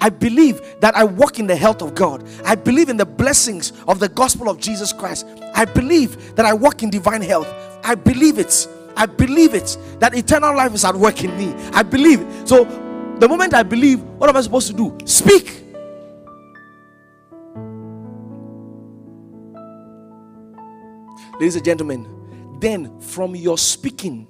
I 0.00 0.10
believe 0.10 0.60
that 0.80 0.94
I 0.94 1.04
walk 1.04 1.38
in 1.38 1.46
the 1.46 1.56
health 1.56 1.82
of 1.82 1.94
God. 1.94 2.28
I 2.44 2.54
believe 2.54 2.88
in 2.88 2.96
the 2.96 3.06
blessings 3.06 3.72
of 3.88 3.98
the 3.98 4.08
gospel 4.08 4.48
of 4.48 4.60
Jesus 4.60 4.92
Christ. 4.92 5.26
I 5.54 5.64
believe 5.64 6.34
that 6.36 6.44
I 6.44 6.52
walk 6.52 6.82
in 6.82 6.90
divine 6.90 7.22
health. 7.22 7.48
I 7.82 7.94
believe 7.94 8.38
it. 8.38 8.68
I 8.96 9.06
believe 9.06 9.54
it 9.54 9.76
that 10.00 10.14
eternal 10.14 10.54
life 10.56 10.74
is 10.74 10.84
at 10.84 10.94
work 10.94 11.22
in 11.24 11.36
me. 11.36 11.52
I 11.72 11.82
believe. 11.82 12.20
It. 12.20 12.48
So, 12.48 12.64
the 13.18 13.28
moment 13.28 13.54
I 13.54 13.62
believe, 13.62 14.02
what 14.02 14.28
am 14.28 14.36
I 14.36 14.42
supposed 14.42 14.68
to 14.68 14.74
do? 14.74 14.96
Speak. 15.06 15.64
Ladies 21.34 21.56
and 21.56 21.64
gentlemen, 21.64 22.56
then 22.60 22.98
from 23.00 23.36
your 23.36 23.58
speaking, 23.58 24.26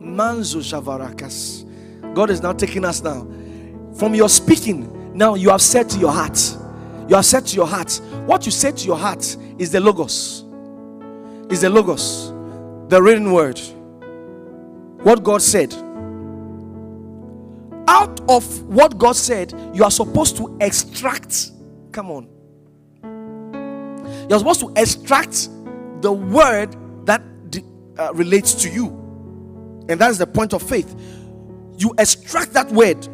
Manzo 0.00 0.60
Shavarakas, 0.60 2.14
God 2.14 2.30
is 2.30 2.40
now 2.42 2.52
taking 2.54 2.84
us 2.86 3.02
now 3.02 3.26
from 3.96 4.14
your 4.14 4.28
speaking, 4.28 5.16
now 5.16 5.34
you 5.34 5.50
have 5.50 5.62
said 5.62 5.88
to 5.90 5.98
your 5.98 6.12
heart, 6.12 6.38
you 7.08 7.16
have 7.16 7.24
said 7.26 7.46
to 7.46 7.56
your 7.56 7.66
heart, 7.66 8.00
what 8.26 8.46
you 8.46 8.52
said 8.52 8.76
to 8.78 8.86
your 8.86 8.96
heart 8.96 9.36
is 9.58 9.70
the 9.72 9.80
Logos, 9.80 10.44
is 11.50 11.60
the 11.62 11.70
Logos, 11.70 12.30
the 12.88 13.00
written 13.02 13.32
word, 13.32 13.60
what 15.02 15.22
God 15.22 15.42
said. 15.42 15.72
Out 17.88 18.20
of 18.28 18.62
what 18.68 18.96
God 18.98 19.16
said, 19.16 19.52
you 19.74 19.82
are 19.82 19.90
supposed 19.90 20.36
to 20.36 20.56
extract. 20.60 21.50
Come 21.90 22.10
on. 22.10 22.28
You're 24.28 24.38
supposed 24.38 24.60
to 24.60 24.72
extract 24.76 25.48
the 26.00 26.12
word 26.12 26.76
that 27.06 27.22
uh, 27.98 28.12
relates 28.14 28.54
to 28.62 28.70
you. 28.70 28.86
And 29.88 30.00
that 30.00 30.10
is 30.10 30.18
the 30.18 30.26
point 30.26 30.52
of 30.52 30.62
faith. 30.62 30.94
You 31.76 31.92
extract 31.98 32.52
that 32.52 32.70
word 32.70 33.08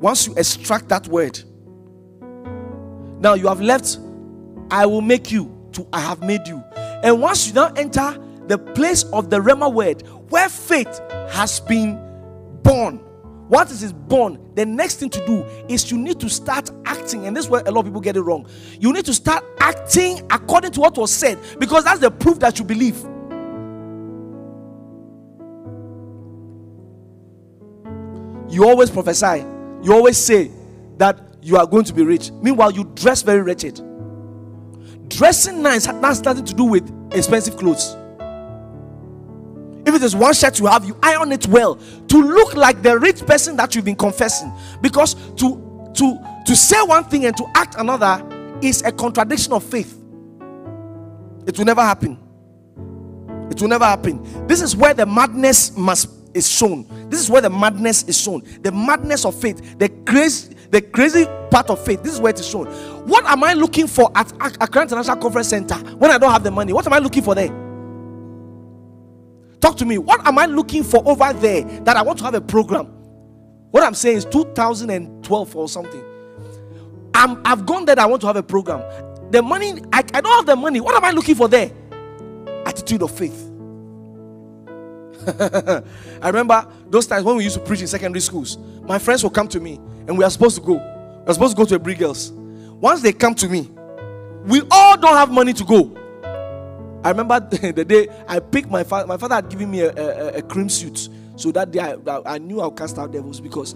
once 0.00 0.26
you 0.26 0.34
extract 0.36 0.88
that 0.88 1.06
word, 1.08 1.38
now 3.20 3.34
you 3.34 3.46
have 3.46 3.60
left, 3.60 3.98
I 4.70 4.86
will 4.86 5.02
make 5.02 5.30
you 5.30 5.54
to 5.72 5.86
I 5.92 6.00
have 6.00 6.22
made 6.22 6.48
you. 6.48 6.64
And 6.74 7.20
once 7.20 7.46
you 7.46 7.52
now 7.52 7.72
enter 7.76 8.18
the 8.46 8.56
place 8.58 9.04
of 9.04 9.28
the 9.28 9.38
Rhema 9.38 9.72
word, 9.72 10.02
where 10.30 10.48
faith 10.48 11.00
has 11.30 11.60
been 11.60 12.00
born, 12.62 13.04
is 13.52 13.82
it 13.82 14.08
born? 14.08 14.38
The 14.54 14.64
next 14.64 14.96
thing 14.96 15.10
to 15.10 15.26
do 15.26 15.44
is 15.68 15.90
you 15.90 15.98
need 15.98 16.18
to 16.20 16.30
start 16.30 16.70
acting, 16.86 17.26
and 17.26 17.36
this 17.36 17.44
is 17.44 17.50
where 17.50 17.62
a 17.66 17.70
lot 17.70 17.80
of 17.80 17.86
people 17.86 18.00
get 18.00 18.16
it 18.16 18.22
wrong. 18.22 18.46
You 18.78 18.92
need 18.92 19.04
to 19.04 19.14
start 19.14 19.44
acting 19.58 20.22
according 20.30 20.70
to 20.72 20.80
what 20.80 20.96
was 20.96 21.12
said 21.12 21.38
because 21.58 21.84
that's 21.84 22.00
the 22.00 22.10
proof 22.10 22.38
that 22.38 22.58
you 22.58 22.64
believe. 22.64 22.98
You 28.48 28.66
always 28.66 28.90
prophesy 28.90 29.44
you 29.82 29.92
always 29.92 30.18
say 30.18 30.50
that 30.98 31.18
you 31.42 31.56
are 31.56 31.66
going 31.66 31.84
to 31.84 31.94
be 31.94 32.02
rich. 32.02 32.30
Meanwhile, 32.30 32.72
you 32.72 32.84
dress 32.94 33.22
very 33.22 33.40
wretched. 33.40 33.80
Dressing 35.08 35.62
nice 35.62 35.86
has 35.86 36.22
nothing 36.22 36.44
to 36.44 36.54
do 36.54 36.64
with 36.64 37.12
expensive 37.12 37.56
clothes. 37.56 37.96
If 39.86 39.94
it 39.94 40.02
is 40.02 40.14
one 40.14 40.34
shirt 40.34 40.58
you 40.60 40.66
have, 40.66 40.84
you 40.84 40.96
iron 41.02 41.32
it 41.32 41.46
well 41.48 41.76
to 42.08 42.22
look 42.22 42.54
like 42.54 42.82
the 42.82 42.98
rich 42.98 43.24
person 43.26 43.56
that 43.56 43.74
you've 43.74 43.84
been 43.84 43.96
confessing. 43.96 44.52
Because 44.80 45.14
to 45.36 45.90
to 45.94 46.18
to 46.46 46.54
say 46.56 46.80
one 46.82 47.04
thing 47.04 47.24
and 47.26 47.36
to 47.36 47.46
act 47.54 47.74
another 47.78 48.24
is 48.62 48.82
a 48.82 48.92
contradiction 48.92 49.52
of 49.52 49.64
faith. 49.64 49.96
It 51.46 51.58
will 51.58 51.64
never 51.64 51.80
happen. 51.82 52.18
It 53.50 53.60
will 53.60 53.68
never 53.68 53.86
happen. 53.86 54.46
This 54.46 54.60
is 54.60 54.76
where 54.76 54.94
the 54.94 55.06
madness 55.06 55.76
must 55.76 56.08
is 56.34 56.48
shown. 56.48 56.86
This 57.10 57.20
is 57.20 57.30
where 57.30 57.42
the 57.42 57.50
madness 57.50 58.04
is 58.04 58.20
shown. 58.20 58.42
The 58.62 58.72
madness 58.72 59.24
of 59.24 59.34
faith, 59.34 59.78
the 59.78 59.88
crazy, 59.88 60.54
the 60.70 60.80
crazy 60.80 61.26
part 61.50 61.70
of 61.70 61.84
faith. 61.84 62.02
This 62.02 62.14
is 62.14 62.20
where 62.20 62.30
it 62.30 62.40
is 62.40 62.46
shown. 62.46 62.66
What 63.06 63.24
am 63.26 63.42
I 63.44 63.54
looking 63.54 63.86
for 63.86 64.10
at 64.14 64.32
Accra 64.40 64.82
International 64.82 65.16
Conference 65.16 65.48
Center 65.48 65.74
when 65.96 66.10
I 66.10 66.18
don't 66.18 66.32
have 66.32 66.44
the 66.44 66.50
money? 66.50 66.72
What 66.72 66.86
am 66.86 66.92
I 66.92 66.98
looking 66.98 67.22
for 67.22 67.34
there? 67.34 67.48
Talk 69.60 69.76
to 69.78 69.84
me. 69.84 69.98
What 69.98 70.26
am 70.26 70.38
I 70.38 70.46
looking 70.46 70.82
for 70.82 71.06
over 71.06 71.32
there 71.34 71.62
that 71.82 71.96
I 71.96 72.02
want 72.02 72.18
to 72.18 72.24
have 72.24 72.34
a 72.34 72.40
program? 72.40 72.86
What 73.70 73.82
I'm 73.82 73.94
saying 73.94 74.18
is 74.18 74.24
2012 74.24 75.56
or 75.56 75.68
something. 75.68 76.02
I'm, 77.14 77.40
I've 77.44 77.66
gone 77.66 77.84
there. 77.84 77.98
I 77.98 78.06
want 78.06 78.20
to 78.22 78.26
have 78.26 78.36
a 78.36 78.42
program. 78.42 78.82
The 79.30 79.42
money, 79.42 79.82
I, 79.92 79.98
I 79.98 80.20
don't 80.20 80.36
have 80.36 80.46
the 80.46 80.56
money. 80.56 80.80
What 80.80 80.94
am 80.94 81.04
I 81.04 81.10
looking 81.10 81.34
for 81.34 81.48
there? 81.48 81.70
Attitude 82.64 83.02
of 83.02 83.10
faith. 83.10 83.49
I 86.22 86.26
remember 86.28 86.66
those 86.88 87.06
times 87.06 87.24
when 87.24 87.36
we 87.36 87.44
used 87.44 87.56
to 87.56 87.62
preach 87.62 87.80
in 87.80 87.86
secondary 87.86 88.20
schools. 88.20 88.58
My 88.82 88.98
friends 88.98 89.22
will 89.22 89.30
come 89.30 89.48
to 89.48 89.60
me 89.60 89.74
and 90.06 90.16
we 90.16 90.24
are 90.24 90.30
supposed 90.30 90.56
to 90.56 90.62
go. 90.62 90.74
We 90.74 91.30
are 91.30 91.34
supposed 91.34 91.56
to 91.56 91.62
go 91.62 91.64
to 91.66 91.78
Aburi 91.78 91.98
Girls. 91.98 92.30
Once 92.32 93.02
they 93.02 93.12
come 93.12 93.34
to 93.34 93.48
me, 93.48 93.70
we 94.44 94.62
all 94.70 94.96
don't 94.96 95.14
have 95.16 95.30
money 95.30 95.52
to 95.52 95.64
go. 95.64 95.96
I 97.04 97.10
remember 97.10 97.40
the 97.50 97.84
day 97.84 98.08
I 98.28 98.40
picked 98.40 98.70
my 98.70 98.84
father. 98.84 99.06
My 99.06 99.16
father 99.16 99.34
had 99.36 99.48
given 99.48 99.70
me 99.70 99.80
a, 99.80 99.92
a, 99.92 100.28
a 100.38 100.42
cream 100.42 100.68
suit. 100.68 101.08
So 101.36 101.50
that 101.52 101.70
day 101.70 101.80
I, 101.80 102.20
I, 102.26 102.38
knew 102.38 102.60
I'll 102.60 102.70
cast 102.70 102.98
out 102.98 103.12
devils 103.12 103.40
because 103.40 103.74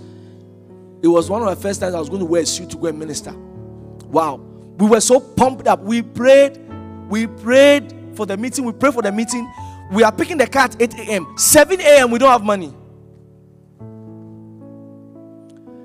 it 1.03 1.09
was 1.09 1.31
one 1.31 1.43
of 1.43 1.49
the 1.49 1.57
first 1.57 1.81
times 1.81 1.95
I 1.95 1.99
was 1.99 2.09
going 2.09 2.21
to 2.21 2.27
wear 2.27 2.43
a 2.43 2.47
suit 2.47 2.71
to 2.71 2.77
go 2.77 2.87
and 2.87 2.99
minister. 2.99 3.33
Wow. 4.07 4.37
We 4.79 4.87
were 4.89 5.01
so 5.01 5.21
pumped 5.21 5.66
up. 5.66 5.81
We 5.81 6.03
prayed. 6.03 6.59
We 7.09 7.27
prayed 7.27 7.95
for 8.15 8.27
the 8.27 8.37
meeting. 8.37 8.65
We 8.65 8.73
prayed 8.73 8.95
for 8.95 9.03
the 9.03 9.12
meeting. 9.12 9.51
We 9.93 10.02
are 10.02 10.12
picking 10.12 10.39
the 10.39 10.47
car 10.47 10.65
at 10.65 10.81
8 10.81 10.94
a.m. 10.94 11.35
7 11.36 11.81
a.m. 11.81 12.11
we 12.11 12.19
don't 12.19 12.31
have 12.31 12.43
money. 12.43 12.74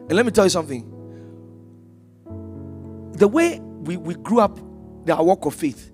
And 0.09 0.15
let 0.15 0.25
me 0.25 0.31
tell 0.31 0.45
you 0.45 0.49
something. 0.49 0.85
The 3.13 3.27
way 3.27 3.59
we, 3.59 3.97
we 3.97 4.15
grew 4.15 4.39
up 4.39 4.57
their 5.05 5.17
walk 5.17 5.45
of 5.45 5.53
faith. 5.53 5.91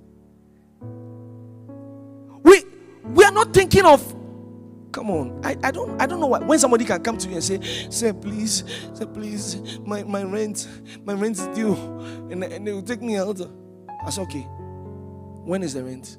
We 2.44 2.64
we 3.04 3.24
are 3.24 3.32
not 3.32 3.54
thinking 3.54 3.86
of 3.86 4.02
come 4.92 5.10
on. 5.10 5.42
I, 5.44 5.58
I 5.64 5.72
don't 5.72 6.02
I 6.02 6.06
don't 6.06 6.20
know 6.20 6.28
why 6.28 6.40
when 6.40 6.60
somebody 6.60 6.86
can 6.86 7.04
come 7.04 7.18
to 7.18 7.28
you 7.28 7.36
and 7.36 7.44
say, 7.44 7.60
say 7.90 8.14
please, 8.14 8.64
say 8.94 9.06
please, 9.06 9.80
my, 9.86 10.04
my 10.04 10.24
rent, 10.24 10.68
my 11.04 11.14
rent 11.14 11.38
is 11.38 11.48
due, 11.58 11.74
and, 12.32 12.44
and 12.44 12.66
they 12.66 12.72
will 12.72 12.82
take 12.82 13.02
me 13.02 13.18
out. 13.18 13.42
I 14.06 14.10
said, 14.10 14.22
okay. 14.24 14.48
When 15.46 15.62
is 15.62 15.74
the 15.74 15.84
rent? 15.84 16.18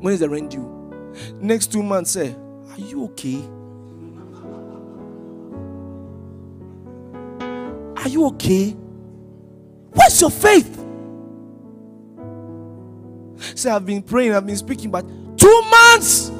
When 0.00 0.12
is 0.14 0.20
the 0.20 0.28
rent 0.28 0.50
due? 0.50 0.70
Next 1.40 1.72
two 1.72 1.82
months, 1.82 2.10
say, 2.10 2.34
are 2.70 2.78
you 2.78 3.04
okay? 3.04 3.42
Are 7.96 8.08
you 8.08 8.26
okay? 8.26 8.70
What's 9.92 10.20
your 10.20 10.30
faith? 10.30 10.84
Say, 13.54 13.70
I've 13.70 13.86
been 13.86 14.02
praying, 14.02 14.34
I've 14.34 14.46
been 14.46 14.56
speaking, 14.56 14.90
but 14.90 15.06
two 15.38 15.62
months. 15.70 16.30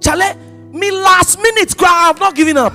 Chale, 0.00 0.36
me 0.72 0.90
last 0.90 1.38
minute 1.40 1.76
cry, 1.76 2.10
I've 2.10 2.18
not 2.18 2.34
given 2.34 2.56
up. 2.56 2.72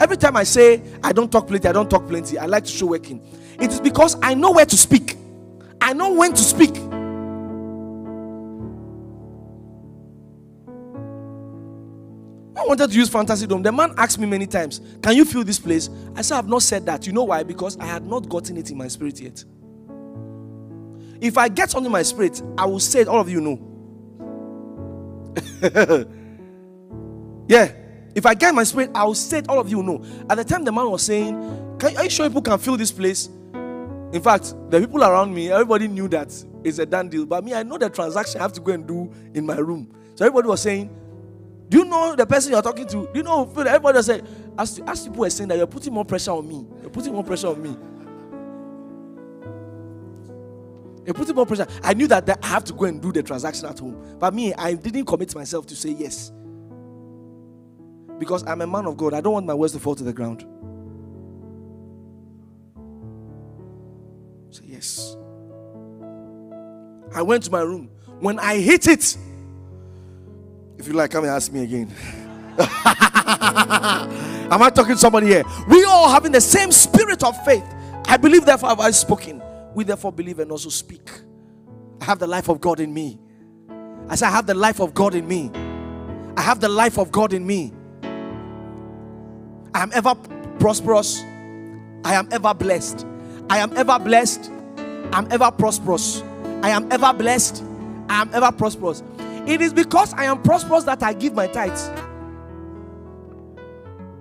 Every 0.00 0.16
time 0.16 0.36
I 0.36 0.44
say 0.44 0.82
I 1.02 1.12
don't 1.12 1.30
talk 1.30 1.46
plenty, 1.46 1.68
I 1.68 1.72
don't 1.72 1.90
talk 1.90 2.08
plenty, 2.08 2.38
I 2.38 2.46
like 2.46 2.64
to 2.64 2.70
show 2.70 2.86
working. 2.86 3.20
It 3.60 3.70
is 3.70 3.80
because 3.80 4.16
I 4.22 4.34
know 4.34 4.52
where 4.52 4.66
to 4.66 4.76
speak. 4.76 5.16
I 5.80 5.92
know 5.92 6.12
when 6.14 6.32
to 6.32 6.42
speak. 6.42 6.76
I 12.56 12.66
wanted 12.66 12.90
to 12.90 12.96
use 12.96 13.08
fantasy 13.08 13.46
dome. 13.46 13.62
The 13.62 13.72
man 13.72 13.94
asked 13.96 14.18
me 14.18 14.26
many 14.26 14.46
times, 14.46 14.80
Can 15.02 15.16
you 15.16 15.24
feel 15.24 15.44
this 15.44 15.58
place? 15.58 15.90
I 16.14 16.22
said, 16.22 16.38
I've 16.38 16.48
not 16.48 16.62
said 16.62 16.86
that. 16.86 17.06
You 17.06 17.12
know 17.12 17.24
why? 17.24 17.42
Because 17.42 17.76
I 17.78 17.86
had 17.86 18.06
not 18.06 18.28
gotten 18.28 18.56
it 18.56 18.70
in 18.70 18.78
my 18.78 18.88
spirit 18.88 19.20
yet. 19.20 19.44
If 21.20 21.36
I 21.36 21.48
get 21.48 21.70
something 21.70 21.86
in 21.86 21.92
my 21.92 22.02
spirit, 22.02 22.42
I 22.56 22.66
will 22.66 22.80
say 22.80 23.00
it, 23.00 23.08
all 23.08 23.20
of 23.20 23.28
you 23.28 23.40
know. 23.40 23.66
yeah. 27.48 27.72
If 28.14 28.26
I 28.26 28.34
get 28.34 28.54
my 28.54 28.64
spirit, 28.64 28.90
I 28.94 29.04
will 29.04 29.14
say 29.14 29.38
it, 29.38 29.48
all 29.48 29.60
of 29.60 29.70
you 29.70 29.82
know. 29.82 30.04
At 30.28 30.36
the 30.36 30.44
time 30.44 30.64
the 30.64 30.72
man 30.72 30.90
was 30.90 31.02
saying, 31.02 31.76
can, 31.78 31.96
Are 31.96 32.04
you 32.04 32.10
sure 32.10 32.28
people 32.28 32.42
can 32.42 32.58
feel 32.58 32.76
this 32.76 32.90
place? 32.90 33.28
In 34.12 34.20
fact, 34.22 34.54
the 34.70 34.80
people 34.80 35.04
around 35.04 35.32
me, 35.32 35.52
everybody 35.52 35.86
knew 35.86 36.08
that 36.08 36.32
it's 36.64 36.78
a 36.78 36.86
done 36.86 37.08
deal. 37.08 37.26
But 37.26 37.44
me, 37.44 37.54
I 37.54 37.62
know 37.62 37.78
the 37.78 37.88
transaction 37.88 38.40
I 38.40 38.42
have 38.42 38.52
to 38.54 38.60
go 38.60 38.72
and 38.72 38.86
do 38.86 39.12
in 39.34 39.46
my 39.46 39.56
room. 39.56 39.94
So 40.16 40.24
everybody 40.24 40.48
was 40.48 40.62
saying, 40.62 40.90
Do 41.68 41.78
you 41.78 41.84
know 41.84 42.16
the 42.16 42.26
person 42.26 42.52
you're 42.52 42.62
talking 42.62 42.86
to? 42.88 43.06
Do 43.06 43.10
you 43.14 43.22
know? 43.22 43.48
Everybody 43.56 43.96
was 43.96 44.06
saying, 44.06 44.26
as, 44.58 44.80
as 44.86 45.04
people 45.04 45.20
were 45.20 45.30
saying 45.30 45.48
that 45.48 45.58
you're 45.58 45.66
putting 45.68 45.94
more 45.94 46.04
pressure 46.04 46.32
on 46.32 46.48
me. 46.48 46.66
You're 46.80 46.90
putting 46.90 47.12
more 47.12 47.22
pressure 47.22 47.48
on 47.48 47.62
me. 47.62 47.76
Putting 51.14 51.34
more 51.34 51.46
pressure. 51.46 51.66
I 51.82 51.94
knew 51.94 52.06
that, 52.08 52.26
that 52.26 52.38
I 52.42 52.48
have 52.48 52.64
to 52.64 52.72
go 52.72 52.84
and 52.84 53.00
do 53.00 53.12
the 53.12 53.22
transaction 53.22 53.66
at 53.66 53.78
home. 53.78 54.16
But 54.18 54.34
me, 54.34 54.54
I 54.54 54.74
didn't 54.74 55.06
commit 55.06 55.34
myself 55.34 55.66
to 55.66 55.76
say 55.76 55.90
yes. 55.90 56.32
Because 58.18 58.46
I'm 58.46 58.60
a 58.60 58.66
man 58.66 58.86
of 58.86 58.96
God. 58.96 59.14
I 59.14 59.20
don't 59.20 59.32
want 59.32 59.46
my 59.46 59.54
words 59.54 59.72
to 59.72 59.78
fall 59.78 59.94
to 59.94 60.04
the 60.04 60.12
ground. 60.12 60.44
Say 64.50 64.64
yes. 64.66 65.16
I 67.14 67.22
went 67.22 67.44
to 67.44 67.50
my 67.50 67.62
room. 67.62 67.90
When 68.20 68.38
I 68.38 68.58
hit 68.58 68.86
it, 68.86 69.16
if 70.78 70.86
you 70.86 70.92
like, 70.92 71.10
come 71.10 71.24
and 71.24 71.32
ask 71.32 71.52
me 71.52 71.62
again. 71.62 71.92
Am 74.50 74.62
I 74.62 74.70
talking 74.70 74.94
to 74.94 74.98
somebody 74.98 75.28
here? 75.28 75.44
We 75.68 75.84
all 75.84 76.10
having 76.10 76.32
the 76.32 76.40
same 76.40 76.72
spirit 76.72 77.22
of 77.22 77.42
faith. 77.44 77.64
I 78.06 78.16
believe, 78.16 78.44
therefore, 78.44 78.70
have 78.70 78.80
I 78.80 78.90
spoken. 78.90 79.39
We 79.74 79.84
therefore 79.84 80.12
believe 80.12 80.38
and 80.38 80.50
also 80.50 80.68
speak. 80.68 81.10
I 82.00 82.04
have 82.04 82.18
the 82.18 82.26
life 82.26 82.48
of 82.48 82.60
God 82.60 82.80
in 82.80 82.92
me. 82.92 83.18
I 84.08 84.16
say, 84.16 84.26
I 84.26 84.30
have 84.30 84.46
the 84.46 84.54
life 84.54 84.80
of 84.80 84.94
God 84.94 85.14
in 85.14 85.28
me. 85.28 85.50
I 86.36 86.42
have 86.42 86.60
the 86.60 86.68
life 86.68 86.98
of 86.98 87.12
God 87.12 87.32
in 87.32 87.46
me. 87.46 87.72
I 89.74 89.82
am 89.82 89.90
ever 89.92 90.14
prosperous. 90.58 91.20
I 92.04 92.14
am 92.14 92.28
ever 92.32 92.54
blessed. 92.54 93.06
I 93.48 93.58
am 93.58 93.76
ever 93.76 93.98
blessed. 93.98 94.50
I'm 95.12 95.30
ever 95.30 95.50
prosperous. 95.50 96.22
I 96.62 96.70
am 96.70 96.90
ever 96.90 97.12
blessed. 97.12 97.62
I 98.08 98.22
am 98.22 98.30
ever 98.32 98.50
prosperous. 98.52 99.02
It 99.46 99.60
is 99.60 99.72
because 99.72 100.12
I 100.14 100.24
am 100.24 100.42
prosperous 100.42 100.84
that 100.84 101.02
I 101.02 101.12
give 101.12 101.34
my 101.34 101.46
tithes. 101.46 101.90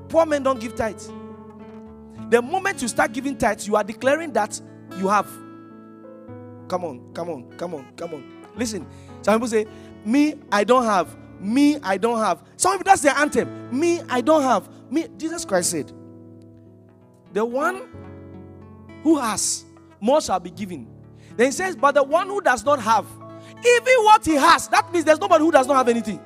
Poor 0.09 0.26
men 0.26 0.43
don't 0.43 0.59
give 0.59 0.76
tithes. 0.76 1.11
The 2.30 2.41
moment 2.41 2.81
you 2.81 2.88
start 2.88 3.13
giving 3.13 3.38
tithes, 3.38 3.67
you 3.67 3.76
are 3.76 3.84
declaring 3.84 4.34
that 4.34 4.59
you 4.99 5.07
have. 5.07 5.27
Come 6.67 6.85
on, 6.85 7.13
come 7.13 7.30
on, 7.30 7.51
come 7.57 7.73
on, 7.73 7.88
come 7.95 8.13
on. 8.13 8.45
Listen, 8.55 8.85
some 9.21 9.35
people 9.35 9.47
say, 9.47 9.65
Me, 10.05 10.35
I 10.51 10.63
don't 10.63 10.84
have. 10.85 11.15
Me, 11.39 11.77
I 11.81 11.97
don't 11.97 12.19
have. 12.19 12.43
Some 12.57 12.73
people, 12.73 12.85
that's 12.85 13.01
their 13.01 13.15
anthem. 13.15 13.69
Me, 13.77 14.01
I 14.09 14.21
don't 14.21 14.43
have. 14.43 14.69
Me, 14.91 15.07
Jesus 15.17 15.45
Christ 15.45 15.71
said, 15.71 15.91
The 17.34 17.43
one 17.45 17.84
who 19.03 19.17
has, 19.17 19.65
more 19.99 20.21
shall 20.21 20.39
be 20.39 20.51
given. 20.51 20.88
Then 21.35 21.47
he 21.47 21.51
says, 21.51 21.76
But 21.76 21.95
the 21.95 22.03
one 22.03 22.27
who 22.27 22.41
does 22.41 22.63
not 22.65 22.80
have, 22.81 23.05
even 23.65 24.03
what 24.03 24.26
he 24.26 24.35
has, 24.35 24.67
that 24.69 24.91
means 24.91 25.05
there's 25.05 25.19
nobody 25.19 25.43
who 25.43 25.51
does 25.51 25.67
not 25.67 25.77
have 25.77 25.88
anything. 25.88 26.19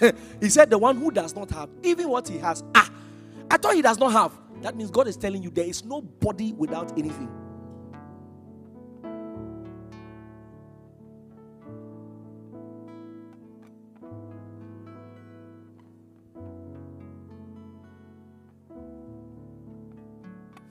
he 0.40 0.48
said, 0.48 0.70
The 0.70 0.78
one 0.78 0.96
who 0.96 1.10
does 1.10 1.34
not 1.34 1.50
have, 1.50 1.68
even 1.82 2.08
what 2.08 2.28
he 2.28 2.38
has. 2.38 2.62
Ah, 2.74 2.90
I 3.50 3.56
thought 3.56 3.74
he 3.74 3.82
does 3.82 3.98
not 3.98 4.12
have. 4.12 4.32
That 4.62 4.76
means 4.76 4.92
God 4.92 5.08
is 5.08 5.16
telling 5.16 5.42
you 5.42 5.50
there 5.50 5.66
is 5.66 5.84
no 5.84 6.00
body 6.00 6.52
without 6.52 6.96
anything. 6.96 7.28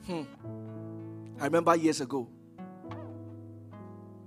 Hmm. 0.06 0.22
I 1.38 1.44
remember 1.44 1.76
years 1.76 2.00
ago, 2.00 2.28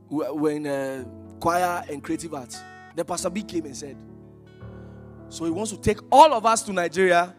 when 0.09 0.67
uh, 0.67 1.05
choir 1.39 1.83
and 1.89 2.03
creative 2.03 2.33
arts, 2.35 2.61
the 2.95 3.03
pastor 3.03 3.31
B 3.31 3.41
came 3.41 3.65
and 3.65 3.75
said, 3.75 3.97
So 5.27 5.45
he 5.45 5.51
wants 5.51 5.71
to 5.71 5.77
take 5.77 5.97
all 6.11 6.33
of 6.33 6.45
us 6.45 6.61
to 6.63 6.73
Nigeria 6.73 7.35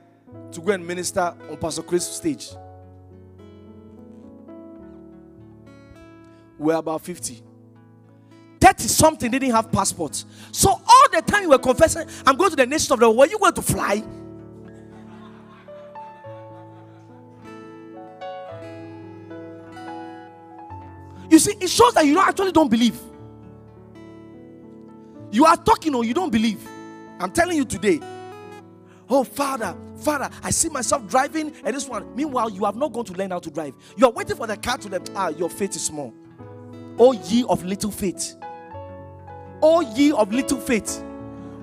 to 0.53 0.61
go 0.61 0.73
and 0.73 0.87
minister 0.87 1.35
on 1.51 1.57
Pastor 1.57 1.83
Chris' 1.83 2.07
stage. 2.07 2.51
We're 6.59 6.77
about 6.77 7.03
50. 7.03 7.43
30 8.61 8.83
something 8.85 9.31
didn't 9.31 9.51
have 9.51 9.71
passports. 9.71 10.25
So 10.53 10.71
all 10.71 11.07
the 11.13 11.23
time 11.23 11.43
you 11.43 11.51
were 11.51 11.59
confessing, 11.59 12.09
I'm 12.25 12.37
going 12.37 12.51
to 12.51 12.57
the 12.57 12.67
nation 12.67 12.93
of 12.95 13.01
the 13.01 13.07
world. 13.07 13.19
Were 13.19 13.27
you 13.27 13.39
going 13.39 13.55
to 13.55 13.63
fly? 13.63 14.03
You 21.31 21.39
see, 21.39 21.53
it 21.61 21.69
shows 21.69 21.93
that 21.95 22.07
you 22.07 22.19
actually 22.19 22.53
don't 22.53 22.71
believe. 22.71 22.99
You 25.31 25.45
are 25.45 25.57
talking 25.57 25.95
or 25.95 26.05
you 26.05 26.15
don't 26.15 26.31
believe. 26.31 26.67
I'm 27.21 27.31
telling 27.31 27.57
you 27.57 27.65
today. 27.65 28.01
Oh, 29.09 29.23
Father, 29.23 29.77
Father, 30.07 30.31
I 30.45 30.51
see 30.51 30.69
myself 30.69 31.09
driving 31.09 31.53
and 31.65 31.75
this 31.75 31.89
one. 31.89 32.15
Meanwhile, 32.15 32.51
you 32.51 32.65
have 32.65 32.77
not 32.77 32.93
gone 32.93 33.05
to 33.07 33.13
learn 33.15 33.33
how 33.33 33.41
to 33.41 33.51
drive. 33.51 33.75
You 33.97 34.07
are 34.07 34.13
waiting 34.13 34.37
for 34.37 34.47
the 34.47 34.57
car 34.57 34.79
to 34.79 34.89
them. 34.89 35.03
Ah, 35.17 35.31
your 35.31 35.51
faith 35.51 35.75
is 35.75 35.85
small. 35.85 36.15
Oh, 36.97 37.11
ye 37.11 37.45
of 37.49 37.65
little 37.65 37.91
faith. 37.91 38.37
Oh, 39.61 39.81
ye 39.97 40.13
of 40.13 40.33
little 40.33 40.61
faith. 40.61 41.03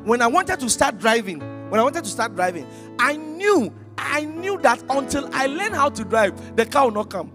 When 0.03 0.21
I 0.21 0.27
wanted 0.27 0.59
to 0.59 0.69
start 0.69 0.99
driving, 0.99 1.39
when 1.69 1.79
I 1.79 1.83
wanted 1.83 2.03
to 2.03 2.09
start 2.09 2.35
driving, 2.35 2.67
I 2.99 3.15
knew, 3.15 3.73
I 3.97 4.25
knew 4.25 4.57
that 4.57 4.83
until 4.89 5.29
I 5.31 5.45
learn 5.45 5.71
how 5.71 5.87
to 5.91 6.03
drive, 6.03 6.57
the 6.57 6.65
car 6.65 6.83
will 6.83 6.91
not 6.91 7.09
come. 7.09 7.31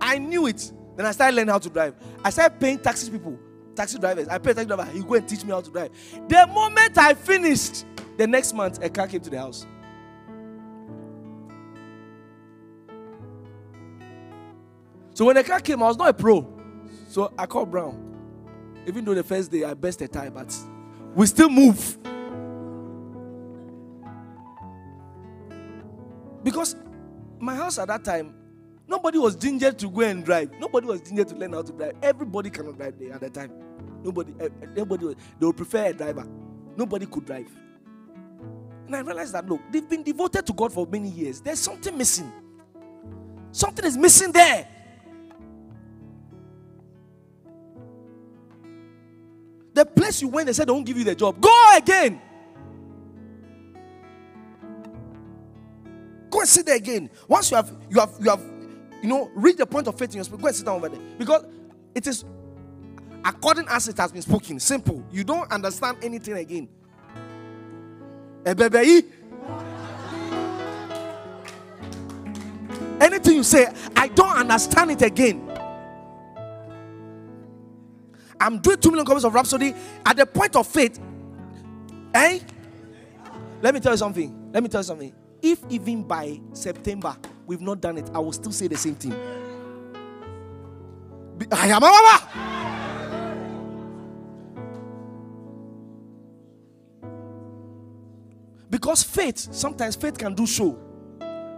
I 0.00 0.18
knew 0.18 0.48
it. 0.48 0.72
Then 0.96 1.06
I 1.06 1.12
started 1.12 1.36
learning 1.36 1.52
how 1.52 1.60
to 1.60 1.70
drive. 1.70 1.94
I 2.24 2.30
started 2.30 2.58
paying 2.58 2.80
taxi 2.80 3.12
people, 3.12 3.38
taxi 3.76 3.96
drivers. 3.96 4.26
I 4.26 4.38
paid 4.38 4.56
taxi 4.56 4.66
driver. 4.66 4.86
He 4.86 5.04
go 5.04 5.14
and 5.14 5.28
teach 5.28 5.44
me 5.44 5.52
how 5.52 5.60
to 5.60 5.70
drive. 5.70 5.92
The 6.26 6.48
moment 6.48 6.98
I 6.98 7.14
finished, 7.14 7.84
the 8.16 8.26
next 8.26 8.54
month 8.54 8.82
a 8.82 8.90
car 8.90 9.06
came 9.06 9.20
to 9.20 9.30
the 9.30 9.38
house. 9.38 9.68
So 15.22 15.26
when 15.26 15.36
the 15.36 15.44
car 15.44 15.60
came, 15.60 15.80
I 15.80 15.86
was 15.86 15.96
not 15.96 16.08
a 16.08 16.12
pro. 16.12 16.52
So 17.06 17.32
I 17.38 17.46
called 17.46 17.70
Brown. 17.70 18.82
Even 18.88 19.04
though 19.04 19.14
the 19.14 19.22
first 19.22 19.52
day 19.52 19.62
I 19.62 19.72
best 19.72 20.02
a 20.02 20.08
tie, 20.08 20.30
but 20.30 20.52
we 21.14 21.26
still 21.26 21.48
move. 21.48 21.96
Because 26.42 26.74
my 27.38 27.54
house 27.54 27.78
at 27.78 27.86
that 27.86 28.02
time, 28.02 28.34
Nobody 28.88 29.16
was 29.16 29.36
ginger 29.36 29.70
to 29.70 29.88
go 29.88 30.00
and 30.00 30.24
drive. 30.24 30.50
Nobody 30.58 30.88
was 30.88 31.00
ginger 31.02 31.22
to 31.22 31.36
learn 31.36 31.52
how 31.52 31.62
to 31.62 31.72
drive. 31.72 31.92
Everybody 32.02 32.50
cannot 32.50 32.76
drive 32.76 32.98
there 32.98 33.12
at 33.12 33.20
the 33.20 33.30
time. 33.30 33.52
Nobody, 34.02 34.34
eh, 34.40 34.48
eh, 34.60 34.66
nobody, 34.76 35.14
they 35.38 35.46
would 35.46 35.56
prefer 35.56 35.86
a 35.86 35.92
driver. 35.92 36.26
Nobody 36.76 37.06
could 37.06 37.24
drive. 37.24 37.48
And 38.86 38.96
I 38.96 39.00
realized 39.02 39.34
that 39.34 39.48
look, 39.48 39.60
they've 39.70 39.88
been 39.88 40.02
devoted 40.02 40.44
to 40.46 40.52
God 40.52 40.72
for 40.72 40.84
many 40.84 41.10
years. 41.10 41.40
There's 41.40 41.60
something 41.60 41.96
missing. 41.96 42.30
Something 43.52 43.84
is 43.84 43.96
missing 43.96 44.32
there. 44.32 44.66
The 49.74 49.86
place 49.86 50.20
you 50.20 50.28
went, 50.28 50.46
they 50.46 50.52
said 50.52 50.68
won't 50.68 50.86
give 50.86 50.98
you 50.98 51.04
the 51.04 51.14
job. 51.14 51.40
Go 51.40 51.72
again. 51.76 52.20
Go 56.30 56.40
and 56.40 56.48
sit 56.48 56.66
there 56.66 56.76
again. 56.76 57.10
Once 57.28 57.50
you 57.50 57.56
have 57.56 57.72
you 57.90 58.00
have 58.00 58.14
you 58.20 58.30
have 58.30 58.42
you 59.02 59.08
know 59.08 59.30
reach 59.34 59.56
the 59.56 59.66
point 59.66 59.86
of 59.86 59.98
faith 59.98 60.10
in 60.10 60.16
your 60.16 60.24
spirit, 60.24 60.40
go 60.40 60.46
and 60.46 60.56
sit 60.56 60.66
down 60.66 60.76
over 60.76 60.88
there. 60.88 61.00
Because 61.18 61.44
it 61.94 62.06
is 62.06 62.24
according 63.24 63.66
as 63.68 63.88
it 63.88 63.96
has 63.98 64.12
been 64.12 64.22
spoken. 64.22 64.58
Simple. 64.58 65.04
You 65.10 65.24
don't 65.24 65.50
understand 65.52 65.98
anything 66.02 66.34
again. 66.34 66.68
Anything 73.00 73.34
you 73.34 73.42
say, 73.44 73.72
I 73.96 74.08
don't 74.08 74.36
understand 74.36 74.92
it 74.92 75.02
again. 75.02 75.51
I'm 78.42 78.58
doing 78.58 78.76
two 78.78 78.90
million 78.90 79.06
copies 79.06 79.24
of 79.24 79.32
Rhapsody 79.32 79.72
at 80.04 80.16
the 80.16 80.26
point 80.26 80.56
of 80.56 80.66
faith. 80.66 80.98
Eh? 82.12 82.40
Let 83.60 83.72
me 83.72 83.78
tell 83.78 83.92
you 83.92 83.98
something. 83.98 84.50
Let 84.52 84.64
me 84.64 84.68
tell 84.68 84.80
you 84.80 84.84
something. 84.84 85.14
If 85.40 85.60
even 85.70 86.02
by 86.02 86.40
September 86.52 87.16
we've 87.46 87.60
not 87.60 87.80
done 87.80 87.98
it, 87.98 88.10
I 88.12 88.18
will 88.18 88.32
still 88.32 88.50
say 88.50 88.66
the 88.66 88.76
same 88.76 88.96
thing. 88.96 89.14
I 91.52 91.68
am 91.68 91.82
a 91.84 91.88
Because 98.68 99.04
faith, 99.04 99.54
sometimes 99.54 99.94
faith 99.94 100.18
can 100.18 100.34
do 100.34 100.46
so. 100.48 100.78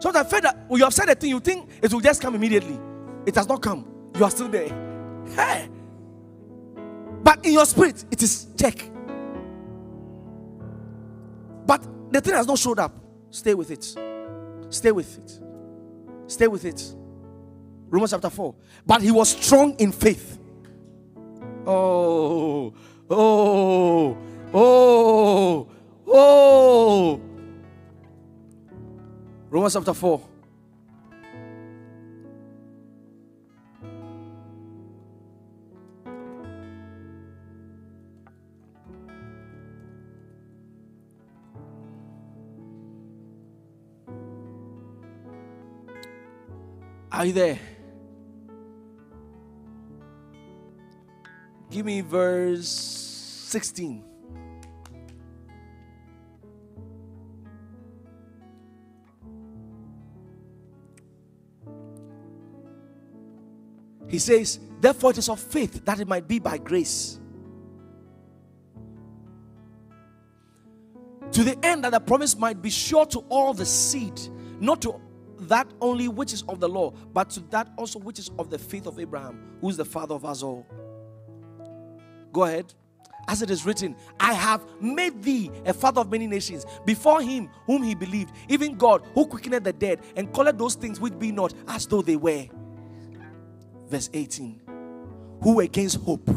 Sometimes 0.01 0.31
faith, 0.31 0.43
that 0.43 0.67
you 0.71 0.85
have 0.85 0.93
said 0.93 1.09
a 1.09 1.15
thing, 1.15 1.31
you 1.31 1.41
think 1.41 1.71
it 1.81 1.91
will 1.91 2.01
just 2.01 2.21
come 2.21 2.35
immediately. 2.35 2.79
It 3.25 3.35
has 3.37 3.49
not 3.49 3.63
come. 3.63 3.87
You 4.17 4.25
are 4.25 4.31
still 4.31 4.49
there. 4.49 4.69
Hey. 5.35 5.71
But 7.25 7.45
in 7.45 7.55
your 7.55 7.65
spirit, 7.65 8.05
it 8.11 8.23
is 8.23 8.47
check. 8.57 8.77
But 11.67 11.83
the 12.13 12.21
thing 12.21 12.35
has 12.35 12.47
not 12.47 12.59
showed 12.59 12.79
up. 12.79 12.95
Stay 13.31 13.55
with 13.55 13.71
it. 13.71 13.85
Stay 14.69 14.93
with 14.93 15.19
it. 15.19 15.41
Stay 16.27 16.47
with 16.47 16.65
it. 16.65 16.95
Romans 17.89 18.11
chapter 18.11 18.31
4. 18.31 18.55
But 18.87 19.03
he 19.03 19.11
was 19.11 19.31
strong 19.31 19.75
in 19.77 19.91
faith. 19.91 20.39
Oh, 21.67 22.75
oh, 23.09 24.19
oh, 24.53 25.69
oh. 26.07 27.21
Romans 29.49 29.73
chapter 29.73 29.95
4. 29.95 30.29
Are 47.25 47.27
you 47.27 47.33
there? 47.33 47.59
Give 51.71 51.87
me 51.87 52.03
verse 52.03 52.69
16. 52.69 54.05
He 64.07 64.19
says, 64.19 64.61
Therefore, 64.83 65.13
it 65.13 65.17
is 65.17 65.31
of 65.31 65.41
faith 65.41 65.83
that 65.87 66.01
it 66.01 66.07
might 66.07 66.29
be 66.29 66.39
by 66.39 66.59
grace. 66.59 67.19
To 71.33 71.43
the 71.43 71.57
end 71.65 71.85
that 71.85 71.93
the 71.93 72.01
promise 72.01 72.37
might 72.37 72.61
be 72.61 72.69
sure 72.69 73.07
to 73.07 73.21
all 73.31 73.55
the 73.55 73.65
seed, 73.65 74.21
not 74.61 74.83
to 74.83 75.01
that 75.41 75.67
only 75.81 76.09
which 76.09 76.33
is 76.33 76.43
of 76.49 76.61
the 76.61 76.69
law, 76.69 76.91
but 77.13 77.31
to 77.31 77.41
that 77.51 77.69
also 77.77 77.99
which 77.99 78.19
is 78.19 78.31
of 78.39 78.51
the 78.51 78.59
faith 78.59 78.87
of 78.87 78.99
Abraham, 78.99 79.57
who 79.61 79.69
is 79.71 79.77
the 79.77 79.85
father 79.85 80.15
of 80.15 80.25
us 80.25 80.43
all. 80.43 80.67
Go 82.33 82.45
ahead. 82.45 82.73
As 83.27 83.41
it 83.41 83.51
is 83.51 83.65
written, 83.65 83.97
I 84.21 84.35
have 84.35 84.63
made 84.83 85.23
thee 85.23 85.51
a 85.65 85.73
father 85.73 86.03
of 86.03 86.11
many 86.11 86.27
nations 86.27 86.67
before 86.85 87.23
him 87.23 87.49
whom 87.67 87.83
he 87.83 87.95
believed, 87.95 88.35
even 88.49 88.75
God 88.75 89.03
who 89.15 89.27
quickened 89.27 89.65
the 89.65 89.73
dead 89.73 90.01
and 90.17 90.31
called 90.33 90.59
those 90.59 90.75
things 90.75 91.01
which 91.01 91.19
be 91.19 91.33
not 91.33 91.55
as 91.69 91.87
though 91.87 92.03
they 92.03 92.17
were. 92.17 92.47
Verse 93.89 94.11
18. 94.13 94.61
Who 95.43 95.61
against 95.61 96.01
hope? 96.03 96.29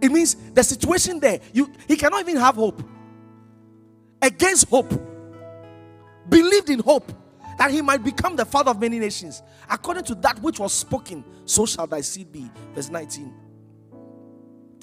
It 0.00 0.10
means 0.12 0.36
the 0.52 0.62
situation 0.62 1.18
there, 1.20 1.40
you 1.52 1.72
he 1.88 1.96
cannot 1.96 2.20
even 2.20 2.36
have 2.36 2.54
hope. 2.54 2.82
Against 4.20 4.68
hope. 4.68 4.92
Believed 6.28 6.70
in 6.70 6.78
hope 6.78 7.12
that 7.58 7.70
he 7.70 7.82
might 7.82 8.02
become 8.02 8.36
the 8.36 8.44
father 8.44 8.70
of 8.70 8.80
many 8.80 8.98
nations. 8.98 9.42
According 9.70 10.04
to 10.04 10.14
that 10.16 10.40
which 10.40 10.58
was 10.58 10.72
spoken, 10.72 11.24
so 11.44 11.66
shall 11.66 11.86
thy 11.86 12.00
seed 12.00 12.32
be. 12.32 12.50
Verse 12.74 12.90
19. 12.90 13.34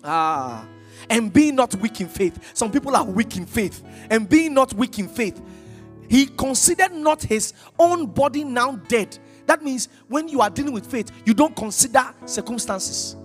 Ah, 0.03 0.65
and 1.09 1.31
be 1.31 1.51
not 1.51 1.75
weak 1.75 2.01
in 2.01 2.07
faith. 2.07 2.51
Some 2.53 2.71
people 2.71 2.95
are 2.95 3.03
weak 3.03 3.37
in 3.37 3.45
faith, 3.45 3.83
and 4.09 4.27
being 4.27 4.53
not 4.53 4.73
weak 4.73 4.99
in 4.99 5.07
faith, 5.07 5.41
he 6.09 6.25
considered 6.25 6.93
not 6.93 7.21
his 7.21 7.53
own 7.77 8.07
body 8.07 8.43
now 8.43 8.75
dead. 8.87 9.17
That 9.45 9.63
means 9.63 9.89
when 10.07 10.27
you 10.27 10.41
are 10.41 10.49
dealing 10.49 10.73
with 10.73 10.85
faith, 10.85 11.11
you 11.25 11.33
don't 11.33 11.55
consider 11.55 12.13
circumstances. 12.25 13.15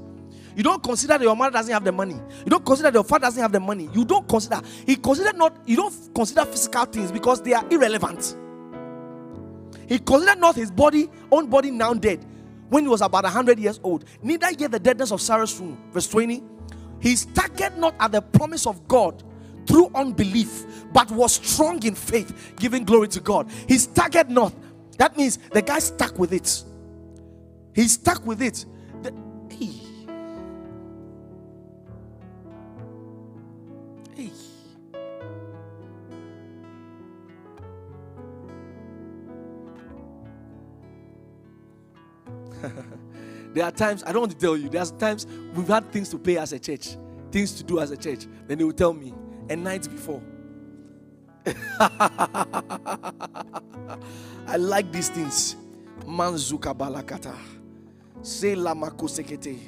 You 0.57 0.63
don't 0.63 0.83
consider 0.83 1.19
that 1.19 1.23
your 1.23 1.35
mother 1.35 1.51
doesn't 1.51 1.73
have 1.73 1.85
the 1.85 1.93
money. 1.93 2.15
You 2.45 2.51
don't 2.51 2.65
consider 2.65 2.91
that 2.91 2.95
your 2.95 3.05
father 3.05 3.23
doesn't 3.23 3.43
have 3.43 3.51
the 3.51 3.61
money. 3.61 3.89
You 3.93 4.05
don't 4.05 4.29
consider. 4.29 4.61
He 4.87 4.97
considered 4.97 5.37
not. 5.37 5.57
You 5.67 5.77
don't 5.77 6.15
consider 6.15 6.45
physical 6.45 6.85
things 6.85 7.11
because 7.11 7.43
they 7.43 7.55
are 7.55 7.65
irrelevant. 7.71 8.37
He 9.89 9.99
considered 9.99 10.41
not 10.41 10.57
his 10.57 10.71
body, 10.71 11.11
own 11.31 11.49
body 11.49 11.71
now 11.71 11.95
dead, 11.95 12.25
when 12.69 12.85
he 12.85 12.89
was 12.89 13.01
about 13.01 13.25
100 13.25 13.59
years 13.59 13.81
old. 13.83 14.05
Neither 14.23 14.51
yet 14.53 14.71
the 14.71 14.79
deadness 14.79 15.13
of 15.13 15.21
Sarah's 15.21 15.59
womb. 15.61 15.79
Verse 15.93 16.09
20. 16.09 16.43
He 17.01 17.17
staggered 17.17 17.77
not 17.77 17.95
at 18.01 18.13
the 18.13 18.23
promise 18.23 18.67
of 18.67 18.89
God 18.89 19.23
through 19.67 19.91
unbelief, 19.95 20.65
but 20.93 21.11
was 21.11 21.35
strong 21.35 21.83
in 21.85 21.95
faith, 21.95 22.55
giving 22.57 22.85
glory 22.85 23.09
to 23.09 23.21
God. 23.21 23.51
He 23.69 23.79
staggered 23.79 24.31
not. 24.31 24.55
That 24.99 25.17
means 25.17 25.39
the 25.53 25.63
guy 25.63 25.81
stuck 25.81 26.19
with 26.19 26.33
it. 26.33 26.65
He 27.75 27.89
stuck 27.89 28.25
with 28.27 28.41
it. 28.41 28.65
The, 29.03 29.13
hey. 29.51 29.84
there 43.55 43.65
are 43.65 43.71
times, 43.71 44.03
I 44.05 44.13
don't 44.13 44.23
want 44.23 44.33
to 44.33 44.39
tell 44.39 44.57
you, 44.57 44.69
there's 44.69 44.91
times 44.93 45.27
we've 45.55 45.69
had 45.69 45.91
things 45.93 46.09
to 46.11 46.19
pay 46.19 46.39
as 46.39 46.53
a 46.53 46.59
church, 46.59 46.97
things 47.31 47.53
to 47.55 47.65
do 47.65 47.81
as 47.81 47.91
a 47.91 47.97
church. 47.97 48.27
Then 48.47 48.59
they 48.59 48.65
will 48.65 48.73
tell 48.73 48.93
me, 48.93 49.15
and 49.49 49.65
nights 49.65 49.89
before. 49.89 50.23
I 54.47 54.57
like 54.59 54.91
these 54.93 55.09
things. 55.11 55.57
Manzuka 56.01 56.75
balakata. 56.77 57.37
Say 58.23 58.55
lamako 58.55 59.09
sekete. 59.09 59.59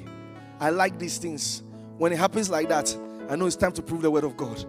I 0.59 0.69
like 0.71 0.97
these 0.97 1.17
things. 1.17 1.63
When 1.97 2.11
it 2.11 2.17
happens 2.17 2.49
like 2.49 2.69
that, 2.69 2.95
I 3.29 3.35
know 3.35 3.45
it's 3.45 3.55
time 3.55 3.73
to 3.73 3.81
prove 3.81 4.01
the 4.01 4.09
word 4.09 4.23
of 4.23 4.35
God. 4.37 4.63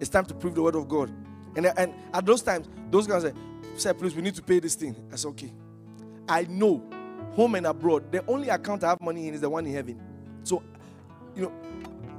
It's 0.00 0.10
time 0.10 0.24
to 0.26 0.34
prove 0.34 0.54
the 0.54 0.62
word 0.62 0.74
of 0.74 0.88
God. 0.88 1.10
And, 1.56 1.66
and 1.66 1.94
at 2.12 2.26
those 2.26 2.42
times, 2.42 2.68
those 2.90 3.06
guys 3.06 3.22
say, 3.22 3.32
Sir, 3.76 3.94
please, 3.94 4.14
we 4.14 4.22
need 4.22 4.34
to 4.34 4.42
pay 4.42 4.58
this 4.58 4.74
thing. 4.74 4.94
I 5.12 5.16
said, 5.16 5.28
okay. 5.28 5.52
I 6.28 6.42
know 6.42 6.82
home 7.34 7.54
and 7.54 7.66
abroad, 7.66 8.10
the 8.12 8.24
only 8.26 8.48
account 8.48 8.84
I 8.84 8.90
have 8.90 9.00
money 9.00 9.28
in 9.28 9.34
is 9.34 9.40
the 9.40 9.50
one 9.50 9.66
in 9.66 9.72
heaven. 9.72 10.00
So, 10.44 10.62
you 11.34 11.42
know, 11.42 11.52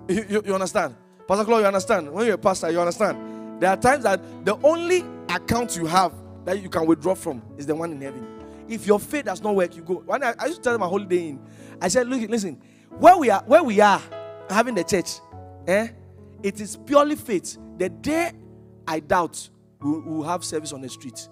you, 0.07 0.25
you, 0.29 0.43
you 0.45 0.53
understand? 0.53 0.95
Pastor 1.27 1.45
Claude, 1.45 1.61
you 1.61 1.67
understand? 1.67 2.11
When 2.11 2.25
you're 2.25 2.35
a 2.35 2.37
pastor, 2.37 2.69
you 2.69 2.79
understand? 2.79 3.61
There 3.61 3.69
are 3.69 3.77
times 3.77 4.03
that 4.03 4.45
the 4.45 4.57
only 4.63 5.05
account 5.29 5.77
you 5.77 5.85
have 5.85 6.13
that 6.45 6.61
you 6.61 6.69
can 6.69 6.85
withdraw 6.85 7.15
from 7.15 7.41
is 7.57 7.65
the 7.65 7.75
one 7.75 7.91
in 7.91 8.01
heaven. 8.01 8.27
If 8.67 8.87
your 8.87 8.99
faith 8.99 9.25
does 9.25 9.41
not 9.41 9.55
work, 9.55 9.75
you 9.75 9.83
go. 9.83 9.95
When 10.05 10.23
I, 10.23 10.33
I 10.37 10.45
used 10.47 10.57
to 10.57 10.63
tell 10.63 10.73
them 10.73 10.81
a 10.81 10.89
holiday 10.89 11.29
in, 11.29 11.39
I 11.81 11.87
said, 11.87 12.07
look, 12.07 12.29
listen, 12.29 12.61
where 12.89 13.17
we 13.17 13.29
are, 13.29 13.43
where 13.45 13.63
we 13.63 13.79
are 13.79 14.01
having 14.49 14.75
the 14.75 14.83
church, 14.83 15.19
eh? 15.67 15.89
It 16.41 16.59
is 16.59 16.75
purely 16.75 17.15
faith. 17.15 17.57
The 17.77 17.89
day 17.89 18.31
I 18.87 18.99
doubt, 18.99 19.49
we 19.81 19.99
will 19.99 20.23
have 20.23 20.43
service 20.43 20.73
on 20.73 20.81
the 20.81 20.89
street. 20.89 21.29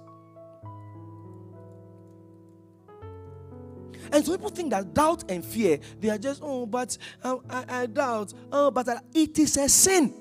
And 4.12 4.26
so 4.26 4.34
people 4.34 4.50
think 4.50 4.72
that 4.72 4.94
doubt 4.94 5.24
and 5.30 5.44
fear, 5.44 5.80
they 6.00 6.10
are 6.10 6.18
just, 6.18 6.42
oh, 6.44 6.66
but 6.66 6.98
I, 7.24 7.38
I, 7.50 7.66
I 7.70 7.86
doubt. 7.86 8.34
Oh, 8.52 8.70
but 8.70 8.90
I, 8.90 9.00
it 9.14 9.40
is 9.40 9.56
a 9.58 9.70
sin. 9.70 10.14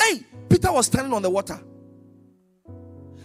Hey, 0.00 0.24
Peter 0.48 0.72
was 0.72 0.86
standing 0.86 1.12
on 1.12 1.20
the 1.20 1.30
water. 1.30 1.60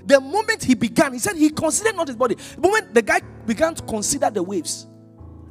The 0.03 0.19
moment 0.19 0.63
he 0.63 0.73
began, 0.73 1.13
he 1.13 1.19
said 1.19 1.35
he 1.37 1.49
considered 1.49 1.95
not 1.95 2.07
his 2.07 2.17
body. 2.17 2.35
The 2.35 2.61
moment 2.61 2.93
the 2.93 3.01
guy 3.01 3.21
began 3.45 3.75
to 3.75 3.83
consider 3.83 4.29
the 4.29 4.43
waves. 4.43 4.87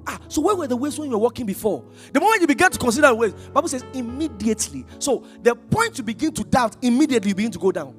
Ah, 0.07 0.19
so 0.29 0.41
where 0.41 0.57
were 0.57 0.67
the 0.67 0.77
waves 0.77 0.99
when 0.99 1.11
you 1.11 1.17
were 1.17 1.23
walking 1.23 1.47
before? 1.47 1.85
The 2.13 2.21
moment 2.21 2.41
you 2.41 2.47
began 2.47 2.71
to 2.71 2.79
consider 2.79 3.15
waves, 3.15 3.35
Bible 3.51 3.69
says 3.69 3.85
immediately. 3.93 4.87
So 4.99 5.25
the 5.43 5.55
point 5.55 5.99
you 5.99 6.05
begin 6.05 6.33
to 6.35 6.45
doubt, 6.45 6.77
immediately 6.83 7.31
you 7.31 7.35
begin 7.35 7.53
to 7.53 7.59
go 7.59 7.73
down. 7.73 7.95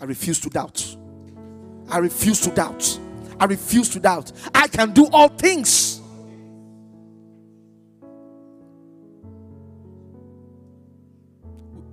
I 0.00 0.04
refuse 0.04 0.40
to 0.40 0.50
doubt. 0.50 0.96
I 1.88 1.98
refuse 1.98 2.40
to 2.42 2.50
doubt. 2.50 2.98
I 3.40 3.44
refuse 3.46 3.88
to 3.90 4.00
doubt. 4.00 4.32
I 4.54 4.68
can 4.68 4.92
do 4.92 5.06
all 5.12 5.28
things. 5.28 6.00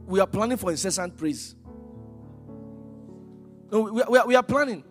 We 0.08 0.20
are 0.20 0.28
planning 0.28 0.58
for 0.58 0.72
incessant 0.72 1.18
praise. 1.18 1.56
No, 3.72 3.82
we, 3.82 4.02
are, 4.02 4.28
we 4.28 4.36
are 4.36 4.44
planning. 4.44 4.84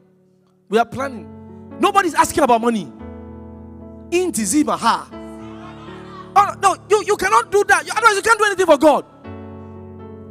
We 0.69 0.79
are 0.79 0.85
planning. 0.85 1.34
Nobody's 1.81 2.15
asking 2.15 2.45
about 2.45 2.61
money. 2.61 2.91
Intizima 4.11 4.79
ha. 4.79 5.09
Oh, 6.37 6.55
no, 6.61 6.77
you, 6.89 7.05
you 7.07 7.17
cannot 7.17 7.51
do 7.51 7.65
that. 7.65 7.89
Otherwise, 7.91 8.17
you 8.17 8.23
can't 8.23 8.39
do 8.39 8.45
anything 8.45 8.67
for 8.67 8.79
God. 8.79 9.05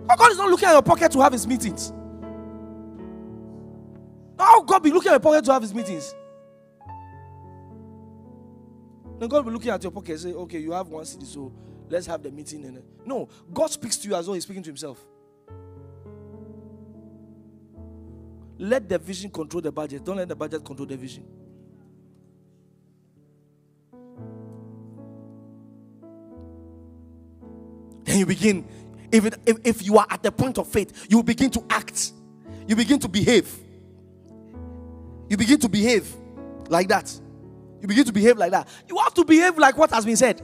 Oh, 0.09 0.15
God 0.17 0.31
is 0.31 0.37
not 0.37 0.49
looking 0.49 0.67
at 0.67 0.73
your 0.73 0.81
pocket 0.81 1.11
to 1.13 1.21
have 1.21 1.31
his 1.31 1.47
meetings. 1.47 1.93
How 4.37 4.61
God 4.63 4.83
be 4.83 4.91
looking 4.91 5.09
at 5.09 5.13
your 5.13 5.19
pocket 5.19 5.45
to 5.45 5.53
have 5.53 5.61
his 5.61 5.73
meetings? 5.73 6.13
Then 9.19 9.29
God 9.29 9.37
will 9.37 9.51
be 9.51 9.51
looking 9.51 9.71
at 9.71 9.81
your 9.81 9.91
pocket 9.91 10.11
and 10.11 10.19
say, 10.19 10.33
okay, 10.33 10.59
you 10.59 10.71
have 10.73 10.87
one 10.89 11.05
city, 11.05 11.25
so 11.25 11.53
let's 11.89 12.05
have 12.07 12.21
the 12.21 12.31
meeting. 12.31 12.65
And 12.65 12.83
no, 13.05 13.29
God 13.53 13.71
speaks 13.71 13.97
to 13.97 14.09
you 14.09 14.15
as 14.15 14.25
though 14.25 14.33
He's 14.33 14.43
speaking 14.43 14.63
to 14.63 14.69
Himself. 14.69 15.05
Let 18.57 18.87
the 18.87 18.97
vision 18.97 19.31
control 19.31 19.61
the 19.61 19.71
budget. 19.71 20.03
Don't 20.03 20.17
let 20.17 20.27
the 20.27 20.35
budget 20.35 20.63
control 20.63 20.87
the 20.87 20.97
vision. 20.97 21.25
Then 28.03 28.19
you 28.19 28.25
begin, 28.25 28.67
if, 29.11 29.25
it, 29.25 29.35
if, 29.45 29.57
if 29.63 29.85
you 29.85 29.97
are 29.97 30.05
at 30.09 30.21
the 30.21 30.31
point 30.31 30.57
of 30.57 30.67
faith, 30.67 31.07
you 31.09 31.23
begin 31.23 31.49
to 31.51 31.63
act. 31.69 32.11
You 32.67 32.75
begin 32.75 32.99
to 32.99 33.07
behave. 33.07 33.53
You 35.29 35.37
begin 35.37 35.59
to 35.59 35.69
behave 35.69 36.13
like 36.69 36.89
that. 36.89 37.11
You 37.81 37.87
begin 37.87 38.05
to 38.05 38.13
behave 38.13 38.37
like 38.37 38.51
that. 38.51 38.67
You 38.87 38.97
have 38.97 39.13
to 39.15 39.25
behave 39.25 39.57
like 39.57 39.77
what 39.77 39.89
has 39.91 40.05
been 40.05 40.15
said. 40.15 40.41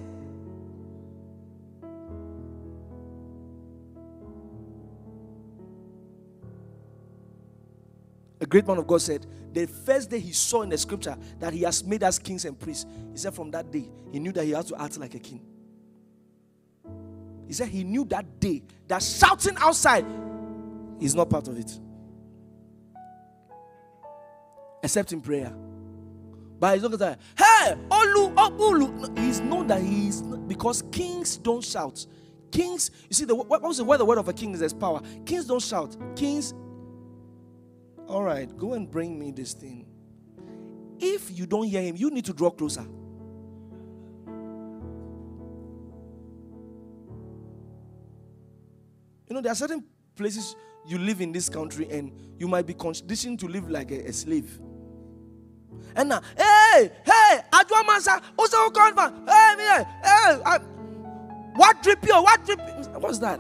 A 8.42 8.46
great 8.46 8.66
man 8.68 8.78
of 8.78 8.88
God 8.88 9.02
said, 9.02 9.26
the 9.52 9.66
first 9.66 10.10
day 10.10 10.20
he 10.20 10.32
saw 10.32 10.62
in 10.62 10.70
the 10.70 10.78
scripture 10.78 11.18
that 11.40 11.52
he 11.54 11.64
has 11.64 11.84
made 11.84 12.04
us 12.04 12.20
kings 12.20 12.46
and 12.46 12.58
priests, 12.58 12.86
he 13.12 13.18
said, 13.18 13.34
from 13.34 13.52
that 13.52 13.72
day, 13.72 13.90
he 14.12 14.20
knew 14.20 14.32
that 14.32 14.46
he 14.46 14.52
had 14.52 14.66
to 14.68 14.82
act 14.82 14.98
like 14.98 15.14
a 15.16 15.20
king. 15.20 15.42
He 17.48 17.54
said 17.54 17.68
he 17.68 17.84
knew 17.84 18.06
that 18.06 18.40
day 18.40 18.62
that 18.88 19.02
shouting 19.02 19.58
outside 19.60 20.06
is 21.00 21.16
not 21.16 21.30
part 21.30 21.48
of 21.48 21.58
it, 21.58 21.80
except 24.84 25.12
in 25.12 25.20
prayer. 25.20 25.52
But 26.60 26.74
he's 26.74 26.84
not 26.84 26.92
going 26.92 27.16
to 27.16 27.20
say, 27.38 27.44
hey, 27.44 27.76
Olu, 27.90 28.36
Olu. 28.36 29.18
He's 29.18 29.40
known 29.40 29.68
that 29.68 29.82
he 29.82 30.10
is 30.10 30.22
because 30.22 30.84
kings 30.92 31.38
don't 31.38 31.64
shout. 31.64 32.06
Kings, 32.52 32.92
you 33.08 33.14
see, 33.14 33.26
the 33.26 33.34
what 33.34 33.62
was 33.62 33.78
the 33.78 33.84
word? 33.84 33.98
The 33.98 34.06
word 34.06 34.18
of 34.18 34.28
a 34.28 34.34
king 34.34 34.54
is 34.54 34.60
there's 34.60 34.74
power. 34.74 35.02
Kings 35.26 35.46
don't 35.46 35.62
shout. 35.62 35.96
Kings 36.16 36.54
all 38.10 38.24
right, 38.24 38.58
go 38.58 38.74
and 38.74 38.90
bring 38.90 39.18
me 39.20 39.32
this 39.32 39.54
thing. 39.54 39.86
If 41.00 41.38
you 41.38 41.46
don't 41.46 41.68
hear 41.68 41.84
him, 41.84 41.96
you 41.96 42.10
need 42.10 42.26
to 42.26 42.34
draw 42.34 42.50
closer. 42.50 42.86
You 49.28 49.36
know, 49.36 49.42
there 49.42 49.52
are 49.52 49.56
certain 49.56 49.84
places 50.16 50.56
you 50.88 50.98
live 50.98 51.22
in 51.22 51.32
this 51.32 51.50
country 51.50 51.88
and 51.92 52.12
you 52.40 52.48
might 52.48 52.66
be 52.66 52.74
conditioned 52.74 53.40
to 53.42 53.48
live 53.48 53.70
like 53.70 53.92
a, 53.92 54.08
a 54.08 54.12
slave. 54.12 54.60
And 55.96 56.10
now, 56.10 56.22
hey, 56.36 56.92
hey, 57.06 57.40
Adwa 57.54 57.86
Mansa, 57.86 58.20
also 58.38 58.70
convert, 58.72 59.14
hey, 59.30 59.56
hey, 59.58 59.86
hey, 60.04 60.58
what 61.54 61.84
drip 61.84 62.04
you, 62.06 62.16
what 62.16 62.44
drip? 62.44 62.60
What's 63.00 63.20
that? 63.20 63.40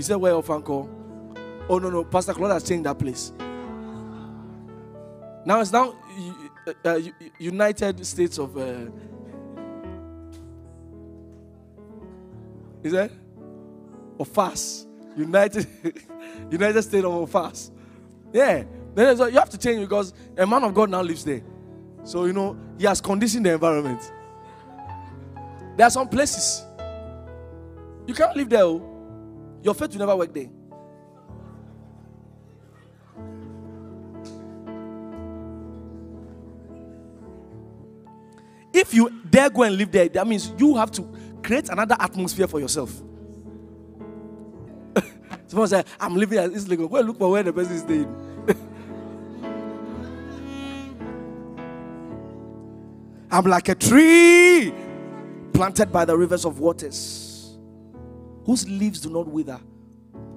Is 0.00 0.06
that 0.06 0.18
where 0.18 0.32
your 0.32 0.50
uncle? 0.50 0.88
Oh 1.68 1.78
no 1.78 1.90
no, 1.90 2.04
Pastor 2.04 2.32
Claude 2.32 2.52
has 2.52 2.66
changed 2.66 2.86
that 2.86 2.98
place. 2.98 3.34
Now 5.44 5.60
it's 5.60 5.70
now 5.72 5.94
uh, 6.66 6.72
uh, 6.88 6.98
United 7.38 8.06
States 8.06 8.38
of. 8.38 8.56
Uh, 8.56 8.86
is 12.82 12.92
that? 12.92 13.10
Of 14.18 14.28
fast. 14.28 14.88
United 15.18 15.66
United 16.50 16.80
States 16.80 17.04
of 17.04 17.30
fast. 17.30 17.70
Yeah. 18.32 18.62
Then 18.94 19.18
you 19.18 19.38
have 19.38 19.50
to 19.50 19.58
change 19.58 19.80
because 19.80 20.14
a 20.34 20.46
man 20.46 20.64
of 20.64 20.72
God 20.72 20.88
now 20.88 21.02
lives 21.02 21.26
there. 21.26 21.42
So 22.04 22.24
you 22.24 22.32
know 22.32 22.56
he 22.78 22.86
has 22.86 23.02
conditioned 23.02 23.44
the 23.44 23.52
environment. 23.52 24.00
There 25.76 25.86
are 25.86 25.90
some 25.90 26.08
places 26.08 26.64
you 28.06 28.14
can't 28.14 28.34
live 28.34 28.48
there. 28.48 28.89
Your 29.62 29.74
faith 29.74 29.90
will 29.92 29.98
never 29.98 30.16
work 30.16 30.32
there. 30.32 30.48
If 38.72 38.94
you 38.94 39.10
dare 39.28 39.50
go 39.50 39.64
and 39.64 39.76
live 39.76 39.90
there, 39.90 40.08
that 40.08 40.26
means 40.26 40.52
you 40.56 40.76
have 40.76 40.90
to 40.92 41.06
create 41.42 41.68
another 41.68 41.96
atmosphere 41.98 42.46
for 42.46 42.60
yourself. 42.60 42.90
Someone 45.46 45.68
say, 45.68 45.84
I'm 45.98 46.16
living 46.16 46.38
at 46.38 46.50
East 46.52 46.68
Legon. 46.68 46.90
Go 46.90 47.00
look 47.00 47.18
for 47.18 47.30
where 47.30 47.42
the 47.42 47.52
person 47.52 47.74
is 47.74 47.82
staying. 47.82 48.08
I'm 53.30 53.44
like 53.44 53.68
a 53.68 53.74
tree 53.74 54.72
planted 55.52 55.92
by 55.92 56.04
the 56.04 56.16
rivers 56.16 56.44
of 56.44 56.58
waters 56.58 57.29
whose 58.44 58.68
leaves 58.68 59.00
do 59.00 59.10
not 59.10 59.28
wither. 59.28 59.60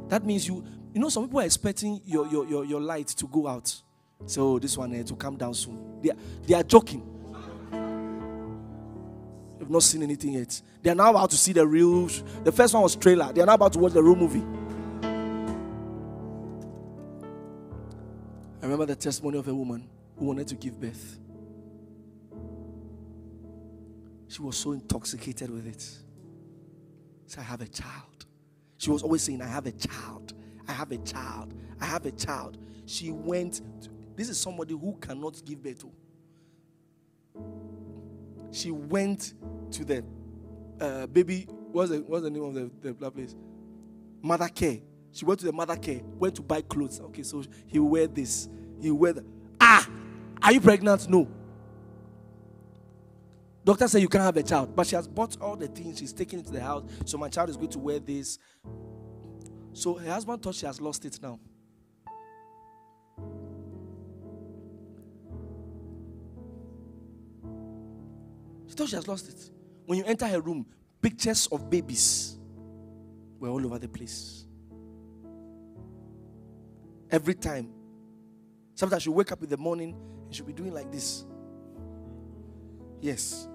That 0.10 0.26
means 0.26 0.48
you, 0.48 0.64
you 0.94 1.02
know, 1.02 1.10
some 1.10 1.24
people 1.24 1.40
are 1.40 1.46
expecting 1.46 2.02
your, 2.06 2.28
your, 2.28 2.46
your, 2.48 2.66
your 2.66 2.82
light 2.82 3.08
to 3.08 3.28
go 3.28 3.48
out. 3.48 3.74
So 4.26 4.60
this 4.60 4.78
one 4.78 4.98
uh, 4.98 5.04
to 5.04 5.16
come 5.16 5.38
down 5.38 5.54
soon. 5.54 6.02
They 6.02 6.12
are, 6.12 6.18
they 6.46 6.54
are 6.56 6.64
joking. 6.64 7.10
They've 9.60 9.70
not 9.70 9.84
seen 9.84 10.04
anything 10.04 10.34
yet. 10.34 10.62
They 10.82 10.90
are 10.90 10.96
now 10.96 11.10
about 11.10 11.30
to 11.32 11.38
see 11.38 11.54
the 11.54 11.66
real. 11.66 12.08
The 12.44 12.52
first 12.52 12.74
one 12.74 12.84
was 12.84 12.96
trailer. 12.96 13.32
They 13.32 13.42
are 13.42 13.46
now 13.46 13.54
about 13.54 13.74
to 13.74 13.80
watch 13.80 13.94
the 13.94 14.04
real 14.04 14.16
movie. 14.16 14.44
I 18.62 18.66
remember 18.66 18.86
the 18.86 18.96
testimony 18.96 19.38
of 19.38 19.48
a 19.48 19.54
woman 19.54 19.88
who 20.18 20.26
wanted 20.26 20.48
to 20.50 20.56
give 20.56 20.80
birth. 20.80 21.20
She 24.28 24.42
was 24.42 24.58
so 24.58 24.72
intoxicated 24.72 25.50
with 25.50 25.68
it. 25.68 26.03
I 27.38 27.42
have 27.42 27.62
a 27.62 27.68
child. 27.68 28.26
She 28.78 28.90
was 28.90 29.04
always 29.04 29.22
saying, 29.22 29.42
I 29.42 29.48
have 29.48 29.66
a 29.66 29.72
child. 29.72 30.34
I 30.68 30.74
have 30.74 30.92
a 30.92 30.98
child. 30.98 31.54
I 31.80 31.86
have 31.86 32.06
a 32.06 32.12
child. 32.12 32.58
She 32.86 33.12
went, 33.12 33.62
to, 33.82 33.90
this 34.16 34.30
is 34.30 34.40
somebody 34.40 34.74
who 34.74 34.98
cannot 35.00 35.42
give 35.46 35.64
birth 35.64 35.80
to. 35.80 35.92
She 38.52 38.72
went 38.72 39.34
to 39.72 39.86
the 39.86 40.04
uh, 40.80 41.08
baby, 41.08 41.48
what's 41.72 41.92
the, 41.92 42.00
what's 42.00 42.24
the 42.24 42.30
name 42.30 42.44
of 42.44 42.54
the, 42.54 42.94
the 42.94 43.12
place? 43.12 43.36
Mother 44.22 44.48
care. 44.48 44.78
She 45.12 45.26
went 45.26 45.40
to 45.42 45.46
the 45.46 45.54
mother 45.54 45.76
care, 45.76 46.02
went 46.18 46.36
to 46.36 46.42
buy 46.42 46.62
clothes. 46.62 47.00
Okay, 47.00 47.24
so 47.24 47.44
he 47.68 47.80
wear 47.80 48.08
this. 48.08 48.50
He 48.82 48.92
wear 48.92 49.14
the, 49.14 49.26
ah, 49.62 49.88
are 50.42 50.52
you 50.52 50.60
pregnant? 50.60 51.08
No. 51.10 51.28
Doctor 53.65 53.88
said 53.88 54.02
you 54.02 54.10
can't 54.10 54.23
have 54.23 54.35
a 54.35 54.44
child, 54.44 54.76
but 54.76 54.85
she 54.85 54.95
has 54.95 55.07
bought 55.07 55.40
all 55.40 55.56
the 55.56 55.68
things. 55.68 55.99
She's 55.99 56.11
taking 56.11 56.40
it 56.40 56.45
to 56.45 56.52
the 56.52 56.61
house. 56.61 56.84
So 57.06 57.18
my 57.18 57.30
child 57.30 57.49
is 57.49 57.56
going 57.56 57.69
to 57.69 57.80
wear 57.80 57.99
this. 57.99 58.38
So 59.72 59.95
her 59.95 60.11
husband 60.11 60.44
thought 60.44 60.56
she 60.56 60.65
has 60.65 60.81
lost 60.81 61.06
it 61.06 61.19
now. 61.22 61.40
She 68.68 68.76
thought 68.76 68.90
she 68.90 68.95
has 68.95 69.07
lost 69.07 69.30
it. 69.30 69.49
When 69.85 69.98
you 69.98 70.06
enter 70.06 70.27
her 70.27 70.41
room, 70.41 70.65
pictures 71.02 71.48
of 71.48 71.69
babies 71.69 72.38
were 73.40 73.49
all 73.49 73.65
over 73.65 73.80
the 73.80 73.88
place. 73.88 74.45
Every 77.10 77.35
time. 77.35 77.69
Sometimes 78.76 79.03
she'll 79.03 79.14
wake 79.14 79.31
up 79.31 79.44
in 79.44 79.49
the 79.49 79.57
morning 79.57 79.95
and 80.26 80.35
she'll 80.35 80.45
be 80.45 80.53
doing 80.53 80.73
like 80.73 80.91
this. 80.91 81.26
Yes. 83.02 83.48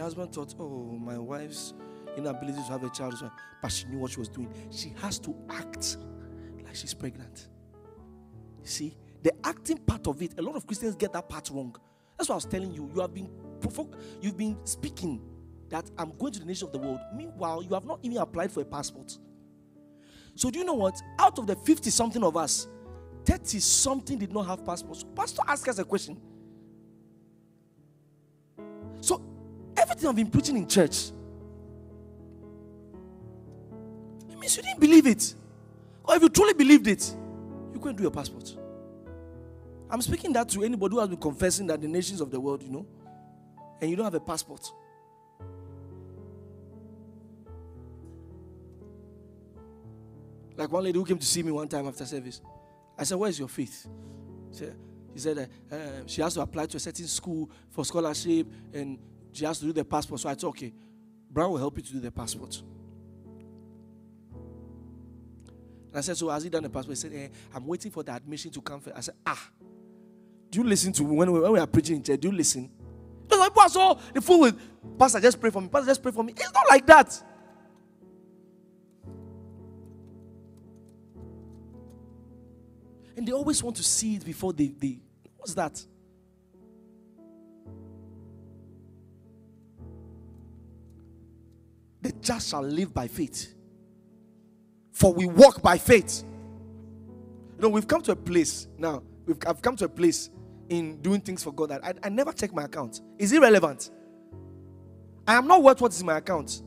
Her 0.00 0.04
husband 0.04 0.32
thought, 0.32 0.54
oh, 0.58 0.96
my 0.98 1.18
wife's 1.18 1.74
inability 2.16 2.56
to 2.56 2.72
have 2.72 2.82
a 2.82 2.88
child, 2.88 3.22
but 3.60 3.70
she 3.70 3.84
knew 3.84 3.98
what 3.98 4.10
she 4.10 4.18
was 4.18 4.30
doing. 4.30 4.50
She 4.70 4.94
has 5.02 5.18
to 5.18 5.36
act 5.50 5.98
like 6.64 6.74
she's 6.74 6.94
pregnant. 6.94 7.48
See, 8.62 8.96
the 9.22 9.30
acting 9.44 9.76
part 9.76 10.06
of 10.06 10.22
it, 10.22 10.38
a 10.38 10.42
lot 10.42 10.56
of 10.56 10.66
Christians 10.66 10.94
get 10.94 11.12
that 11.12 11.28
part 11.28 11.50
wrong. 11.52 11.76
That's 12.16 12.30
what 12.30 12.36
I 12.36 12.36
was 12.36 12.46
telling 12.46 12.72
you. 12.72 12.90
You 12.94 13.00
have 13.02 13.12
been 13.12 13.28
provoked, 13.60 14.00
you've 14.22 14.38
been 14.38 14.56
speaking 14.64 15.20
that 15.68 15.90
I'm 15.98 16.16
going 16.16 16.32
to 16.32 16.40
the 16.40 16.46
nation 16.46 16.68
of 16.68 16.72
the 16.72 16.78
world. 16.78 17.00
Meanwhile, 17.14 17.64
you 17.64 17.74
have 17.74 17.84
not 17.84 18.00
even 18.02 18.16
applied 18.16 18.50
for 18.50 18.62
a 18.62 18.64
passport. 18.64 19.18
So, 20.34 20.50
do 20.50 20.60
you 20.60 20.64
know 20.64 20.72
what? 20.72 20.98
Out 21.18 21.38
of 21.38 21.46
the 21.46 21.56
50 21.56 21.90
something 21.90 22.24
of 22.24 22.38
us, 22.38 22.68
30 23.26 23.58
something 23.58 24.18
did 24.18 24.32
not 24.32 24.46
have 24.46 24.64
passports. 24.64 25.04
Pastor 25.14 25.42
asked 25.46 25.68
us 25.68 25.78
a 25.78 25.84
question. 25.84 26.18
So, 29.02 29.29
everything 29.90 30.08
I've 30.08 30.16
been 30.16 30.30
preaching 30.30 30.56
in 30.56 30.68
church, 30.68 31.10
it 34.28 34.38
means 34.38 34.56
you 34.56 34.62
didn't 34.62 34.80
believe 34.80 35.06
it. 35.06 35.34
Or 36.04 36.16
if 36.16 36.22
you 36.22 36.28
truly 36.28 36.54
believed 36.54 36.86
it, 36.86 37.14
you 37.72 37.80
couldn't 37.80 37.96
do 37.96 38.02
your 38.02 38.10
passport. 38.10 38.56
I'm 39.90 40.00
speaking 40.02 40.32
that 40.34 40.48
to 40.50 40.62
anybody 40.62 40.94
who 40.94 41.00
has 41.00 41.08
been 41.08 41.18
confessing 41.18 41.66
that 41.66 41.80
the 41.80 41.88
nations 41.88 42.20
of 42.20 42.30
the 42.30 42.38
world, 42.38 42.62
you 42.62 42.70
know, 42.70 42.86
and 43.80 43.90
you 43.90 43.96
don't 43.96 44.04
have 44.04 44.14
a 44.14 44.20
passport. 44.20 44.70
Like 50.56 50.70
one 50.70 50.84
lady 50.84 50.98
who 50.98 51.04
came 51.04 51.18
to 51.18 51.26
see 51.26 51.42
me 51.42 51.50
one 51.50 51.66
time 51.68 51.88
after 51.88 52.04
service. 52.04 52.40
I 52.96 53.04
said, 53.04 53.16
Where's 53.16 53.38
your 53.38 53.48
faith? 53.48 53.88
She 54.52 55.18
said, 55.18 55.48
uh, 55.72 55.76
she 56.06 56.20
has 56.22 56.34
to 56.34 56.40
apply 56.42 56.66
to 56.66 56.76
a 56.76 56.80
certain 56.80 57.06
school 57.06 57.50
for 57.70 57.84
scholarship 57.84 58.46
and 58.72 58.98
she 59.32 59.44
has 59.44 59.58
to 59.60 59.66
do 59.66 59.72
the 59.72 59.84
passport. 59.84 60.20
So 60.20 60.28
I 60.28 60.32
said, 60.34 60.44
Okay, 60.44 60.72
Brown 61.30 61.50
will 61.50 61.58
help 61.58 61.76
you 61.76 61.82
to 61.82 61.92
do 61.92 62.00
the 62.00 62.10
passport. 62.10 62.62
And 65.88 65.98
I 65.98 66.00
said, 66.00 66.16
So 66.16 66.28
has 66.28 66.44
he 66.44 66.50
done 66.50 66.62
the 66.62 66.70
passport? 66.70 66.96
He 66.96 67.00
said, 67.00 67.12
eh, 67.14 67.28
I'm 67.54 67.66
waiting 67.66 67.90
for 67.90 68.02
the 68.02 68.12
admission 68.12 68.50
to 68.52 68.60
come. 68.60 68.82
I 68.94 69.00
said, 69.00 69.14
Ah, 69.26 69.50
do 70.50 70.60
you 70.60 70.64
listen 70.64 70.92
to 70.94 71.04
when 71.04 71.32
we, 71.32 71.40
when 71.40 71.52
we 71.52 71.58
are 71.58 71.66
preaching 71.66 71.96
in 71.96 72.02
church? 72.02 72.20
Do 72.20 72.28
you 72.28 72.34
listen? 72.36 72.70
Because 73.28 73.48
people 73.48 73.62
are 73.62 73.68
so 73.68 73.98
the 74.12 74.20
fool 74.20 74.40
with 74.40 74.60
Pastor, 74.98 75.20
just 75.20 75.40
pray 75.40 75.50
for 75.50 75.60
me. 75.60 75.68
Pastor, 75.68 75.86
just 75.86 76.02
pray 76.02 76.12
for 76.12 76.24
me. 76.24 76.32
It's 76.36 76.52
not 76.52 76.64
like 76.68 76.86
that. 76.86 77.22
And 83.16 83.26
they 83.26 83.32
always 83.32 83.62
want 83.62 83.76
to 83.76 83.84
see 83.84 84.16
it 84.16 84.24
before 84.24 84.52
they, 84.52 84.68
they 84.68 84.98
what's 85.36 85.54
that? 85.54 85.84
The 92.02 92.12
just 92.20 92.50
shall 92.50 92.62
live 92.62 92.94
by 92.94 93.08
faith. 93.08 93.54
For 94.92 95.12
we 95.12 95.26
walk 95.26 95.62
by 95.62 95.78
faith. 95.78 96.24
You 97.56 97.62
know, 97.62 97.68
we've 97.68 97.86
come 97.86 98.02
to 98.02 98.12
a 98.12 98.16
place 98.16 98.68
now. 98.78 99.02
We've, 99.26 99.36
I've 99.46 99.62
come 99.62 99.76
to 99.76 99.84
a 99.84 99.88
place 99.88 100.30
in 100.68 101.00
doing 101.02 101.20
things 101.20 101.42
for 101.42 101.52
God 101.52 101.70
that 101.70 101.84
I, 101.84 101.94
I 102.02 102.08
never 102.08 102.32
check 102.32 102.54
my 102.54 102.64
account. 102.64 103.00
Is 103.18 103.32
it 103.32 103.40
relevant? 103.40 103.90
I 105.26 105.34
am 105.34 105.46
not 105.46 105.62
worth 105.62 105.80
what 105.80 105.92
is 105.92 106.00
in 106.00 106.06
my 106.06 106.16
account. 106.18 106.62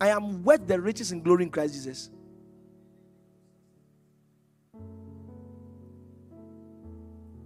I 0.00 0.08
am 0.08 0.44
worth 0.44 0.66
the 0.66 0.80
riches 0.80 1.12
and 1.12 1.24
glory 1.24 1.44
in 1.44 1.50
Christ 1.50 1.74
Jesus. 1.74 2.10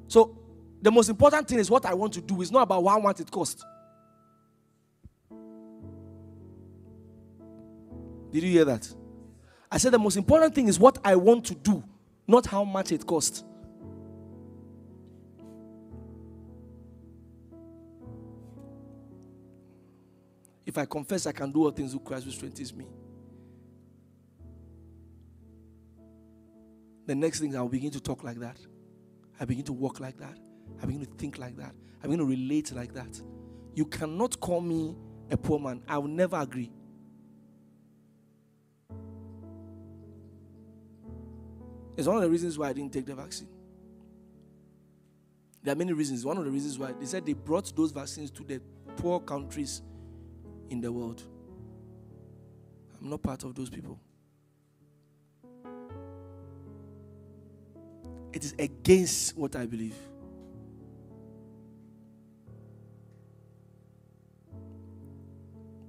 So, 0.09 0.37
the 0.83 0.91
most 0.91 1.09
important 1.09 1.49
thing 1.49 1.59
is 1.59 1.71
what 1.71 1.87
I 1.87 1.95
want 1.95 2.13
to 2.15 2.21
do. 2.21 2.43
It's 2.43 2.51
not 2.51 2.63
about 2.63 2.85
how 2.85 2.99
much 2.99 3.21
it 3.21 3.31
costs. 3.31 3.65
Did 8.33 8.43
you 8.45 8.51
hear 8.51 8.65
that? 8.65 8.93
I 9.71 9.79
said 9.79 9.93
the 9.93 9.99
most 9.99 10.17
important 10.17 10.55
thing 10.55 10.69
is 10.69 10.79
what 10.79 10.99
I 11.05 11.17
want 11.17 11.45
to 11.47 11.55
do, 11.55 11.85
not 12.27 12.47
how 12.47 12.65
much 12.65 12.93
it 12.93 13.07
costs. 13.07 13.45
If 20.65 20.79
I 20.79 20.87
confess 20.87 21.27
I 21.27 21.33
can 21.33 21.53
do 21.53 21.65
all 21.65 21.71
things 21.71 21.91
through 21.91 22.01
Christ 22.01 22.25
who 22.25 22.31
strengthens 22.31 22.73
me. 22.75 22.87
The 27.07 27.15
next 27.15 27.41
thing 27.41 27.55
I'll 27.57 27.69
begin 27.69 27.91
to 27.91 28.01
talk 28.01 28.25
like 28.25 28.39
that. 28.39 28.57
I 29.39 29.45
begin 29.45 29.65
to 29.65 29.73
walk 29.73 30.01
like 30.01 30.17
that. 30.19 30.39
I 30.83 30.87
begin 30.87 31.05
to 31.05 31.11
think 31.19 31.39
like 31.39 31.57
that. 31.57 31.75
I 32.01 32.05
begin 32.05 32.21
to 32.21 32.25
relate 32.25 32.73
like 32.73 32.95
that. 32.95 33.21
You 33.75 33.85
cannot 33.87 34.41
call 34.41 34.61
me 34.61 34.97
a 35.31 35.37
poor 35.37 35.59
man. 35.59 35.83
I 35.89 35.99
will 35.99 36.09
never 36.09 36.37
agree. 36.37 36.71
It's 41.97 42.07
one 42.07 42.17
of 42.17 42.23
the 42.23 42.31
reasons 42.31 42.59
why 42.59 42.69
I 42.69 42.73
didn't 42.73 42.93
take 42.93 43.07
the 43.07 43.15
vaccine. 43.15 43.49
There 45.63 45.73
are 45.73 45.77
many 45.77 45.93
reasons. 45.93 46.25
One 46.25 46.39
of 46.39 46.45
the 46.45 46.51
reasons 46.51 46.79
why 46.79 46.93
they 46.93 47.07
said 47.07 47.25
they 47.25 47.35
brought 47.35 47.75
those 47.77 47.93
vaccines 47.93 48.31
to 48.33 48.43
the 48.43 48.61
poor 48.97 49.21
countries 49.21 49.83
in 50.71 50.81
the 50.81 50.91
world. 50.91 51.23
I'm 53.01 53.11
not 53.11 53.23
part 53.23 53.45
of 53.45 53.55
those 53.55 53.71
people. 53.71 53.99
It 58.33 58.45
is 58.45 58.55
against 58.59 59.37
what 59.37 59.55
I 59.55 59.67
believe. 59.67 59.95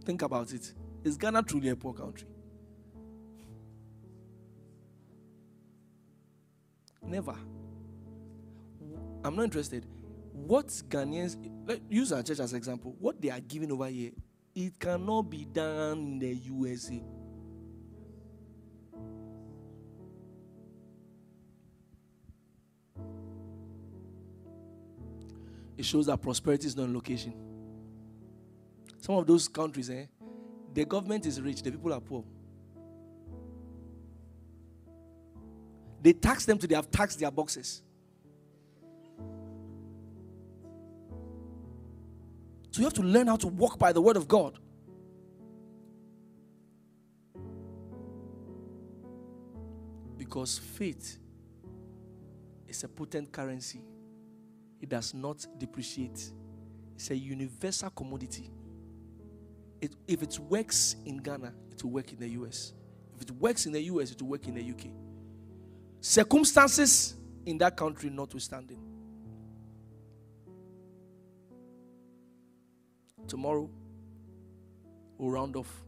Think 0.04 0.22
about 0.22 0.52
it. 0.52 0.74
Is 1.04 1.18
Ghana 1.18 1.44
truly 1.44 1.70
a 1.70 1.76
poor 1.76 1.94
country? 1.94 2.28
Never. 7.14 7.36
I'm 9.24 9.36
not 9.36 9.44
interested. 9.44 9.86
What 10.32 10.66
Ghanaians, 10.90 11.38
use 11.88 12.12
our 12.12 12.24
church 12.24 12.40
as 12.40 12.54
an 12.54 12.58
example, 12.58 12.96
what 13.00 13.22
they 13.22 13.30
are 13.30 13.40
giving 13.40 13.72
over 13.72 13.88
here 13.88 14.14
it 14.56 14.80
cannot 14.80 15.30
be 15.30 15.46
done 15.46 16.00
in 16.00 16.20
the 16.20 16.34
USA. 16.34 17.02
It 25.78 25.86
shows 25.86 26.08
that 26.08 26.20
prosperity 26.20 26.66
is 26.66 26.76
not 26.76 26.90
location. 26.90 27.34
Some 29.02 29.16
of 29.16 29.28
those 29.28 29.48
countries, 29.48 29.92
eh, 29.92 30.06
the 30.74 30.86
government 30.86 31.28
is 31.28 31.40
rich, 31.40 31.62
the 31.62 31.70
people 31.70 31.94
are 31.94 32.02
poor. 32.02 32.24
They 36.04 36.12
tax 36.12 36.46
them 36.46 36.58
to 36.58 36.68
they 36.68 36.76
have 36.76 36.92
taxed 36.92 37.18
their 37.18 37.32
boxes. 37.32 37.82
So 42.72 42.80
you 42.80 42.84
have 42.84 42.94
to 42.96 43.02
learn 43.02 43.28
how 43.28 43.38
to 43.38 43.48
walk 43.48 43.80
by 43.80 43.94
the 43.94 44.02
word 44.02 44.18
of 44.18 44.28
God. 44.28 44.60
Because 50.18 50.58
faith 50.58 51.20
is 52.68 52.84
a 52.84 52.90
potent 52.90 53.32
currency, 53.32 53.82
it 54.82 54.90
does 54.90 55.14
not 55.14 55.46
depreciate. 55.58 56.32
It's 56.96 57.12
a 57.12 57.16
universal 57.16 57.92
commodity. 57.92 58.52
It, 59.80 59.96
if 60.06 60.22
it 60.22 60.38
works 60.40 60.98
in 61.06 61.18
Ghana, 61.18 61.54
it 61.72 61.82
will 61.82 61.92
work 61.92 62.12
in 62.12 62.20
the 62.20 62.28
US. 62.42 62.74
If 63.16 63.22
it 63.22 63.32
works 63.32 63.68
in 63.68 63.72
the 63.72 63.82
US, 63.84 64.12
it 64.12 64.22
will 64.22 64.30
work 64.30 64.48
in 64.48 64.56
the 64.56 64.70
UK. 64.70 64.92
Circumstances 66.06 67.16
in 67.46 67.58
that 67.60 67.78
country 67.78 68.10
notwithstanding. 68.10 68.78
Tomorrow, 73.26 73.70
we'll 75.18 75.32
round 75.32 75.56
off 75.56 75.82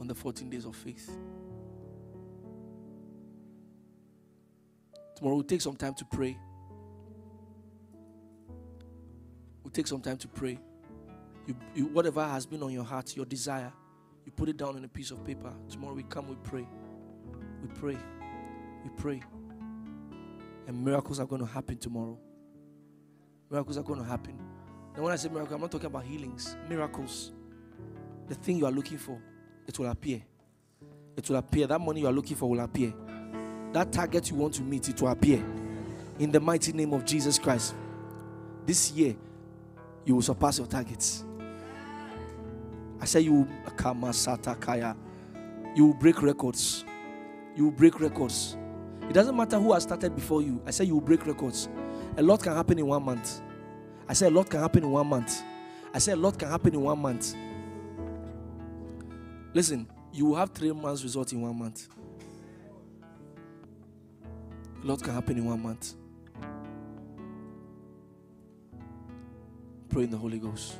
on 0.00 0.06
the 0.06 0.14
14 0.14 0.48
days 0.48 0.64
of 0.66 0.76
faith. 0.76 1.10
Tomorrow, 5.16 5.34
we'll 5.34 5.42
take 5.42 5.62
some 5.62 5.74
time 5.74 5.94
to 5.94 6.04
pray. 6.04 6.38
We'll 9.64 9.72
take 9.72 9.88
some 9.88 10.00
time 10.00 10.18
to 10.18 10.28
pray. 10.28 10.60
You, 11.48 11.56
you, 11.74 11.86
whatever 11.86 12.24
has 12.24 12.46
been 12.46 12.62
on 12.62 12.70
your 12.70 12.84
heart, 12.84 13.16
your 13.16 13.26
desire, 13.26 13.72
you 14.24 14.30
put 14.30 14.48
it 14.48 14.56
down 14.56 14.76
on 14.76 14.84
a 14.84 14.88
piece 14.88 15.10
of 15.10 15.24
paper. 15.24 15.52
Tomorrow, 15.68 15.94
we 15.94 16.04
come, 16.04 16.28
we 16.28 16.36
pray. 16.44 16.68
We 17.62 17.68
pray. 17.80 17.98
We 18.84 18.90
pray. 18.90 19.22
And 20.66 20.84
miracles 20.84 21.18
are 21.18 21.26
going 21.26 21.40
to 21.40 21.46
happen 21.46 21.78
tomorrow. 21.78 22.18
Miracles 23.50 23.78
are 23.78 23.82
going 23.82 23.98
to 24.00 24.04
happen. 24.04 24.38
And 24.94 25.02
when 25.02 25.12
I 25.12 25.16
say 25.16 25.28
miracle, 25.28 25.54
I'm 25.54 25.60
not 25.60 25.70
talking 25.70 25.86
about 25.86 26.04
healings, 26.04 26.56
miracles. 26.68 27.32
The 28.28 28.34
thing 28.34 28.58
you 28.58 28.66
are 28.66 28.72
looking 28.72 28.98
for, 28.98 29.20
it 29.66 29.78
will 29.78 29.90
appear. 29.90 30.22
It 31.16 31.28
will 31.28 31.36
appear. 31.36 31.66
That 31.66 31.80
money 31.80 32.00
you 32.02 32.06
are 32.06 32.12
looking 32.12 32.36
for 32.36 32.48
will 32.48 32.60
appear. 32.60 32.92
That 33.72 33.92
target 33.92 34.30
you 34.30 34.36
want 34.36 34.54
to 34.54 34.62
meet, 34.62 34.88
it 34.88 35.00
will 35.02 35.08
appear. 35.08 35.44
In 36.18 36.30
the 36.30 36.40
mighty 36.40 36.72
name 36.72 36.92
of 36.92 37.04
Jesus 37.04 37.38
Christ. 37.38 37.74
This 38.64 38.92
year, 38.92 39.16
you 40.04 40.14
will 40.14 40.22
surpass 40.22 40.58
your 40.58 40.66
targets. 40.66 41.24
I 43.00 43.04
say 43.04 43.20
you 43.20 43.32
will. 43.32 43.48
You 45.74 45.86
will 45.86 45.94
break 45.94 46.22
records. 46.22 46.84
You 47.56 47.64
will 47.64 47.72
break 47.72 48.00
records. 48.00 48.56
It 49.08 49.12
doesn't 49.12 49.36
matter 49.36 49.58
who 49.58 49.72
has 49.72 49.82
started 49.82 50.14
before 50.14 50.42
you. 50.42 50.60
I 50.66 50.70
say 50.70 50.84
you 50.84 50.94
will 50.94 51.00
break 51.00 51.26
records. 51.26 51.68
A 52.16 52.22
lot 52.22 52.42
can 52.42 52.54
happen 52.54 52.78
in 52.78 52.86
one 52.86 53.02
month. 53.02 53.40
I 54.08 54.12
say 54.12 54.26
a 54.26 54.30
lot 54.30 54.50
can 54.50 54.60
happen 54.60 54.84
in 54.84 54.90
one 54.90 55.06
month. 55.06 55.42
I 55.92 55.98
say 55.98 56.12
a 56.12 56.16
lot 56.16 56.38
can 56.38 56.48
happen 56.48 56.74
in 56.74 56.80
one 56.80 56.98
month. 56.98 57.34
Listen, 59.52 59.86
you 60.12 60.26
will 60.26 60.36
have 60.36 60.50
three 60.50 60.72
months 60.72 61.02
result 61.02 61.32
in 61.32 61.40
one 61.40 61.58
month. 61.58 61.88
A 64.82 64.86
lot 64.86 65.02
can 65.02 65.14
happen 65.14 65.38
in 65.38 65.44
one 65.44 65.62
month. 65.62 65.94
Pray 69.88 70.04
in 70.04 70.10
the 70.10 70.16
Holy 70.16 70.38
Ghost. 70.38 70.76